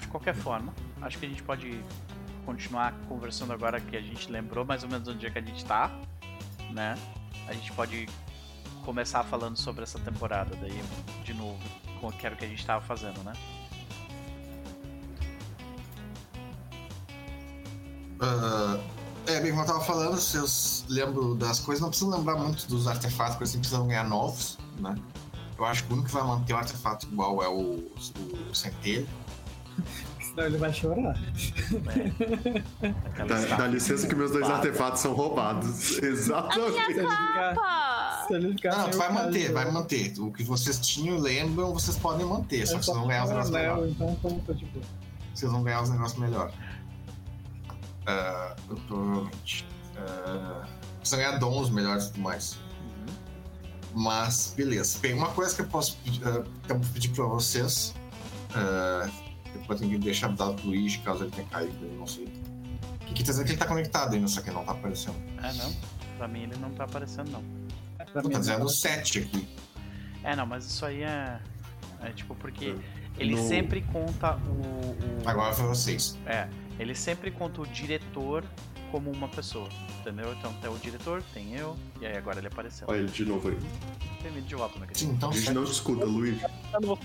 De 0.00 0.09
qualquer 0.09 0.34
forma, 0.34 0.74
acho 1.05 1.18
que 1.18 1.26
a 1.26 1.28
gente 1.28 1.42
pode 1.42 1.80
continuar 2.44 2.92
conversando 3.09 3.52
agora 3.52 3.80
que 3.80 3.96
a 3.96 4.00
gente 4.00 4.30
lembrou 4.30 4.64
mais 4.64 4.82
ou 4.82 4.88
menos 4.88 5.07
onde 5.09 5.26
é 5.26 5.30
que 5.30 5.38
a 5.38 5.42
gente 5.42 5.64
tá, 5.64 5.90
né? 6.70 6.94
A 7.46 7.52
gente 7.52 7.72
pode 7.72 8.09
começar 8.84 9.22
falando 9.24 9.57
sobre 9.57 9.82
essa 9.82 9.98
temporada 9.98 10.57
daí 10.57 10.82
de 11.22 11.34
novo, 11.34 11.59
com 12.00 12.11
que 12.11 12.26
era 12.26 12.34
o 12.34 12.38
que 12.38 12.44
a 12.44 12.48
gente 12.48 12.64
tava 12.64 12.84
fazendo, 12.84 13.22
né? 13.22 13.32
Ah, 18.20 18.78
é, 19.26 19.40
bem, 19.40 19.50
como 19.50 19.62
eu 19.62 19.66
tava 19.66 19.80
falando, 19.80 20.14
vocês 20.14 20.84
lembram 20.88 21.36
das 21.36 21.61
coisas, 21.61 21.80
não 21.80 21.88
precisam 21.88 22.16
lembrar 22.16 22.36
muito 22.36 22.66
dos 22.66 22.86
artefatos, 22.86 23.36
porque 23.36 23.46
vocês 23.46 23.61
precisam 23.61 23.86
ganhar 23.86 24.05
novos, 24.05 24.59
né? 24.78 24.94
Eu 25.57 25.64
acho 25.64 25.84
que 25.84 25.90
o 25.90 25.94
único 25.94 26.09
que 26.09 26.14
vai 26.14 26.24
manter 26.24 26.52
o 26.52 26.57
artefato 26.57 27.07
igual 27.07 27.42
é 27.42 27.48
o, 27.48 27.90
o 28.50 28.55
centelho. 28.55 29.07
Senão 30.35 30.47
ele 30.49 30.59
vai 30.59 30.72
chorar. 30.72 31.16
É. 32.82 33.24
Dá, 33.24 33.57
dá 33.57 33.66
licença 33.68 34.07
que 34.07 34.14
meus 34.16 34.32
dois 34.32 34.43
roubada. 34.43 34.66
artefatos 34.68 35.01
são 35.01 35.14
roubados. 35.14 35.99
Exatamente. 36.03 36.72
se 38.26 38.35
ele 38.35 38.53
ficar 38.53 38.76
Não, 38.78 38.91
tu 38.91 38.99
vai 38.99 39.12
manter, 39.12 39.53
vai 39.53 39.70
manter. 39.70 40.12
O 40.18 40.32
que 40.32 40.43
vocês 40.43 40.78
tinham, 40.80 41.18
lembram, 41.18 41.72
vocês 41.72 41.97
podem 41.97 42.26
manter, 42.26 42.66
só 42.66 42.78
que 42.78 42.85
vocês 42.85 42.97
vão 42.97 43.07
ganhar 43.07 43.24
os 43.24 43.30
negócios 43.30 43.55
anel, 43.55 43.74
melhores. 43.76 43.93
Então 43.95 44.16
conta, 44.16 44.55
tipo. 44.55 44.80
Vocês 45.32 45.53
vão 45.53 45.62
ganhar 45.62 45.82
os 45.82 45.91
negócios 45.91 46.18
melhores. 46.18 46.55
Ah, 48.07 48.57
eu 48.68 48.76
provavelmente. 48.89 49.66
Ah, 49.97 50.66
vocês 51.03 51.11
vão 51.11 51.18
ganhar 51.30 51.39
dons 51.39 51.70
melhores 51.70 52.05
e 52.07 52.09
tudo 52.12 52.22
mais. 52.22 52.59
Mas, 53.95 54.53
beleza. 54.57 54.99
Bem, 54.99 55.14
uma 55.14 55.28
coisa 55.28 55.55
que 55.55 55.62
eu 55.62 55.66
posso 55.66 55.97
pedir, 55.99 56.20
vou 56.20 56.45
pedir 56.93 57.11
pra 57.11 57.24
vocês. 57.26 57.95
ah, 58.57 59.09
depois 59.59 59.80
tem 59.80 59.88
que 59.90 59.98
deixar 59.98 60.28
dado 60.28 60.55
pro 60.55 60.68
Luigi, 60.68 60.98
caso 60.98 61.24
ele 61.24 61.30
tenha 61.30 61.46
caído, 61.48 61.76
eu 61.84 61.92
não 61.98 62.07
sei. 62.07 62.26
Que, 63.07 63.14
que 63.14 63.22
tá 63.24 63.30
dizendo 63.32 63.44
que 63.46 63.52
ele 63.52 63.59
tá 63.59 63.66
conectado 63.66 64.14
ainda, 64.14 64.28
só 64.28 64.40
que 64.40 64.50
não 64.50 64.64
tá 64.64 64.72
aparecendo. 64.72 65.16
É, 65.42 65.52
não. 65.55 65.74
Pra 66.16 66.28
mim 66.28 66.42
ele 66.44 66.57
não 66.57 66.70
tá 66.70 66.84
aparecendo, 66.84 67.30
não. 67.30 67.42
Pra 68.12 68.22
mim, 68.22 68.30
tá 68.30 68.38
dizendo 68.38 68.61
não. 68.61 68.68
7 68.68 69.18
aqui. 69.20 69.48
É, 70.22 70.34
não, 70.36 70.46
mas 70.46 70.64
isso 70.64 70.84
aí 70.86 71.02
é. 71.02 71.38
É 72.00 72.11
tipo 72.11 72.34
porque 72.34 72.74
ele 73.18 73.34
No- 73.36 73.48
sempre 73.48 73.82
conta 73.92 74.36
o. 74.36 74.50
o- 74.50 74.96
Agora 75.28 75.52
foi 75.55 75.66
vocês. 75.66 76.18
É, 76.26 76.48
ele 76.78 76.94
sempre 76.94 77.30
conta 77.30 77.61
o 77.62 77.66
diretor 77.66 78.44
como 78.90 79.11
uma 79.11 79.26
pessoa, 79.28 79.68
entendeu? 80.00 80.32
Então 80.34 80.52
tem 80.55 80.70
o 80.70 80.76
diretor, 80.78 81.22
tem 81.34 81.55
eu, 81.55 81.76
e 82.00 82.07
aí 82.07 82.16
agora 82.16 82.38
ele 82.38 82.46
apareceu. 82.46 82.86
Olha 82.88 82.98
ele 82.98 83.09
de 83.11 83.24
novo 83.24 83.48
aí. 83.48 83.59
Tem 84.22 84.30
medo 84.32 84.46
de 84.46 84.55
volta, 84.55 84.78
meu 84.78 84.86
querido. 84.86 84.98
Sim, 85.07 85.14
então 85.16 85.30
A 85.30 85.32
gente 85.32 85.52
não 85.52 85.64
te 85.64 85.72
escuta, 85.72 86.05
Luiz. 86.05 86.40
Tá 86.40 86.80
no? 86.80 86.96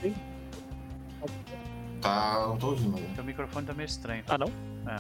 Tá, 2.02 2.45
não 2.47 2.58
tô 2.58 2.68
ouvindo. 2.68 3.16
Teu 3.16 3.24
microfone 3.24 3.66
tá 3.66 3.74
meio 3.74 3.88
estranho. 3.88 4.24
Ah, 4.28 4.38
não? 4.38 4.47
É. 4.88 4.97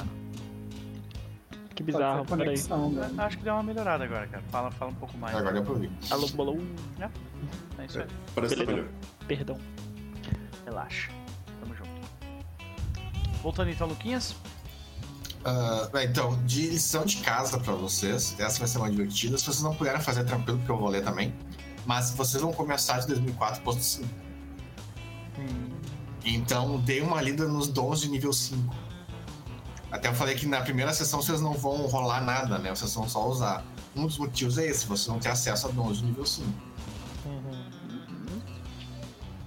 Que 1.75 1.83
Pode 1.83 1.83
ser 1.83 1.83
bizarro, 1.83 2.25
peraí. 2.25 2.45
conexão, 2.45 2.91
né? 2.91 3.09
Acho 3.17 3.37
que 3.37 3.43
deu 3.43 3.53
uma 3.53 3.63
melhorada 3.63 4.03
agora, 4.03 4.27
cara. 4.27 4.43
Fala, 4.49 4.71
fala 4.71 4.91
um 4.91 4.95
pouco 4.95 5.17
mais. 5.17 5.35
Agora 5.35 5.53
deu 5.53 5.63
pra 5.63 5.73
ouvir. 5.73 5.91
Alô, 6.09 6.27
alô, 6.37 6.57
É 7.77 7.85
isso 7.85 7.99
aí. 7.99 8.07
Parece 8.35 8.55
que 8.55 8.59
tá 8.61 8.65
Beleza. 8.65 8.87
melhor. 8.87 8.87
perdão. 9.27 9.57
Relaxa. 10.65 11.09
Tamo 11.61 11.73
junto. 11.75 11.89
Voltando 13.41 13.69
então, 13.71 13.87
Luquinhas. 13.87 14.35
Ah, 15.45 15.87
bem, 15.93 16.07
então, 16.07 16.37
de 16.43 16.67
lição 16.69 17.05
de 17.05 17.17
casa 17.17 17.57
pra 17.59 17.73
vocês, 17.73 18.35
essa 18.37 18.59
vai 18.59 18.67
ser 18.67 18.77
uma 18.77 18.91
divertida. 18.91 19.37
Se 19.37 19.45
vocês 19.45 19.61
não 19.63 19.73
puderem 19.73 20.01
fazer 20.01 20.25
tranquilo, 20.25 20.57
porque 20.57 20.71
eu 20.71 20.77
vou 20.77 20.89
ler 20.89 21.01
também. 21.01 21.33
Mas 21.85 22.11
vocês 22.11 22.43
vão 22.43 22.51
começar 22.51 22.99
de 22.99 23.07
2004, 23.07 23.61
posto 23.63 23.81
5. 23.81 24.05
Então, 26.23 26.79
dê 26.79 27.01
uma 27.01 27.21
lida 27.21 27.47
nos 27.47 27.67
dons 27.67 28.01
de 28.01 28.09
nível 28.09 28.33
5. 28.33 28.75
Até 29.91 30.09
eu 30.09 30.13
falei 30.13 30.35
que 30.35 30.45
na 30.45 30.61
primeira 30.61 30.93
sessão 30.93 31.21
vocês 31.21 31.41
não 31.41 31.53
vão 31.53 31.87
rolar 31.87 32.21
nada, 32.21 32.59
né? 32.59 32.69
Vocês 32.69 32.93
vão 32.93 33.07
só 33.07 33.27
usar. 33.27 33.63
Um 33.95 34.05
dos 34.05 34.17
motivos 34.17 34.57
é 34.57 34.67
esse, 34.67 34.85
vocês 34.85 35.07
não 35.07 35.19
têm 35.19 35.31
acesso 35.31 35.67
a 35.67 35.71
dons 35.71 35.97
de 35.97 36.05
nível 36.05 36.25
5. 36.25 36.47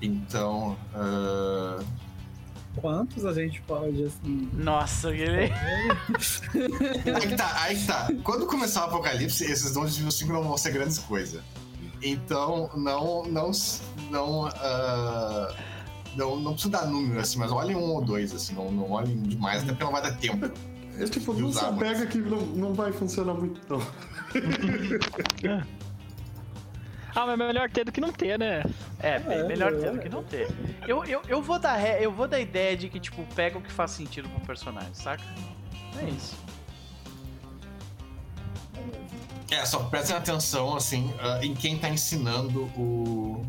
Então, 0.00 0.76
ah, 0.94 1.78
Quantos 2.76 3.26
a 3.26 3.34
gente 3.34 3.60
pode, 3.62 4.02
assim. 4.02 4.48
Nossa, 4.52 5.10
ele. 5.10 5.52
Aí 7.14 7.28
que 7.28 7.36
tá, 7.36 7.62
aí 7.62 7.76
que 7.76 7.86
tá. 7.86 8.08
Quando 8.24 8.46
começar 8.46 8.82
o 8.82 8.88
apocalipse, 8.88 9.44
esses 9.44 9.72
dons 9.72 9.92
de 9.92 9.98
nível 9.98 10.10
5 10.10 10.32
não 10.32 10.42
vão 10.42 10.56
ser 10.56 10.72
grandes 10.72 10.98
coisas. 10.98 11.42
Então, 12.02 12.70
não. 12.74 13.24
Não. 13.24 13.50
Não. 14.10 14.46
ah, 14.46 15.54
não, 16.16 16.36
não 16.38 16.52
precisa 16.52 16.72
dar 16.72 16.86
número, 16.86 17.20
assim, 17.20 17.38
mas 17.38 17.52
olhem 17.52 17.76
um 17.76 17.90
ou 17.90 18.02
dois, 18.02 18.34
assim, 18.34 18.54
não, 18.54 18.70
não 18.70 18.90
olhem 18.90 19.16
demais, 19.22 19.62
até 19.62 19.72
porque 19.72 19.84
não 19.84 19.92
vai 19.92 20.02
dar 20.02 20.16
tempo. 20.16 20.50
É 20.98 21.04
tipo, 21.04 21.34
De 21.34 21.42
não 21.42 21.52
se 21.52 21.64
apega 21.64 22.06
que 22.06 22.18
não, 22.18 22.40
não 22.40 22.74
vai 22.74 22.92
funcionar 22.92 23.34
muito, 23.34 23.60
não. 23.68 23.80
Ah, 27.14 27.26
mas 27.26 27.36
melhor 27.36 27.70
ter 27.70 27.84
do 27.84 27.92
que 27.92 28.00
não 28.00 28.10
ter, 28.10 28.38
né? 28.38 28.62
É, 28.98 29.16
É, 29.16 29.46
melhor 29.46 29.70
é. 29.74 29.76
ter 29.76 29.92
do 29.92 29.98
que 29.98 30.08
não 30.08 30.24
ter. 30.24 30.48
Eu, 30.88 31.04
eu, 31.04 31.20
eu, 31.28 31.42
vou 31.42 31.58
dar 31.58 31.78
eu 32.00 32.10
vou 32.10 32.26
dar 32.26 32.40
ideia 32.40 32.74
de 32.74 32.88
que, 32.88 32.98
tipo, 32.98 33.22
pega 33.34 33.58
o 33.58 33.60
que 33.60 33.70
faz 33.70 33.90
sentido 33.90 34.30
pro 34.30 34.40
personagem, 34.46 34.94
saca? 34.94 35.22
É 36.00 36.08
isso. 36.08 36.34
É, 39.50 39.62
só 39.66 39.80
prestem 39.84 40.16
atenção, 40.16 40.74
assim, 40.74 41.12
ah, 41.20 41.38
em 41.42 41.54
quem 41.54 41.76
tá 41.78 41.90
ensinando 41.90 42.62
o, 42.74 43.44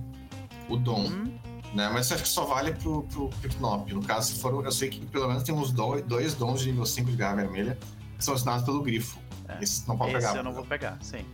o 0.68 0.76
dom, 0.76 1.05
Hum, 1.07 1.34
né? 1.74 1.89
Mas 1.93 2.05
isso 2.05 2.13
acho 2.13 2.24
que 2.24 2.30
só 2.30 2.45
vale 2.45 2.74
pro, 2.74 3.03
pro, 3.03 3.30
Knop. 3.57 3.91
No 3.93 4.03
caso, 4.03 4.34
se 4.34 4.39
for, 4.39 4.63
eu 4.63 4.71
sei 4.71 4.89
que 4.89 5.05
pelo 5.07 5.28
menos 5.28 5.43
tem 5.43 5.53
uns 5.53 5.71
do, 5.71 6.01
dois 6.01 6.34
dons 6.36 6.61
de 6.61 6.67
nível 6.71 6.86
5 6.86 7.09
de 7.11 7.17
garra 7.17 7.36
vermelha 7.38 7.78
que 8.17 8.24
são 8.24 8.36
ensinados 8.36 8.63
pelo 8.63 8.82
Grifo. 8.82 9.19
É. 9.47 9.61
Esses 9.63 9.86
não 9.88 9.97
pode 9.97 10.11
esse 10.15 10.26
pegar. 10.26 10.38
eu 10.38 10.43
não 10.43 10.53
vou 10.53 10.65
pegar, 10.65 10.97
sim. 11.01 11.26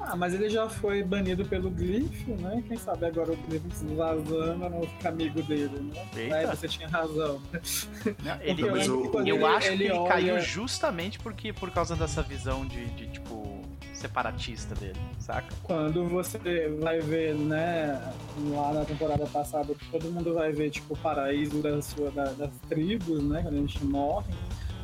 Ah, 0.00 0.16
mas 0.16 0.34
ele 0.34 0.50
já 0.50 0.68
foi 0.68 1.04
banido 1.04 1.44
pelo 1.44 1.70
Glifo, 1.70 2.32
né? 2.40 2.60
Quem 2.66 2.76
sabe 2.76 3.06
agora 3.06 3.30
o 3.32 3.36
Glifo 3.36 3.68
vazando 3.94 4.68
não 4.68 4.82
fica 4.82 5.10
amigo 5.10 5.40
dele, 5.44 5.78
né? 5.94 6.04
Eita. 6.16 6.36
Aí 6.38 6.46
você 6.46 6.66
tinha 6.66 6.88
razão. 6.88 7.40
Não, 8.24 8.40
ele, 8.40 8.68
Mas 8.68 8.86
eu 8.88 9.04
eu 9.14 9.36
ele- 9.36 9.44
acho 9.44 9.66
que 9.68 9.72
ele 9.74 9.84
ele 9.84 9.92
olha- 9.92 10.08
caiu 10.08 10.40
justamente 10.40 11.20
porque, 11.20 11.52
por 11.52 11.70
causa 11.70 11.94
dessa 11.94 12.20
visão 12.20 12.66
de, 12.66 12.84
de, 12.96 13.06
tipo, 13.10 13.41
separatista 14.02 14.74
dele, 14.74 14.98
saca? 15.18 15.48
Quando 15.62 16.06
você 16.08 16.68
vai 16.80 17.00
ver, 17.00 17.34
né, 17.34 18.00
lá 18.50 18.72
na 18.74 18.84
temporada 18.84 19.24
passada, 19.26 19.74
todo 19.90 20.10
mundo 20.10 20.34
vai 20.34 20.52
ver, 20.52 20.70
tipo, 20.70 20.94
o 20.94 20.96
paraíso 20.96 21.62
da 21.62 21.80
sua, 21.80 22.10
da- 22.10 22.32
das 22.32 22.50
tribos, 22.68 23.22
né? 23.22 23.42
Quando 23.42 23.54
a 23.54 23.58
gente 23.58 23.84
morre, 23.84 24.32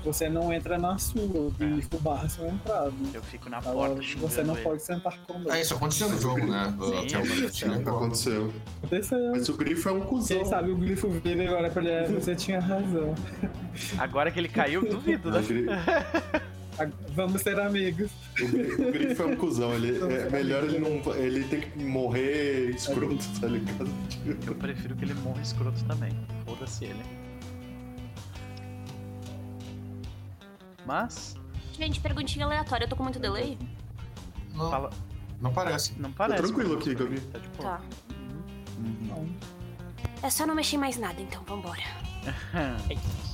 você 0.05 0.29
não 0.29 0.53
entra 0.53 0.79
na 0.79 0.97
sua, 0.97 1.21
o 1.23 1.53
Glifo 1.59 1.99
barra 1.99 2.29
sua 2.29 2.47
entrada. 2.49 2.93
Eu 3.13 3.23
fico 3.23 3.51
na 3.51 3.59
Então, 3.59 3.73
porta 3.73 4.01
xingando 4.01 4.29
você 4.31 4.43
não 4.45 4.55
ele. 4.55 4.63
pode 4.63 4.83
sentar 4.83 5.19
conosco. 5.27 5.53
É, 5.53 5.61
isso 5.61 5.75
aconteceu 5.75 6.09
no 6.09 6.19
jogo, 6.21 6.47
né? 6.47 6.73
Sim, 6.79 7.17
o 7.17 7.19
aconteceu. 7.19 7.69
né? 7.69 7.83
Aconteceu. 7.85 8.53
Aconteceu. 8.85 9.31
Mas 9.33 9.49
o 9.49 9.55
grifo 9.57 9.89
é 9.89 9.93
um 9.93 10.01
cuzão. 10.01 10.37
Quem 10.39 10.47
sabe 10.47 10.71
o 10.71 10.77
Glifo 10.77 11.09
vira 11.11 11.43
e 11.43 11.49
agora 11.49 11.69
pra 11.71 11.83
ele, 11.83 11.91
é, 11.91 12.07
você 12.09 12.37
tinha 12.37 12.61
razão. 12.61 13.15
Agora 13.99 14.31
que 14.31 14.39
ele 14.39 14.49
caiu, 14.49 14.89
duvido, 14.89 15.31
né? 15.33 15.41
Vamos 17.15 17.43
ser 17.43 17.59
amigos. 17.59 18.11
O 18.41 18.83
o 18.89 18.93
grifo 18.93 19.23
é 19.23 19.27
um 19.27 19.37
cuzão. 19.37 19.73
Ele, 19.75 19.99
é 20.15 20.31
melhor 20.31 20.65
ele 20.65 20.79
não. 20.79 21.15
Ele 21.15 21.45
tem 21.45 21.61
que 21.61 21.79
morrer 21.85 22.71
escroto, 22.71 23.25
tá 23.41 23.47
ligado? 23.49 23.91
Eu 24.47 24.55
prefiro 24.55 24.95
que 24.97 25.05
ele 25.05 25.15
morra 25.15 25.41
escroto 25.43 25.85
também. 25.87 26.11
Foda-se 26.47 26.85
ele. 26.87 27.03
Mas, 30.87 31.37
Gente, 31.73 32.01
perguntinha 32.01 32.45
aleatória, 32.47 32.85
eu 32.85 32.89
tô 32.89 32.97
com 32.97 33.05
muito 33.05 33.19
delay? 33.21 33.57
Não, 34.55 34.71
fala. 34.71 34.91
não 35.41 35.53
parece. 35.53 35.93
Não 35.99 36.11
Tá 36.11 36.17
parece. 36.27 36.43
tranquilo 36.43 36.75
mas- 36.75 36.79
aqui, 36.83 36.95
Gabi. 36.95 37.21
Tá 37.21 37.39
de 37.39 37.49
boa. 37.51 37.71
Tá. 37.71 37.81
Não. 39.07 39.29
É 40.23 40.31
só 40.31 40.47
não 40.47 40.55
mexer 40.55 40.77
em 40.77 40.79
mais 40.81 40.97
nada, 40.99 41.21
então, 41.21 41.43
vambora. 41.45 41.83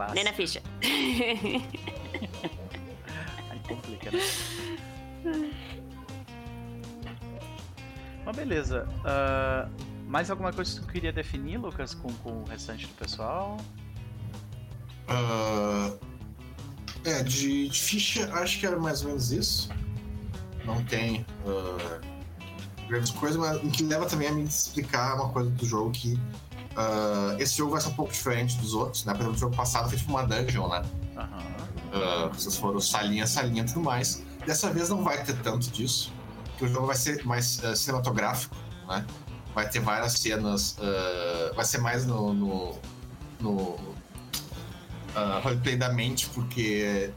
Clássico. 0.00 0.14
Nem 0.14 0.24
na 0.24 0.32
ficha. 0.32 0.62
Aí 3.50 3.60
complica, 3.68 4.10
né? 4.10 4.18
Mas 8.24 8.36
beleza. 8.36 8.88
ah, 9.04 9.68
mais 10.06 10.30
alguma 10.30 10.52
coisa 10.52 10.72
que 10.74 10.86
tu 10.86 10.92
queria 10.92 11.12
definir, 11.12 11.58
Lucas, 11.58 11.94
com, 11.94 12.08
com 12.14 12.30
o 12.30 12.44
restante 12.44 12.86
do 12.86 12.94
pessoal? 12.94 13.58
Ah, 15.06 15.92
é, 17.04 17.22
de, 17.22 17.68
de 17.68 17.80
ficha, 17.80 18.32
acho 18.34 18.58
que 18.58 18.66
era 18.66 18.78
mais 18.78 19.02
ou 19.02 19.08
menos 19.08 19.30
isso. 19.32 19.68
Não 20.64 20.82
tem 20.84 21.26
ah, 21.46 22.00
grandes 22.88 23.10
coisas, 23.10 23.36
mas 23.36 23.62
o 23.62 23.70
que 23.70 23.82
leva 23.82 24.06
também 24.06 24.28
a 24.28 24.32
me 24.32 24.44
explicar 24.44 25.16
uma 25.16 25.28
coisa 25.28 25.50
do 25.50 25.66
jogo 25.66 25.90
que 25.90 26.18
ah, 26.76 27.34
esse 27.38 27.56
jogo 27.56 27.72
vai 27.72 27.80
ser 27.80 27.88
um 27.88 27.94
pouco 27.94 28.12
diferente 28.12 28.56
dos 28.58 28.74
outros, 28.74 29.04
né? 29.04 29.12
Por 29.12 29.20
exemplo, 29.20 29.36
o 29.36 29.38
jogo 29.40 29.56
passado 29.56 29.88
foi 29.88 29.98
tipo 29.98 30.10
uma 30.10 30.22
dungeon, 30.24 30.68
né? 30.68 30.82
Aham. 31.16 31.42
Ah, 31.92 32.30
vocês 32.32 32.56
foram 32.56 32.80
salinha, 32.80 33.26
salinha 33.26 33.62
e 33.62 33.66
tudo 33.66 33.80
mais. 33.80 34.24
Dessa 34.46 34.70
vez 34.70 34.88
não 34.88 35.02
vai 35.02 35.22
ter 35.22 35.36
tanto 35.42 35.70
disso, 35.70 36.12
porque 36.50 36.64
o 36.64 36.68
jogo 36.68 36.86
vai 36.86 36.96
ser 36.96 37.24
mais 37.24 37.62
ah, 37.64 37.74
cinematográfico, 37.74 38.54
né? 38.88 39.04
Vai 39.54 39.68
ter 39.68 39.80
várias 39.80 40.12
cenas, 40.12 40.76
vai 41.56 41.64
ser 41.64 41.78
mais 41.78 42.06
no, 42.06 42.32
no, 42.32 42.78
no 43.40 43.76
roleplay 45.42 45.76
da 45.76 45.92
mente, 45.92 46.28
porque 46.28 47.12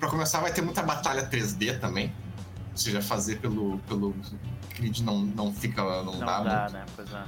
pra 0.00 0.10
começar 0.10 0.40
vai 0.40 0.52
ter 0.52 0.62
muita 0.62 0.82
batalha 0.82 1.30
3D 1.30 1.78
também. 1.78 2.12
Ou 2.72 2.76
seja, 2.76 3.00
fazer 3.00 3.36
pelo, 3.36 3.78
pelo 3.86 4.12
grid 4.76 5.04
não, 5.04 5.20
não 5.20 5.54
fica, 5.54 5.80
não, 6.02 6.18
Não 6.18 6.18
dá, 6.18 6.40
dá, 6.40 6.58
muito. 6.60 6.72
né? 6.72 6.86
Pois 6.96 7.12
é. 7.12 7.24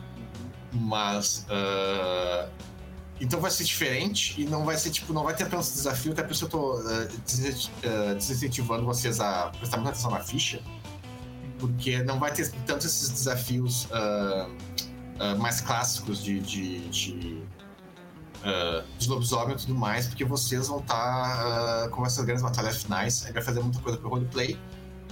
Mas. 0.77 1.47
ah, 1.48 2.48
então 3.19 3.40
vai 3.40 3.51
ser 3.51 3.65
diferente 3.65 4.40
e 4.40 4.44
não 4.44 4.65
vai 4.65 4.77
ser 4.77 4.90
tipo, 4.90 5.12
não 5.12 5.24
vai 5.24 5.35
ter 5.35 5.48
tantos 5.48 5.73
desafios, 5.73 6.12
até 6.12 6.23
por 6.23 6.32
isso 6.32 6.44
eu 6.44 6.48
tô 6.48 6.82
ah, 7.85 8.15
desincentivando 8.15 8.85
vocês 8.85 9.20
a 9.20 9.51
prestar 9.59 9.78
muita 9.78 9.90
atenção 9.93 10.11
na 10.11 10.20
ficha. 10.20 10.61
Porque 11.59 12.03
não 12.03 12.19
vai 12.19 12.32
ter 12.32 12.51
tantos 12.66 12.85
esses 12.85 13.09
desafios 13.09 13.89
ah, 13.90 14.48
ah, 15.19 15.35
mais 15.36 15.61
clássicos 15.62 16.23
de, 16.23 16.40
de, 16.40 16.89
de, 16.90 17.43
de 18.98 19.09
lobisomem 19.09 19.57
e 19.57 19.59
tudo 19.59 19.74
mais, 19.74 20.07
porque 20.07 20.24
vocês 20.24 20.69
vão 20.69 20.81
estar 20.81 21.89
com 21.89 22.05
essas 22.05 22.23
grandes 22.24 22.43
batalhas 22.43 22.82
finais, 22.82 23.27
vai 23.32 23.43
fazer 23.43 23.61
muita 23.61 23.81
coisa 23.81 23.98
pro 23.98 24.11
roleplay 24.11 24.59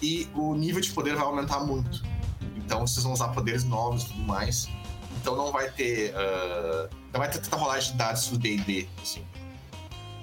e 0.02 0.28
o 0.34 0.54
nível 0.54 0.82
de 0.82 0.92
poder 0.92 1.16
vai 1.16 1.24
aumentar 1.24 1.60
muito. 1.60 2.02
Então 2.56 2.86
vocês 2.86 3.02
vão 3.02 3.14
usar 3.14 3.28
poderes 3.28 3.64
novos 3.64 4.02
e 4.02 4.06
tudo 4.08 4.20
mais. 4.20 4.68
Então 5.24 5.36
não 5.36 5.50
vai 5.50 5.70
ter. 5.70 6.14
ah, 6.14 6.86
não 7.10 7.18
vai 7.18 7.30
ter 7.30 7.38
tanta 7.38 7.56
rolagem 7.56 7.92
de 7.92 7.96
dados 7.96 8.28
do 8.28 8.36
DD, 8.36 8.86
assim. 9.02 9.24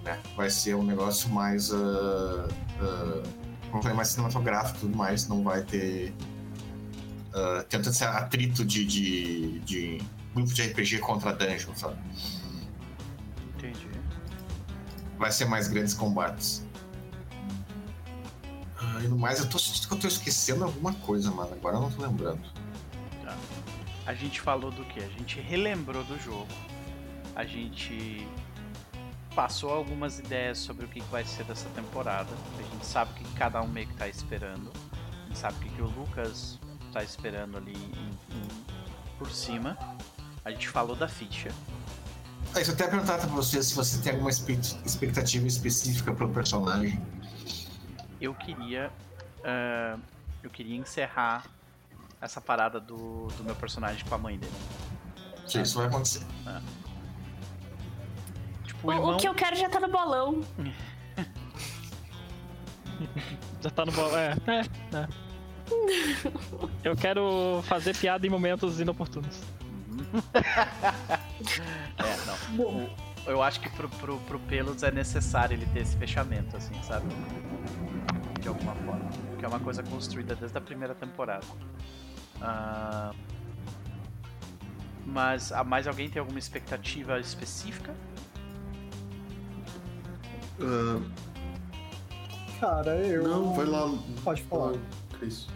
Né? 0.04 0.22
Vai 0.38 0.48
ser 0.52 0.76
um 0.76 0.84
negócio 0.84 1.28
mais. 1.32 1.74
ah, 1.74 2.48
ah, 2.80 3.24
como 3.64 3.78
eu 3.78 3.82
falei, 3.82 3.98
mais 3.98 4.10
cinematográfico 4.10 4.78
e 4.78 4.82
tudo 4.82 4.96
mais. 4.96 5.28
Não 5.28 5.44
vai 5.44 5.64
ter. 5.64 6.14
ah, 7.34 7.66
tanto 7.68 7.90
esse 7.90 8.04
atrito 8.04 8.64
de, 8.64 8.86
de, 8.86 9.60
de 9.62 10.02
grupo 10.36 10.54
de 10.54 10.62
RPG 10.68 11.00
contra 11.00 11.34
dungeon, 11.34 11.74
sabe? 11.74 11.98
Entendi. 13.56 13.90
Vai 15.18 15.32
ser 15.32 15.46
mais 15.46 15.68
grandes 15.68 15.96
combates. 15.96 16.64
Ah, 18.78 19.00
e 19.04 19.08
no 19.08 19.18
mais, 19.18 19.40
eu 19.40 19.50
tô 19.50 19.58
sentindo 19.58 19.88
que 19.88 19.94
eu 19.96 20.00
tô 20.00 20.08
esquecendo 20.08 20.64
alguma 20.64 20.94
coisa, 20.94 21.32
mano. 21.32 21.54
Agora 21.54 21.78
eu 21.78 21.82
não 21.82 21.92
tô 21.92 22.04
lembrando. 22.04 22.61
A 24.12 24.14
gente 24.14 24.42
falou 24.42 24.72
do 24.72 24.84
que? 24.84 25.00
A 25.00 25.08
gente 25.08 25.40
relembrou 25.40 26.04
do 26.04 26.20
jogo. 26.20 26.50
A 27.34 27.46
gente 27.46 28.28
passou 29.34 29.70
algumas 29.70 30.20
ideias 30.20 30.58
sobre 30.58 30.86
o 30.86 30.90
que 30.90 31.00
vai 31.04 31.24
ser 31.24 31.46
dessa 31.46 31.70
temporada. 31.70 32.28
A 32.60 32.62
gente 32.74 32.86
sabe 32.86 33.12
o 33.12 33.14
que 33.14 33.34
cada 33.36 33.62
um 33.62 33.70
meio 33.70 33.88
que 33.88 33.94
tá 33.96 34.10
esperando. 34.10 34.70
A 35.14 35.28
gente 35.28 35.38
sabe 35.40 35.66
o 35.66 35.72
que, 35.72 35.82
o 35.82 35.86
Lucas 35.86 36.60
tá 36.92 37.02
esperando 37.02 37.56
ali 37.58 37.72
em- 37.72 38.36
em- 38.36 39.18
por 39.18 39.32
cima. 39.32 39.78
A 40.44 40.52
gente 40.52 40.68
falou 40.68 40.94
da 40.94 41.08
ficha. 41.08 41.48
Aí, 42.54 42.68
eu 42.68 42.74
até 42.74 42.90
perguntar 42.90 43.18
pra 43.18 43.28
você 43.28 43.64
se 43.64 43.74
você 43.74 44.02
tem 44.02 44.12
alguma 44.12 44.30
expect- 44.30 44.78
expectativa 44.86 45.48
específica 45.48 46.14
pro 46.14 46.28
personagem. 46.28 47.02
Eu 48.20 48.34
queria. 48.36 48.92
ah, 49.46 49.98
eu 50.44 50.50
queria 50.50 50.76
encerrar 50.76 51.46
essa 52.22 52.40
parada 52.40 52.80
do, 52.80 53.28
do 53.30 53.44
meu 53.44 53.56
personagem 53.56 54.06
com 54.06 54.16
a 54.16 54.18
mãe 54.18 54.38
dele. 54.38 54.54
Que 55.48 55.60
isso 55.60 55.78
vai 55.80 55.88
acontecer. 55.88 56.24
Tipo, 58.64 58.88
o 58.88 58.90
O, 58.90 58.94
irmão. 58.94 59.16
o 59.16 59.18
que 59.18 59.28
eu 59.28 59.34
quero 59.34 59.56
já 59.56 59.68
tá 59.70 59.80
no 59.80 59.88
bolão. 59.90 60.42
Já 63.62 63.70
tá 63.72 63.86
no 63.86 63.92
bolo. 63.92 64.16
É, 64.16 64.36
é, 64.48 64.98
é. 64.98 65.08
Eu 66.84 66.96
quero 66.96 67.62
fazer 67.64 67.96
piada 67.96 68.26
em 68.28 68.30
momentos 68.30 68.80
inoportunos. 68.80 69.42
É, 71.98 72.26
não. 72.26 72.56
Bom, 72.58 72.90
Eu 73.26 73.42
acho 73.44 73.60
que 73.60 73.70
pro, 73.70 73.90
pro, 73.90 74.18
pro 74.20 74.40
Pelos 74.40 74.84
é 74.84 74.92
necessário 74.92 75.56
ele 75.56 75.66
ter 75.68 75.80
esse 75.82 75.96
fechamento, 75.98 76.56
assim, 76.58 76.74
sabe? 76.84 77.08
De 78.40 78.48
alguma 78.48 78.74
forma. 78.76 79.10
Que 79.38 79.46
é 79.46 79.48
uma 79.48 79.60
coisa 79.60 79.82
construída 79.84 80.36
desde 80.36 80.58
a 80.58 80.62
primeira 80.62 80.94
temporada. 80.96 81.46
Ah, 82.42 83.14
mas 85.06 85.52
a 85.52 85.64
mais 85.64 85.88
alguém 85.88 86.10
tem 86.10 86.20
alguma 86.20 86.40
expectativa 86.40 87.20
específica? 87.20 87.94
Ah, 90.60 91.02
cara, 92.60 92.96
eu. 93.06 93.24
não, 93.24 93.54
vai 93.54 93.66
lá. 93.66 93.94
Pode 94.24 94.42
falar. 94.44 94.74
Cris. 95.18 95.48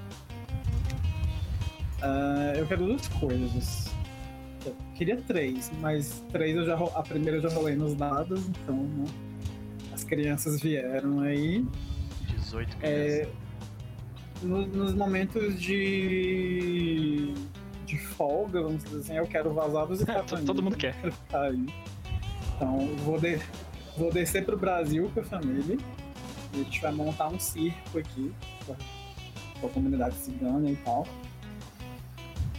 Ah, 2.01 2.53
eu 2.55 2.67
quero 2.67 2.85
duas 2.85 3.07
coisas. 3.07 3.85
Eu 4.65 4.75
queria 4.95 5.17
três, 5.21 5.71
mas 5.79 6.23
três 6.31 6.55
eu 6.55 6.65
já 6.65 6.75
a 6.75 7.03
primeira 7.03 7.37
eu 7.37 7.41
já 7.41 7.49
rolei 7.49 7.75
nos 7.75 7.93
dados, 7.93 8.47
então 8.47 8.75
né, 8.75 9.05
as 9.93 10.03
crianças 10.03 10.59
vieram 10.59 11.19
aí. 11.19 11.65
18 12.27 12.77
crianças. 12.77 13.27
É, 13.27 13.29
no- 14.43 14.67
nos 14.67 14.93
momentos 14.93 15.59
de 15.61 17.33
de 17.85 17.97
folga, 17.99 18.63
vamos 18.63 18.83
dizer 18.83 18.97
assim, 18.99 19.13
eu 19.17 19.27
quero 19.27 19.53
vazar 19.53 19.85
dos 19.85 19.99
Estados 19.99 20.23
Todo- 20.25 20.37
Unidos. 20.39 20.47
todo 20.55 20.63
mundo 20.63 20.75
quer. 20.75 20.95
ficar 20.95 21.41
aí. 21.43 21.65
Então 22.55 22.87
vou, 23.05 23.19
de, 23.19 23.39
vou 23.95 24.11
descer 24.11 24.43
pro 24.43 24.57
Brasil 24.57 25.09
com 25.13 25.19
a 25.19 25.23
família. 25.23 25.77
E 26.53 26.61
a 26.61 26.63
gente 26.63 26.81
vai 26.81 26.91
montar 26.91 27.27
um 27.27 27.37
circo 27.37 27.99
aqui 27.99 28.31
com 28.65 28.73
a, 28.73 28.75
com 29.61 29.67
a 29.67 29.69
comunidade 29.69 30.15
cigana 30.15 30.67
e 30.69 30.75
tal. 30.77 31.05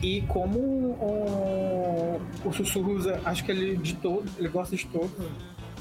E 0.03 0.21
como 0.29 0.59
o, 0.61 2.21
o 2.45 2.53
Sussurros, 2.53 3.07
acho 3.25 3.45
que 3.45 3.51
ele 3.51 3.77
de 3.77 3.95
todo, 3.97 4.31
ele 4.39 4.49
gosta 4.49 4.77
de 4.77 4.87
todos 4.87 5.11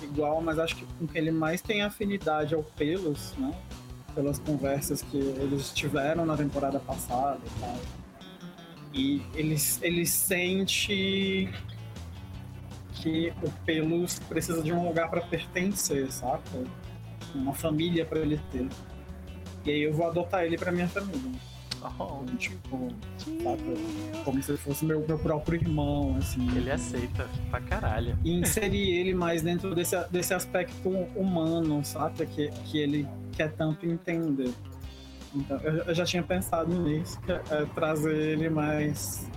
igual, 0.02 0.42
mas 0.42 0.58
acho 0.58 0.76
que 0.78 0.86
com 0.98 1.06
que 1.06 1.18
ele 1.18 1.32
mais 1.32 1.62
tem 1.62 1.82
afinidade 1.84 2.56
ao 2.56 2.64
Pelos, 2.64 3.34
né? 3.38 3.54
Pelas 4.16 4.40
conversas 4.40 5.02
que 5.02 5.18
eles 5.18 5.72
tiveram 5.74 6.26
na 6.26 6.38
temporada 6.38 6.80
passada 6.80 7.40
e 7.46 7.60
tal. 7.60 7.78
E 8.94 9.22
ele, 9.36 9.56
ele 9.82 10.06
sente 10.06 11.50
que 12.94 13.34
o 13.44 13.52
Pelos 13.66 14.20
precisa 14.20 14.64
de 14.64 14.72
um 14.72 14.88
lugar 14.88 15.10
para 15.10 15.22
pertencer, 15.22 16.10
saca? 16.12 16.64
Uma 17.34 17.54
família 17.54 18.06
para 18.06 18.20
ele 18.20 18.40
ter. 18.52 18.68
E 19.66 19.72
aí 19.72 19.82
eu 19.82 19.94
vou 19.94 20.08
adotar 20.08 20.44
ele 20.44 20.58
para 20.58 20.72
minha 20.72 20.88
família. 20.88 21.32
Então, 21.94 22.26
tipo, 22.38 22.90
saca? 23.44 24.24
Como 24.24 24.42
se 24.42 24.52
ele 24.52 24.58
fosse 24.58 24.86
meu, 24.86 25.06
meu 25.08 25.18
próprio 25.20 25.56
irmão, 25.60 26.16
assim. 26.18 26.48
ele 26.56 26.72
aceita 26.72 27.28
pra 27.50 27.60
caralho. 27.62 28.18
E 28.24 28.40
inserir 28.40 28.90
ele 28.98 29.14
mais 29.14 29.42
dentro 29.42 29.74
desse, 29.76 29.96
desse 30.10 30.34
aspecto 30.34 30.90
humano, 31.16 31.84
sabe? 31.84 32.26
Que, 32.26 32.50
que 32.66 32.78
ele 32.80 33.08
quer 33.34 33.52
tanto 33.54 33.86
entender. 33.86 34.52
Então, 35.36 35.58
eu, 35.62 35.74
eu 35.84 35.94
já 35.96 36.06
tinha 36.06 36.24
pensado 36.24 36.74
nisso, 36.82 37.20
que 37.22 37.32
é, 37.32 37.40
trazer 37.76 38.16
ele 38.16 38.50
mais 38.50 39.30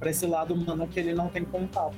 pra 0.00 0.10
esse 0.10 0.26
lado 0.26 0.54
humano 0.54 0.86
que 0.88 0.98
ele 0.98 1.12
não 1.14 1.28
tem 1.28 1.44
contato. 1.44 1.94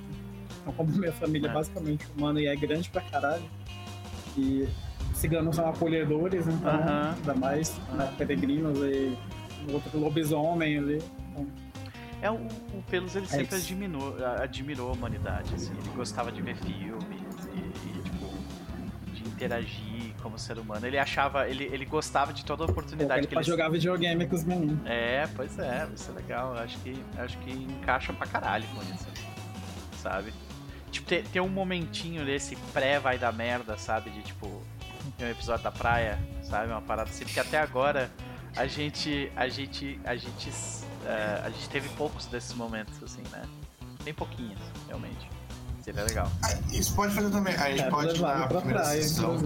Então, 0.61 0.73
como 0.74 0.91
minha 0.93 1.12
família 1.12 1.47
é 1.49 1.51
É. 1.51 1.55
basicamente 1.55 2.07
humana 2.16 2.41
e 2.41 2.47
é 2.47 2.57
grande 2.57 2.91
pra 2.91 3.01
caralho, 3.03 3.45
e 4.36 4.66
ciganos 5.15 5.55
são 5.57 5.69
acolhedores, 5.69 6.47
então, 6.49 6.70
Aham. 6.73 7.15
ainda 7.16 7.35
mais 7.35 7.78
né, 7.93 8.12
peregrinos 8.19 8.77
e 8.81 9.16
outro 9.73 9.99
lobisomem 9.99 10.78
ali. 10.78 11.03
É 12.23 12.31
o, 12.31 12.35
o 12.36 12.82
Pelos 12.89 13.15
ele 13.16 13.27
É 13.27 13.28
sempre 13.28 13.57
admirou, 13.57 14.16
a- 14.24 14.43
admirou 14.45 14.91
a 14.91 14.93
humanidade, 14.93 15.55
assim. 15.55 15.73
Ele 15.73 15.91
gostava 15.95 16.32
de 16.32 16.41
ver 16.41 16.57
filmes 16.57 17.20
e, 17.55 17.89
e, 17.89 18.03
tipo 18.03 18.32
de 19.12 19.23
interagir 19.28 20.15
como 20.23 20.39
ser 20.39 20.59
humano. 20.59 20.86
Ele 20.86 20.99
achava, 20.99 21.47
ele, 21.49 21.65
ele 21.65 21.85
gostava 21.85 22.32
de 22.32 22.45
toda 22.45 22.65
a 22.65 22.66
oportunidade 22.66 23.20
Ele 23.20 23.27
que 23.27 23.35
ele 23.35 23.43
jogar 23.43 23.69
videogame 23.69 24.27
com 24.27 24.35
os 24.36 24.45
meninos. 24.45 24.78
É, 24.86 25.28
pois 25.36 25.59
é, 25.59 25.86
isso 25.95 26.11
é 26.11 26.15
legal. 26.15 26.57
Acho 26.57 26.78
que, 26.78 26.97
acho 27.19 27.36
que 27.39 27.51
encaixa 27.51 28.12
pra 28.12 28.27
caralho 28.27 28.66
com 28.74 28.81
isso. 28.82 29.07
Sabe? 30.03 30.32
Tipo, 30.91 31.07
ter, 31.09 31.24
ter 31.24 31.41
um 31.41 31.49
momentinho 31.49 32.24
desse 32.24 32.57
pré 32.73 32.99
vai 32.99 33.19
dar 33.19 33.32
merda, 33.32 33.77
sabe? 33.77 34.11
De 34.11 34.23
tipo, 34.23 34.62
tem 35.19 35.27
um 35.27 35.31
episódio 35.31 35.65
da 35.65 35.70
praia, 35.73 36.19
sabe? 36.43 36.69
Uma 36.73 36.81
parada 36.81 37.11
assim, 37.11 37.24
porque 37.24 37.41
até 37.41 37.59
agora 37.59 38.11
a 38.56 38.66
gente. 38.66 39.31
A 39.36 39.48
gente. 39.48 40.01
A 40.05 40.16
gente. 40.16 40.51
eh, 41.05 41.43
a 41.44 41.51
gente 41.51 41.68
teve 41.68 41.89
poucos 41.90 42.26
desses 42.26 42.55
momentos, 42.55 43.02
assim, 43.02 43.22
né? 43.31 43.43
Bem 44.05 44.14
pouquinhos, 44.14 44.59
realmente. 44.86 45.31
Seria 45.82 46.05
legal. 46.05 46.31
Ah, 46.43 46.55
Isso 46.72 46.94
pode 46.94 47.14
fazer 47.14 47.31
também. 47.31 47.55
A 47.56 47.70
gente 47.70 47.82
É, 47.82 47.90
pode, 47.90 48.12
levar 48.12 48.39
na 48.39 48.47
pra 48.47 48.59
primeira 48.59 48.82
praia, 48.82 49.02
sessão, 49.02 49.36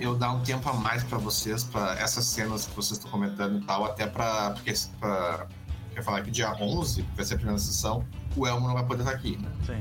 eu 0.00 0.14
dar 0.16 0.30
um 0.30 0.40
tempo 0.40 0.68
a 0.68 0.72
mais 0.72 1.02
pra 1.02 1.18
vocês, 1.18 1.64
pra 1.64 1.94
essas 1.98 2.26
cenas 2.26 2.66
que 2.66 2.76
vocês 2.76 2.98
estão 2.98 3.10
comentando 3.10 3.58
e 3.60 3.64
tal, 3.66 3.84
até 3.84 4.06
pra. 4.06 4.50
Porque 4.50 4.72
pra, 5.00 5.46
quer 5.92 6.02
falar 6.04 6.22
que 6.22 6.30
dia 6.30 6.52
11, 6.52 7.02
que 7.02 7.16
vai 7.16 7.24
ser 7.24 7.34
a 7.34 7.36
primeira 7.38 7.58
sessão, 7.58 8.04
o 8.36 8.46
Elmo 8.46 8.68
não 8.68 8.74
vai 8.74 8.84
poder 8.86 9.02
estar 9.02 9.14
aqui, 9.14 9.36
né? 9.36 9.50
Sim. 9.66 9.78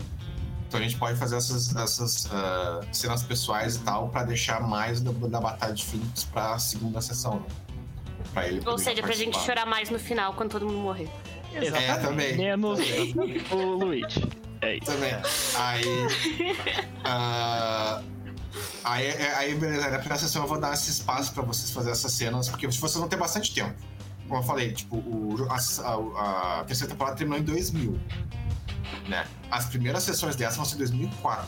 Então 0.68 0.80
a 0.80 0.84
gente 0.84 0.98
pode 0.98 1.18
fazer 1.18 1.36
essas, 1.38 1.76
essas 1.76 2.28
ah, 2.32 2.82
cenas 2.92 3.22
pessoais 3.24 3.76
e 3.76 3.80
tal 3.80 4.10
pra 4.10 4.24
deixar 4.24 4.62
mais 4.62 5.02
da, 5.02 5.12
da 5.12 5.40
Batalha 5.42 5.74
de 5.74 5.84
Phoenix 5.86 6.24
pra 6.24 6.58
segunda 6.60 7.02
sessão, 7.02 7.36
né? 7.40 7.46
Pra 8.34 8.48
ele 8.48 8.62
Ou 8.66 8.78
seja, 8.78 9.02
pra 9.02 9.14
gente 9.14 9.38
chorar 9.40 9.66
mais 9.66 9.90
no 9.90 9.98
final 10.00 10.34
quando 10.34 10.52
todo 10.52 10.66
mundo 10.66 10.78
morrer. 10.80 11.10
É, 11.54 11.96
também. 11.98 12.38
Menos 12.38 12.80
o 13.52 13.56
Luigi. 13.56 14.24
É 14.62 14.76
isso. 14.76 14.86
Também. 14.86 15.14
Aí. 15.56 15.84
ah, 17.04 18.02
aí, 18.84 19.06
é- 19.08 19.36
aí, 19.36 19.56
beleza. 19.56 19.90
Na 19.90 19.98
primeira 20.00 20.18
sessão 20.18 20.44
eu 20.44 20.48
vou 20.48 20.60
dar 20.60 20.74
esse 20.74 20.92
espaço 20.92 21.34
pra 21.34 21.44
vocês 21.44 21.72
fazerem 21.72 21.94
essas 21.94 22.12
cenas, 22.12 22.50
porque 22.50 22.68
vocês 22.68 22.94
vão 22.96 23.08
ter 23.08 23.16
bastante 23.18 23.54
tempo. 23.54 23.76
Como 24.28 24.42
eu 24.42 24.46
falei, 24.46 24.72
tipo, 24.74 24.98
o, 24.98 25.48
a, 25.50 25.56
a- 25.56 26.60
a 26.60 26.64
terceira 26.66 26.92
temporada 26.94 27.16
terminou 27.18 27.40
em 27.40 27.44
2000. 27.44 28.00
Né? 29.08 29.26
As 29.50 29.66
primeiras 29.66 30.04
sessões 30.04 30.36
dessa 30.36 30.58
vão 30.58 30.66
ser 30.66 30.76
em 30.76 30.80
2004. 30.80 31.48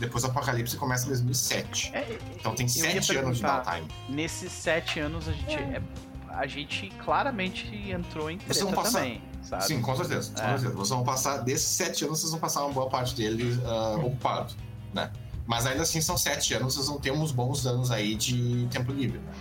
Depois 0.00 0.24
o 0.24 0.26
Apocalipse 0.28 0.76
começa 0.76 1.04
em 1.04 1.08
2007. 1.08 1.90
É, 1.94 2.18
Então 2.34 2.54
tem 2.54 2.66
sete 2.66 3.16
anos 3.16 3.36
de 3.36 3.42
downtime. 3.44 3.86
nesses 4.08 4.50
sete 4.52 4.98
anos 4.98 5.28
a 5.28 5.32
gente. 5.32 5.54
é- 5.54 5.82
a 6.30 6.46
gente 6.46 6.88
claramente 7.04 7.66
entrou 7.90 8.30
em 8.30 8.38
Vocês 8.38 8.58
treta 8.58 8.64
vão 8.74 8.74
passar- 8.84 8.98
também, 9.00 9.22
sabe? 9.42 9.64
Sim, 9.64 9.82
com 9.82 9.96
certeza. 9.96 10.32
Com 10.32 10.40
É. 10.42 10.46
certeza. 10.50 10.70
Vocês 10.74 10.88
vão 10.90 11.04
passar, 11.04 11.38
desses 11.38 11.68
sete 11.68 12.04
anos, 12.04 12.20
vocês 12.20 12.30
vão 12.30 12.40
passar 12.40 12.64
uma 12.64 12.72
boa 12.72 12.88
parte 12.88 13.14
dele 13.14 13.60
ah, 13.66 13.96
ocupado, 14.02 14.54
né? 14.94 15.10
Mas 15.46 15.66
ainda 15.66 15.82
assim 15.82 16.00
são 16.00 16.16
sete 16.16 16.54
anos, 16.54 16.74
vocês 16.74 16.86
vão 16.86 16.98
ter 17.00 17.10
uns 17.10 17.32
bons 17.32 17.66
anos 17.66 17.90
aí 17.90 18.14
de 18.14 18.66
tempo 18.70 18.92
livre. 18.92 19.18
né? 19.18 19.32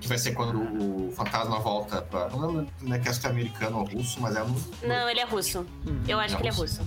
Que 0.00 0.06
vai 0.08 0.18
ser 0.18 0.32
quando 0.34 0.60
o 1.08 1.10
fantasma 1.12 1.58
volta 1.60 2.02
pra. 2.02 2.28
Não 2.28 2.38
lembro 2.46 2.68
né, 2.82 2.98
que 2.98 3.08
acho 3.08 3.18
que 3.20 3.26
é 3.26 3.30
americano 3.30 3.78
ou 3.78 3.84
russo, 3.86 4.20
mas 4.20 4.36
é 4.36 4.42
um. 4.42 4.54
Não, 4.86 5.08
ele 5.08 5.18
é 5.20 5.24
russo. 5.24 5.66
Eu 6.06 6.20
acho 6.20 6.36
que 6.36 6.42
ele 6.42 6.48
é 6.50 6.52
russo. 6.52 6.82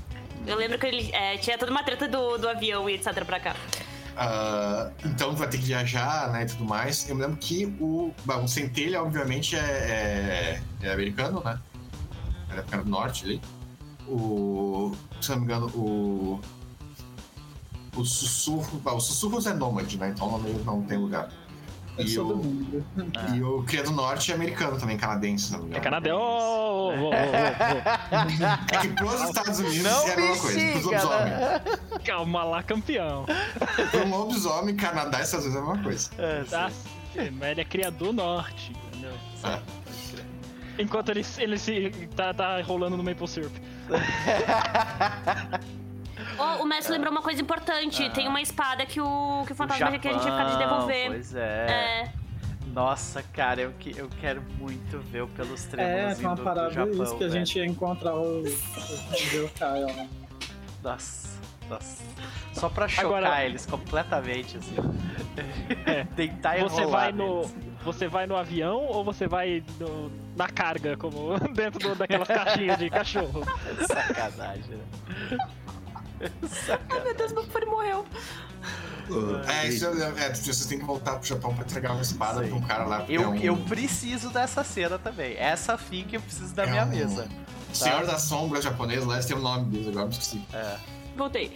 Eu 0.47 0.57
lembro 0.57 0.79
que 0.79 0.85
ele 0.85 1.11
é, 1.13 1.37
tinha 1.37 1.57
toda 1.57 1.71
uma 1.71 1.83
treta 1.83 2.07
do, 2.07 2.37
do 2.37 2.47
avião 2.47 2.89
e 2.89 2.95
etc 2.95 3.23
pra 3.25 3.39
cá. 3.39 3.55
Ah, 4.15 4.89
então 5.05 5.35
vai 5.35 5.47
ter 5.47 5.57
que 5.57 5.65
viajar, 5.65 6.31
né, 6.31 6.43
e 6.43 6.45
tudo 6.47 6.65
mais. 6.65 7.07
Eu 7.07 7.15
me 7.15 7.21
lembro 7.21 7.37
que 7.37 7.65
o. 7.79 8.11
Bom, 8.25 8.45
o 8.45 8.47
Centelha, 8.47 9.03
obviamente, 9.03 9.55
é, 9.55 9.59
é, 9.59 10.61
é 10.81 10.91
americano, 10.91 11.43
né? 11.43 11.59
É 12.49 12.55
da 12.55 12.61
América 12.61 12.77
do 12.77 12.89
Norte 12.89 13.25
ali. 13.25 13.41
O. 14.07 14.95
Se 15.21 15.29
não 15.31 15.37
me 15.37 15.43
engano, 15.43 15.67
o. 15.67 16.41
O 17.95 18.05
Sussurro. 18.05 18.79
bom, 18.79 18.95
o 18.95 18.99
Sussurros 18.99 19.45
é 19.45 19.53
nômade, 19.53 19.97
né? 19.97 20.09
Então 20.09 20.37
não, 20.37 20.49
não 20.63 20.81
tem 20.83 20.97
lugar. 20.97 21.29
É 21.97 22.03
E 22.03 22.19
o, 22.19 22.25
mundo. 22.25 22.85
e 23.35 23.41
o 23.43 23.63
Cria 23.63 23.83
do 23.83 23.91
Norte 23.91 24.31
é 24.31 24.35
americano 24.35 24.77
também, 24.77 24.97
canadense, 24.97 25.45
se 25.45 25.51
não 25.53 25.63
me 25.63 25.75
É 25.75 25.77
engano. 25.79 26.15
Ô, 26.15 26.19
ô, 26.19 26.89
ô, 26.89 27.09
ô, 27.09 27.13
É 28.71 28.77
que 28.81 28.87
pros 28.89 29.21
Estados 29.21 29.59
Unidos 29.59 29.83
Não 29.83 30.07
é 30.07 30.13
a 30.13 30.15
mesma 30.17 30.41
coisa. 30.41 30.59
Pros 30.59 30.73
bexiga, 30.73 31.03
lobisomens. 31.03 32.03
Calma 32.05 32.43
lá, 32.43 32.63
campeão. 32.63 33.25
Pra 33.91 34.03
um 34.05 34.09
lobisomem, 34.09 34.75
Canadá 34.75 35.19
e 35.19 35.23
Estados 35.23 35.45
Unidos 35.45 35.63
é 35.63 35.65
a 35.65 35.69
mesma 35.73 35.83
coisa. 35.83 36.09
É, 36.17 36.43
Tá, 36.43 36.71
mas 37.33 37.49
ele 37.51 37.61
é 37.61 37.65
criador 37.65 38.13
norte, 38.13 38.71
entendeu? 38.87 39.13
É. 39.43 39.77
Enquanto 40.79 41.09
ele, 41.09 41.25
ele 41.39 41.57
se 41.57 41.89
tá, 42.15 42.33
tá 42.33 42.61
rolando 42.61 42.95
no 42.95 43.03
Maple 43.03 43.27
Syrup. 43.27 43.53
Oh, 46.39 46.63
o 46.63 46.65
mestre 46.65 46.93
lembrou 46.93 47.11
uma 47.11 47.21
coisa 47.21 47.41
importante. 47.41 48.09
Tem 48.11 48.27
uma 48.27 48.41
espada 48.41 48.85
que 48.85 48.99
o, 49.01 49.43
que 49.45 49.53
o 49.53 49.55
fantasma 49.55 49.89
O 49.89 49.99
que 49.99 50.07
a 50.07 50.11
gente 50.13 50.21
tinha 50.21 50.33
ficado 50.33 50.51
de 50.51 50.57
devolver. 50.57 51.07
Pois 51.07 51.35
é. 51.35 51.65
É. 51.69 52.11
Nossa, 52.73 53.23
cara, 53.33 53.61
eu, 53.61 53.71
que, 53.79 53.97
eu 53.97 54.07
quero 54.21 54.41
muito 54.59 54.99
ver 54.99 55.23
o 55.23 55.27
pelos 55.29 55.65
É, 55.65 55.69
trêmulos 55.69 56.19
com 56.21 56.27
uma 56.27 56.37
parada 56.37 56.67
do 56.69 56.73
Japão, 56.75 57.03
isso 57.03 57.17
que 57.17 57.23
a 57.23 57.29
gente 57.29 57.57
ia 57.57 57.65
encontrar 57.65 58.13
o, 58.15 58.41
o, 58.41 59.49
Kyle, 59.55 59.95
né? 59.95 60.07
Nossa, 60.83 61.29
nossa. 61.67 62.03
Só 62.53 62.69
pra 62.69 62.87
chocar 62.87 63.05
Agora- 63.23 63.45
eles 63.45 63.65
completamente, 63.65 64.57
assim. 64.57 64.75
É. 65.87 66.03
Tentar 66.15 66.59
Você 66.59 66.81
enrolar 66.81 67.01
vai 67.01 67.11
no. 67.13 67.35
neles. 67.41 67.55
Você 67.83 68.07
vai 68.07 68.27
no 68.27 68.35
avião 68.35 68.83
ou 68.85 69.03
você 69.03 69.27
vai 69.27 69.63
no- 69.79 70.11
na 70.35 70.47
carga, 70.47 70.95
como 70.97 71.39
dentro 71.55 71.79
do- 71.79 71.95
daquelas 71.95 72.27
caixinhas 72.27 72.77
de 72.77 72.89
cachorro? 72.91 73.43
Sacanagem, 73.87 74.75
né? 74.75 75.37
Ai, 76.89 77.03
meu 77.03 77.15
Deus, 77.15 77.31
meu 77.33 77.43
fone 77.43 77.65
morreu. 77.65 78.05
É, 79.47 79.67
isso 79.67 79.85
eu, 79.85 80.17
é, 80.17 80.33
vocês 80.33 80.65
têm 80.65 80.79
que 80.79 80.85
voltar 80.85 81.15
pro 81.17 81.25
Japão 81.25 81.55
pra 81.55 81.63
entregar 81.63 81.93
uma 81.93 82.01
espada 82.01 82.43
Sim. 82.43 82.49
pra 82.49 82.57
um 82.57 82.61
cara 82.61 82.85
lá. 82.85 83.01
que 83.03 83.13
é 83.13 83.15
Eu, 83.15 83.29
um, 83.29 83.35
eu 83.35 83.55
preciso 83.57 84.29
dessa 84.29 84.63
cena 84.63 84.99
também. 84.99 85.35
Essa 85.37 85.77
fica 85.77 86.17
eu 86.17 86.21
preciso 86.21 86.53
da 86.53 86.63
é 86.63 86.69
minha 86.69 86.83
um 86.83 86.89
mesa. 86.89 87.27
Senhor 87.73 88.05
das 88.05 88.23
Sombras 88.23 88.63
japonês, 88.63 89.05
lá 89.05 89.19
têm 89.21 89.37
o 89.37 89.39
nome 89.39 89.65
deles, 89.71 89.87
agora 89.87 90.03
eu 90.03 90.07
me 90.07 90.13
esqueci. 90.13 90.43
É. 90.53 90.77
Voltei. 91.15 91.55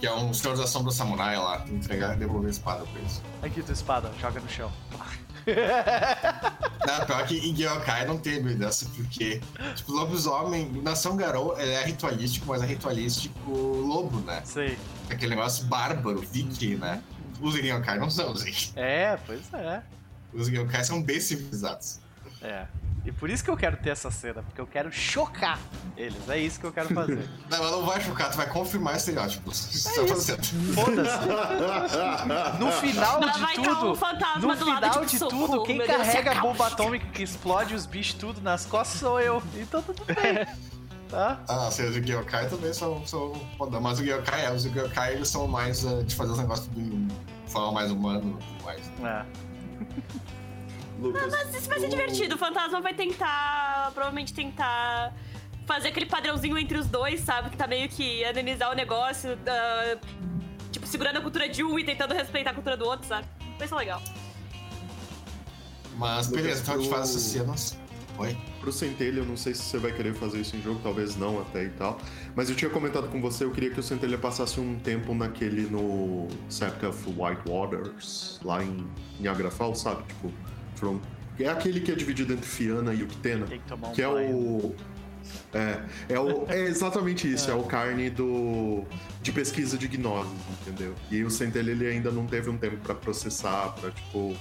Que 0.00 0.06
é 0.06 0.12
um 0.14 0.32
Senhor 0.32 0.56
das 0.56 0.70
Sombras 0.70 0.94
samurai 0.94 1.36
lá, 1.36 1.64
entregar 1.68 2.16
e 2.16 2.18
devolver 2.18 2.48
a 2.48 2.50
espada 2.50 2.84
pra 2.84 3.00
eles. 3.00 3.20
Aqui 3.42 3.62
tua 3.62 3.72
espada, 3.72 4.10
joga 4.20 4.40
no 4.40 4.48
chão. 4.48 4.70
Não, 6.86 7.06
pior 7.06 7.26
que 7.26 7.36
em 7.38 7.52
Gyokai 7.52 8.06
não 8.06 8.16
teve 8.16 8.54
dessa, 8.54 8.86
porque, 8.94 9.40
tipo, 9.74 9.92
lobisomem, 9.92 10.70
Nação 10.82 11.16
Garou, 11.16 11.58
ele 11.58 11.72
é 11.72 11.84
ritualístico, 11.84 12.46
mas 12.46 12.62
é 12.62 12.66
ritualístico 12.66 13.50
lobo, 13.50 14.20
né? 14.20 14.40
Sei. 14.44 14.78
Aquele 15.10 15.34
negócio 15.34 15.66
bárbaro, 15.66 16.20
viking, 16.20 16.76
né? 16.76 17.02
Os 17.40 17.54
Gyokai 17.54 17.98
não 17.98 18.08
são, 18.08 18.32
assim. 18.32 18.72
É, 18.76 19.18
pois 19.26 19.52
é. 19.52 19.82
Os 20.32 20.48
Gyokai 20.48 20.84
são 20.84 21.02
bem 21.02 21.20
civilizados. 21.20 22.00
É. 22.40 22.66
E 23.06 23.12
por 23.12 23.30
isso 23.30 23.44
que 23.44 23.48
eu 23.48 23.56
quero 23.56 23.76
ter 23.76 23.90
essa 23.90 24.10
cena, 24.10 24.42
porque 24.42 24.60
eu 24.60 24.66
quero 24.66 24.90
chocar 24.90 25.60
eles. 25.96 26.28
É 26.28 26.38
isso 26.38 26.58
que 26.58 26.66
eu 26.66 26.72
quero 26.72 26.92
fazer. 26.92 27.28
Não, 27.48 27.58
mas 27.62 27.70
não 27.70 27.86
vai 27.86 28.00
chocar, 28.00 28.30
tu 28.30 28.36
vai 28.36 28.48
confirmar 28.48 28.96
estereótipos. 28.96 29.72
Isso 29.72 29.94
tá. 29.94 30.42
Foda-se. 30.74 31.18
No 32.58 32.72
final 32.72 33.22
Ela 33.22 33.32
de 33.32 33.40
vai 33.40 33.54
cair 33.54 33.70
um 33.70 33.74
tudo. 33.76 33.94
fantasma 33.94 34.54
No 34.54 34.56
final 34.56 34.90
tipo, 34.90 35.06
de 35.06 35.18
socorro, 35.18 35.46
tudo, 35.46 35.62
quem 35.62 35.78
Deus, 35.78 35.88
carrega 35.88 36.32
a 36.32 36.40
bomba 36.40 36.66
atômica 36.66 37.06
que 37.12 37.22
explode 37.22 37.76
os 37.76 37.86
bichos 37.86 38.14
tudo 38.14 38.40
nas 38.40 38.66
costas 38.66 38.98
sou 38.98 39.20
eu. 39.20 39.40
Então 39.54 39.80
tudo 39.82 40.04
bem. 40.04 40.44
Tá? 41.08 41.40
Ah, 41.48 41.70
se 41.70 41.82
os 41.84 41.94
Gyokai 42.04 42.48
também 42.48 42.74
são, 42.74 43.06
são 43.06 43.32
foda, 43.56 43.78
mas 43.78 44.00
os 44.00 44.04
Gyokai, 44.04 44.44
é, 44.44 44.50
os 44.50 44.64
Gyokai 44.64 45.14
eles 45.14 45.28
são 45.28 45.46
mais 45.46 45.84
uh, 45.84 46.02
de 46.02 46.12
fazer 46.16 46.32
os 46.32 46.38
negócios 46.38 46.68
de 46.74 47.08
forma 47.46 47.70
mais 47.70 47.92
humana 47.92 48.18
e 48.18 48.22
tudo 48.22 48.64
mais. 48.64 48.90
É. 49.04 49.24
Lucas, 50.98 51.32
Mas 51.32 51.54
isso 51.54 51.68
vai 51.68 51.80
ser 51.80 51.88
divertido. 51.88 52.34
O 52.34 52.38
fantasma 52.38 52.80
vai 52.80 52.94
tentar. 52.94 53.90
Provavelmente 53.92 54.32
tentar. 54.32 55.14
Fazer 55.66 55.88
aquele 55.88 56.06
padrãozinho 56.06 56.56
entre 56.56 56.78
os 56.78 56.86
dois, 56.86 57.20
sabe? 57.20 57.50
Que 57.50 57.56
tá 57.56 57.66
meio 57.66 57.88
que 57.88 58.24
amenizar 58.24 58.70
o 58.70 58.74
negócio. 58.74 59.36
ah, 59.48 59.98
tipo, 60.70 60.86
segurando 60.86 61.18
a 61.18 61.20
cultura 61.20 61.48
de 61.48 61.64
um 61.64 61.76
e 61.78 61.84
tentando 61.84 62.14
respeitar 62.14 62.50
a 62.50 62.54
cultura 62.54 62.76
do 62.76 62.84
outro, 62.84 63.06
sabe? 63.06 63.26
Vai 63.58 63.66
ser 63.66 63.74
legal. 63.74 64.00
Mas 65.96 66.28
Lucas, 66.28 66.42
beleza, 66.42 66.62
então 66.62 66.74
a 66.74 66.78
gente 66.78 66.90
faz 66.90 67.10
essas 67.10 67.22
cenas. 67.22 67.78
Oi? 68.18 68.36
Pro 68.60 68.72
Centelha, 68.72 69.18
eu 69.20 69.26
não 69.26 69.36
sei 69.36 69.54
se 69.54 69.62
você 69.62 69.78
vai 69.78 69.92
querer 69.92 70.14
fazer 70.14 70.40
isso 70.40 70.56
em 70.56 70.62
jogo, 70.62 70.80
talvez 70.82 71.16
não 71.16 71.40
até 71.40 71.64
e 71.64 71.70
tal. 71.70 71.98
Mas 72.34 72.48
eu 72.48 72.56
tinha 72.56 72.70
comentado 72.70 73.08
com 73.08 73.20
você, 73.20 73.44
eu 73.44 73.50
queria 73.50 73.70
que 73.70 73.78
o 73.78 73.82
Centelha 73.82 74.16
passasse 74.16 74.58
um 74.58 74.78
tempo 74.78 75.14
naquele 75.14 75.68
no 75.68 76.28
Sept 76.48 76.86
of 76.86 77.04
White 77.08 77.42
Waters, 77.46 78.40
lá 78.42 78.62
em 78.64 78.86
Niagara 79.20 79.50
Falls, 79.50 79.80
sabe? 79.80 80.02
Tipo, 80.04 80.32
from... 80.76 81.00
é 81.38 81.48
aquele 81.48 81.80
que 81.80 81.90
é 81.90 81.94
dividido 81.94 82.32
entre 82.32 82.46
Fiana 82.46 82.94
e 82.94 83.02
Uctena, 83.02 83.46
Tem 83.46 83.58
que 83.60 83.66
tomar 83.66 83.88
um 83.88 83.92
que 83.92 84.02
é 84.02 84.08
o. 84.08 84.74
É, 85.52 86.14
é, 86.14 86.20
o, 86.20 86.46
é 86.48 86.60
exatamente 86.62 87.30
isso, 87.30 87.50
é. 87.50 87.54
o 87.54 87.64
carne 87.64 88.08
do 88.10 88.84
de 89.22 89.32
pesquisa 89.32 89.76
de 89.76 89.88
gnose, 89.88 90.30
entendeu? 90.60 90.94
E 91.10 91.24
o 91.24 91.30
Centelha 91.30 91.70
ele 91.72 91.86
ainda 91.86 92.10
não 92.12 92.26
teve 92.26 92.48
um 92.48 92.56
tempo 92.56 92.76
pra 92.76 92.94
processar, 92.94 93.70
pra 93.80 93.90
tipo. 93.90 94.36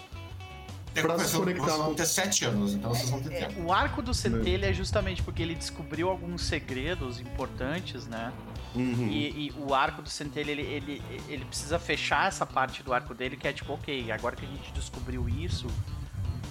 Pra 0.93 1.15
que 1.15 1.25
se 1.25 1.35
conectar 1.35 1.65
vocês 1.65 1.77
vão 1.77 1.93
ter 1.93 2.05
sete 2.05 2.45
anos, 2.45 2.73
então 2.73 2.93
vocês 2.93 3.09
vão 3.09 3.21
ter 3.21 3.33
É, 3.33 3.45
tempo. 3.47 3.63
o 3.63 3.73
arco 3.73 4.01
do 4.01 4.13
Centelha 4.13 4.67
é 4.67 4.73
justamente 4.73 5.21
porque 5.21 5.41
ele 5.41 5.53
descobriu 5.55 6.09
alguns 6.09 6.43
segredos 6.43 7.19
importantes, 7.19 8.07
né? 8.07 8.31
Uhum. 8.73 9.07
E, 9.09 9.47
e 9.47 9.53
o 9.57 9.73
arco 9.73 10.01
do 10.01 10.09
Centelha, 10.09 10.51
ele, 10.51 10.61
ele, 10.61 11.01
ele 11.27 11.45
precisa 11.45 11.77
fechar 11.79 12.27
essa 12.27 12.45
parte 12.45 12.81
do 12.81 12.93
arco 12.93 13.13
dele, 13.13 13.35
que 13.35 13.47
é 13.47 13.51
tipo, 13.51 13.73
ok, 13.73 14.09
agora 14.11 14.35
que 14.37 14.45
a 14.45 14.47
gente 14.47 14.71
descobriu 14.71 15.27
isso, 15.27 15.67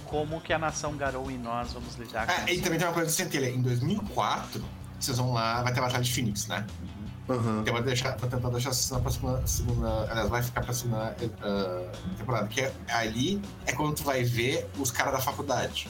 como 0.05 0.41
que 0.41 0.53
a 0.53 0.59
nação 0.59 0.95
Garou 0.95 1.29
e 1.29 1.37
nós 1.37 1.73
vamos 1.73 1.95
lidar 1.95 2.25
com 2.25 2.31
Ah, 2.31 2.45
e 2.49 2.53
isso? 2.53 2.63
também 2.63 2.79
tem 2.79 2.87
uma 2.87 2.93
coisa 2.93 3.09
de 3.09 3.15
centelha. 3.15 3.49
Em 3.49 3.61
2004, 3.61 4.63
vocês 4.99 5.17
vão 5.17 5.33
lá, 5.33 5.61
vai 5.61 5.73
ter 5.73 5.79
a 5.79 5.83
Batalha 5.83 6.03
de 6.03 6.13
Phoenix, 6.13 6.47
né? 6.47 6.65
Aham. 7.27 7.63
Eu 7.65 7.73
vou, 7.73 7.81
deixar, 7.81 8.15
vou 8.17 8.29
tentar 8.29 8.49
deixar 8.49 8.71
cena 8.71 8.99
pra 8.99 9.11
segunda, 9.11 9.47
segunda. 9.47 10.11
Aliás, 10.11 10.29
vai 10.29 10.43
ficar 10.43 10.61
pra 10.61 10.73
segunda 10.73 11.15
ah, 11.41 11.91
temporada. 12.17 12.47
Que 12.47 12.61
é, 12.61 12.73
ali 12.89 13.41
é 13.65 13.71
quando 13.71 13.95
tu 13.95 14.03
vai 14.03 14.23
ver 14.23 14.69
os 14.77 14.91
caras 14.91 15.13
da 15.13 15.19
faculdade. 15.19 15.87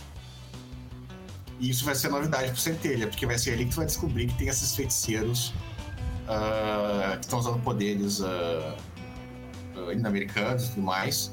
E 1.59 1.69
isso 1.69 1.85
vai 1.85 1.95
ser 1.95 2.09
novidade 2.09 2.51
pro 2.51 2.59
Centelha, 2.59 3.07
porque 3.07 3.25
vai 3.25 3.37
ser 3.37 3.51
ali 3.53 3.65
que 3.65 3.71
tu 3.71 3.77
vai 3.77 3.85
descobrir 3.85 4.27
que 4.27 4.37
tem 4.37 4.47
esses 4.47 4.75
feiticeiros 4.75 5.53
ah, 6.27 7.13
que 7.17 7.25
estão 7.25 7.39
usando 7.39 7.61
poderes 7.61 8.21
ah, 8.21 8.75
ah, 9.75 10.07
americanos 10.07 10.65
e 10.65 10.69
tudo 10.69 10.81
mais. 10.83 11.31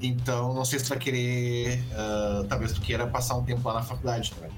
Então, 0.00 0.54
não 0.54 0.64
sei 0.64 0.78
se 0.78 0.84
tu 0.84 0.88
vai 0.90 0.98
querer. 0.98 1.82
ah, 1.94 2.44
talvez 2.48 2.72
tu 2.72 2.80
queira 2.80 3.06
passar 3.06 3.36
um 3.36 3.44
tempo 3.44 3.66
lá 3.66 3.74
na 3.74 3.82
faculdade 3.82 4.32
também. 4.32 4.50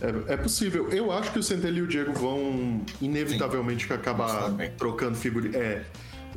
É, 0.00 0.34
é 0.34 0.36
possível. 0.36 0.88
Eu 0.90 1.10
acho 1.10 1.32
que 1.32 1.38
o 1.38 1.42
Centelha 1.42 1.78
e 1.78 1.82
o 1.82 1.86
Diego 1.86 2.12
vão 2.12 2.82
inevitavelmente 3.00 3.90
acabar 3.92 4.44
Também. 4.44 4.70
trocando 4.72 5.16
figurinha. 5.16 5.56
É. 5.56 5.84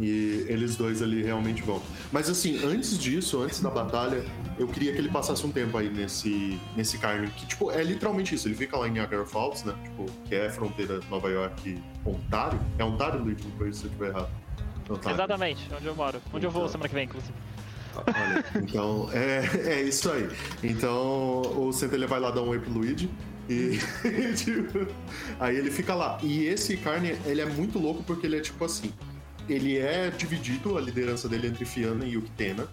E 0.02 0.46
eles 0.48 0.78
dois 0.78 1.02
ali 1.02 1.22
realmente 1.22 1.62
vão. 1.62 1.82
Mas 2.10 2.30
assim, 2.30 2.64
antes 2.64 2.98
disso, 2.98 3.42
antes 3.42 3.60
da 3.60 3.70
batalha, 3.70 4.24
eu 4.58 4.66
queria 4.66 4.94
que 4.94 4.98
ele 4.98 5.10
passasse 5.10 5.46
um 5.46 5.52
tempo 5.52 5.78
aí 5.78 5.90
nesse, 5.90 6.58
nesse 6.78 6.98
carne. 6.98 7.28
Que, 7.32 7.46
tipo, 7.46 7.70
é 7.70 7.84
literalmente 7.84 8.34
isso. 8.34 8.48
Ele 8.48 8.56
fica 8.56 8.78
lá 8.78 8.88
em 8.88 8.92
Niagara 8.92 9.26
Falls, 9.26 9.68
né? 9.68 9.76
Tipo, 9.84 10.06
que 10.26 10.36
é 10.36 10.48
a 10.48 10.50
fronteira 10.50 11.02
Nova 11.10 11.28
York 11.30 11.78
Ontário. 12.06 12.58
É 12.78 12.84
Ontário? 12.86 13.20
Não 13.26 13.36
foi 13.58 13.74
se 13.74 13.84
eu 13.84 13.88
estiver 13.88 14.10
errado. 14.12 14.30
Ontário. 14.90 15.16
Exatamente, 15.18 15.68
onde 15.76 15.86
eu 15.86 15.96
moro. 15.96 16.22
Onde 16.34 16.46
eu 16.46 16.52
vou 16.52 16.62
Então. 16.62 16.72
semana 16.72 16.88
que 16.88 16.96
vem, 16.96 17.04
inclusive. 17.04 17.34
Olha, 18.08 18.46
então, 18.56 19.10
é, 19.14 19.46
é 19.66 19.82
isso 19.82 20.12
aí. 20.12 20.30
Então, 20.64 21.42
o 21.58 21.72
Centelha 21.72 22.08
vai 22.08 22.20
lá 22.20 22.32
dar 22.32 22.42
um 22.42 22.50
oi 22.50 22.60
pro 22.60 22.72
Luigi. 22.72 23.10
E, 23.50 23.80
tipo, 24.36 24.86
aí 25.40 25.58
ele 25.58 25.72
fica 25.72 25.96
lá. 25.96 26.20
E 26.22 26.46
esse 26.46 26.78
carne, 26.78 27.18
ele 27.26 27.42
é 27.42 27.46
muito 27.48 27.80
louco 27.80 28.04
porque 28.04 28.28
ele 28.28 28.38
é 28.38 28.42
tipo 28.42 28.64
assim. 28.64 28.94
Ele 29.48 29.80
é 29.80 30.12
dividido, 30.12 30.78
a 30.78 30.82
liderança 30.82 31.28
dele 31.28 31.48
entre 31.48 31.66
Fiana 31.66 32.06
e 32.06 32.16
Uctena. 32.16 32.68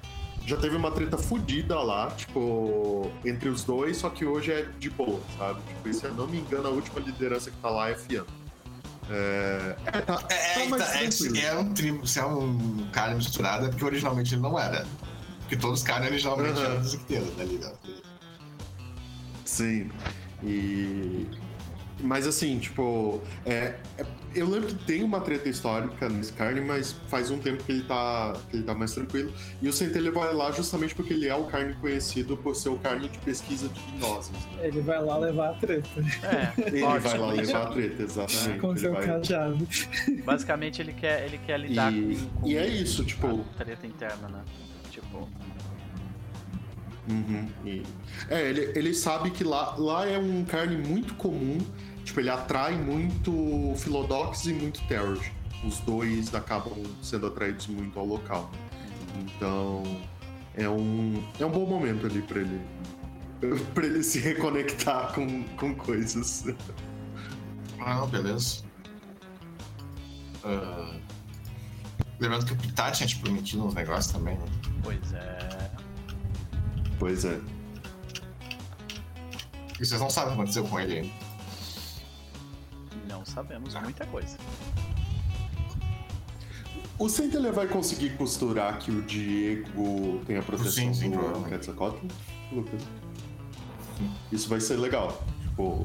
Já 0.46 0.58
teve 0.58 0.76
uma 0.76 0.90
treta 0.90 1.16
fodida 1.16 1.80
lá, 1.80 2.10
tipo, 2.10 3.10
entre 3.24 3.48
os 3.48 3.64
dois, 3.64 3.96
só 3.96 4.10
que 4.10 4.26
hoje 4.26 4.52
é 4.52 4.66
de 4.78 4.90
boa, 4.90 5.18
sabe? 5.38 5.60
Tipo, 5.66 5.94
se 5.94 6.04
eu 6.04 6.14
não 6.14 6.26
me 6.26 6.38
engano, 6.38 6.68
a 6.68 6.70
última 6.70 7.00
liderança 7.00 7.50
que 7.50 7.56
tá 7.56 7.70
lá 7.70 7.88
é 7.88 7.94
Fiana. 7.94 8.26
É, 9.10 9.76
é, 9.86 9.90
tá, 9.92 9.98
É, 9.98 10.02
tá 10.02 10.14
é, 10.34 10.68
tá, 10.68 11.00
é, 11.00 11.44
é 11.46 11.58
um 11.58 11.72
tribo, 11.72 12.06
se 12.06 12.18
é 12.18 12.24
um 12.24 12.86
cara 12.92 13.14
misturado, 13.14 13.66
é 13.66 13.68
porque 13.68 13.84
originalmente 13.84 14.34
ele 14.34 14.42
não 14.42 14.58
era. 14.58 14.86
Porque 15.46 15.56
todos 15.56 15.80
os 15.80 15.86
caras 15.86 16.08
originalmente 16.08 16.58
Aham. 16.58 16.64
eram 16.72 16.80
dos 16.82 16.94
Icteiros, 16.94 17.30
tá 17.36 17.44
ligado? 17.44 17.78
Sim. 19.44 19.90
E. 20.42 21.26
Mas 22.00 22.26
assim, 22.26 22.58
tipo. 22.58 23.22
É, 23.44 23.76
é- 23.96 24.04
eu 24.34 24.46
lembro 24.50 24.66
que 24.68 24.74
tem 24.84 25.02
uma 25.02 25.18
treta 25.20 25.48
histórica 25.48 26.10
nesse 26.10 26.30
carne, 26.32 26.60
mas 26.60 26.92
faz 27.08 27.30
um 27.30 27.38
tempo 27.38 27.62
que 27.64 27.72
ele 27.72 27.84
tá, 27.84 28.34
que 28.50 28.56
ele 28.56 28.64
tá 28.64 28.74
mais 28.74 28.92
tranquilo. 28.92 29.32
E 29.62 29.68
o 29.68 29.72
Centelha 29.72 30.12
vai 30.12 30.34
lá 30.34 30.50
justamente 30.52 30.94
porque 30.94 31.14
ele 31.14 31.26
é 31.26 31.34
o 31.34 31.44
carne 31.44 31.72
conhecido 31.74 32.36
por 32.36 32.54
ser 32.54 32.68
o 32.68 32.76
carne 32.76 33.08
de 33.08 33.16
pesquisa 33.20 33.66
de 33.68 33.80
gnoses. 33.98 34.30
né? 34.32 34.66
Ele 34.66 34.80
vai 34.82 35.02
lá 35.02 35.16
levar 35.16 35.50
a 35.50 35.54
treta 35.54 35.88
É, 36.22 36.52
Ele 36.68 36.82
ótimo, 36.82 37.00
vai 37.08 37.18
lá 37.18 37.32
levar 37.32 37.62
a 37.62 37.66
treta, 37.70 38.02
exatamente. 38.02 38.58
com 38.60 38.70
Ele 38.72 38.80
seu 38.80 38.92
vai- 38.92 39.06
cajado. 39.06 39.68
Basicamente 40.24 40.82
ele 40.82 40.92
quer, 40.92 41.24
ele 41.24 41.38
quer 41.38 41.58
lidar 41.60 41.90
E, 41.94 42.16
com, 42.16 42.40
com 42.40 42.46
e 42.48 42.56
é 42.58 42.66
isso, 42.66 43.04
tipo. 43.06 43.42
a 43.58 43.64
treta 43.64 43.86
interna, 43.86 44.28
né? 44.28 44.40
Uhum, 47.08 47.48
e- 47.64 47.82
É, 48.28 48.48
ele, 48.48 48.72
ele 48.74 48.94
sabe 48.94 49.30
que 49.30 49.44
lá, 49.44 49.76
lá 49.76 50.06
é 50.06 50.18
um 50.18 50.44
carne 50.44 50.76
muito 50.76 51.14
comum. 51.14 51.58
Tipo, 52.04 52.20
ele 52.20 52.30
atrai 52.30 52.76
muito 52.76 53.74
Philodox 53.76 54.46
e 54.46 54.52
muito 54.52 54.80
Terror. 54.88 55.18
Os 55.64 55.78
dois 55.80 56.34
acabam 56.34 56.82
sendo 57.02 57.26
atraídos 57.26 57.66
muito 57.68 57.98
ao 57.98 58.04
local. 58.06 58.50
Então, 59.18 59.82
é 60.54 60.68
um, 60.68 61.22
é 61.38 61.44
um 61.46 61.50
bom 61.50 61.66
momento 61.66 62.06
ali 62.06 62.22
pra 62.22 62.40
ele. 62.40 62.60
pra 63.74 63.84
ele 63.86 64.02
se 64.02 64.18
reconectar 64.18 65.12
com, 65.14 65.42
com 65.56 65.74
coisas. 65.74 66.44
Ah, 67.80 68.04
beleza. 68.06 68.64
ah, 70.44 70.98
lembrando 72.18 72.46
que 72.46 72.52
o 72.52 72.56
Pitá 72.56 72.90
tinha 72.90 73.06
te 73.06 73.18
prometido 73.18 73.64
uns 73.66 73.74
negócios 73.74 74.12
também. 74.12 74.36
né? 74.38 74.44
Pois 74.86 75.12
é. 75.14 75.70
Pois 76.96 77.24
é. 77.24 77.40
E 79.80 79.84
vocês 79.84 80.00
não 80.00 80.08
sabem 80.08 80.30
o 80.30 80.36
que 80.36 80.42
aconteceu 80.42 80.62
com 80.62 80.78
ele 80.78 80.98
ainda. 81.00 81.12
Não 83.08 83.26
sabemos 83.26 83.74
muita 83.74 84.06
coisa. 84.06 84.38
O 86.96 87.08
Centelha 87.08 87.50
vai 87.50 87.66
conseguir 87.66 88.10
costurar 88.16 88.78
que 88.78 88.92
o 88.92 89.02
Diego 89.02 90.22
tem 90.24 90.36
a 90.36 90.42
proteção 90.42 90.70
Sim, 90.70 90.94
sim, 90.94 91.10
do. 91.10 91.44
Quetzalcoatl, 91.48 92.06
Lucas? 92.52 92.80
Isso 94.30 94.48
vai 94.48 94.60
ser 94.60 94.76
legal. 94.76 95.20
Tipo... 95.42 95.82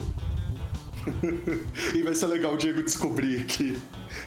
e 1.95 2.03
vai 2.03 2.13
ser 2.13 2.27
legal 2.27 2.53
o 2.53 2.57
Diego 2.57 2.83
descobrir 2.83 3.45
que 3.45 3.81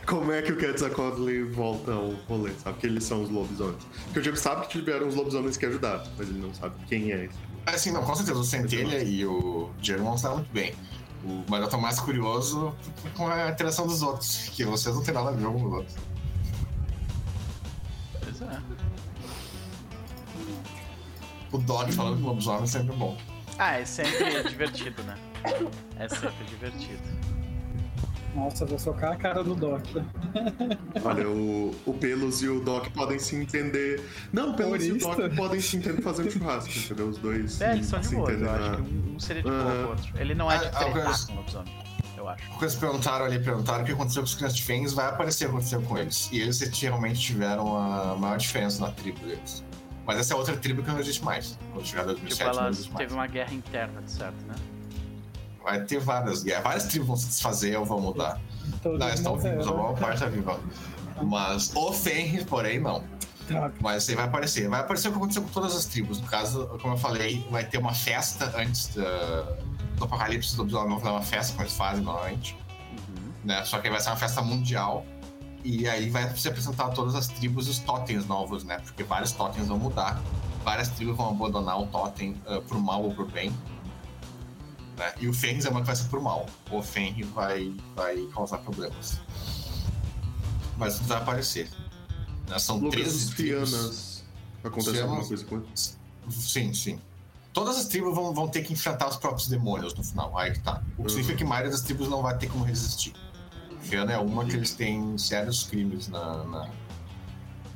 como 0.06 0.32
é 0.32 0.42
que 0.42 0.52
o 0.52 0.56
Quetzalcoatl 0.56 1.44
volta 1.52 1.92
ao 1.92 2.10
rolê, 2.28 2.52
sabe? 2.52 2.78
Que 2.78 2.86
eles 2.86 3.04
são 3.04 3.22
os 3.22 3.30
lobisomens. 3.30 3.84
Porque 4.04 4.18
o 4.18 4.22
Diego 4.22 4.36
sabe 4.36 4.66
que 4.66 4.78
tiveram 4.78 5.08
os 5.08 5.14
lobisomens 5.14 5.56
que 5.56 5.66
ajudaram, 5.66 6.04
mas 6.16 6.28
ele 6.28 6.38
não 6.38 6.52
sabe 6.54 6.74
quem 6.86 7.12
é 7.12 7.24
esse. 7.24 7.38
Assim, 7.66 7.90
não, 7.90 8.04
com 8.04 8.14
certeza, 8.14 8.38
o 8.38 8.44
Centelha 8.44 9.02
e 9.02 9.24
o 9.24 9.70
Diego 9.80 10.04
não 10.04 10.14
estão 10.14 10.34
muito 10.34 10.52
bem. 10.52 10.74
O, 11.24 11.42
mas 11.48 11.62
eu 11.62 11.68
tô 11.68 11.78
mais 11.78 11.98
curioso 11.98 12.74
com 13.16 13.28
a 13.28 13.50
interação 13.50 13.86
dos 13.86 14.02
outros, 14.02 14.50
que 14.52 14.64
vocês 14.64 14.94
não 14.94 15.02
têm 15.02 15.14
nada 15.14 15.30
a 15.30 15.32
ver 15.32 15.46
com 15.46 15.64
os 15.64 15.72
outros. 15.72 15.96
Pois 18.22 18.42
é. 18.42 18.62
O 21.52 21.58
Dog 21.58 21.92
falando 21.92 22.20
com 22.20 22.28
lobisomem 22.28 22.64
é 22.64 22.66
sempre 22.66 22.96
bom. 22.96 23.16
Ah, 23.58 23.78
é 23.78 23.84
sempre 23.84 24.42
divertido, 24.48 25.02
né? 25.04 25.16
É 25.96 26.08
sempre 26.08 26.44
divertido. 26.44 27.23
Nossa, 28.34 28.64
vou 28.66 28.78
socar 28.78 29.12
a 29.12 29.16
cara 29.16 29.44
do 29.44 29.54
Doc. 29.54 29.84
Olha, 31.04 31.28
o, 31.28 31.74
o 31.86 31.94
Pelos 31.94 32.42
e 32.42 32.48
o 32.48 32.60
Doc 32.60 32.88
podem 32.88 33.18
se 33.18 33.36
entender. 33.36 34.02
Não, 34.32 34.50
o 34.50 34.56
Pelos 34.56 34.84
e 34.84 34.92
o 34.92 34.98
Doc 34.98 35.18
podem 35.36 35.60
se 35.60 35.76
entender 35.76 36.02
fazendo 36.02 36.30
churrasco, 36.30 36.70
entendeu? 36.76 37.08
Os 37.08 37.18
dois. 37.18 37.60
É, 37.60 37.72
eles 37.74 37.86
são 37.86 38.00
de 38.00 38.08
boa, 38.08 38.30
eu 38.32 38.50
acho 38.50 38.76
que 38.76 38.82
um, 38.82 39.14
um 39.14 39.20
seria 39.20 39.42
de 39.42 39.48
boa 39.48 39.62
com 39.62 39.68
o 39.84 39.88
outro. 39.88 40.12
Ele 40.18 40.34
não 40.34 40.50
é 40.50 40.58
de 40.58 40.66
Ah, 40.66 40.70
tretar 40.70 41.26
com 41.26 41.32
o 41.32 41.36
lobisomem, 41.36 41.74
eu 42.16 42.28
acho. 42.28 42.48
Porque 42.48 42.64
eles 42.64 42.74
perguntaram 42.74 43.24
ali, 43.24 43.38
perguntaram 43.38 43.82
o 43.82 43.86
que 43.86 43.92
aconteceu 43.92 44.22
com 44.22 44.26
os 44.26 44.34
crianças 44.34 44.56
de 44.56 44.64
Fens, 44.64 44.92
vai 44.92 45.06
aparecer 45.06 45.44
o 45.44 45.48
que 45.50 45.54
aconteceu 45.54 45.82
com 45.82 45.96
eles. 45.98 46.28
E 46.32 46.40
eles 46.40 46.58
realmente 46.60 47.20
tiveram 47.20 47.76
a 47.76 48.16
maior 48.16 48.36
diferença 48.38 48.80
na 48.84 48.90
tribo 48.90 49.20
deles. 49.20 49.64
Mas 50.06 50.18
essa 50.18 50.34
é 50.34 50.36
outra 50.36 50.56
tribo 50.56 50.82
que 50.82 50.90
não 50.90 50.98
existe 50.98 51.24
mais. 51.24 51.58
Quando 51.72 51.86
chegar 51.86 52.02
em 52.02 52.06
2007 52.06 52.36
Tipo, 52.36 52.50
não 52.52 52.58
ela 52.60 52.70
existe 52.70 52.92
mais. 52.92 52.98
teve 53.06 53.14
uma 53.14 53.26
guerra 53.26 53.54
interna, 53.54 54.02
de 54.02 54.10
certo, 54.10 54.44
né? 54.46 54.54
Vai 55.64 55.82
ter 55.84 55.98
várias 55.98 56.42
guerras. 56.42 56.62
Várias 56.62 56.84
tribos 56.84 57.08
vão 57.08 57.16
se 57.16 57.26
desfazer 57.26 57.76
ou 57.78 57.84
vão 57.84 58.00
mudar. 58.00 58.38
Todos 58.82 58.98
Não, 59.00 59.08
estão 59.08 59.36
vivos, 59.38 59.66
a 59.66 59.70
morreram. 59.70 59.76
maior 59.82 59.98
parte 59.98 60.18
tá 60.20 60.26
viva. 60.26 60.60
Mas 61.22 61.74
o 61.74 61.92
Fenris, 61.92 62.44
porém, 62.44 62.78
não. 62.78 63.02
Mas 63.80 64.02
isso 64.02 64.10
aí 64.10 64.16
vai 64.16 64.24
aparecer. 64.26 64.68
Vai 64.68 64.80
aparecer 64.80 65.08
o 65.08 65.12
que 65.12 65.16
aconteceu 65.18 65.42
com 65.42 65.48
todas 65.48 65.74
as 65.74 65.84
tribos. 65.86 66.20
No 66.20 66.26
caso, 66.26 66.66
como 66.82 66.94
eu 66.94 66.98
falei, 66.98 67.46
vai 67.50 67.64
ter 67.64 67.78
uma 67.78 67.92
festa 67.94 68.52
antes 68.56 68.88
da- 68.94 69.56
do 69.96 70.04
apocalipse 70.04 70.56
do. 70.56 70.66
Vão 70.66 70.98
fazer 70.98 71.10
uma 71.10 71.22
festa, 71.22 71.52
como 71.52 71.62
eles 71.64 71.76
fazem 71.76 72.02
normalmente. 72.04 72.56
Uhum. 72.92 73.32
Né? 73.44 73.64
Só 73.64 73.78
que 73.78 73.86
aí 73.86 73.92
vai 73.92 74.00
ser 74.02 74.10
uma 74.10 74.16
festa 74.16 74.42
mundial. 74.42 75.04
E 75.62 75.88
aí 75.88 76.10
vai 76.10 76.28
se 76.36 76.46
apresentar 76.46 76.88
todas 76.90 77.14
as 77.14 77.26
tribos 77.28 77.66
e 77.66 77.70
os 77.70 77.78
totens 77.78 78.26
novos, 78.26 78.64
né? 78.64 78.78
Porque 78.84 79.02
vários 79.02 79.32
totens 79.32 79.66
vão 79.68 79.78
mudar. 79.78 80.20
Várias 80.62 80.88
tribos 80.88 81.16
vão 81.16 81.30
abandonar 81.30 81.80
o 81.80 81.86
totem 81.86 82.36
uh, 82.46 82.60
por 82.62 82.78
mal 82.78 83.02
ou 83.02 83.14
por 83.14 83.30
bem. 83.30 83.50
Né? 84.96 85.12
E 85.20 85.28
o 85.28 85.32
Fenris 85.32 85.64
é 85.64 85.70
uma 85.70 85.80
que 85.80 85.86
vai 85.86 85.96
ser 85.96 86.08
por 86.08 86.20
mal. 86.20 86.46
O 86.70 86.82
Fenris 86.82 87.26
vai, 87.28 87.72
vai 87.96 88.16
causar 88.34 88.58
problemas. 88.58 89.20
Mas 90.76 90.98
vai 91.00 91.18
aparecer. 91.18 91.68
Né? 92.48 92.58
São 92.58 92.76
Lucas, 92.76 92.92
13 93.00 93.16
os 93.16 93.34
tribos. 93.34 93.70
Fianas. 93.70 94.24
Acontece 94.64 94.90
Fianas- 94.92 95.02
alguma 95.10 95.26
coisa 95.28 95.44
com 95.44 95.56
eles? 95.56 95.98
Sim, 96.30 96.72
sim. 96.74 96.98
Todas 97.52 97.76
as 97.78 97.84
tribos 97.86 98.14
vão, 98.14 98.32
vão 98.34 98.48
ter 98.48 98.62
que 98.62 98.72
enfrentar 98.72 99.08
os 99.08 99.16
próprios 99.16 99.48
demônios 99.48 99.94
no 99.94 100.02
final. 100.02 100.36
Aí 100.36 100.52
que 100.52 100.60
tá. 100.60 100.82
O 100.92 100.96
que 100.96 101.02
Uhum. 101.02 101.08
significa 101.08 101.38
que 101.38 101.44
a 101.44 101.46
maioria 101.46 101.70
das 101.70 101.82
tribos 101.82 102.08
não 102.08 102.22
vai 102.22 102.36
ter 102.36 102.48
como 102.48 102.64
resistir. 102.64 103.12
Fiana 103.80 104.12
é 104.12 104.18
uma 104.18 104.44
que 104.44 104.56
eles 104.56 104.72
têm 104.72 105.16
sérios 105.18 105.62
crimes 105.64 106.08
na, 106.08 106.42
na, 106.44 106.68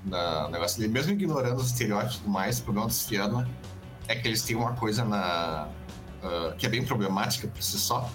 na 0.06 0.48
negócio 0.48 0.82
ali. 0.82 0.90
Mesmo 0.90 1.12
ignorando 1.12 1.58
os 1.60 1.66
estereótipos 1.66 2.16
e 2.16 2.18
tudo 2.20 2.30
mais, 2.30 2.58
o 2.58 2.62
problema 2.62 2.88
dos 2.88 3.02
Fiana 3.06 3.48
é 4.08 4.16
que 4.16 4.26
eles 4.26 4.42
têm 4.42 4.56
uma 4.56 4.72
coisa 4.72 5.04
na. 5.04 5.68
Ah, 6.22 6.54
que 6.56 6.66
é 6.66 6.68
bem 6.68 6.84
problemática 6.84 7.48
por 7.48 7.62
si 7.62 7.78
só, 7.78 8.10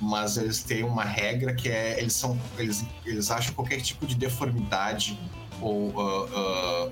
mas 0.00 0.36
eles 0.36 0.62
têm 0.62 0.84
uma 0.84 1.04
regra 1.04 1.54
que 1.54 1.68
é. 1.68 1.98
Eles 2.00 2.12
são. 2.14 2.38
Eles, 2.58 2.84
eles 3.04 3.30
acham 3.30 3.50
que 3.50 3.54
qualquer 3.54 3.80
tipo 3.80 4.06
de 4.06 4.14
deformidade 4.14 5.18
ou 5.60 5.92
ah, 6.00 6.28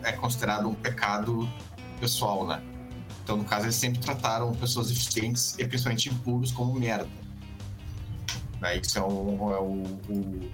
ah, 0.02 0.08
é 0.08 0.12
considerado 0.12 0.68
um 0.68 0.74
pecado 0.74 1.48
pessoal, 2.00 2.46
né? 2.46 2.62
Então, 3.22 3.38
no 3.38 3.44
caso, 3.44 3.64
eles 3.64 3.76
sempre 3.76 4.00
trataram 4.00 4.52
pessoas 4.54 4.88
deficientes 4.88 5.54
e 5.58 5.66
principalmente 5.66 6.10
impuros 6.10 6.52
como 6.52 6.74
merda. 6.74 7.08
Né? 8.60 8.76
Isso 8.76 8.98
é, 8.98 9.02
o, 9.02 9.52
é 9.52 9.58
o, 9.60 10.12
o- 10.12 10.50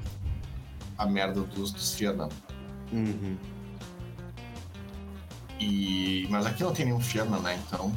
a 0.97 1.05
merda 1.05 1.41
dos, 1.43 1.73
dos 1.73 1.95
Fianã. 1.95 2.29
Uhum. 2.93 3.37
E... 5.59 6.27
Mas 6.31 6.47
aqui 6.47 6.63
não 6.63 6.73
tem 6.73 6.85
nenhum 6.87 7.01
Fianã, 7.01 7.41
né? 7.41 7.61
Então. 7.67 7.93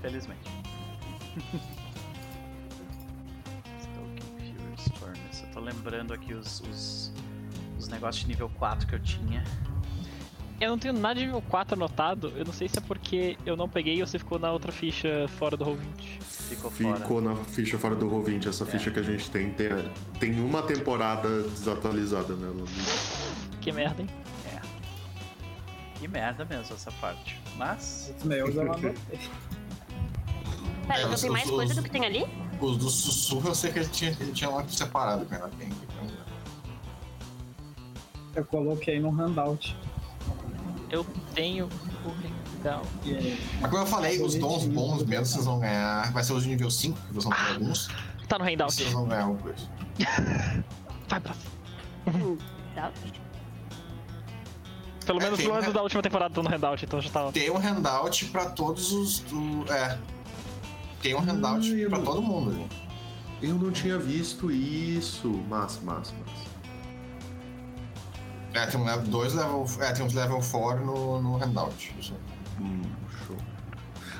Felizmente. 0.00 0.40
Stoking 3.80 4.54
Fury's 4.54 4.88
Furnace. 4.98 5.44
Eu 5.44 5.50
tô 5.52 5.60
lembrando 5.60 6.12
aqui 6.12 6.34
os, 6.34 6.60
os, 6.60 7.12
os 7.78 7.88
negócios 7.88 8.24
de 8.24 8.28
nível 8.28 8.50
4 8.58 8.86
que 8.86 8.94
eu 8.94 9.00
tinha. 9.00 9.44
Eu 10.60 10.70
não 10.70 10.78
tenho 10.78 10.92
nada 10.92 11.14
de 11.14 11.24
nível 11.24 11.42
4 11.42 11.74
anotado. 11.74 12.32
Eu 12.36 12.44
não 12.44 12.52
sei 12.52 12.68
se 12.68 12.78
é 12.78 12.82
porque 12.82 13.38
eu 13.46 13.56
não 13.56 13.68
peguei 13.68 14.00
ou 14.00 14.06
se 14.06 14.18
ficou 14.18 14.38
na 14.38 14.52
outra 14.52 14.70
ficha 14.70 15.26
fora 15.38 15.56
do 15.56 15.64
Roll20. 15.64 16.20
Ficou 16.20 16.70
fora. 16.70 16.96
Ficou 16.96 17.20
na 17.22 17.34
ficha 17.36 17.78
fora 17.78 17.94
do 17.94 18.06
Roll20. 18.10 18.46
Essa 18.46 18.66
ficha 18.66 18.90
que 18.90 18.98
a 18.98 19.02
gente 19.02 19.30
tem, 19.30 19.50
tem 19.52 19.68
tem 20.18 20.38
uma 20.40 20.62
temporada 20.62 21.42
desatualizada 21.44 22.34
nela. 22.36 22.66
Que 23.60 23.72
merda, 23.72 24.02
hein? 24.02 24.08
Que 26.00 26.08
merda 26.08 26.46
mesmo 26.46 26.74
essa 26.74 26.90
parte. 26.92 27.38
Mas. 27.56 28.14
Os 28.18 28.24
meus 28.24 28.54
eu 28.54 28.62
anotei. 28.62 28.94
Pera, 30.90 31.02
É, 31.02 31.06
não 31.06 31.14
os- 31.14 31.20
tem 31.20 31.30
mais 31.30 31.44
os- 31.44 31.50
coisa 31.50 31.74
do 31.74 31.82
que 31.82 31.90
tem 31.90 32.04
ali? 32.04 32.26
Os 32.60 32.76
do 32.76 32.90
sussurro 32.90 33.48
eu 33.48 33.54
sei 33.54 33.72
que 33.72 33.78
ele 33.78 33.88
tinha, 33.88 34.10
ele 34.20 34.32
tinha 34.32 34.50
lá 34.50 34.66
separado, 34.68 35.24
que 35.24 35.34
ainda 35.34 35.48
tem 35.50 35.68
aqui. 35.68 35.76
então, 35.82 36.10
Eu 38.34 38.44
coloquei 38.44 38.98
no 39.00 39.10
handout. 39.10 39.76
Eu 40.90 41.04
tenho 41.34 41.66
o 41.66 42.10
aí, 43.04 43.40
Mas 43.60 43.70
como 43.70 43.82
eu 43.82 43.86
falei, 43.86 44.20
os 44.22 44.34
dons 44.34 44.66
bons 44.66 45.04
mesmo 45.04 45.24
vocês 45.26 45.44
vão 45.44 45.60
ganhar. 45.60 46.12
Vai 46.12 46.22
ser 46.24 46.32
os 46.32 46.42
de 46.42 46.48
nível 46.50 46.70
5, 46.70 46.98
que 47.06 47.14
vocês 47.14 47.24
vão 47.24 47.32
ter 47.32 47.52
alguns. 47.54 47.88
Tá 48.28 48.38
no 48.38 48.44
handout. 48.44 48.72
vocês 48.74 48.92
vão 48.92 49.06
ganhar 49.08 49.22
alguma 49.22 49.40
coisa. 49.42 49.68
Vai 51.08 51.20
pra. 51.20 51.34
Tá. 52.74 52.92
Pelo 55.06 55.18
É, 55.20 55.22
menos 55.24 55.38
tem, 55.38 55.48
o 55.48 55.52
ano 55.52 55.66
né? 55.66 55.72
da 55.72 55.82
última 55.82 56.02
temporada 56.02 56.34
tá 56.34 56.42
no 56.42 56.48
handout, 56.48 56.84
então 56.84 57.00
já 57.00 57.10
tava. 57.10 57.32
Tem 57.32 57.50
um 57.50 57.56
handout 57.58 58.26
pra 58.26 58.50
todos 58.50 58.92
os. 58.92 59.20
do- 59.20 59.64
é. 59.72 59.98
Tem 61.02 61.14
um 61.14 61.20
handout 61.20 61.86
pra 61.88 61.98
não- 61.98 62.04
todo 62.04 62.22
mundo. 62.22 62.68
Eu 63.42 63.54
não 63.54 63.70
tinha 63.70 63.98
visto 63.98 64.50
isso. 64.50 65.28
Massa, 65.48 65.80
massa, 65.82 66.12
massa. 66.14 66.50
É, 68.52 68.66
tem 68.66 68.80
um 68.80 68.84
level, 68.84 69.06
dois 69.06 69.32
level. 69.34 69.64
É, 69.80 69.92
tem 69.92 70.04
uns 70.04 70.12
level 70.12 70.40
4 70.40 70.84
no, 70.84 71.22
no 71.22 71.36
handout. 71.36 71.94
Hum, 72.60 72.82
show. 73.26 73.36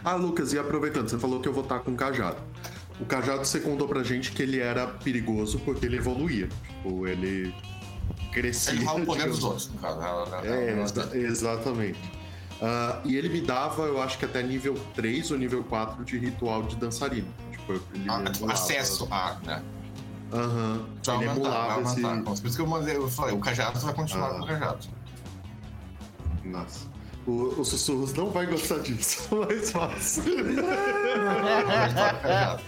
Ah, 0.05 0.15
Lucas, 0.15 0.52
e 0.52 0.59
aproveitando, 0.59 1.09
você 1.09 1.19
falou 1.19 1.40
que 1.40 1.48
eu 1.48 1.52
vou 1.52 1.62
estar 1.65 1.81
com 1.81 1.90
o 1.90 1.94
cajado. 1.97 2.39
O 3.01 3.05
cajado 3.05 3.44
você 3.44 3.61
contou 3.61 3.89
pra 3.89 4.02
gente 4.02 4.32
que 4.32 4.43
ele 4.43 4.59
era 4.61 4.86
perigoso 4.86 5.59
porque 5.61 5.85
ele 5.86 5.97
evoluía. 5.97 6.48
Tipo, 6.69 7.07
ele 7.07 7.55
crescia. 8.32 8.73
Ele 8.73 8.85
fala 8.85 9.01
o 9.01 9.07
poder 9.07 9.19
digamos. 9.31 9.36
dos 9.39 9.44
outros, 9.44 9.69
no 9.73 9.78
caso. 9.78 9.98
né? 10.31 10.40
É, 10.44 10.70
É, 10.70 10.82
exa- 10.82 11.11
exatamente. 11.16 12.19
Ah, 12.62 13.00
e 13.04 13.16
ele 13.16 13.28
me 13.28 13.40
dava, 13.40 13.82
eu 13.84 14.02
acho 14.02 14.18
que 14.18 14.24
até 14.24 14.42
nível 14.42 14.74
3 14.94 15.30
ou 15.30 15.38
nível 15.38 15.64
4 15.64 16.04
de 16.04 16.18
ritual 16.18 16.62
de 16.64 16.76
dançarino. 16.76 17.32
Tipo, 17.50 17.72
ele 17.72 17.82
Ah, 18.08 18.16
emulava- 18.20 18.52
acesso 18.52 19.08
a, 19.10 19.36
né? 19.44 19.62
Aham. 20.32 20.86
Vai 21.04 21.16
Ele 21.16 21.24
emulava 21.26 21.80
esse. 21.82 22.00
Por 22.02 22.46
isso 22.46 22.56
que 22.56 22.62
eu 22.62 22.66
mandei, 22.66 22.96
eu 22.96 23.08
falei, 23.08 23.34
o 23.34 23.38
cajado 23.40 23.80
vai 23.80 23.94
continuar 23.94 24.28
Ah. 24.28 24.34
com 24.34 24.42
o 24.42 24.46
cajado. 24.46 24.78
Nossa. 26.44 26.90
O, 27.26 27.60
o 27.60 27.64
sussurros 27.64 28.12
não 28.14 28.30
vai 28.30 28.46
gostar 28.46 28.78
disso, 28.78 29.28
mas 29.34 29.72
cajado. 32.22 32.62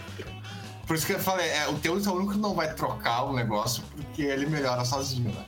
Por 0.87 0.97
isso 0.97 1.07
que 1.07 1.13
eu 1.15 1.19
falei, 1.21 1.49
é, 1.49 1.69
o 1.69 1.75
teu 1.79 1.97
é 1.97 2.09
o 2.09 2.13
único 2.13 2.33
que 2.33 2.39
não 2.39 2.55
vai 2.55 2.73
trocar 2.75 3.23
o 3.25 3.33
negócio 3.35 3.83
porque 3.97 4.23
ele 4.23 4.47
melhora 4.47 4.85
sozinho, 4.85 5.31
né? 5.33 5.45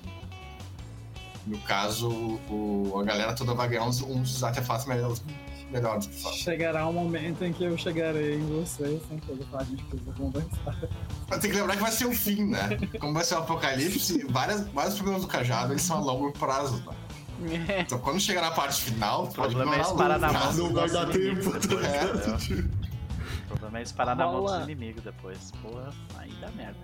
No 1.47 1.59
caso, 1.59 2.09
o, 2.49 2.95
a 2.99 3.03
galera 3.05 3.35
toda 3.35 3.53
vai 3.55 3.69
ganhar 3.69 3.85
uns, 3.85 4.01
uns 4.01 4.43
artefatos 4.43 4.87
melhores, 4.87 5.23
melhor 5.71 5.99
do 5.99 6.09
que 6.09 6.23
fala. 6.23 6.35
Chegará 6.35 6.87
um 6.89 6.93
momento 6.93 7.45
em 7.45 7.53
que 7.53 7.65
eu 7.65 7.77
chegarei 7.77 8.37
em 8.37 8.47
você 8.61 8.99
sem 9.09 9.19
que 9.19 9.31
ele 9.31 9.45
fale, 9.51 9.63
a 9.63 9.67
gente 9.67 9.85
precisa 9.85 10.13
conversar. 10.13 10.77
Mas 11.29 11.39
tem 11.41 11.51
que 11.51 11.57
lembrar 11.57 11.77
que 11.77 11.83
vai 11.83 11.93
ser 11.93 12.07
o 12.07 12.13
fim, 12.15 12.45
né? 12.47 12.79
Como 12.99 13.13
vai 13.13 13.25
ser 13.25 13.35
o 13.35 13.39
apocalipse, 13.39 14.25
várias, 14.31 14.67
vários 14.69 14.95
problemas 14.95 15.23
do 15.23 15.29
cajado 15.29 15.73
eles 15.73 15.83
são 15.83 15.99
a 15.99 16.01
longo 16.01 16.33
prazo, 16.33 16.83
né? 17.41 17.81
Então 17.81 17.99
quando 17.99 18.21
chegar 18.21 18.41
na 18.41 18.51
parte 18.53 18.81
final, 18.81 19.27
pode 19.27 19.55
problema 19.55 19.77
é 19.77 19.81
disparar 19.81 20.19
na 20.19 20.33
mão. 20.33 20.53
Não 20.55 20.73
vai 20.73 20.89
dar 20.89 21.07
tempo, 21.11 21.51
tá 21.51 21.75
É, 21.75 22.05
ligado? 22.07 22.71
O 23.45 23.47
problema 23.49 23.79
é 23.81 23.83
disparar 23.83 24.17
na 24.17 24.27
mão 24.27 24.45
dos 24.45 24.65
inimigos 24.65 25.05
depois. 25.05 25.53
Porra, 25.63 25.91
dá 26.41 26.51
merda. 26.53 26.79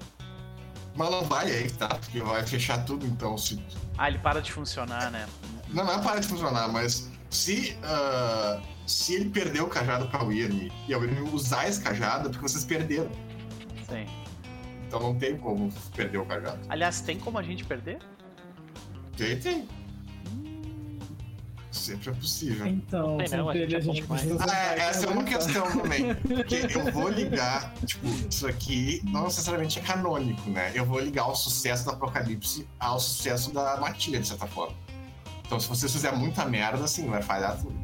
Mas 0.94 1.10
não 1.10 1.22
vai 1.22 1.50
aí, 1.50 1.70
tá? 1.70 1.88
Porque 1.88 2.20
vai 2.20 2.46
fechar 2.46 2.84
tudo, 2.84 3.06
então. 3.06 3.36
Se... 3.38 3.62
Ah, 3.96 4.08
ele 4.08 4.18
para 4.18 4.40
de 4.40 4.52
funcionar, 4.52 5.10
né? 5.10 5.26
Não, 5.68 5.84
não 5.84 5.94
é 5.94 6.02
parar 6.02 6.20
de 6.20 6.26
funcionar, 6.26 6.68
mas 6.68 7.08
se, 7.30 7.76
ah, 7.82 8.60
se 8.86 9.14
ele 9.14 9.30
perder 9.30 9.62
o 9.62 9.68
cajado 9.68 10.08
pra 10.08 10.22
Wyrm 10.22 10.68
e 10.88 10.94
a 10.94 10.98
Wyrm 10.98 11.32
usar 11.32 11.68
esse 11.68 11.80
cajado, 11.80 12.28
é 12.28 12.32
porque 12.32 12.48
vocês 12.48 12.64
perderam. 12.64 13.10
Sim. 13.88 14.06
Então 14.86 15.00
não 15.00 15.14
tem 15.14 15.36
como 15.36 15.72
perder 15.94 16.18
o 16.18 16.26
cajado. 16.26 16.58
Aliás, 16.68 17.00
tem 17.00 17.18
como 17.18 17.38
a 17.38 17.42
gente 17.42 17.64
perder? 17.64 18.00
Tem, 19.16 19.38
tem. 19.38 19.68
Sempre 21.70 22.10
é 22.10 22.12
possível. 22.12 22.66
Então, 22.66 23.18
Tem 23.18 23.28
não, 23.38 23.48
a 23.48 23.54
gente 23.54 23.76
a 23.76 23.80
gente 23.80 24.02
é 24.02 24.04
precisa. 24.04 24.44
Ah, 24.48 24.74
é, 24.74 24.78
essa 24.80 25.06
é 25.06 25.08
uma 25.10 25.22
questão 25.22 25.70
também. 25.70 26.14
Porque 26.16 26.66
eu 26.68 26.92
vou 26.92 27.08
ligar, 27.08 27.72
tipo, 27.86 28.06
isso 28.28 28.46
aqui 28.48 29.00
não 29.04 29.24
necessariamente 29.24 29.78
é 29.78 29.82
canônico, 29.82 30.50
né? 30.50 30.72
Eu 30.74 30.84
vou 30.84 30.98
ligar 30.98 31.28
o 31.28 31.34
sucesso 31.36 31.84
do 31.84 31.90
Apocalipse 31.90 32.66
ao 32.78 32.98
sucesso 32.98 33.52
da 33.52 33.76
Matilha, 33.76 34.18
de 34.18 34.26
certa 34.26 34.48
forma. 34.48 34.74
Então, 35.46 35.60
se 35.60 35.68
vocês 35.68 35.92
fizerem 35.92 36.18
muita 36.18 36.44
merda, 36.44 36.82
assim, 36.84 37.08
vai 37.08 37.22
falhar 37.22 37.56
tudo. 37.56 37.78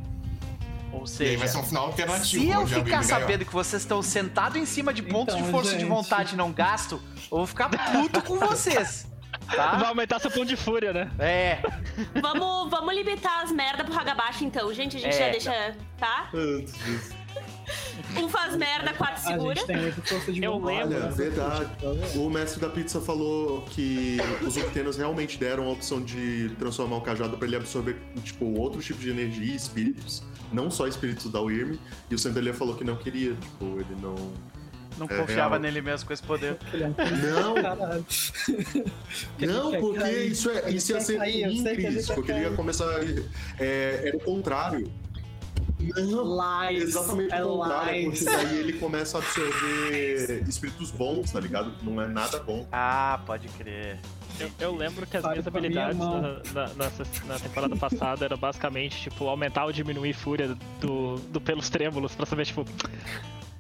Ou 0.93 1.05
E 1.21 1.23
aí 1.25 1.37
vai 1.37 1.47
ser 1.47 1.55
seja, 1.55 1.65
um 1.65 1.69
final 1.69 1.87
alternativo. 1.87 2.45
se 2.45 2.51
eu 2.51 2.67
ficar 2.85 3.03
sabendo 3.05 3.45
que 3.45 3.53
vocês 3.53 3.83
estão 3.83 4.03
sentados 4.03 4.57
em 4.57 4.67
cima 4.67 4.93
de 4.95 5.03
pontos 5.03 5.35
Então, 5.35 5.47
de 5.47 5.53
força 5.53 5.73
de 5.75 5.81
gente. 5.81 5.89
vontade 5.89 6.37
não 6.37 6.53
gasto, 6.53 7.01
eu 7.31 7.39
vou 7.39 7.47
ficar 7.47 7.69
puto 7.69 8.23
com 8.23 8.39
vocês. 8.39 9.07
Vai 9.57 9.57
Tá? 9.57 9.89
aumentar 9.89 10.19
seu 10.19 10.31
ponto 10.31 10.47
de 10.47 10.57
fúria, 10.57 10.93
né? 10.93 11.11
É. 11.19 11.59
Vamos, 12.21 12.71
vamos 12.71 12.95
limitar 12.95 13.43
as 13.45 13.53
merda 13.53 13.85
pro 13.85 13.97
Hagabashi 13.97 14.45
então, 14.45 14.73
gente. 14.75 14.97
A 14.97 15.01
gente 15.01 15.15
É. 15.15 15.19
já 15.19 15.29
deixa. 15.31 15.77
Tá? 15.99 16.29
Antes 16.35 16.75
disso. 16.85 17.15
Um 18.17 18.29
faz 18.29 18.57
merda, 18.57 18.93
quatro 18.95 19.23
segura. 19.23 19.61
Eu 20.41 20.55
lembro. 20.59 20.97
Olha, 20.97 21.01
né? 21.01 21.09
verdade. 21.15 21.65
Tá? 21.81 22.19
O 22.19 22.31
mestre 22.31 22.61
da 22.61 22.69
pizza 22.69 23.01
falou 23.01 23.63
que 23.71 24.17
os 24.43 24.57
Octenas 24.57 24.97
realmente 24.97 25.37
deram 25.37 25.65
a 25.67 25.71
opção 25.73 26.01
de 26.01 26.51
transformar 26.59 26.97
o 26.97 27.01
cajado 27.01 27.37
para 27.37 27.47
ele 27.47 27.57
absorver, 27.57 27.97
tipo, 28.23 28.45
outro 28.59 28.81
tipo 28.81 29.01
de 29.01 29.11
energia, 29.11 29.55
espíritos, 29.55 30.23
não 30.53 30.71
só 30.71 30.87
espíritos 30.87 31.31
da 31.31 31.41
Wyrm. 31.41 31.77
E 32.11 32.15
o 32.15 32.19
Sandelier 32.19 32.55
falou 32.55 32.75
que 32.77 32.85
não 32.85 32.97
queria, 32.97 33.35
tipo, 33.35 33.65
ele 33.81 33.97
não. 34.01 34.15
Não 34.99 35.07
É 35.07 35.17
confiava 35.17 35.51
real. 35.51 35.61
nele 35.61 35.81
mesmo 35.83 36.07
com 36.07 36.13
esse 36.13 36.23
poder. 36.23 36.57
É 36.73 36.89
Não, 39.47 39.63
não, 39.73 39.81
porque 39.81 39.99
cair. 40.01 40.31
isso, 40.33 40.51
é, 40.51 40.71
isso 40.71 40.93
ia 40.93 41.01
ser 41.01 41.19
ruim, 41.19 41.65
Cris, 41.65 42.11
porque 42.11 42.33
ele 42.33 42.41
ia 42.43 42.51
começar. 42.53 42.87
É, 43.59 44.03
era 44.09 44.17
o 44.17 44.21
contrário. 44.21 44.91
Não, 45.79 46.69
Lies. 46.71 46.83
exatamente 46.85 47.33
é 47.33 47.45
o 47.45 47.59
contrário, 47.59 48.05
porque 48.11 48.19
lies. 48.19 48.25
daí 48.25 48.59
ele 48.59 48.73
começa 48.75 49.19
a 49.19 49.21
absorver 49.21 50.43
espíritos 50.49 50.91
bons, 50.91 51.31
tá 51.31 51.39
ligado? 51.39 51.71
Não 51.83 52.01
é 52.01 52.09
nada 52.09 52.39
bom. 52.41 52.67
Ah, 52.73 53.21
pode 53.27 53.47
crer. 53.49 53.99
Eu, 54.41 54.51
eu 54.59 54.75
lembro 54.77 55.07
que 55.07 55.17
as 55.17 55.25
minhas 55.25 55.47
habilidades 55.47 55.99
na, 55.99 56.21
na, 56.53 56.69
na- 56.75 56.91
na 57.27 57.39
temporada 57.39 57.77
passada 57.77 58.25
eram 58.25 58.37
basicamente, 58.37 59.03
tipo, 59.03 59.29
aumentar 59.29 59.65
ou 59.65 59.73
diminuir 59.73 60.13
fúria 60.15 60.57
do, 60.81 61.17
do 61.31 61.41
pelos 61.41 61.69
trêmulos 61.71 62.15
pra 62.15 62.27
saber, 62.27 62.47
tipo. 62.47 62.65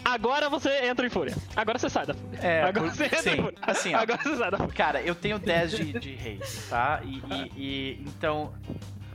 Agora 0.09 0.49
você 0.49 0.87
entra 0.87 1.05
em 1.07 1.11
fúria. 1.11 1.35
Agora 1.57 1.79
você 1.79 1.91
sai 1.91 2.07
da 2.07 2.15
fúria. 2.15 2.39
É, 2.41 2.63
Agora 2.63 2.87
por- 2.87 2.95
você 2.95 3.05
entra 3.07 3.19
em 3.19 3.23
sim, 3.23 3.37
fúria. 3.43 3.59
assim, 3.63 3.95
ó. 3.95 3.99
Agora 3.99 4.23
você 4.23 4.37
sai 4.37 4.51
da 4.53 4.57
fúria. 4.59 4.73
Cara, 4.75 5.03
eu 5.03 5.15
tenho 5.15 5.39
10 5.39 5.71
de, 5.73 5.93
de 5.99 6.15
rei, 6.15 6.41
tá? 6.71 7.01
E, 7.05 7.17
e- 7.35 7.53
e- 7.57 8.05
então 8.07 8.53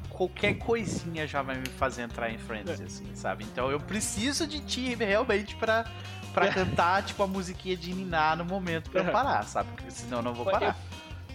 qualquer 0.10 0.56
coisinha 0.56 1.26
já 1.26 1.42
vai 1.42 1.56
me 1.56 1.66
fazer 1.68 2.02
entrar 2.04 2.30
em 2.30 2.38
frenzy, 2.38 2.84
assim, 2.84 3.08
sabe? 3.16 3.44
Então 3.46 3.72
eu 3.72 3.80
preciso 3.80 4.46
de 4.46 4.60
ti 4.60 4.94
realmente 4.94 5.56
pra, 5.56 5.86
pra 6.34 6.50
cantar, 6.54 7.02
tipo, 7.04 7.24
a 7.24 7.28
musiquinha 7.28 7.76
de 7.78 7.94
Niná 7.94 8.36
no 8.36 8.46
momento 8.46 8.92
pra 8.92 9.02
eu 9.02 9.12
parar, 9.12 9.44
sabe? 9.46 9.70
Porque 9.76 9.90
senão 9.90 10.18
eu 10.20 10.24
não 10.24 10.34
vou 10.34 10.46
parar. 10.46 10.78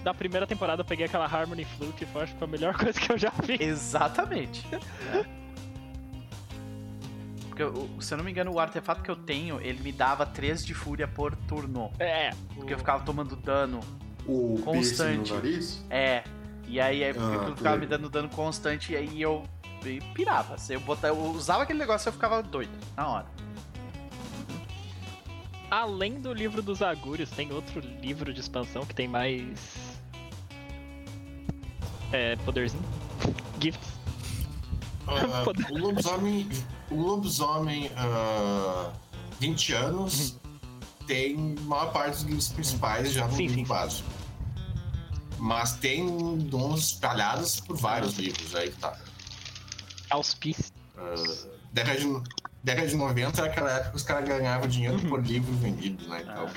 Da 0.05 0.15
primeira 0.15 0.47
temporada 0.47 0.83
eu 0.83 0.85
peguei 0.85 1.07
aquela 1.07 1.25
Harmony 1.25 1.65
Flute 1.65 2.05
e 2.05 2.07
foi 2.07 2.23
acho 2.23 2.33
que 2.35 2.39
foi 2.39 2.47
a 2.47 2.51
melhor 2.51 2.75
coisa 2.79 3.01
que 3.01 3.11
eu 3.11 3.19
já 3.19 3.33
vi. 3.43 3.57
Exatamente. 3.61 4.65
Porque, 7.57 7.63
eu- 7.63 8.03
se 8.03 8.13
eu 8.13 8.19
não 8.19 8.25
me 8.25 8.31
engano, 8.31 8.53
o 8.53 8.61
artefato 8.61 9.03
que 9.03 9.11
eu 9.11 9.17
tenho, 9.17 9.59
ele 9.63 9.83
me 9.83 9.91
dava 9.91 10.27
3 10.27 10.63
de 10.65 10.75
fúria 10.75 11.09
por 11.09 11.35
turno. 11.35 11.91
É. 11.99 12.31
Porque 12.55 12.75
eu 12.75 12.79
ficava 12.79 13.03
tomando 13.03 13.35
dano. 13.35 13.81
O 14.27 14.61
Constante. 14.63 15.31
no 15.31 15.37
nariz? 15.37 15.83
É. 15.89 16.23
E 16.69 16.79
aí 16.79 17.03
é, 17.03 17.15
Ah, 17.17 17.35
aquilo 17.37 17.57
ficava 17.57 17.77
me 17.79 17.87
dando 17.87 18.11
dano 18.11 18.29
constante 18.29 18.93
e 18.93 18.97
aí 18.97 19.23
eu, 19.23 19.45
eu 19.85 20.03
pirava. 20.13 20.59
Se 20.59 20.75
eu, 20.75 20.81
botar, 20.81 21.09
eu 21.09 21.17
usava 21.19 21.63
aquele 21.63 21.79
negócio 21.79 22.09
eu 22.09 22.13
ficava 22.13 22.43
doido 22.43 22.73
na 22.95 23.09
hora. 23.09 23.27
Além 25.71 26.21
do 26.21 26.33
livro 26.35 26.61
dos 26.61 26.83
Agúrios, 26.83 27.31
tem 27.31 27.51
outro 27.53 27.81
livro 27.81 28.35
de 28.35 28.41
expansão 28.41 28.85
que 28.85 28.95
tem 28.95 29.09
mais. 29.09 29.99
É, 32.13 32.37
poderzinho. 32.37 32.83
Gifts. 33.61 33.96
Ah, 35.09 35.43
Poder. 35.45 35.67
o 35.71 35.79
lobisomem, 35.79 36.49
o 36.91 37.01
lobisomem 37.01 37.91
ah, 37.97 38.91
20 39.39 39.73
anos 39.73 40.37
tem 41.07 41.55
a 41.59 41.61
maior 41.63 41.93
parte 41.93 42.15
dos 42.17 42.23
livros 42.25 42.49
principais 42.49 43.13
já 43.13 43.27
no 43.27 43.33
Sim, 43.35 43.43
livro 43.47 43.55
sim. 43.57 43.65
básico. 43.65 44.09
Mas 45.39 45.75
tem 45.75 46.39
dons 46.39 46.93
espalhados 46.93 47.61
por 47.61 47.77
vários 47.77 48.15
livros 48.19 48.55
aí 48.55 48.71
que 48.71 48.79
tá. 48.79 48.99
Auspício. 50.11 50.73
Ah, 50.97 51.15
década, 51.73 52.01
de, 52.01 52.23
década 52.65 52.89
de 52.89 52.97
90 52.97 53.41
era 53.41 53.51
aquela 53.51 53.71
época 53.71 53.91
que 53.91 53.97
os 53.97 54.03
caras 54.03 54.29
ganhavam 54.29 54.67
dinheiro 54.67 54.99
por 55.09 55.23
livro 55.25 55.53
vendido, 55.55 56.09
né? 56.09 56.23
Então. 56.23 56.49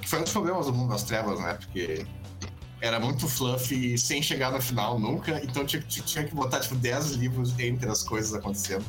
Que 0.00 0.08
foi 0.08 0.20
um 0.20 0.22
dos 0.22 0.32
problemas 0.32 0.66
do 0.66 0.72
mundo 0.72 0.90
das 0.90 1.02
trevas, 1.02 1.40
né? 1.40 1.54
Porque 1.54 2.06
era 2.86 2.98
muito 3.00 3.26
fluffy 3.28 3.98
sem 3.98 4.22
chegar 4.22 4.50
no 4.52 4.60
final 4.60 4.98
nunca, 4.98 5.40
então 5.44 5.64
tinha, 5.66 5.82
tinha- 5.82 6.04
tinha 6.04 6.24
que 6.24 6.34
botar 6.34 6.60
tipo 6.60 6.74
10 6.76 7.12
livros 7.12 7.58
entre 7.58 7.88
as 7.88 8.02
coisas 8.02 8.32
acontecendo. 8.34 8.84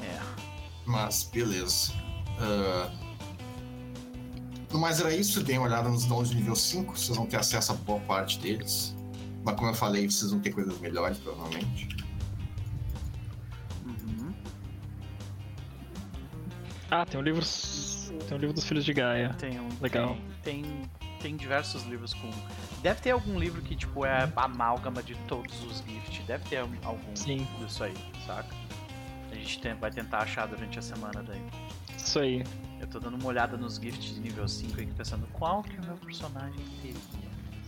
É. 0.00 0.18
Mas 0.86 1.24
beleza. 1.24 1.92
Ah, 2.38 2.90
no 4.72 4.78
mais 4.78 5.00
era 5.00 5.14
isso, 5.14 5.42
deem 5.42 5.58
uma 5.58 5.66
olhada 5.66 5.88
nos 5.88 6.04
dons 6.04 6.30
de 6.30 6.36
nível 6.36 6.56
5, 6.56 6.96
vocês 6.98 7.16
vão 7.16 7.26
ter 7.26 7.36
acesso 7.36 7.72
a 7.72 7.74
boa 7.74 8.00
parte 8.00 8.38
deles. 8.38 8.96
Mas 9.44 9.54
como 9.56 9.70
eu 9.70 9.74
falei, 9.74 10.08
vocês 10.08 10.30
vão 10.30 10.40
ter 10.40 10.50
coisas 10.52 10.78
melhores, 10.78 11.18
provavelmente. 11.18 11.88
Uhum. 13.84 14.32
Ah, 16.90 17.04
tem 17.04 17.20
um 17.20 17.22
livro. 17.22 17.44
Tem 18.28 18.36
um 18.36 18.40
livro 18.40 18.54
dos 18.54 18.64
Filhos 18.64 18.84
de 18.84 18.92
Gaia. 18.92 19.34
Tem 19.38 19.58
um. 19.60 19.68
Legal. 19.80 20.16
Tem, 20.42 20.62
tem, 20.62 20.90
tem 21.20 21.36
diversos 21.36 21.84
livros 21.84 22.14
com. 22.14 22.30
Deve 22.82 23.00
ter 23.00 23.10
algum 23.10 23.38
livro 23.38 23.60
que, 23.62 23.76
tipo, 23.76 24.04
é 24.04 24.28
a 24.36 24.44
amálgama 24.44 25.02
de 25.02 25.14
todos 25.28 25.62
os 25.64 25.78
gift. 25.86 26.22
Deve 26.22 26.44
ter 26.48 26.62
um- 26.64 26.70
algum 26.84 27.14
Sim. 27.16 27.46
disso 27.58 27.84
aí, 27.84 27.94
saca? 28.26 28.54
A 29.30 29.34
gente 29.34 29.58
tem- 29.60 29.74
vai 29.74 29.90
tentar 29.90 30.18
achar 30.18 30.46
durante 30.46 30.78
a 30.78 30.82
semana 30.82 31.22
daí. 31.22 31.40
Isso 31.96 32.18
aí. 32.18 32.44
Eu 32.80 32.86
tô 32.88 32.98
dando 32.98 33.14
uma 33.16 33.26
olhada 33.28 33.56
nos 33.56 33.76
gifts 33.76 34.14
de 34.14 34.20
nível 34.20 34.46
5 34.48 34.72
aqui, 34.80 34.92
pensando 34.92 35.26
qual 35.32 35.62
que 35.62 35.78
o 35.78 35.84
meu 35.86 35.96
personagem 35.96 36.58
teria, 36.82 36.96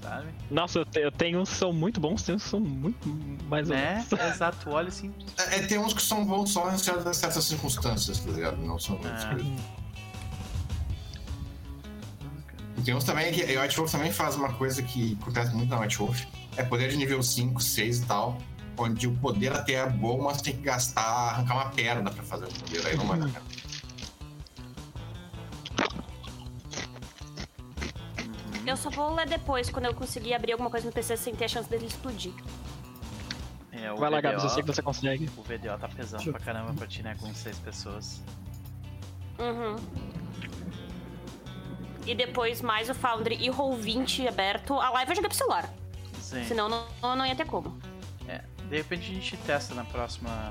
sabe? 0.03 0.27
Nossa, 0.51 0.81
eu, 0.81 0.85
te- 0.85 0.99
eu 0.99 1.13
tenho 1.13 1.41
uns 1.41 1.51
que 1.51 1.57
são 1.57 1.73
muito 1.73 2.01
bons, 2.01 2.23
tem 2.25 2.35
uns 2.35 2.43
que 2.43 2.49
são 2.51 2.59
muito 2.61 3.09
mais 3.49 3.71
ou 3.71 3.77
Né? 3.77 3.95
menos. 3.95 4.13
Exato, 4.37 4.71
olha 4.71 4.89
assim. 4.89 5.15
É, 5.39 5.59
é, 5.59 5.63
tem 5.67 5.79
uns 5.79 5.95
que 5.95 6.03
são 6.03 6.25
bons 6.27 6.51
só 6.53 6.71
em 6.73 6.77
certas, 6.79 7.17
certas 7.17 7.45
circunstâncias, 7.45 8.19
tá 8.19 8.31
ligado? 8.33 8.57
Não 8.57 8.79
são 8.79 8.97
muitas 8.99 9.25
Coisas. 12.85 12.87
Tem 12.87 12.95
uns 12.95 13.05
também 13.05 13.33
que 13.33 13.57
a 13.57 13.63
White 13.63 13.77
Wolf 13.77 13.91
também 13.91 14.13
faz 14.13 14.37
uma 14.37 14.53
coisa 14.53 14.83
que 14.83 15.17
acontece 15.21 15.55
muito 15.55 15.71
na 15.71 15.81
White 15.81 15.99
Wolf. 15.99 16.25
É 16.57 16.63
poder 16.63 16.91
de 16.91 16.97
nível 16.97 17.23
5, 17.23 17.61
6 17.61 17.99
e 18.01 18.07
tal. 18.07 18.39
Onde 18.77 19.07
o 19.07 19.17
poder 19.17 19.53
até 19.53 19.75
é 19.75 19.89
bom, 19.89 20.23
mas 20.23 20.43
tem 20.43 20.55
que 20.55 20.63
gastar, 20.63 21.03
arrancar 21.03 21.55
uma 21.55 21.71
perna 21.71 22.11
pra 22.11 22.23
fazer 22.23 22.47
o 22.47 22.53
poder. 22.53 22.87
Aí 22.87 22.97
não 22.97 23.07
vai 23.07 23.19
dar 23.19 23.29
pena. 23.29 23.45
Eu 28.67 28.77
só 28.79 28.89
vou 28.89 29.15
ler 29.15 29.29
depois, 29.29 29.69
quando 29.71 29.85
eu 29.85 29.95
conseguir 29.95 30.35
abrir 30.35 30.53
alguma 30.53 30.71
coisa 30.71 30.87
no 30.87 30.93
PC 30.93 31.17
sem 31.19 31.35
ter 31.35 31.45
a 31.45 31.49
chance 31.49 31.69
dele 31.69 31.87
explodir. 31.87 32.33
É, 33.71 33.93
o 33.93 33.97
Vai 33.97 34.11
lá, 34.11 34.21
Gabs, 34.21 34.43
eu 34.43 34.49
sei 34.49 34.63
que 34.63 34.69
você 34.73 34.81
consegue. 34.81 35.31
O 35.37 35.43
VDO 35.43 35.79
tá 35.79 35.89
pesando 35.89 36.33
pra 36.33 36.41
caramba 36.41 36.73
pra 36.73 36.87
ti, 36.87 37.03
né? 37.03 37.15
Com 37.21 37.33
seis 37.35 37.59
pessoas. 37.59 38.23
Uhum. 39.39 39.77
E 42.07 42.15
depois 42.15 42.61
mais 42.61 42.91
o 42.91 42.95
Foundry 42.95 43.37
e 43.41 43.51
o 43.51 43.55
Roll20 43.55 44.27
aberto. 44.29 44.75
A 44.79 44.91
live 44.91 45.11
eu 45.13 45.17
joguei 45.17 45.29
pro 45.29 45.39
celular. 45.39 45.69
Sim. 46.21 46.45
Senão 46.45 46.69
não, 46.69 47.17
não 47.17 47.27
ia 47.27 47.35
ter 47.35 47.47
como. 47.47 47.79
É, 48.29 48.41
de 48.69 48.77
repente 48.77 49.11
a 49.11 49.15
gente 49.15 49.37
testa 49.39 49.75
na 49.75 49.85
próxima. 49.85 50.51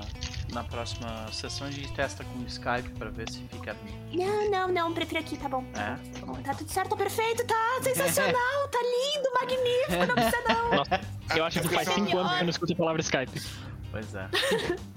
Na 0.52 0.62
próxima 0.62 1.26
sessão 1.32 1.66
a 1.66 1.70
gente 1.70 1.92
testa 1.94 2.22
com 2.24 2.38
o 2.38 2.46
Skype 2.46 2.88
pra 2.98 3.10
ver 3.10 3.28
se 3.28 3.40
fica. 3.48 3.76
Não, 4.12 4.50
não, 4.50 4.68
não, 4.68 4.94
prefiro 4.94 5.20
aqui, 5.20 5.36
tá 5.36 5.48
bom. 5.48 5.64
É? 5.74 6.18
Tá 6.20 6.26
bom, 6.26 6.34
Tá 6.34 6.54
tudo 6.54 6.70
certo, 6.70 6.90
tá 6.90 6.96
perfeito, 6.96 7.44
tá 7.44 7.80
sensacional, 7.82 8.68
tá 8.70 8.78
lindo, 8.78 9.32
magnífico, 9.34 10.06
não 10.06 10.14
precisa 10.14 10.42
não. 10.48 10.70
Nossa, 10.78 11.00
eu 11.36 11.44
acho 11.44 11.60
que 11.60 11.68
faz 11.68 11.88
Atenção- 11.88 12.06
5 12.06 12.18
anos 12.18 12.32
que 12.32 12.38
eu 12.38 12.44
não 12.44 12.50
escuto 12.50 12.72
a 12.72 12.76
palavra 12.76 13.00
Skype. 13.00 13.42
Pois 13.90 14.14
é. 14.14 14.28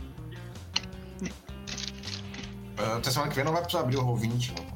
Ah, 2.80 2.98
Até 2.98 3.10
semana 3.10 3.30
que 3.32 3.36
vem 3.36 3.44
não 3.44 3.52
vai 3.54 3.62
precisar 3.64 3.82
abrir 3.84 3.98
o 3.98 4.04
Roll20. 4.06 4.52
Né? 4.60 4.68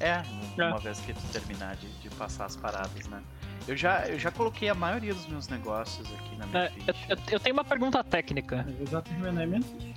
É, 0.00 0.22
uma 0.56 0.76
É. 0.76 0.80
vez 0.80 1.00
que 1.00 1.12
tu 1.12 1.20
terminar 1.32 1.76
de, 1.76 1.88
de 1.98 2.08
passar 2.10 2.44
as 2.46 2.56
paradas, 2.56 3.06
né? 3.08 3.22
Eu 3.66 3.76
já, 3.76 4.06
eu 4.08 4.18
já 4.18 4.30
coloquei 4.30 4.68
a 4.68 4.74
maioria 4.74 5.12
dos 5.12 5.26
meus 5.26 5.48
negócios 5.48 6.06
aqui 6.14 6.36
na 6.36 6.46
minha 6.46 6.62
É, 6.64 6.70
ficha. 6.70 6.90
eu, 7.08 7.16
eu- 7.16 7.22
eu 7.32 7.40
tenho 7.40 7.54
uma 7.54 7.64
pergunta 7.64 8.02
técnica. 8.04 8.66
Eu 8.78 8.86
já 8.86 9.02
terminei 9.02 9.46
minha 9.46 9.62
ficha. 9.62 9.94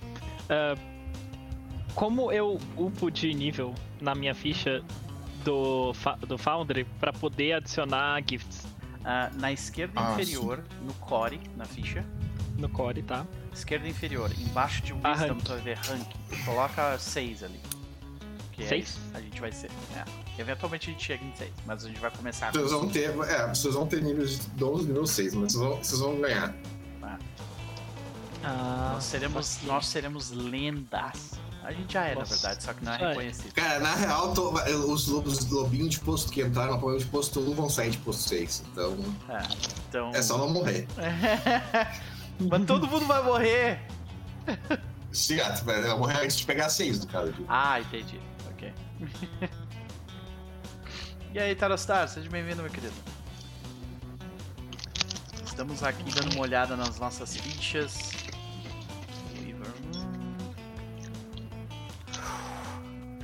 Ah, 0.49 0.76
como 1.95 2.32
eu 2.32 2.60
upo 2.78 3.10
de 3.11 3.34
nível 3.34 3.76
na 4.02 4.15
minha 4.15 4.34
ficha 4.34 4.84
do, 5.44 5.94
do 6.28 6.38
Foundry 6.38 6.84
pra 6.99 7.11
poder 7.14 7.53
adicionar 7.53 8.22
gifts 8.28 8.65
Ah, 9.03 9.30
na 9.36 9.52
esquerda 9.52 9.94
Ah, 9.99 10.11
inferior, 10.14 10.64
no 10.82 10.94
core, 10.95 11.40
na 11.57 11.65
ficha, 11.65 12.06
no 12.57 12.69
core, 12.69 13.02
tá? 13.02 13.26
esquerda 13.53 13.88
inferior, 13.88 14.32
embaixo 14.40 14.82
de 14.84 14.94
Ah, 15.03 15.11
Wisdom, 15.11 15.28
rank. 15.34 15.44
tu 15.44 15.52
vai 15.53 15.61
ver 15.61 15.78
rank. 15.78 16.07
Coloca 16.45 16.98
6 16.99 17.44
ali. 17.44 17.60
Que 18.52 18.64
é 18.64 18.68
Seis? 18.68 18.90
isso, 18.90 18.99
a 19.14 19.22
gente 19.22 19.40
vai 19.40 19.52
ser. 19.52 19.69
É. 19.95 20.03
Eventualmente 20.41 20.90
a 20.90 20.94
gente 20.94 21.03
chega 21.06 21.23
em 21.23 21.34
6, 21.36 21.52
mas 21.65 21.86
a 21.86 21.88
gente 21.88 21.99
vai 21.99 22.11
começar 22.11 22.52
Vocês 22.52 22.72
vão 22.72 22.82
cinco. 22.82 22.94
ter, 22.94 23.10
é, 23.32 23.48
vocês 23.48 23.73
vão 23.73 23.88
ter 23.88 24.02
níveis 24.03 24.40
de 24.40 24.48
12 24.52 24.88
nível 24.88 25.06
6, 25.07 25.34
mas 25.36 25.53
vocês 25.53 25.64
vão, 25.64 25.78
vocês 25.78 25.99
vão 26.02 26.19
ganhar. 26.22 26.53
Ah, 28.44 28.91
Nós 28.94 29.03
seremos, 29.03 29.60
nós 29.64 29.86
seremos 29.86 30.32
lendas. 30.32 31.32
A 31.64 31.72
gente 31.72 31.94
já 31.94 32.06
é, 32.07 32.15
Nossa. 32.15 32.32
na 32.34 32.41
verdade, 32.41 32.64
só 32.64 32.73
que 32.73 32.84
não 32.84 32.91
é 32.94 33.02
é. 33.03 33.07
reconhecido. 33.10 33.53
Cara, 33.53 33.80
na 33.80 33.94
real, 33.94 34.34
tô- 34.34 34.52
os, 34.91 35.07
lobos, 35.07 35.38
os 35.40 35.49
lobinhos 35.52 35.90
de 35.91 35.99
posto 35.99 36.32
que 36.32 36.41
entraram 36.41 36.80
no 36.80 36.98
de 36.98 37.06
posto 37.06 37.40
1 37.40 37.53
vão 37.53 37.69
sair 37.69 37.91
de 37.91 37.99
posto 37.99 38.28
6. 38.30 38.64
Então, 38.72 38.98
É, 39.30 39.44
então. 39.88 40.10
é 40.11 40.22
só 40.23 40.40
não 40.40 40.49
morrer. 40.49 40.88
Mas 42.40 42.65
todo 42.65 42.88
mundo 42.88 43.06
vai 43.06 43.22
morrer! 43.22 43.80
Se 45.11 45.36
gato, 45.36 45.64
vai 45.64 45.82
morrer 45.95 46.23
antes 46.23 46.38
de 46.38 46.45
pegar 46.45 46.68
6 46.69 46.99
do 47.02 47.07
cara. 47.07 47.32
Ah, 47.48 47.80
entendi. 47.80 48.19
E 51.34 51.40
aí, 51.40 51.56
Tarostar, 51.56 52.10
seja 52.10 52.30
bem-vindo, 52.30 52.61
meu 52.61 52.69
querido. 52.69 52.94
Estamos 55.45 55.82
aqui 55.82 56.03
dando 56.11 56.34
uma 56.34 56.41
olhada 56.41 56.76
nas 56.76 56.99
nossas 56.99 57.38
fichas. 57.38 58.11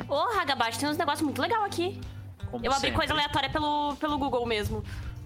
Ô, 0.08 0.16
Hagabashi, 0.40 0.80
tem 0.80 0.90
uns 0.90 0.98
negócios 0.98 1.22
muito 1.22 1.42
legal 1.42 1.64
aqui. 1.66 2.00
como 2.50 2.66
Eu 2.66 2.72
abri 2.72 2.82
sempre. 2.88 2.98
coisa 2.98 3.14
aleatória 3.14 3.50
pelo, 3.50 3.96
pelo 3.98 4.18
Google 4.18 4.46
mesmo. 4.46 4.84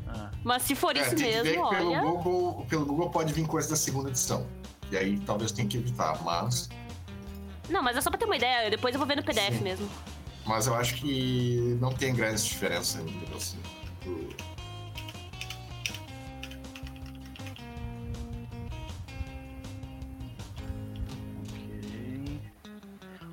Ah, 0.08 0.32
Mas 0.44 0.64
se 0.64 0.74
for 0.76 0.96
É, 0.98 1.02
isso 1.02 1.16
mesmo, 1.16 1.44
que 1.70 1.76
pelo 1.76 1.92
olha. 1.92 2.00
Google, 2.02 2.66
pelo 2.68 2.86
Google 2.86 3.10
pode 3.12 3.32
vir 3.34 3.46
coisa 3.46 3.70
da 3.70 3.76
segunda 3.76 4.10
edição. 4.10 4.48
E 4.92 4.98
aí 4.98 5.20
talvez 5.20 5.52
tenha 5.52 5.68
que 5.68 5.78
evitar, 5.78 6.22
mas. 6.24 6.68
Não, 7.70 7.84
mas 7.84 7.96
é 7.96 8.02
só 8.02 8.10
pra 8.10 8.18
ter 8.18 8.26
uma 8.26 8.36
ideia. 8.36 8.70
Depois 8.70 8.94
eu 8.96 9.00
vou 9.00 9.08
ver 9.08 9.16
no 9.18 9.24
PDF 9.24 9.58
Sim. 9.58 9.64
mesmo. 9.64 9.90
Mas 10.46 10.68
eu 10.68 10.76
acho 10.76 10.96
que 10.96 11.78
não 11.80 11.92
tem 11.94 12.14
grandes 12.14 12.46
diferenças 12.46 13.00
ainda, 13.00 13.36
assim. 13.36 13.58
ok. 14.02 14.42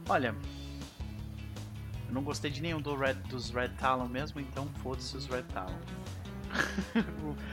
Olha. 0.09 0.35
Eu 2.09 2.15
não 2.15 2.23
gostei 2.23 2.51
de 2.51 2.63
nenhum 2.63 2.81
do 2.81 2.97
Red, 2.97 3.15
dos 3.29 3.51
Red 3.51 3.69
Talon 3.71 4.09
mesmo, 4.09 4.41
então 4.41 4.67
foda-se 4.83 5.15
os 5.17 5.27
Red 5.27 5.43
Talon. 5.55 5.77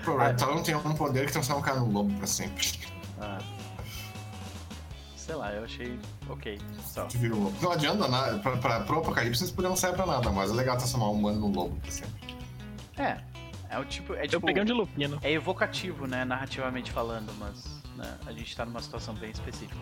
Ah. 0.08 0.28
Red 0.28 0.36
Talon 0.36 0.64
tem 0.64 0.74
um 0.76 0.96
poder 0.96 1.26
que 1.26 1.34
transforma 1.34 1.62
o 1.62 1.66
cara 1.66 1.80
no 1.80 1.92
lobo 1.92 2.14
pra 2.18 2.26
sempre. 2.26 2.72
Ah. 3.20 3.40
Sei 5.26 5.34
lá, 5.34 5.52
eu 5.54 5.64
achei 5.64 6.00
ok. 6.30 6.60
Só. 6.84 7.08
Não 7.60 7.72
adianta 7.72 8.08
nada. 8.08 8.38
Pra, 8.38 8.58
pra, 8.58 8.80
pro 8.82 9.00
apocalipse 9.00 9.44
esse 9.44 9.52
poder 9.52 9.70
não 9.70 9.76
serve 9.76 9.96
pra 9.96 10.06
nada, 10.06 10.32
mas 10.32 10.52
é 10.52 10.54
legal 10.54 10.78
transformar 10.78 11.10
um 11.10 11.14
humano 11.14 11.40
num 11.40 11.52
lobo 11.52 11.76
pra 11.78 11.90
sempre. 11.90 12.36
É. 12.96 13.18
É 13.68 13.80
o 13.80 13.86
tipo. 13.86 14.14
É 14.14 14.28
tipo. 14.28 14.48
um 14.48 14.64
de 14.64 14.72
lupino. 14.72 15.18
É 15.24 15.32
evocativo, 15.32 16.06
né? 16.06 16.24
Narrativamente 16.24 16.92
falando, 16.92 17.34
mas 17.40 17.82
né, 17.96 18.20
a 18.28 18.32
gente 18.32 18.56
tá 18.56 18.66
numa 18.66 18.80
situação 18.84 19.16
bem 19.16 19.32
específica. 19.32 19.82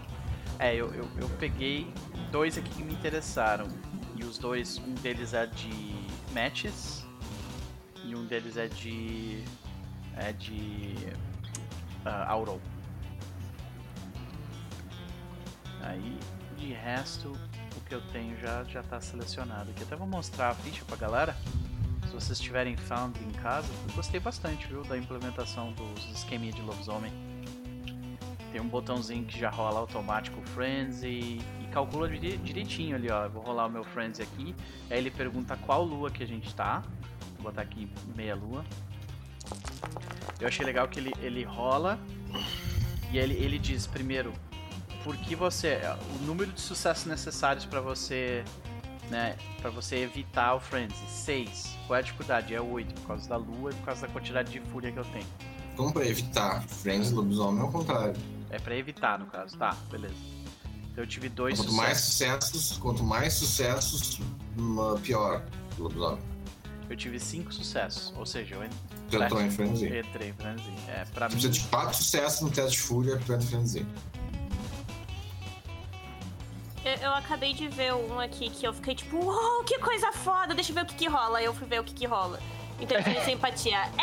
É, 0.59 0.73
eu, 0.73 0.93
eu, 0.93 1.09
eu 1.17 1.29
peguei 1.37 1.93
dois 2.31 2.57
aqui 2.57 2.69
que 2.69 2.81
me 2.81 2.93
interessaram. 2.93 3.67
E 4.15 4.23
os 4.23 4.37
dois, 4.37 4.77
um 4.77 4.93
deles 4.93 5.33
é 5.33 5.45
de 5.45 5.93
matches 6.31 7.05
e 8.05 8.15
um 8.15 8.25
deles 8.25 8.55
é 8.55 8.69
de. 8.69 9.43
é 10.15 10.31
de. 10.31 10.95
Uh, 12.05 12.29
Auron. 12.29 12.59
Aí, 15.83 16.17
de 16.57 16.73
resto, 16.73 17.31
o 17.75 17.81
que 17.81 17.93
eu 17.93 18.01
tenho 18.11 18.37
já, 18.39 18.63
já 18.63 18.81
tá 18.83 18.99
selecionado 19.01 19.71
aqui. 19.71 19.83
Até 19.83 19.95
vou 19.95 20.07
mostrar 20.07 20.49
a 20.49 20.55
ficha 20.55 20.83
pra 20.85 20.95
galera. 20.95 21.35
Se 22.07 22.13
vocês 22.13 22.39
tiverem 22.39 22.77
found 22.77 23.19
em 23.19 23.31
casa, 23.31 23.67
eu 23.87 23.95
gostei 23.95 24.19
bastante, 24.19 24.67
viu, 24.67 24.83
da 24.83 24.97
implementação 24.97 25.73
dos 25.73 26.09
esqueminha 26.11 26.51
de 26.51 26.61
lobisomem. 26.61 27.11
Tem 28.51 28.61
um 28.61 28.67
botãozinho 28.67 29.25
que 29.25 29.39
já 29.39 29.49
rola 29.49 29.79
automático 29.79 30.39
Frenzy 30.49 31.07
e 31.07 31.67
calcula 31.71 32.07
dire- 32.07 32.37
direitinho 32.37 32.95
ali, 32.95 33.09
ó. 33.09 33.23
Eu 33.23 33.31
vou 33.31 33.41
rolar 33.41 33.65
o 33.65 33.69
meu 33.69 33.83
Frenzy 33.83 34.21
aqui. 34.21 34.55
Aí 34.91 34.99
ele 34.99 35.09
pergunta 35.09 35.57
qual 35.57 35.83
lua 35.83 36.11
que 36.11 36.23
a 36.23 36.27
gente 36.27 36.53
tá. 36.53 36.83
Vou 37.37 37.45
botar 37.45 37.63
aqui 37.63 37.91
meia 38.15 38.35
lua. 38.35 38.63
Eu 40.39 40.47
achei 40.47 40.65
legal 40.65 40.87
que 40.87 40.99
ele, 40.99 41.13
ele 41.19 41.43
rola 41.43 41.99
e 43.11 43.17
ele, 43.17 43.33
ele 43.33 43.57
diz 43.57 43.87
primeiro 43.87 44.31
por 45.03 45.15
que 45.17 45.35
você. 45.35 45.79
O 46.19 46.25
número 46.25 46.51
de 46.51 46.61
sucessos 46.61 47.05
necessários 47.05 47.65
pra 47.65 47.81
você 47.81 48.43
né, 49.09 49.35
para 49.61 49.69
você 49.69 49.97
evitar 49.97 50.55
o 50.55 50.59
frenzy. 50.59 50.95
6. 51.07 51.75
Qual 51.87 51.97
é 51.97 51.99
a 51.99 52.03
dificuldade? 52.03 52.55
É 52.55 52.61
8, 52.61 52.93
por 53.01 53.07
causa 53.07 53.29
da 53.29 53.37
lua 53.37 53.71
e 53.71 53.75
por 53.75 53.85
causa 53.85 54.07
da 54.07 54.13
quantidade 54.13 54.51
de 54.51 54.59
fúria 54.71 54.91
que 54.91 54.97
eu 54.97 55.05
tenho. 55.05 55.25
Como 55.75 55.91
pra 55.91 56.05
evitar 56.05 56.63
Friends 56.67 57.11
lobisomem 57.11 57.61
é 57.61 57.63
o 57.65 57.71
contrário. 57.71 58.13
É 58.49 58.57
pra 58.59 58.75
evitar, 58.75 59.19
no 59.19 59.25
caso. 59.25 59.57
Tá, 59.57 59.75
beleza. 59.91 60.13
Então 60.91 61.03
eu 61.03 61.07
tive 61.07 61.27
dois 61.29 61.59
Quanto 61.59 61.73
mais 61.73 61.97
sucessos. 61.99 62.49
sucessos, 62.49 62.77
quanto 62.77 63.03
mais 63.03 63.33
sucessos, 63.33 64.19
hum, 64.57 64.99
pior 65.01 65.43
o 65.77 65.83
lobisomem. 65.83 66.19
Eu 66.89 66.95
tive 66.95 67.19
5 67.19 67.51
sucessos. 67.53 68.13
Ou 68.17 68.25
seja, 68.25 68.55
eu 68.55 68.63
en- 68.63 68.69
Tu 69.09 69.21
entrou 69.21 69.41
em 69.41 69.49
frenzy. 69.49 69.85
entrei 69.87 70.29
em 70.29 70.33
frenzy. 70.33 70.71
É, 70.87 71.05
pra 71.13 71.27
Tu 71.27 71.35
mim. 71.35 71.41
precisa 71.41 71.49
de 71.63 71.69
4 71.69 71.95
sucessos 71.97 72.41
no 72.41 72.49
teste 72.51 72.71
de 72.73 72.79
fúria 72.83 73.17
pra 73.17 73.35
entrar 73.35 73.37
em 73.37 73.47
frenzy. 73.47 73.85
Eu, 76.85 76.93
eu 76.95 77.13
acabei 77.13 77.53
de 77.53 77.67
ver 77.67 77.93
um 77.93 78.19
aqui 78.19 78.49
que 78.49 78.65
eu 78.67 78.73
fiquei 78.73 78.93
tipo, 78.95 79.17
uau, 79.23 79.63
que 79.63 79.79
coisa 79.79 80.11
foda, 80.11 80.53
deixa 80.53 80.71
eu 80.71 80.75
ver 80.75 80.81
o 80.83 80.85
que 80.85 80.95
que 80.95 81.07
rola. 81.07 81.41
Eu 81.41 81.53
fui 81.53 81.67
ver 81.67 81.79
o 81.79 81.83
que 81.83 81.93
que 81.93 82.05
rola. 82.05 82.39
Então 82.79 82.97
eu 82.97 83.03
tive 83.03 83.21
simpatia. 83.21 83.79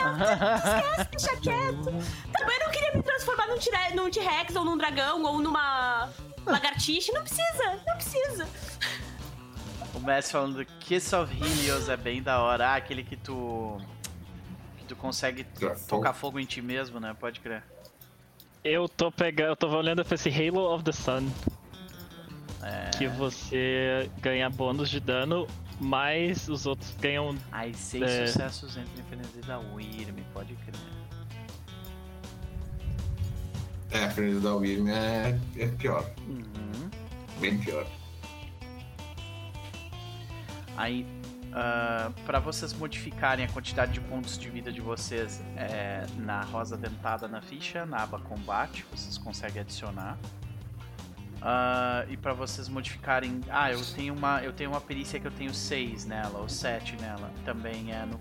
É, 0.00 0.02
não, 0.02 0.56
esquece, 0.56 1.08
deixa 1.10 1.36
quieto. 1.40 1.84
Também 2.32 2.58
não 2.60 2.70
queria 2.70 2.92
me 2.94 3.02
transformar 3.02 3.46
num 3.48 4.10
T-Rex 4.10 4.54
ou 4.56 4.64
num 4.64 4.76
dragão 4.76 5.22
ou 5.24 5.40
numa 5.40 6.08
lagartixa. 6.46 7.12
Não 7.12 7.22
precisa, 7.22 7.80
não 7.86 7.94
precisa. 7.94 8.48
O 9.94 10.00
Messi 10.00 10.32
falando 10.32 10.64
Kiss 10.80 11.14
of 11.14 11.32
Helios 11.34 11.88
é 11.88 11.96
bem 11.96 12.22
da 12.22 12.40
hora. 12.40 12.68
Ah, 12.70 12.76
aquele 12.76 13.02
que 13.02 13.16
tu. 13.16 13.80
que 14.78 14.84
tu 14.84 14.94
consegue 14.96 15.44
Tocar 15.44 15.74
fogo. 15.76 15.86
tocar 15.88 16.12
fogo 16.12 16.38
em 16.40 16.44
ti 16.44 16.60
mesmo, 16.62 17.00
né? 17.00 17.16
Pode 17.18 17.40
crer. 17.40 17.62
Eu 18.62 18.88
tô 18.88 19.10
pegando, 19.10 19.50
eu 19.50 19.56
tô 19.56 19.68
olhando 19.68 20.04
pra 20.04 20.14
esse 20.14 20.28
Halo 20.28 20.72
of 20.74 20.84
the 20.84 20.92
Sun, 20.92 21.28
É. 22.62 22.90
que 22.96 23.06
você 23.06 24.10
ganha 24.20 24.50
bônus 24.50 24.90
de 24.90 24.98
dano, 25.00 25.46
mas 25.80 26.48
os 26.48 26.66
outros 26.66 26.94
ganham. 27.00 27.36
Aí, 27.52 27.72
seis 27.74 28.02
É. 28.02 28.26
sucessos 28.26 28.76
entre 28.76 29.02
frenesi 29.04 29.40
da 29.40 29.58
Wyrm, 29.58 30.16
pode 30.32 30.54
crer. 30.56 30.74
É, 33.90 34.04
a 34.04 34.10
frenzy 34.10 34.40
da 34.40 34.54
Wyrm 34.54 34.88
é, 34.88 35.38
é 35.56 35.66
pior. 35.68 36.04
Uhum. 36.28 36.90
Bem 37.40 37.58
pior. 37.58 37.86
Aí, 40.76 41.06
ah, 41.52 42.12
pra 42.26 42.38
vocês 42.38 42.72
modificarem 42.72 43.44
a 43.44 43.48
quantidade 43.48 43.92
de 43.92 44.00
pontos 44.00 44.38
de 44.38 44.48
vida 44.50 44.70
de 44.70 44.80
vocês 44.80 45.42
é, 45.56 46.06
na 46.18 46.42
rosa 46.42 46.76
dentada 46.76 47.26
na 47.26 47.40
ficha, 47.40 47.86
na 47.86 48.02
aba 48.02 48.18
combate, 48.20 48.84
vocês 48.90 49.16
conseguem 49.16 49.62
adicionar. 49.62 50.18
Ah, 51.40 52.04
e 52.08 52.16
pra 52.16 52.32
vocês 52.32 52.68
modificarem, 52.68 53.40
ah, 53.48 53.70
eu 53.70 53.80
tenho 53.94 54.14
uma, 54.14 54.42
eu 54.42 54.52
tenho 54.52 54.70
uma 54.70 54.80
perícia 54.80 55.20
que 55.20 55.26
eu 55.26 55.30
tenho 55.30 55.54
6 55.54 56.04
nela 56.04 56.38
ou 56.40 56.48
7 56.48 56.96
nela, 56.96 57.30
também 57.44 57.92
é 57.92 58.04
no 58.04 58.18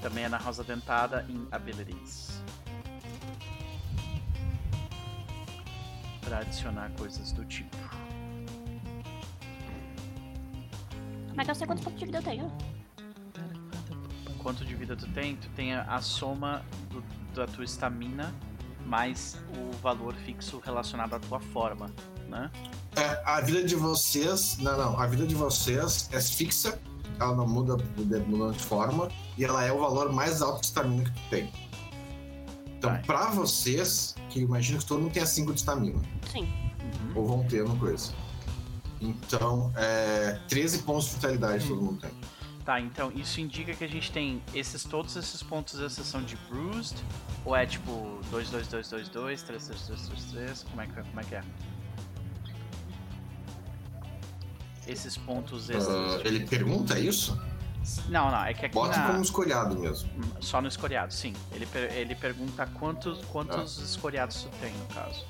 também 0.00 0.24
é 0.24 0.28
na 0.28 0.36
Rosa 0.36 0.64
Dentada 0.64 1.24
em 1.28 1.46
Abilities. 1.52 2.42
Pra 6.22 6.38
adicionar 6.38 6.90
coisas 6.98 7.30
do 7.30 7.44
tipo. 7.44 7.76
Que 11.44 11.50
eu 11.50 11.54
sei 11.54 11.66
quantos 11.66 11.84
pontos 11.84 11.98
de 12.00 12.06
vida 12.06 12.18
eu 12.18 12.22
tenho? 12.22 12.52
Quanto 14.42 14.64
de 14.64 14.74
vida 14.74 14.96
tu 14.96 15.06
tem? 15.12 15.36
Tu 15.36 15.48
tem 15.50 15.72
a, 15.74 15.82
a 15.82 16.00
soma 16.02 16.64
do- 16.90 17.04
da 17.34 17.46
tua 17.46 17.64
estamina 17.64 18.34
mais 18.86 19.36
o 19.56 19.76
valor 19.82 20.14
fixo 20.14 20.60
relacionado 20.64 21.14
à 21.14 21.18
tua 21.18 21.40
forma, 21.40 21.90
né? 22.28 22.50
É, 22.96 23.22
a 23.24 23.40
vida 23.40 23.64
de 23.64 23.74
vocês. 23.74 24.58
Não, 24.58 24.76
não. 24.76 24.98
A 24.98 25.06
vida 25.06 25.26
de 25.26 25.34
vocês 25.34 26.08
é 26.12 26.20
fixa. 26.20 26.78
Ela 27.20 27.34
não 27.36 27.46
muda 27.46 27.76
de 27.76 28.58
forma. 28.62 29.08
E 29.38 29.44
ela 29.44 29.64
é 29.64 29.72
o 29.72 29.78
valor 29.78 30.12
mais 30.12 30.42
alto 30.42 30.60
de 30.60 30.66
estamina 30.66 31.04
que 31.04 31.10
tu 31.10 31.30
tem. 31.30 31.52
Então, 32.78 32.90
Vai. 32.90 33.02
pra 33.02 33.30
vocês, 33.30 34.16
que 34.28 34.40
eu 34.40 34.44
imagino 34.44 34.78
que 34.78 34.84
todo 34.84 35.02
mundo 35.02 35.12
tenha 35.12 35.26
5 35.26 35.52
de 35.52 35.60
estamina. 35.60 36.00
Sim. 36.30 36.42
Uhum. 36.42 37.12
Ou 37.14 37.26
vão 37.26 37.44
ter 37.44 37.64
no 37.64 37.76
coisa. 37.76 38.12
Então, 39.00 39.72
é, 39.76 40.38
13 40.48 40.78
pontos 40.80 41.08
de 41.08 41.14
vitalidade 41.14 41.68
todo 41.68 41.80
mundo 41.80 42.00
tem. 42.00 42.10
Tá, 42.64 42.80
então 42.80 43.10
isso 43.12 43.40
indica 43.40 43.74
que 43.74 43.82
a 43.82 43.88
gente 43.88 44.12
tem 44.12 44.40
esses 44.54 44.84
todos 44.84 45.16
esses 45.16 45.42
pontos 45.42 45.78
de 45.80 45.84
exceção 45.84 46.22
de 46.22 46.36
bruised 46.48 46.96
ou 47.44 47.56
é 47.56 47.66
tipo 47.66 48.20
2 48.30 48.50
2 48.50 48.68
2 48.68 48.88
2 48.88 49.08
2 49.08 49.42
3 49.42 49.66
3 49.66 49.82
3 49.86 50.06
3 50.08 50.24
3, 50.30 50.62
como 50.70 50.80
é 50.80 50.86
que 50.86 50.92
como 51.02 51.20
é 51.20 51.24
que 51.24 51.34
é? 51.34 51.42
Esses 54.86 55.16
pontos 55.16 55.70
Ah, 55.70 55.74
extras. 55.74 56.24
ele 56.24 56.46
pergunta 56.46 56.98
isso? 56.98 57.36
Não, 58.08 58.30
não, 58.30 58.44
é 58.44 58.54
que 58.54 58.66
aqui 58.66 58.74
Bota 58.74 58.96
na... 58.96 59.06
como 59.08 59.22
escolhado 59.22 59.76
mesmo. 59.78 60.08
Só 60.40 60.60
no 60.60 60.68
escoriado, 60.68 61.12
sim. 61.12 61.32
Ele, 61.50 61.66
per- 61.66 61.92
ele 61.92 62.14
pergunta 62.14 62.64
quantos, 62.78 63.24
quantos 63.24 63.78
escoriados 63.78 64.42
tu 64.44 64.48
tem, 64.60 64.72
no 64.72 64.86
caso. 64.86 65.24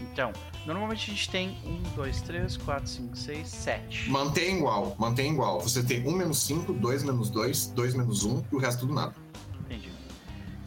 Então, 0.00 0.32
normalmente 0.66 1.10
a 1.10 1.14
gente 1.14 1.30
tem 1.30 1.50
1, 1.64 1.82
2, 1.94 2.22
3, 2.22 2.56
4, 2.58 2.88
5, 2.88 3.16
6, 3.16 3.48
7. 3.48 4.10
Mantém 4.10 4.56
igual, 4.58 4.94
mantém 4.98 5.32
igual. 5.32 5.60
Você 5.60 5.82
tem 5.82 6.06
1 6.06 6.12
menos 6.12 6.38
5, 6.42 6.72
2 6.72 7.02
menos 7.04 7.30
2, 7.30 7.68
2 7.68 7.94
menos 7.94 8.24
1 8.24 8.44
e 8.50 8.54
o 8.54 8.58
resto 8.58 8.80
tudo 8.80 8.94
nada. 8.94 9.14
Entendi. 9.60 9.90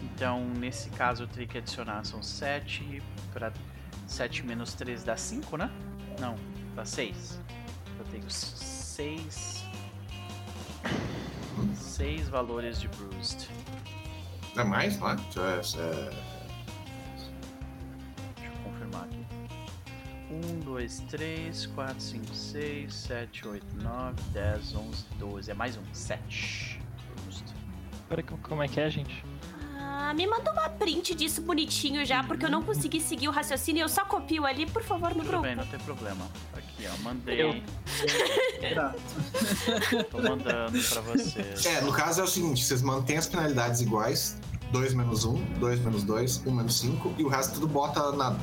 Então, 0.02 0.46
nesse 0.58 0.90
caso, 0.92 1.24
eu 1.24 1.28
teria 1.28 1.48
que 1.48 1.58
adicionar, 1.58 2.04
são 2.06 2.24
7 2.24 3.02
para 3.34 3.52
7 4.08 4.46
menos 4.46 4.74
3 4.74 5.04
dá 5.04 5.18
5, 5.18 5.58
né? 5.58 5.70
Não, 6.20 6.36
dá 6.76 6.86
6. 6.86 7.40
Eu 8.00 8.06
tenho 8.06 8.30
6. 8.30 9.64
6 11.76 12.30
valores 12.30 12.80
de 12.80 12.88
bruised. 12.88 13.48
É 14.56 14.64
mais, 14.64 14.98
não 15.00 15.10
é? 15.12 15.16
Isso 15.30 15.40
é- 15.42 15.60
isso 15.60 15.80
é- 15.80 16.10
Deixa 18.36 18.52
eu 18.52 18.64
confirmar 18.64 19.04
aqui. 19.04 19.17
1, 20.30 20.60
2, 20.60 21.00
3, 21.10 21.66
4, 21.68 22.02
5, 22.02 22.36
6, 22.36 22.94
7, 22.94 23.48
8, 23.48 23.66
9, 23.82 24.16
10, 24.34 24.76
11, 24.76 25.06
12. 25.20 25.52
É 25.52 25.54
mais 25.54 25.78
um. 25.78 25.82
7. 25.94 26.82
Bruised. 27.24 27.46
Peraí, 28.10 28.24
co- 28.24 28.38
como 28.44 28.62
é 28.64 28.68
que 28.68 28.80
é, 28.80 28.90
gente? 28.90 29.24
Ah, 29.80 30.14
me 30.14 30.28
manda 30.28 30.52
uma 30.52 30.70
print 30.70 31.16
disso 31.16 31.42
bonitinho 31.42 32.06
já, 32.06 32.24
porque 32.24 32.46
eu 32.46 32.50
não 32.50 32.62
consegui 32.62 33.00
seguir 33.00 33.28
o 33.30 33.32
raciocínio. 33.32 33.84
Eu 33.84 33.90
só 33.90 34.04
copio 34.06 34.46
ali, 34.46 34.66
por 34.66 34.84
favor, 34.84 35.10
no 35.10 35.16
Tudo 35.22 35.28
grupo. 35.28 35.44
bem, 35.44 35.56
não 35.56 35.66
tem 35.66 35.80
problema. 35.80 36.26
Aqui, 36.54 36.86
ó. 36.88 36.98
Mandei. 37.04 37.42
Eu-. 37.42 37.56
Tô 40.12 40.22
mandando 40.22 40.78
pra 40.90 41.02
vocês. 41.02 41.66
É, 41.66 41.82
no 41.82 41.92
caso 41.94 42.22
é 42.22 42.24
o 42.24 42.28
seguinte: 42.28 42.64
vocês 42.66 42.82
mantêm 42.82 43.18
as 43.18 43.28
penalidades 43.28 43.82
iguais: 43.82 44.38
2 44.72 44.94
menos 44.94 45.26
1, 45.26 45.34
2 45.60 45.80
menos 45.80 46.04
2, 46.04 46.44
1 46.46 46.52
menos 46.52 46.78
5, 46.80 47.16
e 47.18 47.24
o 47.24 47.28
resto 47.28 47.56
tudo 47.56 47.68
bota 47.68 48.12
nada. 48.12 48.38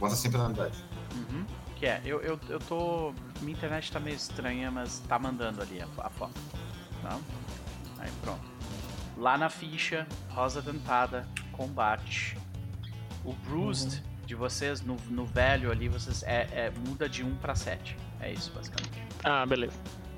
Bota 0.00 0.16
sem 0.16 0.30
penalidade. 0.30 0.82
Uhum. 1.14 1.44
Que 1.76 1.86
é, 1.86 2.00
eu, 2.04 2.20
eu, 2.22 2.40
eu 2.48 2.58
tô. 2.58 3.12
Minha 3.40 3.52
internet 3.56 3.92
tá 3.92 4.00
meio 4.00 4.16
estranha, 4.16 4.70
mas 4.70 4.98
tá 5.00 5.18
mandando 5.18 5.60
ali 5.60 5.80
a, 5.80 5.86
a 5.98 6.10
foto. 6.10 6.40
Tá? 7.02 7.18
Aí 7.98 8.10
pronto. 8.22 8.42
Lá 9.16 9.36
na 9.36 9.50
ficha, 9.50 10.06
rosa 10.30 10.62
dentada, 10.62 11.28
combate. 11.52 12.36
O 13.22 13.34
bruised 13.34 14.02
de 14.26 14.34
vocês, 14.34 14.80
no, 14.80 14.96
no 15.10 15.26
velho 15.26 15.70
ali, 15.70 15.88
vocês 15.88 16.22
é, 16.22 16.48
é- 16.52 16.72
muda 16.88 17.06
de 17.06 17.22
1 17.22 17.36
pra 17.36 17.54
7. 17.54 17.96
É 18.20 18.32
isso, 18.32 18.50
basicamente. 18.52 18.90
Ah, 19.22 19.44
beleza. 19.44 19.76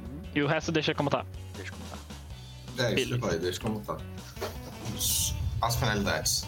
Uhum. 0.09 0.23
E 0.33 0.43
o 0.43 0.47
resto 0.47 0.71
deixa 0.71 0.95
como 0.95 1.11
tá. 1.11 1.25
Deixa 1.57 1.73
eu 1.73 1.79
contar. 1.79 2.85
É, 2.85 2.95
isso 2.95 3.19
falei, 3.19 3.39
deixa 3.41 3.61
como 3.61 3.81
tá. 3.81 3.97
As 5.61 5.77
penalidades. 5.77 6.47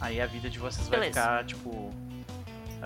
Aí 0.00 0.20
a 0.20 0.26
vida 0.26 0.50
de 0.50 0.58
vocês 0.58 0.86
vai 0.88 1.00
Beleza. 1.00 1.20
ficar, 1.20 1.44
tipo. 1.46 1.92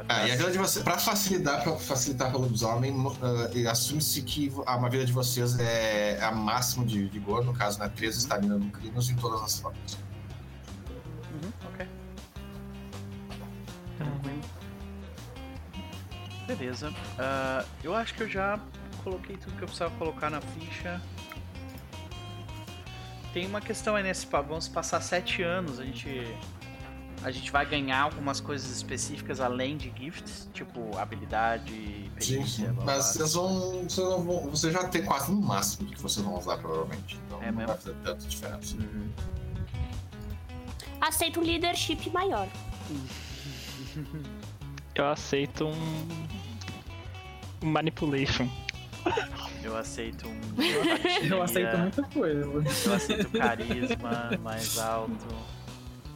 Ah, 0.09 0.27
e 0.27 0.33
a 0.33 0.37
vida 0.37 0.51
de 0.51 0.59
você, 0.59 0.83
pra 0.83 0.99
facilitar, 0.99 1.63
pra 1.63 1.77
facilitar 1.77 2.31
para 2.31 2.39
o 2.39 2.43
lobisomem, 2.43 2.95
ah, 3.23 3.51
e 3.55 3.67
assume-se 3.67 4.23
que 4.23 4.51
a 4.67 4.89
vida 4.89 5.05
de 5.05 5.13
vocês 5.13 5.59
é 5.59 6.19
a 6.23 6.33
máximo 6.33 6.85
de 6.87 7.05
vigor, 7.07 7.45
no 7.45 7.53
caso, 7.53 7.79
né? 7.79 7.91
13 7.95 8.19
estamina 8.19 8.57
no 8.57 8.71
Crinos 8.71 9.11
em 9.11 9.17
todas 9.17 9.43
as 9.43 9.61
formas. 9.61 9.99
Uhum, 11.33 11.53
ok. 11.73 11.87
Tranquilo. 13.99 14.41
Beleza. 16.47 16.93
Ah, 17.19 17.65
eu 17.85 17.95
acho 17.95 18.15
que 18.15 18.23
eu 18.23 18.29
já 18.29 18.59
coloquei 19.05 19.37
tudo 19.37 19.57
que 19.57 19.63
eu 19.63 19.67
precisava 19.67 19.95
colocar 19.97 20.31
na 20.31 20.41
ficha. 20.41 21.01
Tem 23.33 23.47
uma 23.47 23.61
questão 23.61 23.97
aí 23.97 24.03
nesse 24.03 24.27
papo. 24.27 24.51
Vamos 24.51 24.69
passar 24.69 25.01
sete 25.01 25.43
anos. 25.43 25.81
A 25.81 25.85
gente. 25.85 26.37
A 27.25 27.31
gente 27.31 27.51
vai 27.53 27.65
ganhar 27.65 28.01
algumas 28.01 28.41
coisas 28.41 28.69
específicas 28.71 29.41
além 29.41 29.77
de 29.77 29.93
gifts, 29.97 30.49
tipo 30.53 30.97
habilidade, 30.99 31.73
Sim, 32.19 32.37
perícia, 32.39 32.73
Mas 32.85 33.05
vocês 33.07 33.35
vão. 33.35 33.85
Vocês, 33.85 34.07
vão, 34.07 34.51
você 34.51 34.71
já 34.73 34.89
tem 34.89 35.05
quase 35.05 35.31
no 35.31 35.41
máximo 35.41 35.89
que 35.91 36.01
vocês 36.03 36.25
vão 36.25 36.37
usar, 36.39 36.57
provavelmente. 36.59 37.19
Então 37.27 37.41
É 37.43 37.47
não 37.47 37.59
mesmo? 37.59 37.69
vai 37.69 37.77
fazer 37.77 37.95
tanta 38.03 38.27
diferença. 38.27 38.77
Uhum. 38.77 39.09
Aceito 41.01 41.41
um 41.41 41.43
leadership 41.45 42.11
maior. 42.11 42.49
Eu 44.95 45.07
aceito 45.09 45.65
um. 45.67 46.09
um 47.63 47.67
manipulation. 47.71 48.49
Eu 49.63 49.77
aceito 49.77 50.29
um. 50.29 50.41
Eu 51.25 51.43
aceito 51.43 51.79
muita 51.79 52.03
coisa. 52.03 52.41
Eu 52.45 52.95
aceito 52.95 53.31
carisma 53.31 54.31
mais 54.43 54.79
alto. 54.79 55.27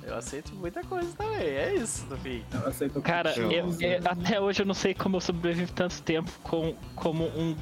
Eu 0.06 0.14
aceito 0.16 0.54
muita 0.54 0.82
coisa 0.84 1.12
também. 1.16 1.40
É 1.48 1.74
isso, 1.74 2.06
fim. 2.22 2.44
Eu 2.52 2.68
aceito 2.68 3.02
Cara, 3.02 3.32
Eu- 3.36 3.50
eu- 3.50 3.76
eu- 3.80 4.00
até 4.04 4.40
hoje 4.40 4.62
eu 4.62 4.66
não 4.66 4.74
sei 4.74 4.94
como 4.94 5.16
eu 5.16 5.20
sobrevivo 5.20 5.72
tanto 5.72 6.00
tempo 6.02 6.30
com, 6.44 6.74
como 6.94 7.24
um 7.36 7.56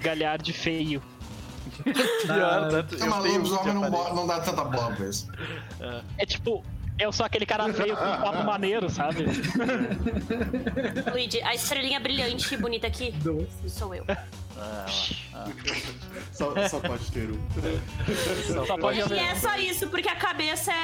galhardo 0.00 0.52
feio. 0.52 1.02
Pior, 1.84 2.70
tanto- 2.70 2.94
É, 2.96 3.06
mas 3.06 3.24
um 3.24 3.32
lobisomem 3.32 3.64
de 3.64 3.80
não, 3.80 3.90
bo- 3.90 4.14
não 4.14 4.26
dá 4.26 4.40
tanta 4.40 4.64
bola 4.64 4.96
pra 4.96 5.06
isso. 5.06 5.28
É 6.16 6.24
tipo, 6.24 6.64
eu 6.98 7.12
sou 7.12 7.24
aquele 7.26 7.44
cara 7.44 7.70
feio 7.72 7.94
com 7.96 8.02
um 8.04 8.16
papo 8.22 8.44
maneiro, 8.44 8.88
sabe? 8.88 9.24
Luigi, 11.12 11.40
a 11.42 11.54
estrelinha 11.54 12.00
brilhante 12.00 12.54
e 12.54 12.56
bonita 12.56 12.86
aqui 12.86 13.12
doce. 13.12 13.68
sou 13.68 13.94
eu. 13.94 14.04
Ah, 14.58 14.86
ah. 15.34 15.44
Só, 16.32 16.54
só 16.68 16.80
pode 16.80 17.10
ter 17.12 17.30
um. 17.30 18.66
Só 18.66 18.76
pode 18.76 18.98
E 18.98 19.02
haver. 19.02 19.18
é 19.18 19.34
só 19.34 19.56
isso, 19.56 19.88
porque 19.88 20.08
a 20.08 20.16
cabeça 20.16 20.70
é, 20.72 20.74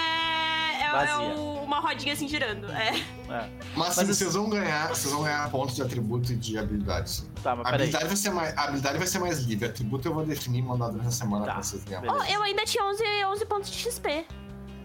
é- 0.87 1.07
é 1.15 1.35
uma 1.65 1.81
rodinha 1.81 2.13
assim 2.13 2.29
girando. 2.29 2.71
É. 2.73 2.89
É. 3.29 3.51
Mas, 3.75 3.95
sim, 3.95 4.05
Mas 4.07 4.09
vocês 4.17 4.35
vão 4.35 4.49
ganhar, 4.49 4.89
vocês 4.89 5.13
vão 5.13 5.25
ganhar 5.25 5.51
pontos 5.51 5.75
de 5.75 5.83
atributo 5.83 6.33
e 6.33 6.37
de 6.37 6.57
habilidades. 6.59 7.27
Tá, 7.43 7.57
mas 7.57 7.67
habilidade, 7.67 8.05
vai 8.07 8.17
ser 8.17 8.31
mais, 8.31 8.57
a 8.57 8.63
habilidade 8.65 8.99
vai 8.99 9.07
ser 9.07 9.19
mais 9.19 9.39
livre. 9.41 9.67
Atributo 9.67 10.07
eu 10.09 10.15
vou 10.15 10.25
definir 10.25 10.59
e 10.61 10.63
mandar 10.63 10.89
durante 10.89 11.09
a 11.09 11.11
semana 11.11 11.45
Tá. 11.47 11.53
pra 11.55 11.63
vocês 11.63 11.83
ganharem. 11.85 12.11
Oh, 12.11 12.23
eu 12.25 12.43
ainda 12.43 12.65
tinha 12.65 12.85
11, 12.85 13.03
11 13.27 13.45
pontos 13.47 13.71
de 13.71 13.79
XP 13.79 14.27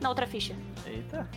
na 0.02 0.10
outra 0.10 0.26
ficha. 0.26 0.56
Eita. 0.86 1.30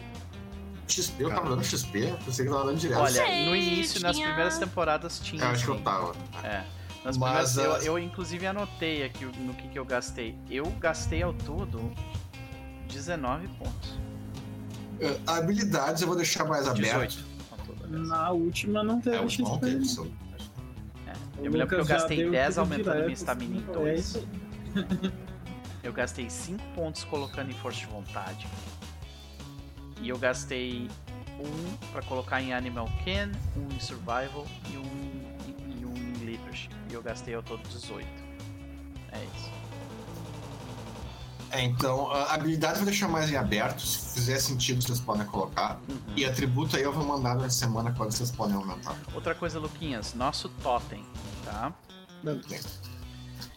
XP, 0.89 1.23
eu 1.25 1.31
tava 1.31 1.49
dando 1.51 1.65
XP? 1.65 1.99
Eu 2.11 2.17
pensei 2.25 2.45
que 2.45 2.51
eu 2.51 2.55
tava 2.55 2.67
dando 2.69 2.79
direto. 2.79 3.01
Olha, 3.01 3.11
sei, 3.11 3.47
no 3.47 3.57
início, 3.57 4.01
nas 4.03 4.15
tinha- 4.17 4.29
primeiras 4.29 4.59
temporadas 4.59 5.19
tinha. 5.19 5.43
eu 5.43 5.49
acho 5.49 5.65
que 5.65 5.71
eu 5.71 5.81
tava. 5.81 6.15
É. 6.43 6.63
Nas 7.05 7.17
Mas, 7.19 7.53
primeiras, 7.53 7.85
eu, 7.85 7.93
eu, 7.95 7.99
inclusive 7.99 8.47
anotei 8.47 9.03
aqui 9.05 9.25
no 9.27 9.53
que, 9.55 9.69
que 9.69 9.79
eu 9.79 9.85
gastei. 9.85 10.39
Eu 10.51 10.65
gastei 10.81 11.23
ao 11.23 11.33
todo 11.35 11.93
19 12.89 13.49
pontos. 13.49 13.95
Uh, 15.13 15.21
Habilidades 15.31 16.03
eu 16.03 16.09
vou 16.09 16.17
deixar 16.17 16.45
mais 16.45 16.67
aberto. 16.67 17.09
18. 17.09 17.25
ao 17.51 17.59
todo, 17.59 17.85
aliás. 17.85 18.09
Na 18.09 18.31
última 18.31 18.83
não 18.83 19.01
teve 19.01 19.17
É, 19.17 19.21
o 19.21 19.29
XP. 19.29 19.43
bom 19.43 19.59
teve, 19.59 19.85
só- 19.85 20.07
Eu 21.39 21.51
me 21.51 21.59
lembro 21.59 21.69
que 21.69 21.75
eu 21.83 21.85
gastei 21.85 22.17
deu 22.19 22.31
10 22.31 22.55
tudo 22.55 22.61
aumentando 22.61 22.83
direto, 22.85 23.05
minha 23.05 23.13
estamina 23.15 23.57
em 23.57 23.59
assim, 23.59 23.73
2. 23.73 24.17
é. 24.17 25.25
Eu 25.85 25.93
gastei 25.93 26.31
5 26.31 26.63
pontos 26.75 27.05
colocando 27.05 27.51
em 27.51 27.55
força 27.55 27.81
de 27.81 27.87
vontade. 27.87 28.47
E 30.01 30.09
eu 30.09 30.17
gastei 30.19 30.89
um 31.39 31.77
pra 31.93 32.01
colocar 32.03 32.41
em 32.41 32.55
Animal 32.55 32.89
Kin, 33.05 33.31
um 33.55 33.75
em 33.75 33.79
Survival 33.81 34.47
e 34.73 34.79
um, 34.79 35.23
e, 35.47 35.81
e 35.83 35.85
um 35.85 35.95
em 35.95 36.25
Leadership. 36.25 36.71
E 36.91 36.95
eu 36.95 37.03
gastei 37.03 37.35
ao 37.35 37.43
todo 37.43 37.63
18. 37.69 38.07
É 39.13 39.19
isso. 39.25 39.51
É, 41.51 41.63
então, 41.63 42.11
a 42.11 42.35
habilidade 42.35 42.77
vai 42.77 42.87
deixar 42.87 43.09
mais 43.09 43.31
em 43.31 43.37
aberto. 43.37 43.81
Se 43.81 44.15
fizer 44.15 44.39
sentido, 44.39 44.83
vocês 44.83 45.01
podem 45.01 45.27
colocar. 45.27 45.79
E 46.17 46.25
atributo 46.25 46.77
aí 46.77 46.83
eu 46.83 46.93
vou 46.93 47.05
mandar 47.05 47.35
durante 47.35 47.53
a 47.53 47.55
semana 47.55 47.93
quando 47.93 48.13
vocês 48.13 48.31
podem 48.31 48.57
aumentar. 48.57 48.97
Outra 49.15 49.35
coisa, 49.35 49.59
Luquinhas, 49.59 50.15
nosso 50.15 50.49
totem, 50.49 51.05
tá? 51.45 51.73
Ok. 52.27 52.61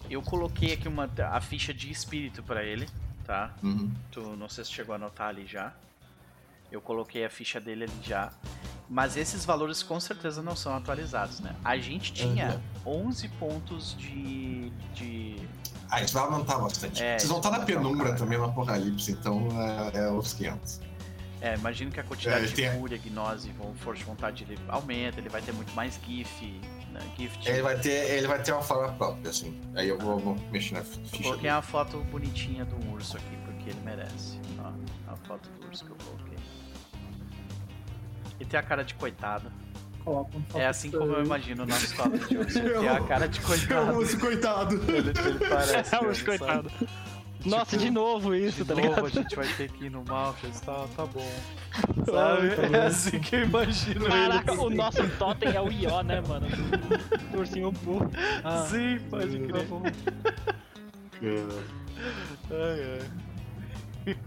Eu 0.09 0.21
coloquei 0.21 0.73
aqui 0.73 0.87
uma, 0.87 1.09
a 1.31 1.41
ficha 1.41 1.73
de 1.73 1.91
espírito 1.91 2.41
pra 2.43 2.63
ele, 2.63 2.87
tá? 3.25 3.53
Uhum. 3.61 3.91
Tu, 4.11 4.21
não 4.21 4.47
sei 4.47 4.63
se 4.63 4.71
chegou 4.71 4.93
a 4.93 4.95
anotar 4.95 5.29
ali 5.29 5.45
já. 5.45 5.73
Eu 6.71 6.81
coloquei 6.81 7.25
a 7.25 7.29
ficha 7.29 7.59
dele 7.59 7.85
ali 7.85 7.99
já. 8.03 8.31
Mas 8.89 9.17
esses 9.17 9.43
valores 9.43 9.83
com 9.83 9.99
certeza 9.99 10.41
não 10.41 10.55
são 10.55 10.75
atualizados, 10.75 11.39
né? 11.41 11.55
A 11.63 11.77
gente 11.77 12.13
tinha 12.13 12.61
11 12.85 13.27
pontos 13.29 13.95
de. 13.97 14.69
de. 14.93 15.35
Ah, 15.89 16.01
isso 16.01 16.13
vai 16.13 16.23
aumentar 16.23 16.57
bastante. 16.57 17.01
É, 17.03 17.17
vocês 17.17 17.29
vão 17.29 17.37
estar 17.37 17.49
na 17.51 17.59
penumbra 17.61 18.07
cara. 18.07 18.17
também 18.17 18.37
no 18.37 18.45
apocalipse, 18.45 19.11
então 19.11 19.47
é, 19.93 19.97
é 19.99 20.11
os 20.11 20.33
500. 20.33 20.81
É, 21.39 21.55
imagino 21.55 21.91
que 21.91 21.99
a 21.99 22.03
quantidade 22.03 22.45
É, 22.45 22.47
de 22.47 22.53
tem- 22.53 22.71
fúria, 22.71 22.97
gnose, 22.97 23.53
força 23.77 23.99
de 23.99 24.05
vontade 24.05 24.43
ele 24.43 24.59
aumenta, 24.67 25.19
ele 25.19 25.29
vai 25.29 25.41
ter 25.41 25.53
muito 25.53 25.71
mais 25.75 25.99
GIF, 26.03 26.59
né? 26.91 26.99
Gift. 27.17 27.47
Ele 27.47 27.61
vai 27.61 27.77
ter, 27.79 27.91
ele 28.11 28.27
vai 28.27 28.41
ter 28.41 28.51
uma 28.53 28.61
forma 28.63 28.91
própria, 28.93 29.29
assim. 29.29 29.61
Aí 29.75 29.87
eu 29.87 29.99
vou, 29.99 30.17
vou 30.19 30.35
mexer 30.51 30.73
na 30.73 30.79
Eu 30.79 30.85
ficha. 30.85 31.09
coloquei 31.23 31.43
dele. 31.43 31.53
uma 31.53 31.61
foto 31.61 31.99
bonitinha 32.05 32.65
do 32.65 32.91
urso 32.91 33.15
aqui, 33.17 33.37
porque 33.45 33.69
ele 33.69 33.79
merece. 33.85 34.39
Ó, 34.59 34.71
a 35.11 35.15
foto 35.27 35.47
do 35.51 35.67
urso 35.67 35.85
que 35.85 35.91
eu 35.91 35.97
coloquei. 36.03 36.37
E 38.39 38.45
tem 38.45 38.59
a 38.59 38.63
cara 38.63 38.83
de 38.83 38.93
coitado. 38.95 39.51
Coloca 40.07 40.31
foto 40.47 40.57
É 40.61 40.67
assim 40.67 40.89
como 40.89 41.11
eu 41.11 41.25
imagino 41.25 41.63
o 41.63 41.65
nosso 41.65 41.93
top 41.97 42.17
de 42.17 42.37
urso. 42.37 42.61
Tem 42.61 42.87
a 42.87 43.01
cara 43.01 43.27
de 43.27 43.41
coitado. 43.41 43.89
amo 43.91 44.01
esse 44.01 44.17
coitado. 44.17 44.75
Ele, 44.87 45.09
ele 45.09 45.39
parece. 45.49 45.93
É, 45.95 45.99
mesmo, 45.99 46.09
os 46.11 46.17
sabe? 46.19 46.25
coitado. 46.37 46.71
Nossa, 47.45 47.77
de 47.77 47.89
novo 47.91 48.33
isso, 48.33 48.63
De 48.63 48.65
tá 48.65 48.73
novo, 48.75 48.87
ligado? 48.87 49.05
a 49.05 49.09
gente 49.09 49.35
vai 49.35 49.47
ter 49.47 49.69
que 49.71 49.85
ir 49.85 49.89
no 49.91 50.03
Malchus, 50.05 50.59
tá, 50.61 50.85
tá 50.95 51.05
bom. 51.05 51.29
Sabe? 52.09 52.49
tá 52.55 52.61
É 52.63 52.67
bom. 52.69 52.87
assim 52.87 53.19
que 53.19 53.35
eu 53.35 53.43
imagino 53.43 54.05
Caraca, 54.05 54.51
ele. 54.53 54.61
o 54.61 54.69
nosso 54.69 55.07
totem 55.19 55.53
é 55.53 55.61
o 55.61 55.69
Ió, 55.71 56.01
né, 56.03 56.21
mano? 56.27 56.47
Do 57.31 57.39
ursinho 57.39 57.71
burro. 57.71 58.09
Ah, 58.43 58.65
Sim, 58.69 58.99
pode 59.09 59.39
tá 59.39 59.47
crer. 59.53 59.65
bom. 59.67 59.83
É. 61.21 61.45
Ai, 62.51 62.99
ai. 64.07 64.17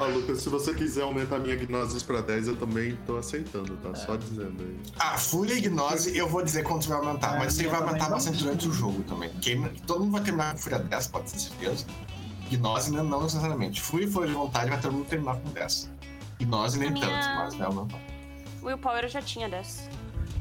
Ah, 0.00 0.04
Lucas, 0.04 0.42
se 0.42 0.48
você 0.48 0.72
quiser 0.74 1.02
aumentar 1.02 1.38
minha 1.40 1.56
gnoses 1.56 2.02
pra 2.02 2.20
10, 2.20 2.48
eu 2.48 2.56
também 2.56 2.96
tô 3.06 3.16
aceitando, 3.16 3.76
tá? 3.78 3.94
Só 3.94 4.16
dizendo 4.16 4.62
aí. 4.62 4.76
Ah, 4.98 5.18
Fúria 5.18 5.54
e 5.54 5.60
Gnose, 5.60 6.16
eu 6.16 6.28
vou 6.28 6.42
dizer 6.44 6.62
quanto 6.62 6.88
vai 6.88 6.98
aumentar, 6.98 7.34
É, 7.34 7.38
mas 7.40 7.52
isso 7.54 7.62
aí 7.62 7.68
vai 7.68 7.80
aumentar 7.80 8.08
bastante 8.08 8.38
durante 8.42 8.68
o 8.68 8.72
jogo 8.72 9.02
também. 9.02 9.30
Quem- 9.40 9.68
todo 9.86 10.00
mundo 10.00 10.12
vai 10.12 10.22
terminar 10.22 10.52
com 10.52 10.58
Fúria 10.58 10.78
10, 10.78 11.06
pode 11.08 11.32
ter 11.32 11.38
certeza. 11.40 11.84
Gnose 12.50 12.92
não, 12.92 13.02
não 13.04 13.22
necessariamente. 13.24 13.80
Fúria 13.80 14.06
e 14.06 14.10
Fúria 14.10 14.28
de 14.28 14.34
Vontade 14.34 14.70
vai 14.70 14.80
todo 14.80 14.92
mundo 14.92 15.06
terminar 15.06 15.36
com 15.36 15.50
10. 15.50 15.90
Gnose 16.38 16.78
nem 16.78 16.90
minha- 16.92 17.04
tanto, 17.06 17.26
mas 17.36 17.54
vai 17.54 17.66
aumentar. 17.66 17.98
Willpower 18.62 19.02
eu 19.04 19.08
já 19.08 19.20
tinha 19.20 19.48
dessa. 19.48 19.82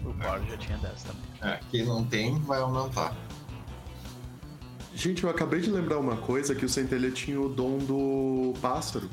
O 0.05 0.13
Power 0.13 0.41
já 0.47 0.57
tinha 0.57 0.77
10 0.77 1.03
também. 1.03 1.23
É, 1.41 1.59
quem 1.71 1.83
não 1.85 2.03
tem, 2.05 2.39
vai 2.41 2.59
aumentar. 2.61 3.13
Gente, 4.95 5.23
eu 5.23 5.29
acabei 5.29 5.59
de 5.61 5.69
lembrar 5.69 5.99
uma 5.99 6.15
coisa, 6.17 6.55
que 6.55 6.65
o 6.65 6.69
Centelha 6.69 7.11
tinha 7.11 7.39
o 7.39 7.49
dom 7.49 7.77
do 7.77 8.53
pássaro. 8.61 9.09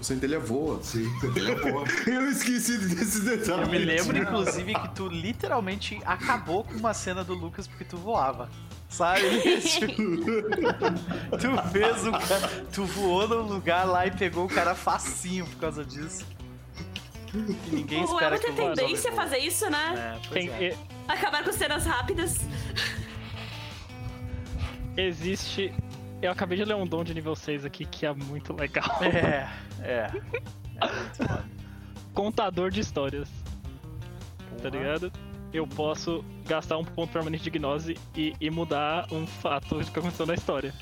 O 0.00 0.04
Centelha 0.04 0.38
voa. 0.38 0.80
Sim, 0.82 1.10
ele 1.34 1.50
é 1.52 1.54
boa. 1.56 1.84
Eu 2.06 2.30
esqueci 2.30 2.78
desse 2.78 3.20
detalhe. 3.22 3.62
Eu 3.62 3.68
me 3.68 3.78
lembro, 3.78 4.16
inclusive, 4.16 4.74
que 4.74 4.88
tu 4.94 5.08
literalmente 5.08 6.00
acabou 6.06 6.62
com 6.64 6.74
uma 6.74 6.94
cena 6.94 7.24
do 7.24 7.34
Lucas 7.34 7.66
porque 7.66 7.84
tu 7.84 7.96
voava. 7.96 8.48
Sabe? 8.88 9.20
Tu 11.38 11.70
fez 11.72 12.06
o 12.06 12.12
cara. 12.12 12.48
Tu 12.72 12.84
voou 12.86 13.28
num 13.28 13.42
lugar 13.42 13.84
lá 13.86 14.06
e 14.06 14.10
pegou 14.10 14.46
o 14.46 14.48
cara 14.48 14.74
facinho 14.74 15.44
por 15.46 15.56
causa 15.56 15.84
disso. 15.84 16.24
E 17.34 17.74
ninguém 17.74 18.00
é 18.00 18.04
espera 18.04 18.30
muita 18.30 18.44
que 18.46 18.50
o 18.50 18.54
lobisomem 18.54 18.74
tendência 18.76 19.10
a 19.10 19.14
fazer 19.14 19.38
isso, 19.38 19.68
né? 19.68 20.18
É, 20.24 20.28
Tem- 20.32 20.48
é. 20.48 20.76
Acabar 21.06 21.44
com 21.44 21.52
cenas 21.52 21.84
rápidas. 21.84 22.38
existe. 24.96 25.72
Eu 26.20 26.32
acabei 26.32 26.58
de 26.58 26.64
ler 26.64 26.74
um 26.74 26.86
dom 26.86 27.04
de 27.04 27.14
nível 27.14 27.36
6 27.36 27.64
aqui 27.64 27.84
que 27.84 28.04
é 28.04 28.12
muito 28.12 28.52
legal. 28.52 28.98
É, 29.02 29.48
é. 29.80 30.10
É 30.80 30.86
muito. 30.86 31.48
Contador 32.12 32.70
de 32.70 32.80
histórias, 32.80 33.28
tá 34.62 34.70
Porra. 34.70 34.70
ligado? 34.70 35.12
Eu 35.52 35.66
posso 35.66 36.24
gastar 36.46 36.76
um 36.76 36.84
ponto 36.84 37.12
permanente 37.12 37.44
de 37.44 37.50
gnose 37.50 37.96
e, 38.14 38.34
e 38.40 38.50
mudar 38.50 39.06
um 39.12 39.26
fato 39.26 39.78
que 39.78 39.98
aconteceu 39.98 40.26
na 40.26 40.34
história. 40.34 40.74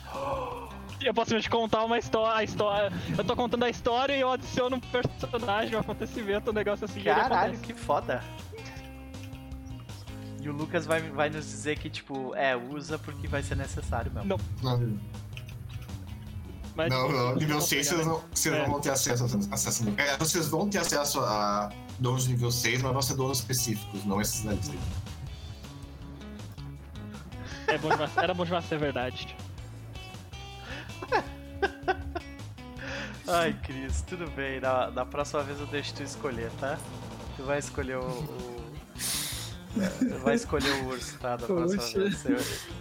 Eu 1.03 1.13
posso 1.15 1.29
simplesmente 1.29 1.51
contar 1.51 1.85
uma 1.85 1.99
história, 1.99 2.39
a 2.39 2.43
história. 2.43 2.91
Eu 3.17 3.23
tô 3.23 3.37
contando 3.37 3.65
a 3.65 3.71
história 3.71 4.17
e 4.17 4.21
eu 4.21 4.33
adiciono 4.33 4.77
um 4.77 4.81
personagem, 4.81 5.77
um 5.77 5.81
acontecimento, 5.81 6.51
um 6.51 6.55
negócio 6.55 6.87
assim. 6.87 7.03
Caralho, 7.03 7.59
que 7.59 7.75
foda. 7.75 8.25
E 10.43 10.49
o 10.49 10.53
Lucas 10.53 10.87
vai, 10.87 11.01
vai 11.03 11.29
nos 11.29 11.45
dizer 11.45 11.79
que, 11.79 11.91
tipo, 11.91 12.35
é, 12.35 12.57
usa 12.57 12.99
porque 12.99 13.27
vai 13.29 13.43
ser 13.43 13.57
necessário 13.57 14.11
mesmo. 14.13 14.29
Não, 14.29 14.39
Não, 14.79 14.99
mas, 16.77 16.91
não, 16.91 17.09
não, 17.11 17.35
nível 17.37 17.57
eu 17.57 17.61
6 17.63 17.89
posso 17.89 17.97
vocês 17.97 18.07
não, 18.07 18.23
vocês 18.33 18.55
É. 18.55 18.59
não 18.63 18.71
vão 18.73 18.81
ter 18.81 18.91
acesso 18.91 19.25
a 19.25 19.55
acesso 19.55 19.95
é, 19.97 20.17
Vocês 20.19 20.49
vão 20.49 20.69
ter 20.69 20.79
acesso 20.79 21.21
a 21.21 21.71
dons 21.99 22.25
de 22.25 22.31
nível 22.31 22.51
6, 22.53 22.83
mas 22.83 22.93
vão 22.93 23.03
ser 23.03 23.15
dons 23.15 23.39
específicos, 23.39 24.05
não 24.05 24.21
esses 24.21 24.43
da 24.45 24.53
lista. 24.53 24.75
É 27.69 27.79
bom 27.79 27.89
demais, 27.89 28.17
era 28.17 28.33
bom 28.35 28.45
demais 28.45 28.65
ser 28.69 28.79
verdade. 28.79 29.37
Ai, 33.29 33.53
Cris, 33.65 34.03
tudo 34.03 34.31
bem. 34.31 34.61
Na, 34.61 34.91
na 34.91 35.05
próxima 35.05 35.43
vez 35.43 35.59
eu 35.59 35.67
deixo 35.67 35.95
tu 35.95 36.03
escolher, 36.03 36.51
tá? 36.61 36.79
Tu 37.37 37.43
vai 37.43 37.59
escolher 37.59 37.97
o. 37.99 38.07
o- 38.07 38.57
Tu 39.99 40.19
vai 40.23 40.35
escolher 40.37 40.71
o 40.83 40.87
urso, 40.87 41.19
tá? 41.19 41.37
Da 41.37 41.47
próxima 41.47 41.83
Poxa. 41.83 41.99
vez. 41.99 42.25
Eu 42.25 42.39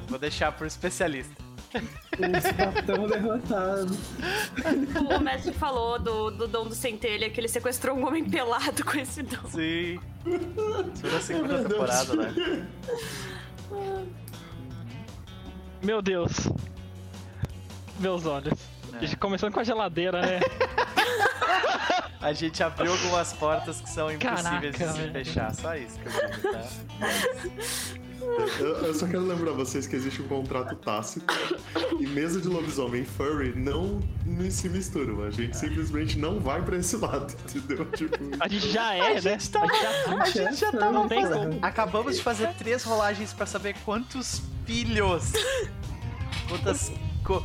vou 0.07 0.17
deixar 0.19 0.51
pro 0.53 0.65
especialista. 0.67 1.33
Os 1.75 2.85
tão 2.85 3.07
derrotados. 3.07 3.97
O 5.15 5.19
mestre 5.19 5.53
falou 5.53 5.99
do, 5.99 6.31
do 6.31 6.47
dom 6.47 6.65
do 6.67 6.75
centelha 6.75 7.29
que 7.29 7.39
ele 7.39 7.47
sequestrou 7.47 7.97
um 7.97 8.05
homem 8.07 8.23
pelado 8.29 8.83
com 8.85 8.97
esse 8.97 9.21
dom. 9.23 9.47
Sim. 9.49 9.99
Isso 10.25 11.07
na 11.07 11.19
segunda 11.19 11.47
Meu 11.59 11.67
Deus. 11.67 11.69
temporada, 11.69 12.15
né? 12.15 12.67
Meu 15.83 16.01
Deus. 16.01 16.31
Meus 17.99 18.25
olhos. 18.25 18.53
É. 19.01 19.15
Começando 19.17 19.53
com 19.53 19.59
a 19.59 19.63
geladeira, 19.63 20.21
né? 20.21 20.39
A 22.21 22.33
gente 22.33 22.63
abriu 22.63 22.91
algumas 22.91 23.33
portas 23.33 23.79
que 23.81 23.89
são 23.89 24.11
impossíveis 24.11 24.41
Caraca, 24.43 24.71
de 24.71 24.77
se 24.93 24.97
velho. 24.99 25.11
fechar. 25.13 25.53
Só 25.53 25.75
isso 25.75 25.99
que 25.99 26.07
eu 26.07 26.51
tá? 26.51 26.63
Eu, 28.59 28.67
eu 28.85 28.93
só 28.93 29.05
quero 29.07 29.25
lembrar 29.25 29.51
vocês 29.51 29.85
que 29.87 29.95
existe 29.95 30.21
um 30.21 30.27
contrato 30.27 30.75
tácito 30.75 31.25
e 31.99 32.07
mesa 32.07 32.39
de 32.41 32.47
lobisomem 32.47 33.01
e 33.01 33.05
furry 33.05 33.53
não, 33.55 34.01
se 34.49 34.67
misturam. 34.69 35.23
A 35.23 35.29
gente 35.31 35.55
simplesmente 35.57 36.17
não 36.17 36.39
vai 36.39 36.61
pra 36.61 36.77
esse 36.77 36.97
lado, 36.97 37.33
entendeu? 37.53 37.85
Tipo, 37.95 38.15
A 38.39 38.47
gente 38.47 38.69
já 38.71 38.93
é, 38.95 39.11
A 39.11 39.13
né? 39.15 39.21
gente 39.21 39.49
tava- 39.49 39.67
A 40.21 40.29
gente 40.29 40.55
já 40.55 40.71
tava 40.71 40.91
Não 40.91 41.07
tem 41.07 41.25
como. 41.27 41.59
Acabamos 41.61 42.15
de 42.17 42.23
fazer 42.23 42.53
três 42.55 42.83
rolagens 42.83 43.31
pra 43.33 43.45
saber 43.45 43.75
quantos 43.85 44.41
filhos. 44.65 45.33
Quantas. 46.49 46.91
co- 47.23 47.43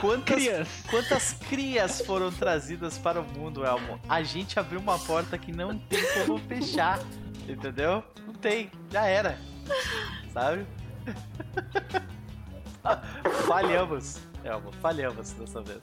quantas 0.00 0.34
Crias. 0.36 0.68
Quantas 0.90 1.32
crias 1.48 2.00
foram 2.02 2.30
trazidas 2.30 2.96
para 2.98 3.20
o 3.20 3.24
mundo, 3.24 3.64
Elmo? 3.64 4.00
A 4.08 4.22
gente 4.22 4.58
abriu 4.58 4.80
uma 4.80 4.98
porta 4.98 5.36
que 5.36 5.52
não 5.52 5.78
tem 5.78 6.00
como 6.24 6.38
fechar. 6.38 7.00
Entendeu? 7.48 8.02
Não 8.26 8.34
tem. 8.34 8.70
Já 8.90 9.06
era. 9.06 9.38
Sabe? 10.32 10.66
falhamos. 13.46 14.20
Elmo, 14.44 14.72
falhamos 14.72 15.32
dessa 15.32 15.60
vez. 15.62 15.80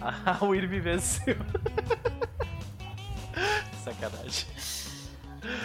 A 0.00 0.44
Wyrm 0.44 0.68
me 0.70 0.80
venceu. 0.80 1.34
Sacanagem. 3.84 4.46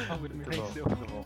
Ah, 0.09 0.15
me 0.15 0.29
Muito 0.29 0.49
bom, 0.49 0.65
venceu. 0.65 0.85
muito 0.87 1.11
bom. 1.11 1.23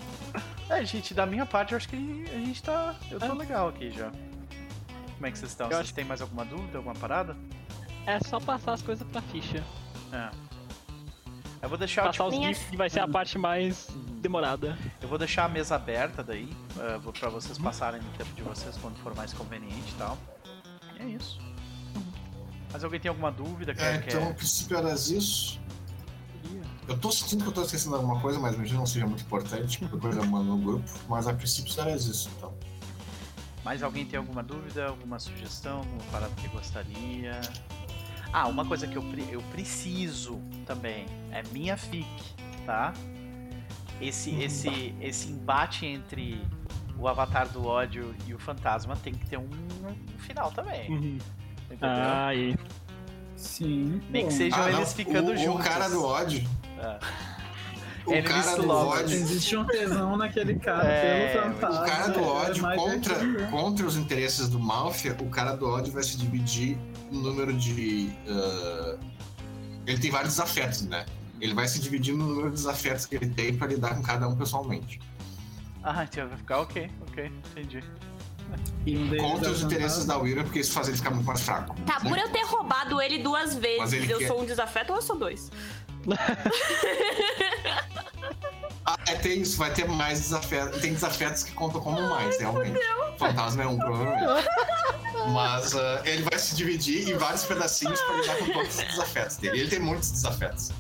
É, 0.70 0.84
gente, 0.84 1.14
da 1.14 1.26
minha 1.26 1.46
parte, 1.46 1.72
eu 1.74 1.78
acho 1.78 1.88
que 1.88 1.96
a 1.96 2.40
gente 2.40 2.62
tá. 2.64 2.96
Eu 3.10 3.20
tô 3.20 3.34
legal 3.34 3.70
aqui 3.70 3.92
já. 3.92 4.12
Como 5.16 5.26
é 5.26 5.32
que 5.32 5.38
vocês 5.38 5.52
estão? 5.52 5.68
Eu 5.68 5.72
Vocês 5.72 5.82
acho- 5.86 5.94
têm 5.94 6.06
mais 6.06 6.22
alguma 6.22 6.46
dúvida, 6.46 6.78
alguma 6.78 6.96
parada? 6.96 7.36
É 8.06 8.20
só 8.20 8.40
passar 8.40 8.74
as 8.74 8.82
coisas 8.82 9.08
pra 9.10 9.22
ficha. 9.22 9.64
É. 10.12 10.30
Eu 11.62 11.70
vou 11.70 11.78
deixar, 11.78 12.04
Passar 12.04 12.26
tipo, 12.26 12.28
os 12.40 12.46
GIFs 12.48 12.70
que 12.70 12.78
vai 12.78 12.90
ser 12.90 13.00
a 13.00 13.08
parte 13.08 13.38
mais 13.38 13.88
demorada. 14.22 14.78
eu 15.02 15.08
vou 15.08 15.18
deixar 15.18 15.46
a 15.46 15.50
mesa 15.50 15.76
aberta 15.76 16.24
daí, 16.24 16.56
uh, 16.76 17.00
vou- 17.00 17.12
pra 17.12 17.30
vocês 17.30 17.58
passarem 17.58 18.00
no 18.02 18.10
tempo 18.12 18.32
de 18.36 18.44
vocês 18.44 18.78
quando 18.78 18.96
for 18.98 19.16
mais 19.16 19.34
conveniente 19.34 19.92
e 19.92 19.96
tal. 19.98 20.18
E 21.00 21.04
é 21.04 21.06
isso. 21.08 21.40
Mas 22.72 22.84
alguém 22.84 23.00
tem 23.00 23.10
alguma 23.10 23.32
dúvida? 23.32 23.72
É, 23.72 23.76
Quer, 23.76 23.96
então, 24.08 24.22
quer... 24.22 24.32
a 24.32 24.34
princípio 24.34 24.78
era 24.78 24.94
isso. 24.94 25.60
Eu 26.88 26.98
tô 26.98 27.12
sentindo 27.12 27.44
que 27.44 27.50
eu 27.50 27.54
tô 27.54 27.64
esquecendo 27.64 27.96
alguma 27.96 28.20
coisa, 28.22 28.40
mas 28.40 28.56
imagino 28.56 28.80
não 28.80 28.86
seja 28.86 29.06
muito 29.06 29.24
importante, 29.24 29.80
porque 29.80 29.98
coisa 29.98 30.24
manda 30.24 30.46
no 30.46 30.58
grupo. 30.58 30.90
Mas 31.10 31.28
a 31.28 31.34
princípio 31.34 31.74
era 31.82 31.92
isso, 31.96 32.30
então. 32.38 32.54
Mais 33.66 33.84
alguém 33.84 34.06
tem 34.06 34.18
alguma 34.18 34.42
dúvida, 34.42 34.88
alguma 34.88 35.20
sugestão, 35.20 35.80
alguma 35.80 36.04
parada 36.12 36.32
que 36.36 36.48
gostaria? 36.48 37.42
Ah, 38.40 38.46
uma 38.48 38.64
coisa 38.64 38.86
que 38.86 38.96
eu, 38.96 39.02
pre- 39.02 39.28
eu 39.32 39.42
preciso 39.52 40.40
também 40.64 41.08
é 41.32 41.42
minha 41.52 41.76
fic, 41.76 42.06
tá? 42.68 42.94
Esse, 44.00 44.30
esse, 44.40 44.94
esse 45.02 45.30
embate 45.32 45.88
entre 45.88 46.40
o 47.00 47.08
avatar 47.08 47.48
do 47.50 47.66
ódio 47.66 48.14
e 48.28 48.36
o 48.36 48.38
fantasma 48.38 48.96
tem 48.96 49.12
que 49.12 49.26
ter 49.26 49.38
um, 49.40 49.50
um 49.50 50.20
final 50.20 50.52
também. 50.52 50.88
Uhum. 50.88 51.18
Entendeu? 51.66 51.90
Ah, 51.90 52.36
e 52.36 52.56
Sim. 53.36 54.00
Nem 54.12 54.28
que 54.28 54.34
sejam 54.34 54.60
Ah, 54.62 54.70
não. 54.70 54.78
eles 54.78 54.94
ficando 54.94 55.32
o, 55.32 55.36
juntos. 55.38 55.66
O 55.66 55.70
cara 55.70 55.90
do 55.90 56.06
ódio. 56.06 56.48
É. 56.78 57.00
O 58.08 58.14
Enemies 58.14 58.46
cara 58.46 58.56
do 58.62 58.70
ódio. 58.70 59.16
Existe 59.18 59.58
um 59.58 59.66
tesão 59.66 60.16
naquele 60.18 60.56
cara 60.56 60.88
É, 60.88 61.34
pelo 61.34 61.44
fantasma. 61.56 61.82
O 61.82 61.86
cara 61.86 62.08
do 62.08 62.20
é 62.20 62.24
ódio 62.24 62.64
mais 62.64 62.82
contra, 62.82 63.18
né? 63.24 63.48
contra 63.52 63.86
os 63.86 63.98
interesses 63.98 64.48
do 64.48 64.60
Máfia, 64.60 65.16
o 65.20 65.30
cara 65.30 65.56
do 65.56 65.68
ódio 65.68 65.92
vai 65.92 66.04
se 66.04 66.18
dividir 66.18 66.78
no 67.12 67.22
número 67.22 67.54
de. 67.54 68.10
ah, 68.30 68.98
ele 69.86 69.98
tem 70.00 70.10
vários 70.12 70.34
desafetos, 70.34 70.82
né? 70.84 71.06
Ele 71.40 71.54
vai 71.54 71.68
se 71.68 71.80
dividir 71.80 72.16
no 72.16 72.26
número 72.26 72.50
de 72.50 72.56
desafetos 72.56 73.06
que 73.06 73.16
ele 73.16 73.28
tem 73.30 73.56
pra 73.56 73.68
lidar 73.68 73.96
com 73.96 74.02
cada 74.02 74.28
um 74.28 74.36
pessoalmente. 74.36 75.00
Ah, 75.84 76.04
então 76.04 76.28
vai 76.28 76.38
ficar 76.38 76.60
ok, 76.62 76.90
ok, 77.10 77.32
entendi. 77.52 77.84
Contra 79.20 79.50
é 79.50 79.52
os 79.52 79.62
interesses 79.62 80.06
da 80.06 80.18
Wira, 80.18 80.44
porque 80.44 80.60
isso 80.60 80.72
faz 80.72 80.88
ele 80.88 80.96
ficar 80.96 81.12
muito 81.12 81.26
mais 81.26 81.42
fraco. 81.42 81.76
Tá, 81.86 82.00
por 82.00 82.18
eu 82.18 82.30
ter 82.30 82.44
roubado 82.46 83.02
ele 83.02 83.18
duas 83.22 83.56
vezes, 83.56 83.92
ele 83.94 84.12
eu 84.14 84.20
quer- 84.20 84.28
sou 84.28 84.42
um 84.42 84.46
desafeto 84.46 84.94
ou 84.94 85.00
eu 85.00 85.02
sou 85.02 85.18
dois? 85.18 85.52
Ah, 88.90 88.96
é, 89.06 89.16
tem 89.16 89.42
isso, 89.42 89.58
vai 89.58 89.74
ter 89.74 89.86
mais 89.86 90.22
desafetos. 90.22 90.80
Tem 90.80 90.94
desafetos 90.94 91.44
que 91.44 91.52
contam 91.52 91.82
como 91.82 92.00
mais, 92.08 92.40
realmente. 92.40 92.80
Fantasma 93.18 93.64
é 93.64 93.68
um, 93.68 93.78
provavelmente. 93.78 94.48
Mas 95.34 95.76
ah, 95.76 96.02
ele 96.06 96.24
vai 96.24 96.40
se 96.40 96.56
dividir 96.56 97.10
em 97.10 97.18
vários 97.18 97.44
pedacinhos 97.44 98.00
pra 98.00 98.16
lidar 98.16 98.38
com 98.38 98.46
todos 98.54 98.78
os 98.78 98.84
desafetos 98.86 99.36
dele. 99.38 99.60
Ele 99.60 99.70
tem 99.70 99.80
muitos 99.80 100.10
desafetos. 100.12 100.72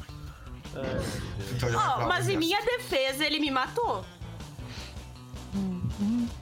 Então 1.51 1.69
vai 1.69 1.85
Ó, 1.85 1.95
pra 1.97 2.05
mas 2.05 2.29
em 2.29 2.35
é. 2.35 2.37
minha 2.37 2.61
defesa, 2.61 3.25
ele 3.25 3.39
me 3.39 3.51
matou. 3.51 4.05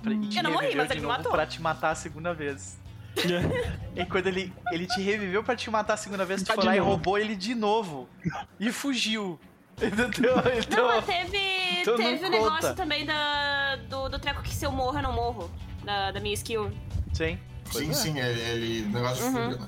Pra- 0.03 0.12
e 0.14 0.28
te 0.28 0.38
Eu 0.38 0.44
não 0.44 0.52
morri, 0.52 0.76
mas 0.76 0.91
ele 0.91 0.99
me 0.99 1.07
matou. 1.07 1.32
Pra 1.32 1.48
te 1.48 1.60
matar 1.60 1.90
a 1.91 1.95
segunda 1.95 2.32
vez. 2.32 2.78
E 3.96 4.06
quando 4.06 4.28
ele, 4.28 4.54
ele 4.72 4.86
te 4.86 5.02
reviveu 5.02 5.42
pra 5.44 5.56
te 5.56 5.70
matar 5.72 5.94
a 5.94 5.98
segunda 5.98 6.26
vez, 6.26 6.42
tu 6.44 6.48
Tá 6.48 6.54
foi 6.56 6.62
de 6.64 6.68
lá 6.68 6.76
e 6.76 6.80
roubou 6.80 7.18
ele 7.18 7.36
de 7.36 7.56
novo. 7.56 8.10
E 8.60 8.72
fugiu. 8.72 9.40
Entendeu? 9.82 10.36
Não, 10.36 10.52
Então, 10.58 10.88
mas 10.88 11.06
teve, 11.06 11.38
então 11.82 11.98
não 11.98 12.04
teve 12.06 12.26
o 12.26 12.30
negócio 12.30 12.62
conta. 12.62 12.74
também 12.76 13.06
da, 13.06 13.76
do, 13.90 14.10
do 14.10 14.20
treco 14.20 14.42
que 14.42 14.54
se 14.54 14.66
eu 14.66 14.72
morro, 14.72 14.98
eu 14.98 15.04
não 15.04 15.14
morro. 15.14 15.50
Da, 15.84 16.12
da 16.12 16.20
minha 16.20 16.34
skill. 16.34 16.72
sim. 17.14 17.38
Sim, 17.72 17.90
é. 17.90 17.94
sim, 17.94 18.20
ele, 18.20 18.42
ele 18.42 18.82
negócio 18.90 19.18
de 19.18 19.24
Uhum. 19.24 19.32
fúria, 19.44 19.58
né? 19.58 19.68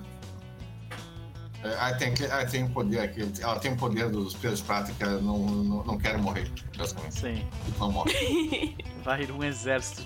É, 1.63 1.67
Ela 1.73 1.93
tem, 1.95 2.13
que- 2.13 2.23
ela 2.25 2.45
tem 2.45 2.63
o 2.63 2.69
poder 2.69 2.99
aqui, 2.99 3.27
ela 3.41 3.59
tem 3.59 3.73
o 3.73 3.77
poder 3.77 4.09
dos 4.09 4.33
pesos 4.35 4.59
de 4.59 4.65
prata 4.65 4.91
que 4.91 5.03
ela 5.03 5.19
não, 5.19 5.39
não, 5.39 5.83
não 5.83 5.97
quer 5.97 6.17
morrer, 6.17 6.49
basicamente. 6.77 7.19
Sim. 7.19 7.47
Não 7.79 7.91
morre. 7.91 8.75
Vai 9.03 9.23
ir 9.23 9.31
um 9.31 9.43
exército 9.43 10.05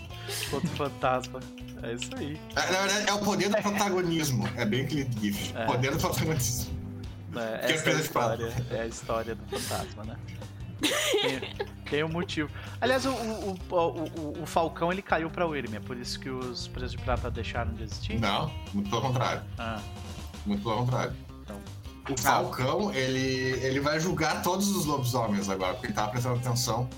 contra 0.49 0.67
o 0.67 0.75
fantasma. 0.75 1.39
É 1.83 1.93
isso 1.93 2.09
aí. 2.15 2.39
É, 2.55 2.71
Na 2.71 2.81
verdade, 2.83 3.09
é 3.09 3.13
o 3.13 3.19
poder 3.19 3.49
do 3.49 3.57
protagonismo. 3.57 4.47
É 4.55 4.63
bem 4.65 4.81
aquele 4.85 5.09
GIF. 5.19 5.51
É. 5.57 5.65
Poder 5.65 5.91
do 5.91 5.97
protagonismo. 5.99 6.71
É, 7.35 7.65
Que 7.67 7.73
essa 7.73 7.89
é 7.89 7.95
a 7.95 7.99
história. 7.99 8.53
É 8.71 8.81
a 8.81 8.87
história 8.87 9.35
do 9.35 9.43
fantasma, 9.59 10.03
né? 10.03 10.15
Tem, 11.21 11.55
tem 11.89 12.03
um 12.03 12.09
motivo. 12.09 12.49
Aliás, 12.79 13.05
o, 13.05 13.11
o, 13.11 13.57
o, 13.69 13.75
o- 13.75 14.43
o 14.43 14.45
Falcão 14.45 14.91
ele 14.91 15.01
caiu 15.01 15.29
pra 15.29 15.45
Wyrm, 15.45 15.75
é 15.75 15.79
por 15.79 15.95
isso 15.97 16.19
que 16.19 16.29
os 16.29 16.67
presos 16.67 16.91
de 16.93 16.97
prata 16.99 17.29
deixaram 17.29 17.73
de 17.73 17.83
existir? 17.83 18.19
Não, 18.19 18.51
muito 18.73 18.89
pelo 18.89 19.01
contrário. 19.01 19.41
Ah, 19.59 19.79
Muito 20.45 20.63
pelo 20.63 20.75
contrário. 20.77 21.13
Então. 22.03 22.15
O 22.15 22.17
Falcão, 22.17 22.93
ele, 22.93 23.59
ele 23.63 23.79
vai 23.79 23.99
julgar 23.99 24.41
todos 24.41 24.69
os 24.75 24.85
lobisomens 24.85 25.49
agora, 25.49 25.73
porque 25.73 25.87
ele 25.87 25.93
tá 25.93 26.07
prestando 26.07 26.35
atenção. 26.39 26.89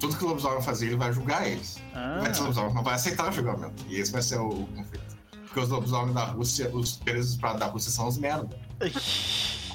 Tudo 0.00 0.16
que 0.16 0.24
o 0.24 0.28
lobisomem 0.28 0.60
fazer, 0.62 0.86
ele 0.86 0.96
vai 0.96 1.12
julgar 1.12 1.46
eles. 1.46 1.78
ah, 1.94 2.18
Mas 2.22 2.38
o 2.40 2.42
lobisomem 2.42 2.74
não 2.74 2.82
vai 2.82 2.94
aceitar 2.94 3.28
o 3.28 3.32
julgamento. 3.32 3.84
E 3.88 4.00
esse 4.00 4.10
vai 4.10 4.20
ser 4.20 4.38
o, 4.38 4.48
o 4.48 4.66
conflito. 4.66 5.16
Porque 5.44 5.60
os 5.60 5.68
lobisomens 5.68 6.14
da 6.14 6.24
Rússia, 6.24 6.68
os 6.74 6.96
presos 6.96 7.36
da 7.36 7.66
Rússia 7.66 7.90
são 7.92 8.08
os 8.08 8.18
merda. 8.18 8.58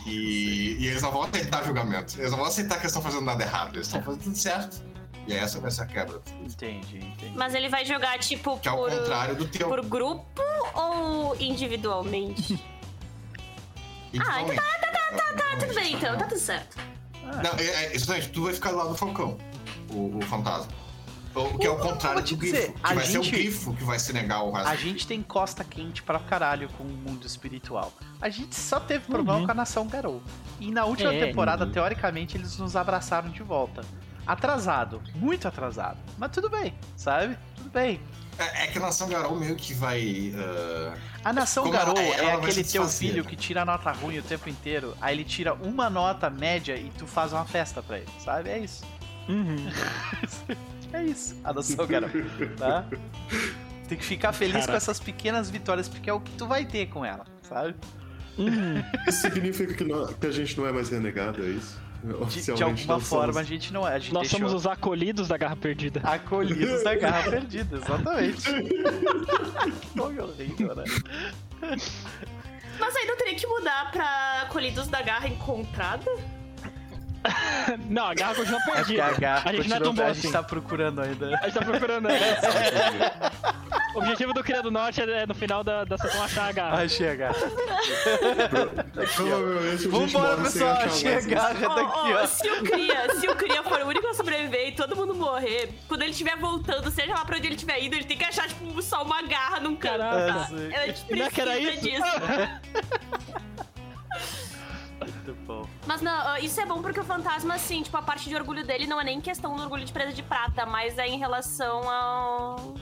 E, 0.05 0.75
e 0.79 0.87
eles 0.87 1.01
não 1.01 1.11
vão 1.11 1.23
aceitar 1.23 1.63
julgamento. 1.65 2.19
Eles 2.19 2.31
não 2.31 2.39
vão 2.39 2.47
aceitar 2.47 2.75
que 2.75 2.81
eles 2.81 2.91
estão 2.91 3.01
fazendo 3.01 3.23
nada 3.25 3.43
errado. 3.43 3.75
Eles 3.75 3.87
estão 3.87 4.01
fazendo 4.01 4.23
tudo 4.23 4.35
certo. 4.37 4.81
E 5.27 5.33
essa 5.33 5.59
vai 5.59 5.69
ser 5.71 5.81
a 5.81 5.85
quebra. 5.85 6.21
Entendi, 6.41 6.97
entendi. 6.97 7.33
Mas 7.35 7.53
ele 7.53 7.67
vai 7.69 7.85
jogar, 7.85 8.17
tipo, 8.19 8.57
Que 8.59 8.69
é 8.69 8.71
o 8.71 8.77
por, 8.77 8.89
contrário 8.91 9.35
do 9.35 9.45
teu. 9.47 9.67
por 9.67 9.85
grupo 9.85 10.41
ou 10.73 11.35
individualmente? 11.39 12.63
Ah, 14.19 14.41
então 14.41 14.55
tá, 14.55 15.57
tudo 15.59 15.73
bem, 15.73 15.93
então, 15.95 16.17
tá 16.17 16.25
tudo 16.25 16.39
certo. 16.39 16.77
Não, 17.23 17.59
é, 17.59 17.63
é, 17.65 17.95
exatamente, 17.95 18.29
tu 18.29 18.43
vai 18.43 18.53
ficar 18.53 18.71
do 18.71 18.77
lado 18.77 18.89
do 18.89 18.95
Falcão, 18.95 19.37
o, 19.89 20.17
o 20.17 20.21
fantasma. 20.21 20.71
O, 21.35 21.57
que 21.59 21.67
é 21.67 21.69
o 21.69 21.77
contrário 21.77 22.23
do 22.23 22.35
grifo. 22.35 22.55
dizer, 22.55 22.71
que 22.73 22.79
a 22.81 22.93
vai 22.95 23.05
ser 23.05 23.19
o 23.19 23.23
gente- 23.23 23.35
grifo 23.35 23.73
que 23.75 23.83
vai 23.83 23.99
se 23.99 24.11
negar 24.11 24.41
o 24.43 24.51
resto. 24.51 24.69
A 24.69 24.75
gente 24.75 25.05
tem 25.05 25.21
costa 25.21 25.63
quente 25.63 26.01
pra 26.01 26.17
caralho 26.19 26.67
com 26.69 26.83
o 26.83 26.87
mundo 26.87 27.27
espiritual. 27.27 27.93
A 28.19 28.27
gente 28.27 28.55
só 28.55 28.79
teve 28.79 29.05
problema 29.05 29.39
Uhum. 29.39 29.45
com 29.45 29.51
a 29.51 29.53
nação 29.53 29.85
Garou. 29.87 30.19
E 30.59 30.71
na 30.71 30.85
última 30.85 31.13
É, 31.13 31.25
temporada, 31.27 31.65
uhum. 31.65 31.71
teoricamente, 31.71 32.35
eles 32.37 32.57
nos 32.57 32.75
abraçaram 32.75 33.29
de 33.29 33.43
volta. 33.43 33.83
Atrasado, 34.25 34.99
muito 35.13 35.47
atrasado. 35.47 35.99
Mas 36.17 36.31
tudo 36.31 36.49
bem, 36.49 36.73
sabe? 36.95 37.37
Tudo 37.55 37.69
bem. 37.69 38.01
É, 38.39 38.63
é 38.63 38.67
que 38.67 38.77
a 38.79 38.81
Nação 38.81 39.07
Garou 39.07 39.35
meio 39.35 39.55
que 39.55 39.75
vai. 39.75 40.33
ah, 40.35 40.97
A 41.27 41.33
nação 41.33 41.63
Como 41.63 41.75
Garou 41.75 41.97
ela- 41.97 42.07
é 42.07 42.11
ela 42.19 42.25
vai 42.37 42.49
aquele 42.49 42.63
teu 42.63 42.83
desfazer, 42.83 42.97
filho 43.09 43.21
né? 43.25 43.29
que 43.29 43.35
tira 43.35 43.65
nota 43.65 43.91
ruim 43.91 44.17
o 44.17 44.23
tempo 44.23 44.47
inteiro, 44.49 44.95
aí 45.01 45.13
ele 45.13 45.25
tira 45.25 45.53
uma 45.55 45.89
nota 45.89 46.29
média 46.29 46.77
e 46.77 46.89
tu 46.97 47.05
faz 47.05 47.33
uma 47.33 47.43
festa 47.43 47.83
pra 47.83 47.97
ele, 47.97 48.07
sabe? 48.17 48.47
É 48.49 48.59
isso. 48.59 48.85
Uhum. 49.27 49.57
É 50.93 51.03
isso, 51.03 51.35
a 51.43 51.51
nação 51.51 51.83
Garou, 51.85 52.09
tá? 52.57 52.85
Tem 53.89 53.97
que 53.97 54.05
ficar 54.05 54.31
feliz 54.31 54.65
com 54.65 54.71
essas 54.71 55.01
pequenas 55.01 55.49
vitórias, 55.49 55.89
porque 55.89 56.09
é 56.09 56.13
o 56.13 56.21
que 56.21 56.31
tu 56.31 56.47
vai 56.47 56.63
ter 56.65 56.85
com 56.87 57.03
ela, 57.03 57.25
sabe? 57.41 57.75
Uhum. 58.37 58.81
Isso 59.05 59.19
significa 59.23 59.73
que, 59.73 59.83
nó- 59.83 60.05
que 60.07 60.27
a 60.27 60.31
gente 60.31 60.57
não 60.57 60.65
é 60.65 60.71
mais 60.71 60.87
renegado, 60.87 61.43
é 61.43 61.49
isso? 61.49 61.77
De, 62.29 62.53
de 62.55 62.63
alguma 62.63 62.99
forma, 62.99 63.33
somos. 63.33 63.37
a 63.37 63.43
gente 63.43 63.73
não 63.73 63.87
é. 63.87 63.95
A 63.95 63.99
gente 63.99 64.13
Nós 64.13 64.21
deixou 64.23 64.39
somos 64.39 64.53
os 64.53 64.67
acolhidos 64.67 65.27
da 65.27 65.37
garra 65.37 65.55
perdida. 65.55 65.99
acolhidos 66.03 66.83
da 66.83 66.95
garra 66.95 67.23
perdida, 67.29 67.77
exatamente. 67.77 68.49
horrível, 69.99 70.75
né? 70.75 70.83
Mas 72.79 72.95
aí 72.95 73.05
não 73.07 73.17
teria 73.17 73.35
que 73.35 73.47
mudar 73.47 73.91
pra 73.91 74.47
colhidos 74.51 74.87
da 74.87 75.01
garra 75.01 75.27
encontrada? 75.27 76.05
Não, 77.89 78.05
a 78.07 78.13
garra 78.13 78.35
continua 78.35 78.59
É 78.67 78.71
perdida. 78.75 79.05
a 79.05 79.11
garra 79.11 79.49
a 79.49 79.53
gente 79.53 79.69
não 79.69 79.77
é 79.77 79.79
tão 79.79 79.93
bom 79.93 80.03
a 80.03 80.07
gente 80.13 80.19
assim. 80.19 80.31
tá 80.31 80.43
procurando 80.43 81.01
ainda. 81.01 81.37
A 81.41 81.45
gente 81.49 81.53
tá 81.59 81.65
procurando. 81.65 82.07
o 83.95 83.99
objetivo 83.99 84.33
do 84.33 84.43
Cria 84.43 84.61
do 84.61 84.71
Norte 84.71 85.01
é 85.01 85.25
no 85.25 85.33
final 85.35 85.63
da, 85.63 85.83
da 85.83 85.97
sessão 85.97 86.23
achar 86.23 86.49
a 86.49 86.51
garra. 86.51 86.83
Achei 86.83 87.09
a 87.09 87.15
garra. 87.15 87.35
Provavelmente 89.15 89.87
Vambora, 89.87 90.37
pessoal, 90.37 90.77
achei 90.77 91.13
a 91.15 91.21
garra 91.21 91.53
daqui, 91.53 92.13
ó, 92.13 92.23
ó. 92.23 92.27
se 92.27 92.49
o 92.49 92.63
Cria, 92.63 93.15
se 93.19 93.27
o 93.27 93.35
Cria 93.35 93.63
for 93.63 93.81
o 93.81 93.87
único 93.87 94.07
a 94.07 94.13
sobreviver 94.13 94.67
e 94.69 94.71
todo 94.73 94.95
mundo 94.95 95.13
morrer, 95.15 95.69
quando 95.87 96.01
ele 96.03 96.11
estiver 96.11 96.37
voltando, 96.37 96.89
seja 96.91 97.13
lá 97.13 97.25
pra 97.25 97.37
onde 97.37 97.47
ele 97.47 97.55
estiver 97.55 97.81
indo, 97.83 97.95
ele 97.95 98.05
tem 98.05 98.17
que 98.17 98.25
achar, 98.25 98.47
tipo, 98.47 98.81
só 98.81 99.03
uma 99.03 99.21
garra 99.23 99.59
num 99.59 99.75
canto, 99.75 99.97
Caraca. 99.99 100.33
tá? 100.33 100.47
A 100.81 100.87
gente 100.87 101.15
Não 101.15 101.25
é 101.25 101.29
que 101.29 101.41
era 101.41 101.51
precisa 101.51 101.73
isso? 101.73 101.81
disso. 101.81 102.03
Mas 105.87 106.01
não, 106.01 106.11
ah, 106.11 106.39
isso 106.41 106.59
é 106.59 106.65
bom 106.65 106.81
porque 106.81 106.99
o 106.99 107.03
fantasma, 107.03 107.55
assim, 107.55 107.81
tipo, 107.81 107.95
a 107.95 108.01
parte 108.01 108.27
de 108.27 108.35
orgulho 108.35 108.65
dele 108.65 108.85
não 108.85 108.99
é 108.99 109.05
nem 109.05 109.21
questão 109.21 109.55
do 109.55 109.63
orgulho 109.63 109.85
de 109.85 109.93
presa 109.93 110.11
de 110.11 110.21
prata, 110.21 110.65
mas 110.65 110.97
é 110.97 111.07
em 111.07 111.17
relação 111.17 111.89
ao. 111.89 112.75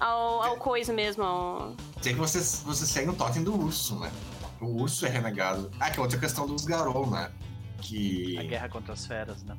ao, 0.00 0.42
ao 0.42 0.56
coisa 0.56 0.90
mesmo. 0.90 1.22
Ao... 1.22 1.74
Tem 2.02 2.14
que 2.14 2.18
você, 2.18 2.40
você 2.64 2.86
segue 2.86 3.10
o 3.10 3.12
totem 3.12 3.44
do 3.44 3.54
urso, 3.54 4.00
né? 4.00 4.10
O 4.58 4.80
urso 4.82 5.04
é 5.04 5.10
renegado. 5.10 5.70
Ah, 5.78 5.90
que 5.90 5.98
é 5.98 6.02
outra 6.02 6.18
questão 6.18 6.46
dos 6.46 6.64
Garou, 6.64 7.06
né? 7.10 7.30
A 7.78 7.82
Que. 7.82 8.36
guerra 8.48 8.70
contra 8.70 8.94
as 8.94 9.04
feras, 9.04 9.42
né? 9.42 9.54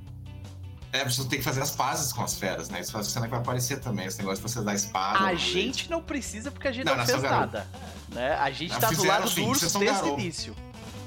É, 0.92 1.04
você 1.06 1.24
tem 1.26 1.38
que 1.38 1.46
fazer 1.46 1.62
as 1.62 1.70
pazes 1.70 2.12
com 2.12 2.24
as 2.24 2.34
feras, 2.34 2.68
né? 2.68 2.80
Isso 2.80 2.94
é 2.94 2.98
uma 2.98 3.04
cena 3.04 3.28
que 3.28 3.32
vai 3.32 3.40
aparecer 3.40 3.80
também, 3.80 4.08
esse 4.08 4.18
negócio 4.18 4.44
de 4.44 4.52
você 4.52 4.60
dar 4.64 4.74
espada. 4.74 5.24
A 5.24 5.36
gente 5.36 5.88
não 5.88 6.02
precisa 6.02 6.50
porque 6.50 6.68
a 6.68 6.72
gente 6.72 6.88
Não, 6.88 6.96
não, 6.96 7.06
fez 7.06 7.22
nada. 7.22 7.68
Né? 8.10 8.34
A 8.34 8.50
gente 8.50 8.74
Não, 8.74 8.80
tá 8.80 8.90
do 8.90 9.06
lado 9.06 9.30
sim, 9.30 9.44
do 9.44 9.50
urso 9.50 9.78
desde 9.78 10.04
o 10.04 10.20
início. 10.20 10.56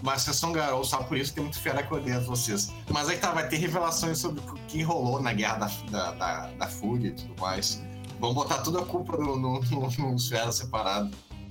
Mas 0.03 0.23
vocês 0.23 0.37
são 0.37 0.53
Garou, 0.53 0.85
só 0.85 0.99
por 0.99 1.17
isso 1.17 1.31
que 1.31 1.37
tem 1.37 1.45
muito 1.45 1.61
fera 1.61 1.83
que 1.83 1.95
odeia 1.95 2.19
vocês. 2.21 2.73
Mas 2.91 3.09
aí 3.09 3.17
tá, 3.19 3.31
vai 3.31 3.49
ter 3.49 3.57
revelações 3.57 4.19
sobre 4.19 4.41
o 4.41 4.55
que 4.67 4.83
rolou 4.83 5.23
na 5.23 5.33
guerra 5.33 5.59
da, 5.59 5.71
da, 5.91 6.11
da, 6.13 6.47
da 6.49 6.67
Fúria 6.67 7.09
e 7.09 7.13
tudo 7.13 7.41
mais. 7.41 7.81
Vão 8.19 8.35
botar 8.35 8.59
toda 8.59 8.81
a 8.81 8.85
culpa 8.85 9.17
no, 9.17 9.37
no, 9.37 9.61
no, 9.61 9.91
num 9.99 10.19
fera 10.19 10.51
separado. 10.53 11.11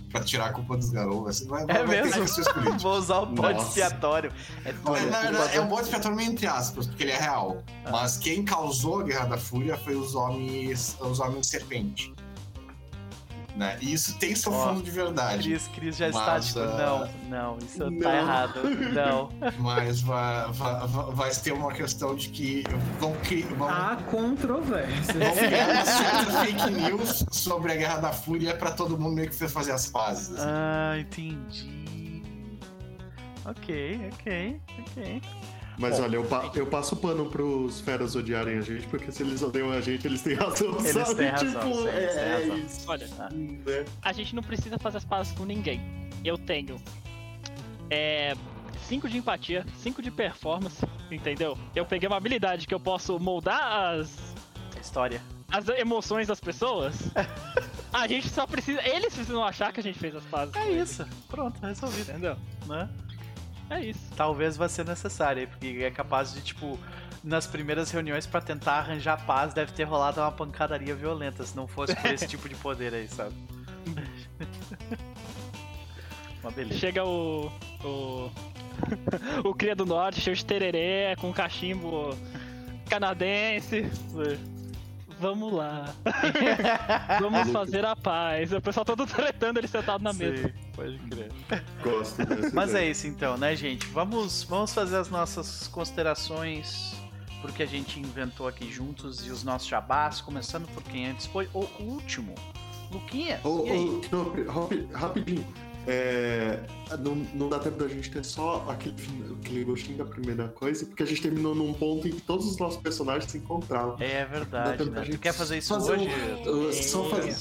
Pra 0.09 0.21
tirar 0.21 0.47
a 0.47 0.51
culpa 0.51 0.75
dos 0.75 0.89
Garou. 0.89 1.25
Assim, 1.29 1.47
vai, 1.47 1.63
É 1.63 1.85
vai 1.85 1.85
mesmo? 1.85 2.21
que 2.23 2.27
ser 2.27 2.41
escolhido. 2.41 2.77
Vou 2.79 2.97
usar 2.97 3.19
o 3.19 3.27
bode 3.27 3.61
expiatório. 3.61 4.29
É. 4.65 4.71
É, 4.71 5.05
na 5.05 5.21
verdade, 5.21 5.55
é 5.55 5.61
um 5.61 5.67
bode 5.67 5.83
expiatório 5.83 6.17
meio 6.17 6.31
entre 6.31 6.47
aspas, 6.47 6.85
porque 6.85 7.03
ele 7.03 7.13
é 7.13 7.17
real. 7.17 7.63
Ah. 7.85 7.91
Mas 7.91 8.17
quem 8.17 8.43
causou 8.43 8.99
a 8.99 9.03
Guerra 9.03 9.27
da 9.27 9.37
Fúria 9.37 9.77
foi 9.77 9.95
os 9.95 10.13
homens, 10.13 10.97
os 10.99 11.21
homens 11.21 11.41
de 11.41 11.47
serpente. 11.47 12.13
Né? 13.55 13.77
E 13.81 13.91
isso 13.93 14.17
tem 14.17 14.33
seu 14.33 14.53
Ó, 14.53 14.69
fundo 14.69 14.81
de 14.81 14.89
verdade. 14.91 15.49
Cris, 15.49 15.67
Cris 15.67 15.97
já 15.97 16.07
está 16.07 16.25
Mas, 16.25 16.47
tipo, 16.47 16.59
ah, 16.59 17.09
não, 17.29 17.51
não, 17.53 17.57
isso 17.57 17.91
não. 17.91 17.99
tá 17.99 18.15
errado. 18.15 18.59
Não. 18.93 19.29
Mas 19.59 19.99
vai, 20.01 20.51
vai, 20.53 20.87
vai- 21.13 21.31
ter 21.31 21.51
uma 21.51 21.71
questão 21.73 22.15
de 22.15 22.29
que 22.29 22.63
vão, 22.99 23.13
cri- 23.23 23.41
vão, 23.43 23.67
Há 23.69 23.97
controvérsia. 24.09 25.13
vão 25.13 25.35
criar 25.35 25.69
uma 25.69 25.85
certa 25.85 26.31
fake 26.45 26.69
news 26.71 27.25
sobre 27.31 27.73
a 27.73 27.75
Guerra 27.75 27.97
da 27.97 28.13
Fúria 28.13 28.55
pra 28.55 28.71
todo 28.71 28.97
mundo 28.97 29.15
meio 29.15 29.29
que 29.29 29.35
fazer 29.49 29.71
as 29.73 29.87
pazes. 29.87 30.33
assim. 30.35 30.47
Ah, 30.47 30.97
entendi. 30.97 31.81
Ok, 33.45 34.09
ok, 34.13 34.61
ok. 34.79 35.21
Mas 35.77 35.97
Bom, 35.97 36.03
olha, 36.03 36.15
eu, 36.17 36.23
pa- 36.25 36.51
eu 36.53 36.67
passo 36.67 36.95
pano 36.95 37.25
pros 37.27 37.79
feras 37.81 38.15
odiarem 38.15 38.57
a 38.57 38.61
gente, 38.61 38.85
porque 38.87 39.11
se 39.11 39.23
eles 39.23 39.41
odeiam 39.41 39.71
a 39.71 39.81
gente, 39.81 40.05
eles 40.05 40.21
têm 40.21 40.33
razão, 40.35 40.77
Eles 40.79 40.91
sabe? 40.91 41.15
têm 41.15 41.27
razão, 41.29 41.47
tipo, 41.61 41.73
sim, 41.75 41.87
eles 41.87 41.95
é, 41.95 42.07
têm 42.13 42.23
é 42.23 42.33
razão. 42.35 42.57
isso, 42.57 42.83
Olha, 42.91 43.07
né? 43.07 43.85
a 44.01 44.13
gente 44.13 44.35
não 44.35 44.43
precisa 44.43 44.77
fazer 44.77 44.97
as 44.97 45.05
pazes 45.05 45.33
com 45.33 45.45
ninguém. 45.45 45.81
Eu 46.23 46.37
tenho. 46.37 46.79
É. 47.89 48.35
5 48.87 49.07
de 49.07 49.17
empatia, 49.17 49.65
5 49.77 50.01
de 50.01 50.11
performance, 50.11 50.77
entendeu? 51.09 51.57
Eu 51.75 51.85
peguei 51.85 52.07
uma 52.07 52.17
habilidade 52.17 52.67
que 52.67 52.73
eu 52.73 52.79
posso 52.79 53.17
moldar 53.19 53.95
as, 53.95 54.09
História. 54.81 55.21
as 55.49 55.67
emoções 55.69 56.27
das 56.27 56.39
pessoas. 56.39 56.95
A 57.93 58.07
gente 58.07 58.29
só 58.29 58.45
precisa. 58.47 58.81
Eles 58.87 59.13
precisam 59.13 59.43
achar 59.43 59.71
que 59.73 59.81
a 59.81 59.83
gente 59.83 59.99
fez 59.99 60.15
as 60.15 60.23
pazes. 60.23 60.55
É 60.55 60.71
isso. 60.71 61.05
Pronto, 61.27 61.59
resolvido. 61.61 62.09
Entendeu? 62.09 62.37
Né? 62.65 62.89
É 63.71 63.85
isso. 63.85 64.11
Talvez 64.15 64.57
vá 64.57 64.67
ser 64.67 64.85
necessário, 64.85 65.47
porque 65.47 65.79
é 65.81 65.89
capaz 65.89 66.33
de, 66.33 66.41
tipo, 66.41 66.77
nas 67.23 67.47
primeiras 67.47 67.89
reuniões 67.89 68.27
pra 68.27 68.41
tentar 68.41 68.79
arranjar 68.79 69.25
paz, 69.25 69.53
deve 69.53 69.71
ter 69.71 69.85
rolado 69.85 70.19
uma 70.19 70.31
pancadaria 70.31 70.93
violenta, 70.93 71.43
se 71.45 71.55
não 71.55 71.67
fosse 71.67 71.95
por 71.95 72.11
esse 72.11 72.27
tipo 72.29 72.49
de 72.49 72.55
poder 72.55 72.93
aí, 72.93 73.07
sabe? 73.07 73.33
Uma 76.43 76.51
beleza. 76.51 76.79
Chega 76.79 77.05
o. 77.05 77.51
O. 77.83 78.31
o 79.47 79.53
Cria 79.53 79.75
do 79.75 79.85
Norte, 79.85 80.19
cheio 80.19 80.35
de 80.35 80.43
tererê, 80.43 81.15
com 81.17 81.31
cachimbo 81.31 82.17
canadense. 82.89 83.89
Vamos 85.21 85.53
lá. 85.53 85.93
Vamos 87.21 87.51
fazer 87.51 87.85
a 87.85 87.95
paz. 87.95 88.51
O 88.51 88.59
pessoal 88.59 88.83
todo 88.85 89.05
tretando 89.07 89.59
ele 89.59 89.67
sentado 89.67 90.03
na 90.03 90.11
mesa. 90.11 90.47
Sim, 90.47 90.53
pode 90.75 90.97
crer. 90.97 91.31
Gosto 91.83 92.25
dessa 92.25 92.55
Mas 92.55 92.73
é 92.73 92.89
isso 92.89 93.05
então, 93.07 93.37
né, 93.37 93.55
gente? 93.55 93.85
Vamos, 93.87 94.43
vamos 94.43 94.73
fazer 94.73 94.97
as 94.97 95.09
nossas 95.09 95.67
considerações 95.67 96.99
porque 97.41 97.63
a 97.63 97.67
gente 97.67 97.99
inventou 97.99 98.47
aqui 98.47 98.71
juntos 98.71 99.25
e 99.25 99.31
os 99.31 99.43
nossos 99.43 99.67
jabás, 99.67 100.21
começando 100.21 100.67
por 100.73 100.83
quem 100.83 101.07
antes 101.07 101.25
foi 101.25 101.49
o 101.53 101.65
último. 101.79 102.35
Luquinha, 102.91 103.39
Ô, 103.43 103.63
aí? 103.63 103.79
ô, 103.79 104.01
não, 104.11 104.53
rapi- 104.61 104.87
rapidinho. 104.93 105.47
É, 105.87 106.59
não, 106.99 107.15
não 107.33 107.49
dá 107.49 107.57
tempo 107.59 107.77
da 107.77 107.87
gente 107.87 108.09
ter 108.11 108.23
só 108.23 108.65
aquele, 108.69 108.95
aquele 109.41 109.63
gostinho 109.63 109.97
da 109.97 110.05
primeira 110.05 110.47
coisa, 110.49 110.85
porque 110.85 111.01
a 111.01 111.05
gente 111.05 111.21
terminou 111.21 111.55
num 111.55 111.73
ponto 111.73 112.07
em 112.07 112.11
que 112.11 112.21
todos 112.21 112.45
os 112.45 112.57
nossos 112.57 112.79
personagens 112.81 113.31
se 113.31 113.37
encontravam. 113.39 113.95
É 113.99 114.23
verdade, 114.25 114.89
né? 114.89 115.01
Tu 115.01 115.05
gente 115.05 115.17
quer 115.17 115.33
fazer 115.33 115.57
isso 115.57 115.73
fazer 115.73 115.93
hoje? 115.93 116.07
um- 116.47 116.67
uh, 116.69 116.73
só 116.73 117.03
fazer- 117.09 117.35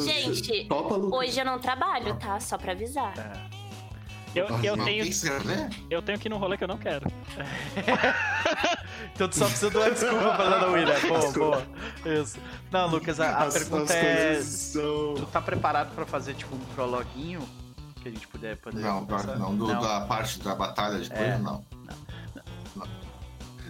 Gente, 0.00 0.66
Topa? 0.68 0.94
Hoje 1.16 1.40
eu 1.40 1.44
não 1.44 1.58
trabalho, 1.58 2.14
tá? 2.16 2.38
Só 2.38 2.58
pra 2.58 2.72
avisar. 2.72 3.14
É. 3.18 3.60
Eu, 4.38 4.46
eu, 4.62 4.76
Não, 4.76 4.84
tenho, 4.84 5.04
escrever? 5.04 5.68
eu 5.90 6.00
tenho 6.02 6.16
que 6.18 6.28
ir 6.28 6.30
num 6.30 6.36
rolê 6.38 6.56
que 6.56 6.62
eu 6.62 6.68
não 6.68 6.78
quero. 6.78 7.04
Então 9.14 9.28
tu 9.28 9.36
só 9.36 9.44
precisa 9.46 9.70
de 9.70 9.76
uma 9.76 9.90
desculpa 9.92 10.34
pra 10.34 10.48
dar 10.48 10.70
William. 10.70 11.00
Boa, 11.08 11.32
boa. 11.32 11.66
Isso. 12.22 12.38
Não, 12.70 12.86
Lucas, 12.88 13.20
a, 13.20 13.28
a 13.30 13.42
As- 13.44 13.52
pergunta 13.54 13.92
as 13.92 13.98
é. 13.98 14.42
são- 14.42 15.14
Tu 15.14 15.26
tá 15.26 15.40
preparado 15.42 15.94
pra 15.94 16.06
fazer 16.06 16.34
tipo 16.34 16.54
um 16.54 16.58
prologuinho? 16.74 17.46
Que 18.02 18.08
a 18.08 18.10
gente 18.12 18.26
puder 18.28 18.56
poder 18.56 18.80
Não, 18.80 19.00
conversar? 19.04 19.36
não, 19.38 19.54
do- 19.54 19.66
da 19.66 20.00
parte 20.02 20.38
da 20.40 20.54
batalha 20.54 20.98
de 21.00 21.12
É. 21.12 21.16
coisa, 21.16 21.38
não. 21.38 21.64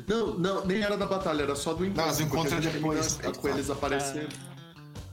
Não, 0.06 0.26
não, 0.38 0.64
nem 0.66 0.82
era 0.82 0.96
da 0.96 1.06
batalha, 1.06 1.42
era 1.42 1.54
só 1.54 1.72
do 1.72 1.84
encontro. 1.84 2.02
Não, 2.04 2.10
os 2.12 2.20
encontros 2.20 2.52
é 2.52 2.56
depois, 2.70 3.14
terminou 3.16 3.32
tá. 3.34 3.40
com 3.40 3.48
eles 3.48 3.70
aparecendo. 3.70 4.28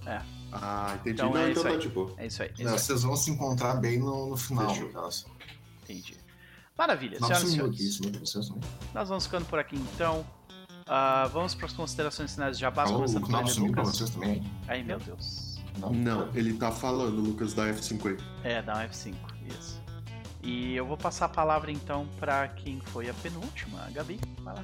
É. 0.06 0.22
Ah, 0.52 0.94
entendi. 0.96 1.16
Então 1.16 1.30
não, 1.32 1.38
é 1.42 1.52
então 1.52 1.54
isso 1.54 1.64
tá 1.64 1.70
aí. 1.70 1.78
de 1.80 1.90
boa. 1.90 2.14
É 2.18 2.26
isso 2.28 2.42
aí. 2.42 2.52
É 2.58 2.64
Não, 2.64 2.76
isso 2.76 2.86
vocês 2.86 3.04
vão 3.04 3.16
se 3.16 3.30
encontrar 3.30 3.76
bem 3.76 4.00
no, 4.00 4.30
no 4.30 4.38
final. 4.38 4.74
No 4.76 4.90
caso. 4.90 5.26
aí. 5.28 5.56
Entendi. 5.84 6.18
Maravilha, 6.78 7.18
Não 7.20 7.28
senhoras 7.28 7.80
e 7.80 7.92
senhores. 7.92 8.52
Nós 8.94 9.10
vamos 9.10 9.26
ficando 9.26 9.46
por 9.46 9.58
aqui 9.60 9.76
então. 9.76 10.26
Ah, 10.86 11.28
vamos 11.34 11.54
para 11.56 11.66
as 11.66 11.74
considerações 11.74 12.34
finais 12.34 12.56
de 12.58 12.62
Jabás, 12.62 12.90
Falou, 12.90 13.04
começando 13.06 13.24
o 13.24 13.72
pra 13.72 13.82
Lucas. 13.82 13.98
vocês 13.98 14.10
também. 14.12 14.50
Ai 14.68 14.84
meu 14.84 15.00
Deus. 15.00 15.58
Não. 15.80 15.92
Não, 15.92 16.30
ele 16.36 16.54
tá 16.54 16.72
falando, 16.72 17.20
Lucas, 17.22 17.54
da 17.54 17.66
F50. 17.68 18.20
É, 18.44 18.62
dá 18.62 18.76
um 18.76 18.80
F5, 18.88 19.14
isso. 19.48 19.82
E 20.42 20.76
eu 20.76 20.86
vou 20.86 20.96
passar 20.98 21.26
a 21.26 21.30
palavra 21.30 21.72
então 21.72 22.08
pra 22.20 22.48
quem 22.48 22.80
foi 22.80 23.10
a 23.10 23.14
penúltima, 23.16 23.84
a 23.86 23.90
Gabi. 23.90 24.20
Vai 24.40 24.56
lá. 24.56 24.64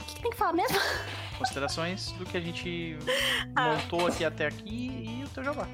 O 0.00 0.04
que, 0.04 0.14
que 0.16 0.20
tem 0.22 0.30
que 0.32 0.36
falar 0.36 0.52
mesmo? 0.52 0.76
Considerações 1.38 2.12
do 2.12 2.26
que 2.26 2.36
a 2.36 2.40
gente 2.40 2.98
Ah. 3.56 3.74
montou 3.76 4.06
aqui 4.06 4.24
até 4.24 4.46
aqui 4.48 5.20
e 5.20 5.24
o 5.24 5.28
teu 5.30 5.42
jabá. 5.44 5.66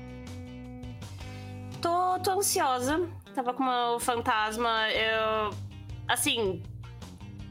Tô, 1.81 2.19
tô 2.21 2.31
ansiosa. 2.39 3.01
Tava 3.35 3.53
com 3.53 3.65
o 3.65 3.99
fantasma. 3.99 4.89
Eu. 4.91 5.51
Assim. 6.09 6.63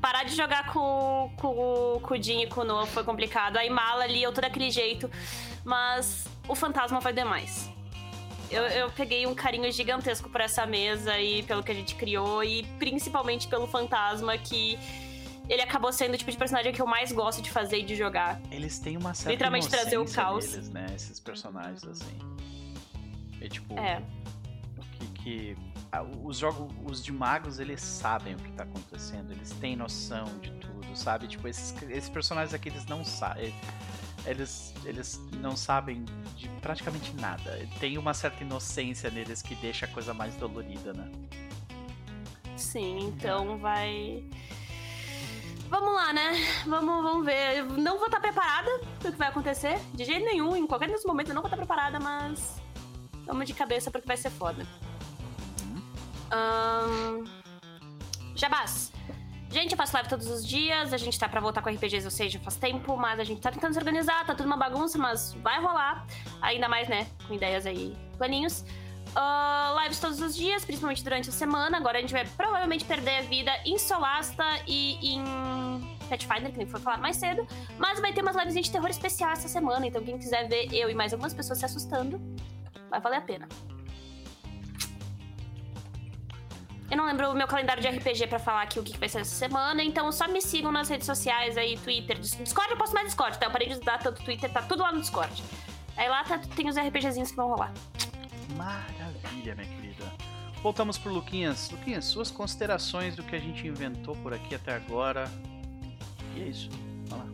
Parar 0.01 0.23
de 0.23 0.35
jogar 0.35 0.67
com, 0.73 1.31
com, 1.37 1.99
com 2.01 2.13
o 2.13 2.21
Jin 2.21 2.41
e 2.41 2.47
com 2.47 2.61
o 2.61 2.63
Noah 2.65 2.85
foi 2.85 3.05
complicado. 3.05 3.55
A 3.55 3.65
Imala 3.65 4.03
ali, 4.03 4.21
eu 4.21 4.33
tô 4.33 4.41
daquele 4.41 4.69
jeito. 4.69 5.09
Mas 5.63 6.27
o 6.47 6.55
fantasma 6.55 6.99
foi 6.99 7.13
demais. 7.13 7.69
Eu, 8.51 8.63
eu 8.63 8.91
peguei 8.91 9.25
um 9.25 9.33
carinho 9.33 9.71
gigantesco 9.71 10.29
por 10.29 10.41
essa 10.41 10.65
mesa 10.65 11.17
e 11.19 11.41
pelo 11.43 11.63
que 11.63 11.71
a 11.71 11.75
gente 11.75 11.95
criou. 11.95 12.43
E 12.43 12.63
principalmente 12.77 13.47
pelo 13.47 13.65
fantasma, 13.65 14.37
que 14.37 14.77
ele 15.49 15.61
acabou 15.61 15.91
sendo 15.91 16.13
o 16.13 16.17
tipo 16.17 16.29
de 16.29 16.37
personagem 16.37 16.73
que 16.73 16.81
eu 16.81 16.87
mais 16.87 17.11
gosto 17.11 17.41
de 17.41 17.49
fazer 17.49 17.79
e 17.79 17.83
de 17.83 17.95
jogar. 17.95 18.41
Eles 18.51 18.79
têm 18.79 18.97
uma 18.97 19.13
certa 19.13 19.31
Literalmente 19.31 19.69
trazer 19.69 19.97
o 19.97 20.05
caos. 20.05 20.51
deles, 20.51 20.69
né? 20.69 20.85
Esses 20.95 21.19
personagens, 21.19 21.83
assim. 21.83 22.17
É 23.41 23.47
tipo... 23.47 23.77
É. 23.77 24.01
Que, 24.91 25.07
que 25.23 25.57
os 26.01 26.37
jogos, 26.37 26.73
os 26.83 27.03
de 27.03 27.11
magos, 27.11 27.59
eles 27.59 27.81
sabem 27.81 28.33
o 28.35 28.37
que 28.37 28.51
tá 28.53 28.63
acontecendo, 28.63 29.31
eles 29.31 29.51
têm 29.51 29.75
noção 29.75 30.25
de 30.39 30.51
tudo, 30.51 30.95
sabe? 30.95 31.27
Tipo, 31.27 31.47
esses, 31.47 31.75
esses 31.83 32.09
personagens 32.09 32.53
aqui, 32.53 32.69
eles 32.69 32.85
não 32.85 33.03
sabem. 33.03 33.53
Eles, 34.25 34.73
eles 34.85 35.21
não 35.33 35.57
sabem 35.57 36.05
de 36.37 36.47
praticamente 36.61 37.13
nada. 37.17 37.67
Tem 37.79 37.97
uma 37.97 38.13
certa 38.13 38.41
inocência 38.41 39.09
neles 39.09 39.41
que 39.41 39.53
deixa 39.55 39.85
a 39.85 39.89
coisa 39.89 40.13
mais 40.13 40.33
dolorida, 40.35 40.93
né? 40.93 41.11
Sim, 42.55 42.99
então 42.99 43.57
vai. 43.57 44.23
Vamos 45.69 45.93
lá, 45.93 46.13
né? 46.13 46.31
Vamos, 46.65 47.03
vamos 47.03 47.25
ver. 47.25 47.57
Eu 47.57 47.65
não 47.65 47.97
vou 47.97 48.05
estar 48.05 48.21
preparada 48.21 48.69
pro 48.99 49.11
que 49.11 49.17
vai 49.17 49.27
acontecer. 49.27 49.77
De 49.93 50.05
jeito 50.05 50.25
nenhum, 50.25 50.55
em 50.55 50.65
qualquer 50.65 50.87
desses 50.87 51.05
momentos 51.05 51.29
eu 51.29 51.35
não 51.35 51.41
vou 51.41 51.49
estar 51.49 51.57
preparada, 51.57 51.99
mas. 51.99 52.61
Vamos 53.25 53.45
de 53.45 53.53
cabeça 53.53 53.91
porque 53.91 54.07
vai 54.07 54.17
ser 54.17 54.29
foda. 54.29 54.65
Ahn, 56.33 57.25
Jabás. 58.35 58.91
Gente, 59.51 59.73
eu 59.73 59.77
faço 59.77 59.93
live 59.93 60.09
todos 60.09 60.27
os 60.27 60.45
dias, 60.45 60.91
a 60.91 60.97
gente 60.97 61.19
tá 61.19 61.29
pra 61.29 61.39
voltar 61.39 61.61
com 61.61 61.69
RPGs, 61.69 62.05
ou 62.05 62.11
seja, 62.11 62.39
faz 62.39 62.55
tempo, 62.57 62.97
mas 62.97 63.19
a 63.19 63.23
gente 63.23 63.39
tá 63.39 63.51
tentando 63.51 63.73
se 63.73 63.77
organizar, 63.77 64.25
tá 64.25 64.33
tudo 64.33 64.47
uma 64.47 64.57
bagunça, 64.57 64.97
mas 64.97 65.33
vai 65.33 65.61
rolar. 65.61 66.07
Ainda 66.41 66.67
mais, 66.67 66.87
né, 66.87 67.05
com 67.27 67.35
ideias 67.35 67.67
aí, 67.67 67.95
planinhos. 68.17 68.65
Ah, 69.15 69.79
lives 69.83 69.99
todos 69.99 70.19
os 70.19 70.35
dias, 70.35 70.65
principalmente 70.65 71.03
durante 71.03 71.29
a 71.29 71.31
semana. 71.31 71.77
Agora 71.77 71.99
a 71.99 72.01
gente 72.01 72.13
vai 72.13 72.25
provavelmente 72.25 72.83
perder 72.83 73.17
a 73.17 73.21
vida 73.21 73.51
em 73.63 73.77
Solasta 73.77 74.43
e 74.65 74.95
em 75.07 75.23
Pathfinder, 76.09 76.51
que 76.51 76.57
nem 76.57 76.65
foi 76.65 76.79
falar 76.79 76.97
mais 76.97 77.17
cedo. 77.17 77.47
Mas 77.77 77.99
vai 77.99 78.11
ter 78.11 78.23
umas 78.23 78.35
lives 78.35 78.55
de 78.55 78.71
terror 78.71 78.89
especial 78.89 79.33
essa 79.33 79.47
semana, 79.47 79.85
então 79.85 80.03
quem 80.03 80.17
quiser 80.17 80.47
ver 80.47 80.73
eu 80.73 80.89
e 80.89 80.95
mais 80.95 81.13
algumas 81.13 81.31
pessoas 81.31 81.59
se 81.59 81.65
assustando, 81.65 82.19
vai 82.89 82.99
valer 82.99 83.17
a 83.17 83.21
pena. 83.21 83.47
Eu 86.93 86.97
não 86.97 87.05
lembro 87.07 87.31
o 87.31 87.33
meu 87.33 87.47
calendário 87.47 87.81
de 87.81 87.87
RPG 87.89 88.27
pra 88.27 88.37
falar 88.37 88.61
aqui 88.61 88.77
o 88.79 88.83
que 88.83 88.95
vai 88.99 89.09
ser 89.09 89.21
essa 89.21 89.33
semana, 89.33 89.83
então 89.83 90.11
só 90.11 90.27
me 90.27 90.39
sigam 90.39 90.71
nas 90.71 90.87
redes 90.89 91.07
sociais 91.07 91.57
aí, 91.57 91.75
Twitter. 91.75 92.19
Dis- 92.19 92.37
Discord 92.37 92.69
eu 92.69 92.77
posto 92.77 92.93
mais 92.93 93.07
Discord, 93.07 93.39
tá? 93.39 93.47
Eu 93.47 93.51
parei 93.51 93.67
de 93.67 93.73
usar 93.73 93.97
tanto 93.97 94.23
Twitter, 94.23 94.47
tá 94.53 94.61
tudo 94.61 94.83
lá 94.83 94.91
no 94.91 95.01
Discord. 95.01 95.43
Aí 95.97 96.07
lá 96.07 96.23
tá- 96.23 96.37
tem 96.55 96.69
os 96.69 96.77
RPGzinhos 96.77 97.31
que 97.31 97.35
vão 97.35 97.47
rolar. 97.49 97.73
Maravilha, 98.55 99.55
minha 99.55 99.67
querida. 99.67 100.13
Voltamos 100.61 100.99
pro 100.99 101.11
Luquinhas. 101.11 101.71
Luquinhas, 101.71 102.05
suas 102.05 102.29
considerações 102.29 103.15
do 103.15 103.23
que 103.23 103.35
a 103.35 103.39
gente 103.39 103.65
inventou 103.65 104.15
por 104.17 104.31
aqui 104.31 104.53
até 104.53 104.75
agora. 104.75 105.23
E 106.35 106.43
é 106.43 106.45
isso. 106.45 106.69
Vai 107.07 107.17
lá. 107.17 107.25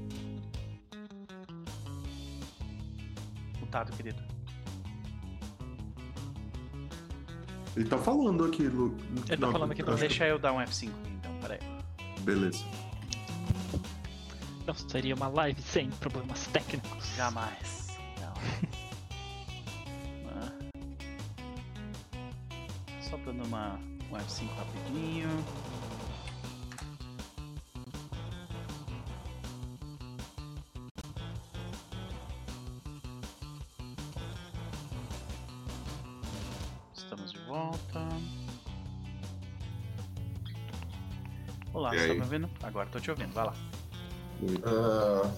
Mutado, 3.59 3.91
querido. 3.97 4.23
Ele 7.79 7.87
tá 7.87 7.97
falando 7.97 8.43
aqui, 8.43 8.63
Lu. 8.63 8.93
Eu 9.09 9.23
tô 9.23 9.27
tá 9.27 9.37
não, 9.37 9.51
falando 9.53 9.71
aqui, 9.71 9.81
não. 9.81 9.95
Deixa 9.95 10.27
eu 10.27 10.37
dar 10.37 10.51
um 10.51 10.57
F5 10.57 10.91
então, 11.17 11.33
peraí. 11.39 11.59
Beleza. 12.23 12.65
Não 14.67 14.73
seria 14.75 15.15
uma 15.15 15.29
live 15.29 15.61
sem 15.61 15.89
problemas 15.91 16.45
técnicos. 16.47 17.15
Jamais. 17.15 17.97
Não. 18.19 18.33
Ah. 20.41 20.51
Só 23.01 23.15
dando 23.17 23.45
uma, 23.45 23.79
um 24.11 24.17
F5 24.17 24.49
rapidinho. 24.57 25.29
Olá, 41.79 41.91
você 41.91 42.09
tá 42.09 42.13
me 42.13 42.19
ouvindo? 42.19 42.49
Agora 42.61 42.89
tô 42.91 42.99
te 42.99 43.09
ouvindo, 43.09 43.31
vai 43.31 43.45
lá. 43.45 43.55
Ah, 44.65 45.31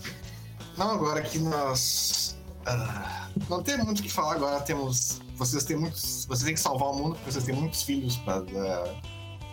não, 0.75 0.89
agora 0.89 1.21
que 1.21 1.37
nós. 1.37 2.35
ah, 2.65 3.29
não 3.47 3.61
tem 3.61 3.77
muito 3.77 3.99
o 3.99 4.01
que 4.01 4.09
falar 4.09 4.37
agora, 4.37 4.59
temos. 4.61 5.21
Vocês 5.35 5.63
têm 5.65 5.77
muitos. 5.77 6.25
Vocês 6.25 6.43
têm 6.43 6.55
que 6.55 6.59
salvar 6.59 6.89
o 6.89 6.95
mundo 6.95 7.13
porque 7.13 7.31
vocês 7.31 7.43
têm 7.45 7.53
muitos 7.53 7.83
filhos 7.83 8.17
pra, 8.17 8.41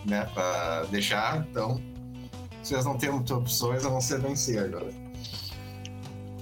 né, 0.07 0.25
pra 0.33 0.85
deixar, 0.85 1.45
então. 1.47 1.79
Vocês 2.63 2.83
não 2.83 2.97
têm 2.97 3.11
muitas 3.11 3.37
opções 3.37 3.85
a 3.85 3.89
não 3.91 4.01
ser 4.01 4.19
vencer 4.19 4.57
agora. 4.57 4.91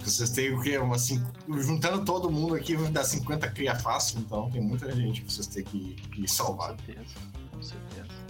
Vocês 0.02 0.30
têm 0.30 0.53
o 0.53 0.61
quê? 0.61 0.78
Uma 0.78 0.98
cinco, 0.98 1.30
juntando 1.61 2.06
todo 2.06 2.32
mundo 2.32 2.56
aqui, 2.56 2.78
vai 2.78 2.90
dar 2.90 3.03
50 3.03 3.49
cria 3.49 3.76
fácil, 3.76 4.19
então 4.19 4.49
tem 4.49 4.61
muita 4.61 4.90
gente 4.95 5.24
que 5.24 5.34
vocês 5.34 5.48
têm 5.48 5.65
que, 5.65 5.95
que 5.95 6.26
salvar. 6.26 6.69
Com 6.72 6.86
certeza, 6.86 7.15
com 7.52 7.61
certeza. 7.61 8.28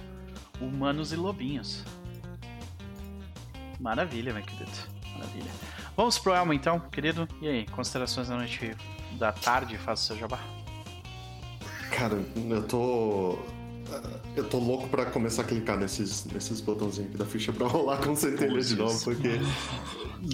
Humanos 0.59 1.11
e 1.11 1.15
lobinhos. 1.15 1.85
Maravilha, 3.79 4.33
meu 4.33 4.43
querido. 4.43 4.71
Maravilha. 5.13 5.51
Vamos 5.95 6.17
pro 6.19 6.33
Elmo 6.33 6.53
então, 6.53 6.79
querido. 6.79 7.27
E 7.41 7.47
aí, 7.47 7.65
considerações 7.67 8.27
da 8.27 8.35
noite 8.35 8.75
da 9.13 9.31
tarde, 9.31 9.77
faça 9.77 10.03
o 10.03 10.05
seu 10.05 10.17
jabá. 10.17 10.39
Cara, 11.91 12.13
eu 12.49 12.67
tô. 12.67 13.39
Eu 14.35 14.43
tô 14.43 14.59
louco 14.59 14.87
pra 14.87 15.05
começar 15.05 15.41
a 15.41 15.45
clicar 15.45 15.77
nesses, 15.77 16.25
nesses 16.25 16.61
botãozinhos 16.61 17.09
aqui 17.09 17.17
da 17.17 17.25
ficha 17.25 17.51
pra 17.51 17.67
rolar 17.67 17.97
com 17.97 18.15
centelha 18.15 18.61
de 18.61 18.75
novo, 18.75 19.03
porque. 19.03 19.39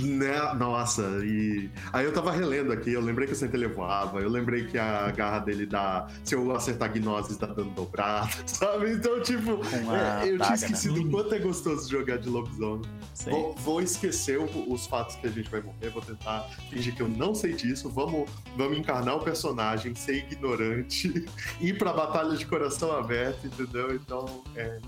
Né, 0.02 0.54
nossa, 0.58 1.02
e. 1.24 1.70
Aí 1.92 2.06
eu 2.06 2.14
tava 2.14 2.32
relendo 2.32 2.72
aqui, 2.72 2.94
eu 2.94 3.02
lembrei 3.02 3.28
que 3.28 3.34
o 3.34 3.36
centelha 3.36 3.70
voava, 3.70 4.20
eu 4.20 4.30
lembrei 4.30 4.66
que 4.66 4.78
a 4.78 5.10
garra 5.12 5.40
dele 5.40 5.66
dá. 5.66 6.08
Se 6.24 6.36
eu 6.36 6.54
acertar 6.54 6.92
gnoses, 6.92 7.38
dá 7.38 7.48
dano 7.48 7.72
dobrado, 7.72 8.32
sabe? 8.46 8.92
Então, 8.92 9.22
tipo, 9.22 9.60
a 9.90 10.24
é, 10.26 10.32
eu 10.32 10.38
tinha 10.38 10.50
né? 10.50 10.56
esquecido 10.56 11.02
o 11.02 11.10
quanto 11.10 11.36
é 11.36 11.40
gostoso 11.40 11.90
jogar 11.90 12.18
de 12.18 12.30
lobisomem. 12.30 12.90
Vou, 13.26 13.56
vou 13.56 13.82
esquecer 13.82 14.40
os 14.40 14.86
fatos 14.88 15.16
que 15.16 15.28
a 15.28 15.30
gente 15.30 15.50
vai 15.50 15.62
morrer, 15.62 15.90
vou 15.90 16.02
tentar 16.02 16.48
fingir 16.70 16.96
que 16.96 17.02
eu 17.02 17.08
não 17.08 17.34
sei 17.36 17.54
disso. 17.54 17.90
Vamos, 17.90 18.30
vamos 18.58 18.78
encarnar 18.78 19.16
o 19.16 19.20
personagem, 19.20 19.94
ser 19.96 20.18
ignorante, 20.18 21.26
ir 21.62 21.78
pra 21.78 21.94
batalha 21.94 22.36
de 22.36 22.46
coração 22.46 22.92
aberto, 22.92 23.43
entendeu? 23.48 23.96
Então 23.96 24.44
é, 24.56 24.80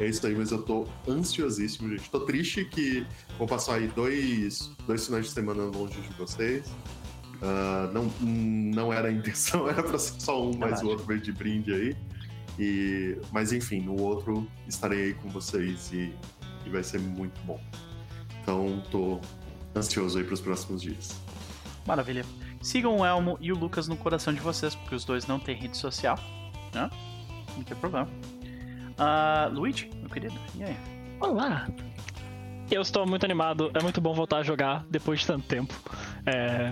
é 0.00 0.08
isso 0.08 0.26
aí, 0.26 0.34
mas 0.34 0.50
eu 0.50 0.62
tô 0.62 0.86
ansiosíssimo, 1.08 1.88
gente. 1.88 2.10
Tô 2.10 2.20
triste 2.20 2.64
que 2.64 3.06
vou 3.38 3.46
passar 3.46 3.76
aí 3.76 3.88
dois, 3.88 4.70
dois 4.86 5.06
finais 5.06 5.26
de 5.26 5.32
semana 5.32 5.64
longe 5.64 6.00
de 6.00 6.14
vocês. 6.14 6.70
Ah, 7.42 7.90
não, 7.92 8.04
não 8.20 8.92
era 8.92 9.08
a 9.08 9.12
intenção, 9.12 9.68
era 9.68 9.82
pra 9.82 9.98
ser 9.98 10.20
só 10.20 10.42
um, 10.42 10.50
mas 10.56 10.58
Verdade. 10.58 10.84
o 10.86 10.88
outro 10.88 11.04
veio 11.04 11.20
de 11.20 11.32
brinde 11.32 11.72
aí. 11.72 11.96
E, 12.58 13.18
mas 13.32 13.52
enfim, 13.52 13.80
no 13.80 14.00
outro 14.00 14.48
estarei 14.68 15.06
aí 15.06 15.14
com 15.14 15.28
vocês 15.28 15.92
e, 15.92 16.14
e 16.64 16.70
vai 16.70 16.82
ser 16.82 17.00
muito 17.00 17.38
bom. 17.42 17.60
Então 18.40 18.82
tô 18.90 19.20
ansioso 19.76 20.18
aí 20.18 20.24
pros 20.24 20.40
próximos 20.40 20.80
dias. 20.80 21.20
Maravilha. 21.86 22.24
Sigam 22.62 22.96
o 22.96 23.04
Elmo 23.04 23.36
e 23.40 23.52
o 23.52 23.58
Lucas 23.58 23.88
no 23.88 23.96
coração 23.96 24.32
de 24.32 24.40
vocês, 24.40 24.74
porque 24.74 24.94
os 24.94 25.04
dois 25.04 25.26
não 25.26 25.38
têm 25.38 25.54
rede 25.54 25.76
social, 25.76 26.18
né? 26.72 26.88
Não 27.56 27.62
tem 27.64 27.76
problema. 27.76 28.08
Ah, 28.98 29.48
Luigi, 29.52 29.90
meu 30.00 30.08
querido, 30.10 30.34
e 30.56 30.64
aí? 30.64 30.76
Olá! 31.20 31.66
Eu 32.70 32.80
estou 32.82 33.06
muito 33.06 33.24
animado, 33.24 33.70
é 33.74 33.82
muito 33.82 34.00
bom 34.00 34.14
voltar 34.14 34.38
a 34.38 34.42
jogar 34.42 34.84
depois 34.90 35.20
de 35.20 35.26
tanto 35.26 35.46
tempo. 35.46 35.74
É... 36.26 36.70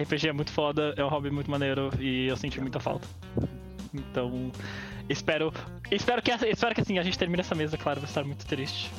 RPG 0.00 0.28
é 0.28 0.32
muito 0.32 0.52
foda, 0.52 0.94
é 0.96 1.04
um 1.04 1.08
hobby 1.08 1.30
muito 1.30 1.50
maneiro 1.50 1.90
e 1.98 2.28
eu 2.28 2.36
senti 2.36 2.60
muita 2.60 2.78
falta. 2.78 3.06
Então, 3.92 4.52
espero. 5.08 5.52
Espero 5.90 6.22
que, 6.22 6.30
espero 6.30 6.74
que 6.74 6.80
assim, 6.80 6.98
a 6.98 7.02
gente 7.02 7.18
termine 7.18 7.40
essa 7.40 7.54
mesa, 7.56 7.76
claro, 7.76 7.98
vou 8.00 8.08
estar 8.08 8.22
muito 8.22 8.46
triste. 8.46 8.90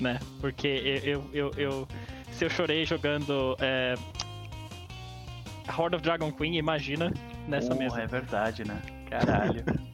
Né? 0.00 0.18
Porque 0.40 0.66
eu. 1.04 1.24
eu, 1.32 1.50
eu, 1.50 1.50
eu- 1.56 1.88
se 2.32 2.44
eu 2.46 2.50
chorei 2.50 2.86
jogando. 2.86 3.54
É... 3.60 3.94
Horde 5.76 5.96
of 5.96 6.02
Dragon 6.02 6.32
Queen, 6.32 6.56
imagina 6.56 7.12
nessa 7.46 7.68
Porra, 7.68 7.78
mesa. 7.78 8.02
É 8.02 8.06
verdade, 8.06 8.64
né? 8.66 8.80
Caralho. 9.10 9.62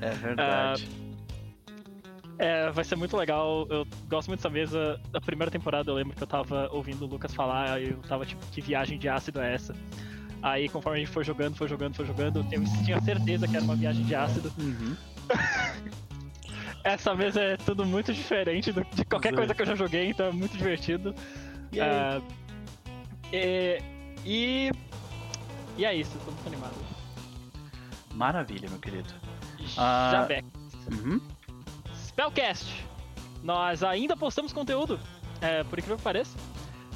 é 0.00 0.10
verdade. 0.10 0.88
É, 2.38 2.70
vai 2.70 2.84
ser 2.84 2.94
muito 2.96 3.16
legal. 3.16 3.66
Eu 3.68 3.86
gosto 4.08 4.28
muito 4.28 4.38
dessa 4.40 4.50
mesa. 4.50 5.00
Da 5.10 5.20
primeira 5.20 5.50
temporada 5.50 5.90
eu 5.90 5.94
lembro 5.94 6.16
que 6.16 6.22
eu 6.22 6.26
tava 6.26 6.68
ouvindo 6.72 7.04
o 7.04 7.08
Lucas 7.08 7.34
falar, 7.34 7.80
e 7.82 7.90
eu 7.90 7.98
tava 8.02 8.24
tipo, 8.24 8.44
que 8.46 8.60
viagem 8.60 8.98
de 8.98 9.08
ácido 9.08 9.40
é 9.40 9.54
essa? 9.54 9.74
Aí 10.40 10.68
conforme 10.68 10.98
a 10.98 11.00
gente 11.00 11.12
foi 11.12 11.24
jogando, 11.24 11.56
foi 11.56 11.66
jogando, 11.66 11.96
foi 11.96 12.06
jogando, 12.06 12.46
eu 12.52 12.62
tinha 12.84 13.00
certeza 13.00 13.48
que 13.48 13.56
era 13.56 13.64
uma 13.64 13.74
viagem 13.74 14.04
de 14.04 14.14
ácido. 14.14 14.52
Uhum. 14.56 14.96
Essa 16.84 17.12
mesa 17.14 17.40
é 17.40 17.56
tudo 17.56 17.84
muito 17.84 18.14
diferente 18.14 18.70
do- 18.72 18.84
de 18.94 19.04
qualquer 19.04 19.30
Sim. 19.30 19.34
coisa 19.36 19.52
que 19.54 19.60
eu 19.62 19.66
já 19.66 19.74
joguei, 19.74 20.08
então 20.10 20.26
é 20.26 20.30
muito 20.32 20.56
divertido. 20.56 21.12
E 21.72 21.80
aí? 21.80 21.90
Ah, 21.90 22.22
e, 23.32 23.82
e. 24.24 24.70
E 25.76 25.84
é 25.84 25.92
isso, 25.94 26.16
tô 26.24 26.30
muito 26.30 26.46
animado. 26.46 26.74
Maravilha, 28.14 28.68
meu 28.70 28.78
querido. 28.78 29.12
Ah, 29.76 30.10
Jabex. 30.12 30.46
Uhum. 30.92 31.20
Spellcast. 31.94 32.84
Nós 33.42 33.82
ainda 33.82 34.16
postamos 34.16 34.52
conteúdo, 34.52 34.98
é, 35.40 35.62
por 35.64 35.78
incrível 35.78 35.96
que 35.96 36.02
pareça. 36.02 36.36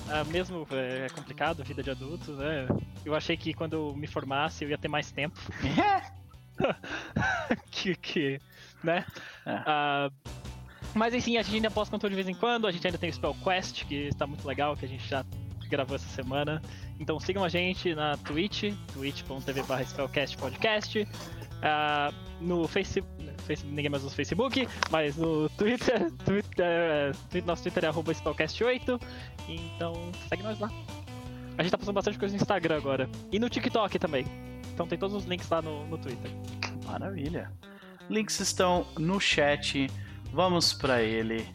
Ah, 0.09 0.25
mesmo 0.25 0.67
é 0.71 1.09
complicado, 1.11 1.63
vida 1.65 1.83
de 1.83 1.91
adulto, 1.91 2.33
né? 2.33 2.67
Eu 3.05 3.15
achei 3.15 3.37
que 3.37 3.55
quando 3.55 3.75
eu 3.75 3.97
me 3.97 4.07
formasse 4.07 4.65
eu 4.65 4.71
ia 4.71 4.79
ter 4.79 4.89
mais 4.89 5.11
tempo. 5.13 5.39
que, 7.71 7.95
que, 7.97 8.41
né? 8.83 9.05
É. 9.47 9.63
Ah, 9.67 10.11
mas 10.95 11.15
enfim, 11.15 11.37
a 11.37 11.43
gente 11.43 11.57
ainda 11.57 11.71
posta 11.71 11.91
conteúdo 11.91 12.11
de 12.11 12.17
vez 12.17 12.29
em 12.29 12.35
quando, 12.35 12.67
a 12.67 12.73
gente 12.73 12.87
ainda 12.87 12.99
tem 12.99 13.09
o 13.09 13.13
Spellquest, 13.13 13.85
que 13.87 14.09
está 14.09 14.27
muito 14.27 14.47
legal, 14.47 14.77
que 14.77 14.85
a 14.85 14.89
gente 14.89 15.07
já 15.09 15.25
gravou 15.69 15.97
essa 15.97 16.09
semana. 16.09 16.61
Então 17.01 17.19
sigam 17.19 17.43
a 17.43 17.49
gente 17.49 17.95
na 17.95 18.17
Twitch, 18.19 18.75
twitch.tv 18.93 19.63
barra 19.63 19.85
Spellcast 19.85 20.37
Podcast. 20.37 21.09
Ah, 21.63 22.13
no 22.43 22.67
Facebook, 22.69 23.11
Face- 23.47 23.65
ninguém 23.67 23.89
mais 23.91 24.05
usa 24.05 24.15
Facebook, 24.15 24.69
mas 24.91 25.17
no 25.17 25.49
Twitter, 25.51 26.11
Twitter 26.25 26.65
é, 26.67 27.13
Twi- 27.31 27.43
nosso 27.43 27.63
Twitter 27.63 27.85
é 27.85 27.89
arroba 27.89 28.13
Spellcast8, 28.13 29.01
então 29.49 30.11
segue 30.29 30.43
nós 30.43 30.59
lá. 30.61 30.71
A 31.59 31.63
gente 31.63 31.71
tá 31.73 31.79
postando 31.79 31.95
bastante 31.95 32.19
coisa 32.19 32.35
no 32.35 32.41
Instagram 32.41 32.77
agora. 32.77 33.09
E 33.31 33.39
no 33.39 33.49
TikTok 33.49 33.99
também. 33.99 34.25
Então 34.73 34.87
tem 34.87 34.99
todos 34.99 35.15
os 35.15 35.25
links 35.27 35.49
lá 35.51 35.61
no, 35.61 35.87
no 35.87 35.99
Twitter. 35.99 36.31
Maravilha. 36.87 37.53
Links 38.09 38.41
estão 38.41 38.87
no 38.99 39.21
chat. 39.21 39.87
Vamos 40.33 40.73
pra 40.73 41.03
ele. 41.03 41.47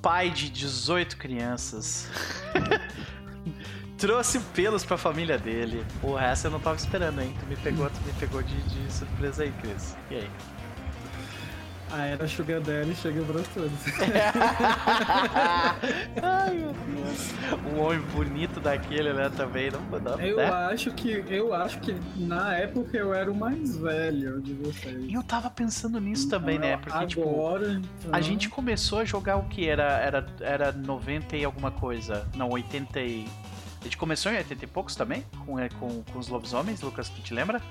Pai 0.00 0.30
de 0.30 0.48
18 0.48 1.18
crianças. 1.18 2.08
Trouxe 3.98 4.38
pelos 4.54 4.84
pra 4.84 4.96
família 4.96 5.36
dele. 5.36 5.84
Porra, 6.00 6.26
essa 6.26 6.46
eu 6.46 6.52
não 6.52 6.60
tava 6.60 6.76
esperando, 6.76 7.20
hein? 7.20 7.34
Tu 7.40 7.46
me 7.46 7.56
pegou, 7.56 7.90
tu 7.90 8.00
me 8.06 8.12
pegou 8.12 8.42
de, 8.42 8.56
de 8.62 8.92
surpresa 8.92 9.42
aí, 9.42 9.52
Cris. 9.60 9.96
E 10.10 10.14
aí? 10.14 10.30
A 11.90 12.04
era 12.04 12.28
Sugar 12.28 12.60
Daddy 12.60 12.94
chega 12.94 13.22
pra 13.22 13.40
todos. 13.54 13.72
Ai, 16.22 16.54
meu 16.54 16.74
Deus. 16.74 17.32
Um 17.72 17.80
homem 17.80 18.00
bonito 18.12 18.60
daquele, 18.60 19.12
né, 19.14 19.30
também. 19.34 19.70
Não, 19.70 19.80
não, 19.98 20.20
Eu 20.20 20.36
né? 20.36 20.44
acho 20.44 20.90
que 20.92 21.24
eu 21.28 21.54
acho 21.54 21.80
que 21.80 21.96
na 22.16 22.54
época 22.56 22.94
eu 22.96 23.14
era 23.14 23.30
o 23.30 23.34
mais 23.34 23.78
velho 23.78 24.38
de 24.42 24.52
vocês. 24.52 25.02
E 25.08 25.14
eu 25.14 25.22
tava 25.22 25.48
pensando 25.48 25.98
nisso 25.98 26.28
também, 26.28 26.58
né? 26.58 26.76
Porque, 26.76 27.06
tipo, 27.06 27.22
Agora, 27.22 27.72
então, 27.72 28.10
A 28.12 28.20
gente 28.20 28.50
começou 28.50 28.98
a 28.98 29.04
jogar 29.06 29.36
o 29.36 29.44
que? 29.44 29.66
Era, 29.66 29.84
era, 29.98 30.26
era 30.40 30.72
90 30.72 31.38
e 31.38 31.44
alguma 31.44 31.70
coisa. 31.70 32.28
Não, 32.36 32.50
80 32.50 33.00
e. 33.00 33.26
A 33.80 33.84
gente 33.84 33.96
começou 33.96 34.32
em 34.32 34.36
80 34.36 34.64
e 34.64 34.66
poucos 34.68 34.96
também? 34.96 35.24
Com, 35.46 35.58
é, 35.58 35.68
com, 35.68 36.02
com 36.02 36.18
os 36.18 36.28
lobisomens, 36.28 36.80
Lucas, 36.80 37.08
tu 37.08 37.20
te 37.22 37.32
lembra? 37.32 37.62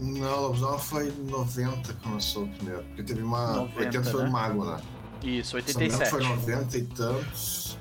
Não, 0.00 0.40
Lobisomem 0.42 0.78
foi 0.78 1.08
em 1.08 1.24
90 1.30 1.92
que 1.92 2.00
começou 2.02 2.44
o 2.44 2.48
primeiro. 2.48 2.82
Porque 2.84 3.02
teve 3.02 3.22
uma. 3.22 3.52
90, 3.56 3.78
80 3.80 4.10
foi 4.10 4.22
né? 4.24 4.30
Mago, 4.30 4.64
né? 4.64 4.80
Isso, 5.22 5.50
Se 5.60 5.74
não 5.74 5.80
me 5.80 5.86
engano, 5.86 6.02
87. 6.04 6.10
Foi 6.10 6.22
90 6.22 6.78
e 6.78 6.82
tantos. 6.84 7.78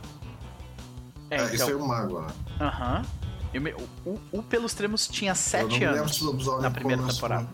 É, 1.30 1.36
É, 1.36 1.46
isso 1.54 1.66
foi 1.66 1.74
então. 1.74 1.86
o 1.86 1.88
Mago, 1.88 2.22
né? 2.22 2.28
Aham. 2.60 3.06
Eu 3.54 3.62
me- 3.62 3.74
O, 4.06 4.20
o, 4.32 4.44
Pelos 4.44 4.74
Tremos 4.74 5.08
tinha 5.08 5.32
Eu 5.32 5.36
não 5.36 5.36
7 5.36 5.64
me 5.80 5.80
lembro 5.86 6.00
anos 6.02 6.16
se 6.16 6.24
na 6.62 6.72
primeira 6.72 7.04
temporada. 7.04 7.48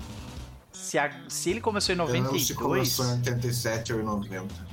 Se, 0.71 0.97
a- 0.97 1.11
se 1.27 1.49
ele 1.49 1.59
começou 1.61 1.93
em 1.93 1.97
Eu 1.99 2.05
não 2.05 2.13
se 2.13 2.53
92, 2.53 2.55
começou 2.55 3.05
em 3.05 3.11
87 3.17 3.93
ou 3.93 3.99
em 3.99 4.03
90. 4.03 4.72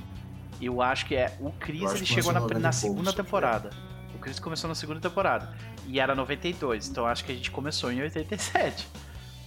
Eu 0.61 0.81
acho 0.81 1.05
que 1.05 1.15
é. 1.15 1.35
O 1.39 1.51
Chris 1.51 1.93
ele 1.93 2.05
chegou 2.05 2.31
na, 2.31 2.39
na 2.39 2.47
90 2.47 2.71
segunda 2.71 2.95
poucos, 3.03 3.15
temporada. 3.15 3.69
O 4.15 4.19
Chris 4.19 4.39
começou 4.39 4.67
na 4.67 4.75
segunda 4.75 4.99
temporada. 4.99 5.55
E 5.87 5.99
era 5.99 6.13
92, 6.13 6.87
então 6.87 7.05
acho 7.05 7.25
que 7.25 7.31
a 7.31 7.35
gente 7.35 7.51
começou 7.51 7.91
em 7.91 8.01
87. 8.01 8.87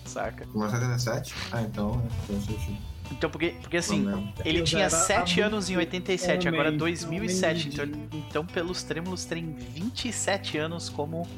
saca? 0.04 0.46
Começou 0.46 0.78
em 0.78 0.82
87? 0.82 1.34
Ah, 1.52 1.62
então. 1.62 2.02
então 2.24 2.36
assisti. 2.36 2.78
Então, 3.12 3.30
porque, 3.30 3.54
porque 3.60 3.76
assim, 3.76 4.06
ele 4.44 4.60
Eu 4.60 4.64
tinha 4.64 4.82
era 4.82 4.90
7 4.90 5.18
adulto, 5.18 5.42
anos 5.42 5.70
em 5.70 5.76
87, 5.76 6.48
agora 6.48 6.68
homem, 6.68 6.78
2007. 6.78 7.68
Então, 7.68 7.84
então, 8.12 8.46
pelos 8.46 8.82
trêmulos, 8.82 9.24
tem 9.24 9.54
27 9.54 10.58
anos 10.58 10.88
como, 10.88 11.28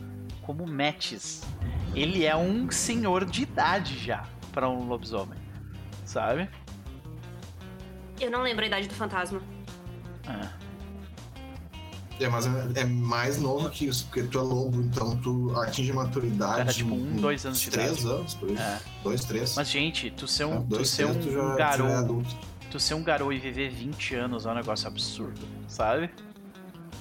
como 0.42 0.66
Matches. 0.66 1.42
Ele 1.94 2.24
é 2.24 2.36
um 2.36 2.70
senhor 2.70 3.24
de 3.24 3.42
idade 3.42 3.98
já 3.98 4.24
pra 4.52 4.68
um 4.68 4.86
lobisomem, 4.86 5.38
sabe? 6.04 6.48
Eu 8.20 8.30
não 8.30 8.42
lembro 8.42 8.64
a 8.64 8.68
idade 8.68 8.86
do 8.86 8.94
fantasma. 8.94 9.42
Ah. 10.26 10.50
É, 12.18 12.28
mas 12.30 12.46
é, 12.46 12.80
é 12.80 12.84
mais 12.84 13.38
novo 13.38 13.68
que 13.68 13.84
isso, 13.86 14.06
porque 14.06 14.22
tu 14.22 14.38
é 14.38 14.42
lobo, 14.42 14.80
então 14.80 15.14
tu 15.18 15.54
atinge 15.60 15.92
maturidade. 15.92 16.60
Era 16.62 16.72
tipo 16.72 16.94
um, 16.94 17.16
dois 17.16 17.44
anos 17.44 17.60
de 17.60 17.70
Três 17.70 18.00
idade. 18.00 18.14
anos, 18.14 18.34
por 18.34 18.50
isso. 18.50 18.62
É. 18.62 18.80
Dois, 19.02 19.24
três. 19.26 19.54
Mas, 19.54 19.68
gente, 19.68 20.10
tu 20.12 20.26
ser 20.26 20.44
É, 20.44 20.46
um, 20.46 20.62
tu 20.62 20.68
dois, 20.68 20.88
ser 20.88 21.06
três, 21.08 21.24
tu 21.26 21.30
já, 21.32 21.38
um 21.38 21.42
tu 21.42 21.48
já 21.48 21.52
é 21.54 21.56
garoto. 21.58 21.92
adulto. 21.92 22.36
Tu 22.70 22.80
ser 22.80 22.94
um 22.94 23.02
garoto 23.04 23.32
e 23.34 23.38
viver 23.38 23.70
20 23.70 24.14
anos 24.14 24.46
é 24.46 24.50
um 24.50 24.54
negócio 24.54 24.88
absurdo, 24.88 25.40
sabe? 25.68 26.10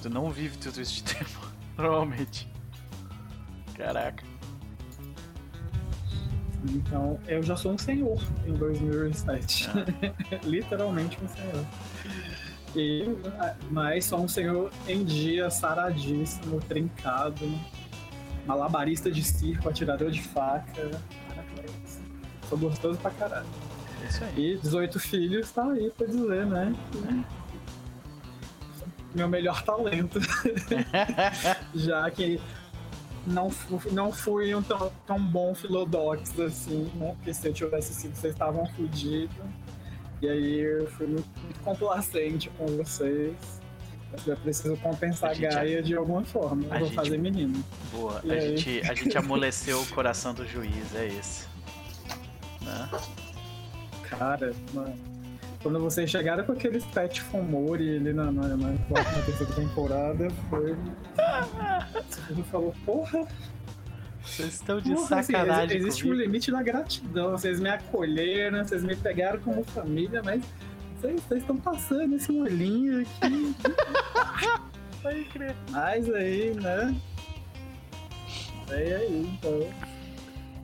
Tu 0.02 0.10
não 0.10 0.30
vive 0.30 0.58
tudo 0.58 0.80
isso 0.82 0.96
de 0.96 1.02
tempo, 1.14 1.40
normalmente. 1.78 2.46
Caraca. 3.74 4.22
Então, 6.68 7.18
eu 7.26 7.42
já 7.42 7.56
sou 7.56 7.72
um 7.72 7.78
senhor 7.78 8.20
em 8.46 8.52
2007. 8.52 9.68
Literalmente 10.44 11.16
um 11.22 11.28
senhor. 11.28 11.64
Mas 13.70 14.04
sou 14.06 14.20
um 14.20 14.28
senhor 14.28 14.70
em 14.88 15.04
dia, 15.04 15.50
saradíssimo, 15.50 16.60
trincado, 16.60 17.48
malabarista 18.46 19.10
de 19.10 19.22
circo, 19.22 19.68
atirador 19.68 20.10
de 20.10 20.22
faca. 20.22 20.90
Sou 22.48 22.56
gostoso 22.58 22.98
pra 22.98 23.10
caralho. 23.12 23.46
É 24.04 24.08
isso 24.08 24.24
aí. 24.24 24.54
E 24.54 24.58
18 24.58 25.00
filhos 25.00 25.50
tá 25.50 25.64
aí 25.70 25.90
pra 25.90 26.06
dizer, 26.06 26.46
né? 26.46 26.74
Meu 29.14 29.28
melhor 29.28 29.62
talento. 29.62 30.20
Já 31.74 32.08
que 32.10 32.38
não, 33.26 33.50
fu- 33.50 33.80
não 33.92 34.12
fui 34.12 34.54
um 34.54 34.62
tão, 34.62 34.92
tão 35.06 35.18
bom 35.20 35.54
filodox 35.54 36.38
assim, 36.38 36.90
né? 36.94 37.14
Porque 37.16 37.32
se 37.34 37.48
eu 37.48 37.52
tivesse 37.54 37.94
sido, 37.94 38.14
vocês 38.14 38.32
estavam 38.34 38.66
fodidos. 38.66 39.34
E 40.22 40.28
aí 40.28 40.60
eu 40.60 40.86
fui 40.92 41.06
muito, 41.06 41.28
muito 41.42 41.60
complacente 41.60 42.50
com 42.56 42.66
vocês. 42.66 43.34
Eu 44.26 44.36
preciso 44.38 44.76
compensar 44.78 45.30
A 45.30 45.32
a 45.32 45.36
Gaia 45.36 45.82
de 45.82 45.94
alguma 45.94 46.24
forma. 46.24 46.62
Eu 46.64 46.68
vou 46.70 46.78
gente- 46.86 46.94
fazer 46.94 47.18
menino. 47.18 47.62
Boa. 47.92 48.20
E 48.24 48.30
A 48.30 48.34
aí? 48.34 48.56
gente, 48.56 48.90
a 48.90 48.94
gente 48.94 49.16
amoleceu 49.18 49.80
o 49.80 49.86
coração 49.88 50.32
do 50.32 50.46
juiz, 50.46 50.94
é 50.94 51.06
esse. 51.06 51.46
Né? 52.62 52.88
Cara, 54.08 54.52
mano. 54.72 54.94
Quando 55.62 55.80
vocês 55.80 56.08
chegaram 56.08 56.44
com 56.44 56.52
aquele 56.52 56.80
Pet 56.80 57.20
Fomori 57.22 57.96
ali 57.96 58.12
na, 58.12 58.30
na, 58.30 58.48
na, 58.48 58.56
na 58.56 59.22
terceira 59.24 59.52
temporada, 59.52 60.28
foi. 60.48 60.76
Ele 62.30 62.42
falou, 62.44 62.72
porra, 62.84 63.26
Vocês 64.26 64.54
estão 64.54 64.80
de 64.80 64.92
porra 64.94 65.20
assim, 65.20 65.32
sacanagem. 65.32 65.76
existe 65.78 66.04
um 66.04 66.08
comigo. 66.08 66.22
limite 66.24 66.50
da 66.50 66.62
gratidão. 66.62 67.30
Vocês 67.32 67.60
me 67.60 67.68
acolheram, 67.70 68.64
vocês 68.64 68.82
me 68.82 68.96
pegaram 68.96 69.40
como 69.40 69.62
família, 69.64 70.22
mas 70.24 70.42
vocês 71.00 71.20
vocês 71.22 71.40
estão 71.42 71.56
passando 71.56 72.14
esse 72.16 72.30
olhinho 72.32 73.02
aqui. 73.02 73.54
Pode 75.02 75.24
crer. 75.26 75.54
Mas 75.70 76.12
aí, 76.12 76.52
né? 76.54 76.94
Vem 78.68 78.92
aí, 78.92 79.26
então. 79.38 79.68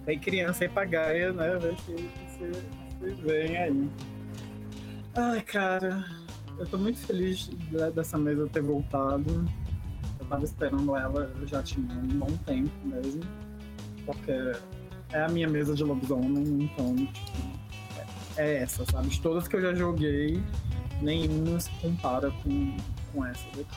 Tem 0.04 0.18
criança 0.18 0.64
aí 0.64 0.68
pra 0.68 0.84
Gaia, 0.84 1.32
né? 1.32 1.56
Vê 1.58 1.74
se 1.76 2.08
se 2.36 3.14
vem 3.22 3.56
aí. 3.56 3.90
Ai, 5.14 5.40
cara. 5.42 6.04
Eu 6.58 6.66
tô 6.66 6.76
muito 6.76 6.98
feliz 6.98 7.48
de- 7.48 7.90
dessa 7.92 8.18
mesa 8.18 8.48
ter 8.48 8.62
voltado. 8.62 9.48
Eu 10.18 10.26
tava 10.26 10.44
esperando 10.44 10.96
ela 10.96 11.32
já 11.46 11.62
tinha 11.62 11.86
um 11.94 12.06
bom 12.18 12.30
tempo 12.44 12.70
mesmo. 12.84 13.22
Porque 14.06 14.32
é 15.12 15.22
a 15.24 15.28
minha 15.28 15.48
mesa 15.48 15.74
de 15.74 15.84
lobisomem, 15.84 16.62
então, 16.64 16.94
tipo, 16.96 17.38
é 18.36 18.62
essa, 18.62 18.84
sabe? 18.90 19.08
De 19.08 19.20
todas 19.20 19.46
que 19.46 19.56
eu 19.56 19.60
já 19.60 19.74
joguei, 19.74 20.42
nenhuma 21.00 21.60
se 21.60 21.70
compara 21.80 22.30
com, 22.42 22.76
com 23.12 23.24
essa 23.24 23.44
daqui. 23.56 23.76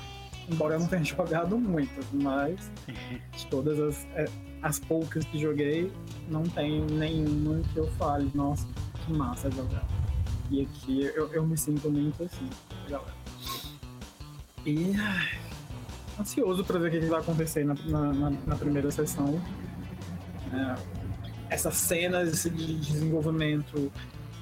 Embora 0.49 0.75
eu 0.75 0.79
não 0.79 0.87
tenha 0.87 1.03
jogado 1.05 1.57
muitas, 1.57 2.05
mas 2.13 2.71
de 3.35 3.45
todas 3.47 3.79
as, 3.79 4.05
é, 4.15 4.25
as 4.61 4.79
poucas 4.79 5.25
que 5.25 5.37
joguei, 5.39 5.91
não 6.29 6.43
tem 6.43 6.81
nenhuma 6.85 7.61
que 7.73 7.77
eu 7.77 7.87
fale, 7.93 8.31
nossa, 8.33 8.67
que 9.05 9.11
massa 9.13 9.49
jogar. 9.51 9.85
E 10.51 10.61
aqui 10.61 11.01
eu, 11.15 11.27
eu 11.33 11.45
me 11.45 11.57
sinto 11.57 11.89
muito 11.89 12.23
assim, 12.23 12.47
galera. 12.87 13.13
E 14.65 14.93
ansioso 16.19 16.63
pra 16.63 16.79
ver 16.79 16.87
o 16.87 16.91
que 16.91 17.05
vai 17.07 17.19
acontecer 17.19 17.65
na, 17.65 17.73
na- 17.85 18.29
na 18.45 18.55
primeira 18.55 18.89
sessão. 18.91 19.39
É, 20.55 20.75
essas 21.49 21.75
cenas 21.75 22.43
de 22.43 22.75
desenvolvimento 22.79 23.91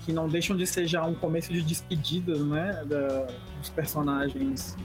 que 0.05 0.11
não 0.13 0.27
deixam 0.27 0.55
de 0.55 0.65
ser 0.67 0.85
já 0.87 1.03
um 1.05 1.15
começo 1.15 1.51
de 1.51 1.61
despedidas, 1.61 2.39
né, 2.41 2.83
da- 2.85 3.27
dos 3.59 3.69
personagens 3.69 4.75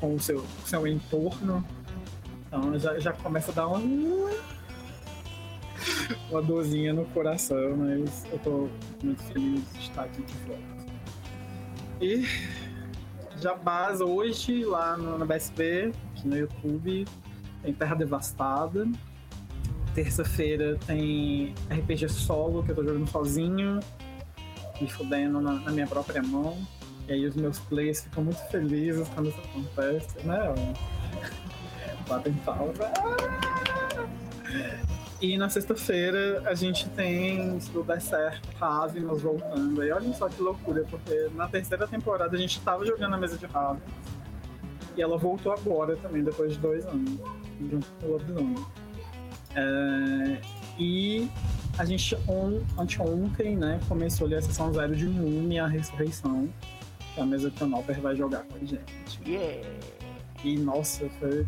com 0.00 0.14
o 0.14 0.20
seu, 0.20 0.44
seu 0.64 0.86
entorno. 0.86 1.64
Então 2.46 2.78
já, 2.78 2.98
já 2.98 3.12
começa 3.12 3.52
a 3.52 3.54
dar 3.54 3.66
uma, 3.68 3.78
uma 6.30 6.42
dorzinha 6.42 6.92
no 6.92 7.04
coração, 7.06 7.76
mas 7.76 8.24
eu 8.32 8.38
tô 8.40 8.68
muito 9.02 9.22
feliz 9.24 9.62
de 9.74 9.80
estar 9.80 10.04
aqui 10.04 10.22
de 10.22 10.32
volta. 10.46 10.80
E 12.00 12.26
já 13.40 13.54
base 13.54 14.02
hoje 14.02 14.64
lá 14.64 14.96
no, 14.96 15.18
no 15.18 15.26
BSB, 15.26 15.92
aqui 16.16 16.26
no 16.28 16.36
YouTube, 16.36 17.06
tem 17.62 17.72
Terra 17.72 17.94
Devastada. 17.94 18.88
Terça-feira 19.94 20.78
tem 20.86 21.54
RPG 21.68 22.08
solo 22.08 22.62
que 22.62 22.70
eu 22.70 22.76
tô 22.76 22.84
jogando 22.84 23.08
sozinho, 23.08 23.80
me 24.80 24.88
fudendo 24.88 25.40
na, 25.40 25.54
na 25.54 25.70
minha 25.72 25.86
própria 25.86 26.22
mão. 26.22 26.56
E 27.08 27.12
aí 27.12 27.26
os 27.26 27.34
meus 27.34 27.58
players 27.58 28.02
ficam 28.02 28.22
muito 28.24 28.38
felizes 28.50 29.08
quando 29.08 29.30
isso 29.30 29.40
acontece, 29.40 30.24
né? 30.24 30.38
Batem 32.08 32.32
palma. 32.44 32.72
E 35.20 35.36
na 35.36 35.50
sexta-feira 35.50 36.42
a 36.46 36.54
gente 36.54 36.88
tem, 36.90 37.60
se 37.60 37.70
tudo 37.70 37.84
der 37.84 38.00
certo, 38.00 38.48
Ravenous 38.56 39.22
voltando. 39.22 39.84
E 39.84 39.90
olhem 39.92 40.14
só 40.14 40.28
que 40.28 40.40
loucura, 40.40 40.84
porque 40.88 41.28
na 41.34 41.46
terceira 41.46 41.86
temporada 41.86 42.36
a 42.36 42.40
gente 42.40 42.60
tava 42.60 42.86
jogando 42.86 43.14
a 43.14 43.18
mesa 43.18 43.36
de 43.36 43.44
Ravenous. 43.44 43.82
E 44.96 45.02
ela 45.02 45.18
voltou 45.18 45.52
agora 45.52 45.96
também, 45.96 46.22
depois 46.22 46.52
de 46.52 46.58
dois 46.58 46.86
anos, 46.86 47.18
junto 47.60 47.86
com 48.00 48.06
o 48.06 48.12
Lobisomem. 48.12 48.66
É, 49.56 50.40
e 50.78 51.28
a 51.78 51.84
gente 51.84 52.16
on, 52.28 52.60
anteontem, 52.78 53.56
né, 53.56 53.80
começou 53.88 54.26
ali 54.26 54.36
a 54.36 54.42
sessão 54.42 54.72
zero 54.72 54.94
de 54.94 55.06
Múmia, 55.06 55.64
a 55.64 55.68
Ressurreição. 55.68 56.48
Que 57.14 57.20
é 57.20 57.22
a 57.22 57.26
mesa 57.26 57.50
que 57.50 57.64
o 57.64 57.66
Nauper 57.66 58.00
vai 58.00 58.14
jogar 58.14 58.44
com 58.44 58.56
a 58.56 58.58
gente. 58.60 59.20
Yeah. 59.26 59.68
E 60.44 60.56
nossa, 60.58 61.08
foi. 61.18 61.46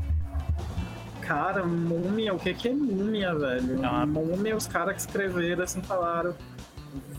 Cara, 1.20 1.65
múmia, 1.65 2.35
o 2.35 2.39
que 2.39 2.53
que 2.53 2.69
é 2.69 2.73
múmia, 2.74 3.33
velho? 3.35 3.77
É 3.85 3.89
uma- 3.89 4.05
Múmia, 4.07 4.57
os 4.57 4.66
caras 4.66 4.95
que 4.95 5.01
escreveram 5.01 5.62
assim 5.62 5.81
falaram. 5.81 6.35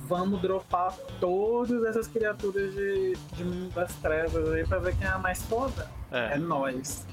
Vamos 0.08 0.42
dropar 0.42 0.94
todas 1.22 1.82
essas 1.86 2.08
criaturas 2.08 2.74
de, 2.76 3.14
de 3.38 3.44
mundo 3.46 3.74
das 3.74 3.96
trevas 3.96 4.52
aí 4.52 4.68
pra 4.68 4.78
ver 4.80 4.96
quem 4.98 5.08
é 5.08 5.12
a 5.12 5.18
mais 5.18 5.42
foda. 5.44 5.90
É 6.12 6.34
É. 6.34 6.38
nós. 6.38 7.08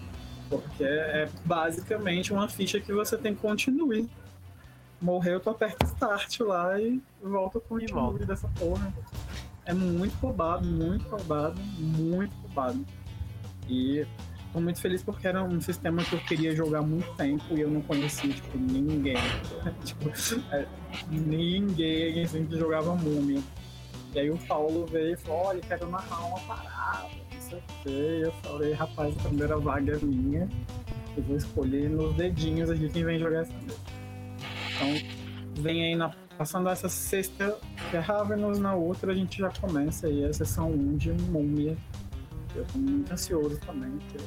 Porque 0.50 0.84
é 0.84 1.28
basicamente 1.44 2.32
uma 2.32 2.48
ficha 2.48 2.80
que 2.80 2.92
você 2.92 3.16
tem 3.16 3.34
que 3.34 3.40
continuar. 3.40 4.04
Morreu, 5.00 5.40
tu 5.40 5.48
aperta 5.48 5.86
start 5.86 6.40
lá 6.40 6.78
e 6.78 7.00
volta 7.22 7.58
com 7.60 7.76
o 7.76 7.80
E 7.80 7.86
volta. 7.86 8.26
dessa 8.26 8.48
porra. 8.58 8.92
É 9.64 9.72
muito 9.72 10.12
roubado, 10.14 10.66
muito 10.66 11.08
roubado, 11.08 11.58
muito 11.78 12.34
roubado. 12.42 12.84
E 13.68 14.04
tô 14.52 14.60
muito 14.60 14.80
feliz 14.80 15.02
porque 15.02 15.28
era 15.28 15.42
um 15.44 15.60
sistema 15.60 16.02
que 16.02 16.14
eu 16.14 16.20
queria 16.20 16.54
jogar 16.54 16.80
há 16.80 16.82
muito 16.82 17.08
tempo 17.14 17.44
e 17.56 17.60
eu 17.60 17.70
não 17.70 17.80
conhecia, 17.80 18.32
tipo, 18.34 18.58
ninguém. 18.58 19.16
tipo, 19.84 20.10
é, 20.52 20.66
ninguém 21.08 22.24
assim 22.24 22.44
que 22.44 22.58
jogava 22.58 22.94
múmia. 22.96 23.40
E 24.12 24.18
aí 24.18 24.30
o 24.30 24.36
Paulo 24.38 24.86
veio 24.86 25.14
e 25.14 25.16
falou, 25.16 25.44
olha, 25.46 25.60
quero 25.60 25.88
narrar 25.88 26.26
uma 26.26 26.40
parada, 26.40 27.08
eu 27.84 28.32
falei, 28.42 28.72
rapaz, 28.72 29.14
a 29.18 29.28
primeira 29.28 29.58
vaga 29.58 29.94
é 29.94 30.04
minha. 30.04 30.48
Eu 31.16 31.22
vou 31.24 31.36
escolher 31.36 31.90
nos 31.90 32.14
dedinhos 32.14 32.70
aqui 32.70 32.88
quem 32.88 33.04
vem 33.04 33.18
jogar 33.18 33.42
essa 33.42 33.52
mesa. 33.52 33.78
Então, 34.74 35.62
vem 35.62 35.84
aí 35.84 35.94
na. 35.94 36.10
Passando 36.38 36.70
essa 36.70 36.88
sexta, 36.88 37.58
que 37.90 37.96
é 37.98 38.00
Ravenous, 38.00 38.58
na 38.58 38.74
outra 38.74 39.12
a 39.12 39.14
gente 39.14 39.40
já 39.40 39.50
começa 39.60 40.06
aí 40.06 40.24
a 40.24 40.32
sessão 40.32 40.70
1 40.70 40.96
de 40.96 41.12
Múmia. 41.12 41.76
Eu 42.54 42.64
tô 42.64 42.78
muito 42.78 43.12
ansioso 43.12 43.58
também, 43.58 43.90
porque 43.90 44.24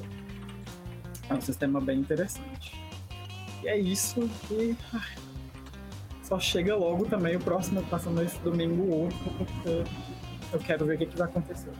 é 1.28 1.34
um 1.34 1.42
sistema 1.42 1.82
bem 1.82 2.00
interessante. 2.00 2.80
E 3.64 3.68
é 3.68 3.80
isso. 3.80 4.30
E 4.52 4.78
ai, 4.94 5.16
só 6.22 6.40
chega 6.40 6.76
logo 6.76 7.06
também 7.06 7.36
o 7.36 7.40
próximo, 7.40 7.82
passando 7.84 8.22
esse 8.22 8.38
domingo 8.40 8.92
ou 8.92 9.04
outro, 9.06 9.18
porque 9.38 9.84
eu 10.54 10.60
quero 10.60 10.86
ver 10.86 10.96
o 10.96 10.98
que, 11.00 11.06
que 11.08 11.18
vai 11.18 11.28
acontecer. 11.28 11.72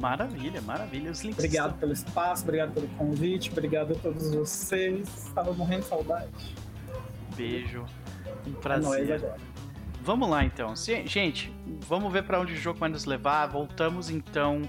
Maravilha, 0.00 0.60
maravilha. 0.62 1.10
Os 1.10 1.22
links 1.22 1.38
Obrigado 1.44 1.66
estão- 1.66 1.78
pelo 1.80 1.92
espaço, 1.92 2.42
obrigado 2.44 2.72
pelo 2.72 2.88
convite, 2.88 3.50
obrigado 3.50 3.92
a 3.92 3.94
todos 3.96 4.30
vocês. 4.34 5.08
Estava 5.26 5.52
morrendo 5.52 5.82
de 5.82 5.88
saudade. 5.88 6.54
Beijo. 7.36 7.84
Um 8.46 8.52
É 8.52 8.60
prazer. 8.60 9.12
agora. 9.14 9.36
Vamos 10.02 10.28
lá 10.28 10.44
então. 10.44 10.74
Gente, 10.76 11.52
vamos 11.86 12.12
ver 12.12 12.22
para 12.24 12.40
onde 12.40 12.52
o 12.52 12.56
jogo 12.56 12.78
vai 12.78 12.88
nos 12.88 13.04
levar. 13.04 13.46
Voltamos 13.46 14.08
então 14.10 14.62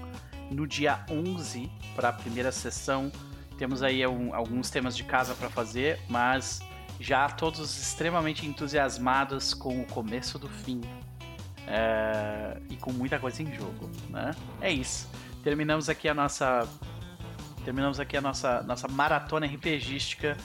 no 0.50 0.66
dia 0.66 1.04
11 1.10 1.70
para 1.94 2.08
a 2.10 2.12
primeira 2.12 2.50
sessão. 2.52 3.10
Temos 3.56 3.82
aí 3.82 4.02
alguns 4.02 4.70
temas 4.70 4.96
de 4.96 5.04
casa 5.04 5.34
para 5.34 5.48
fazer, 5.50 5.98
mas 6.08 6.60
já 6.98 7.28
todos 7.28 7.60
extremamente 7.80 8.46
entusiasmados 8.46 9.54
com 9.54 9.80
o 9.80 9.86
começo 9.86 10.38
do 10.38 10.48
fim. 10.48 10.80
É, 11.66 12.56
e 12.68 12.76
com 12.76 12.92
muita 12.92 13.18
coisa 13.18 13.42
em 13.42 13.54
jogo, 13.54 13.88
né? 14.08 14.32
É 14.60 14.72
isso. 14.72 15.08
Terminamos 15.42 15.88
aqui 15.88 16.08
a 16.08 16.14
nossa 16.14 16.68
terminamos 17.64 18.00
aqui 18.00 18.16
a 18.16 18.20
nossa 18.20 18.62
nossa 18.62 18.88
maratona 18.88 19.46
RPGística. 19.46 20.36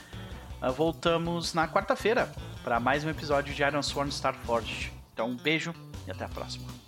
Ah, 0.62 0.72
voltamos 0.72 1.54
na 1.54 1.68
quarta-feira 1.68 2.32
para 2.64 2.80
mais 2.80 3.04
um 3.04 3.10
episódio 3.10 3.54
de 3.54 3.62
Iron 3.62 3.84
Sworn 3.84 4.10
Starforged. 4.10 4.92
Então, 5.14 5.30
um 5.30 5.36
beijo 5.36 5.74
e 6.08 6.12
até 6.12 6.26
a 6.26 6.30
próxima. 6.30 6.85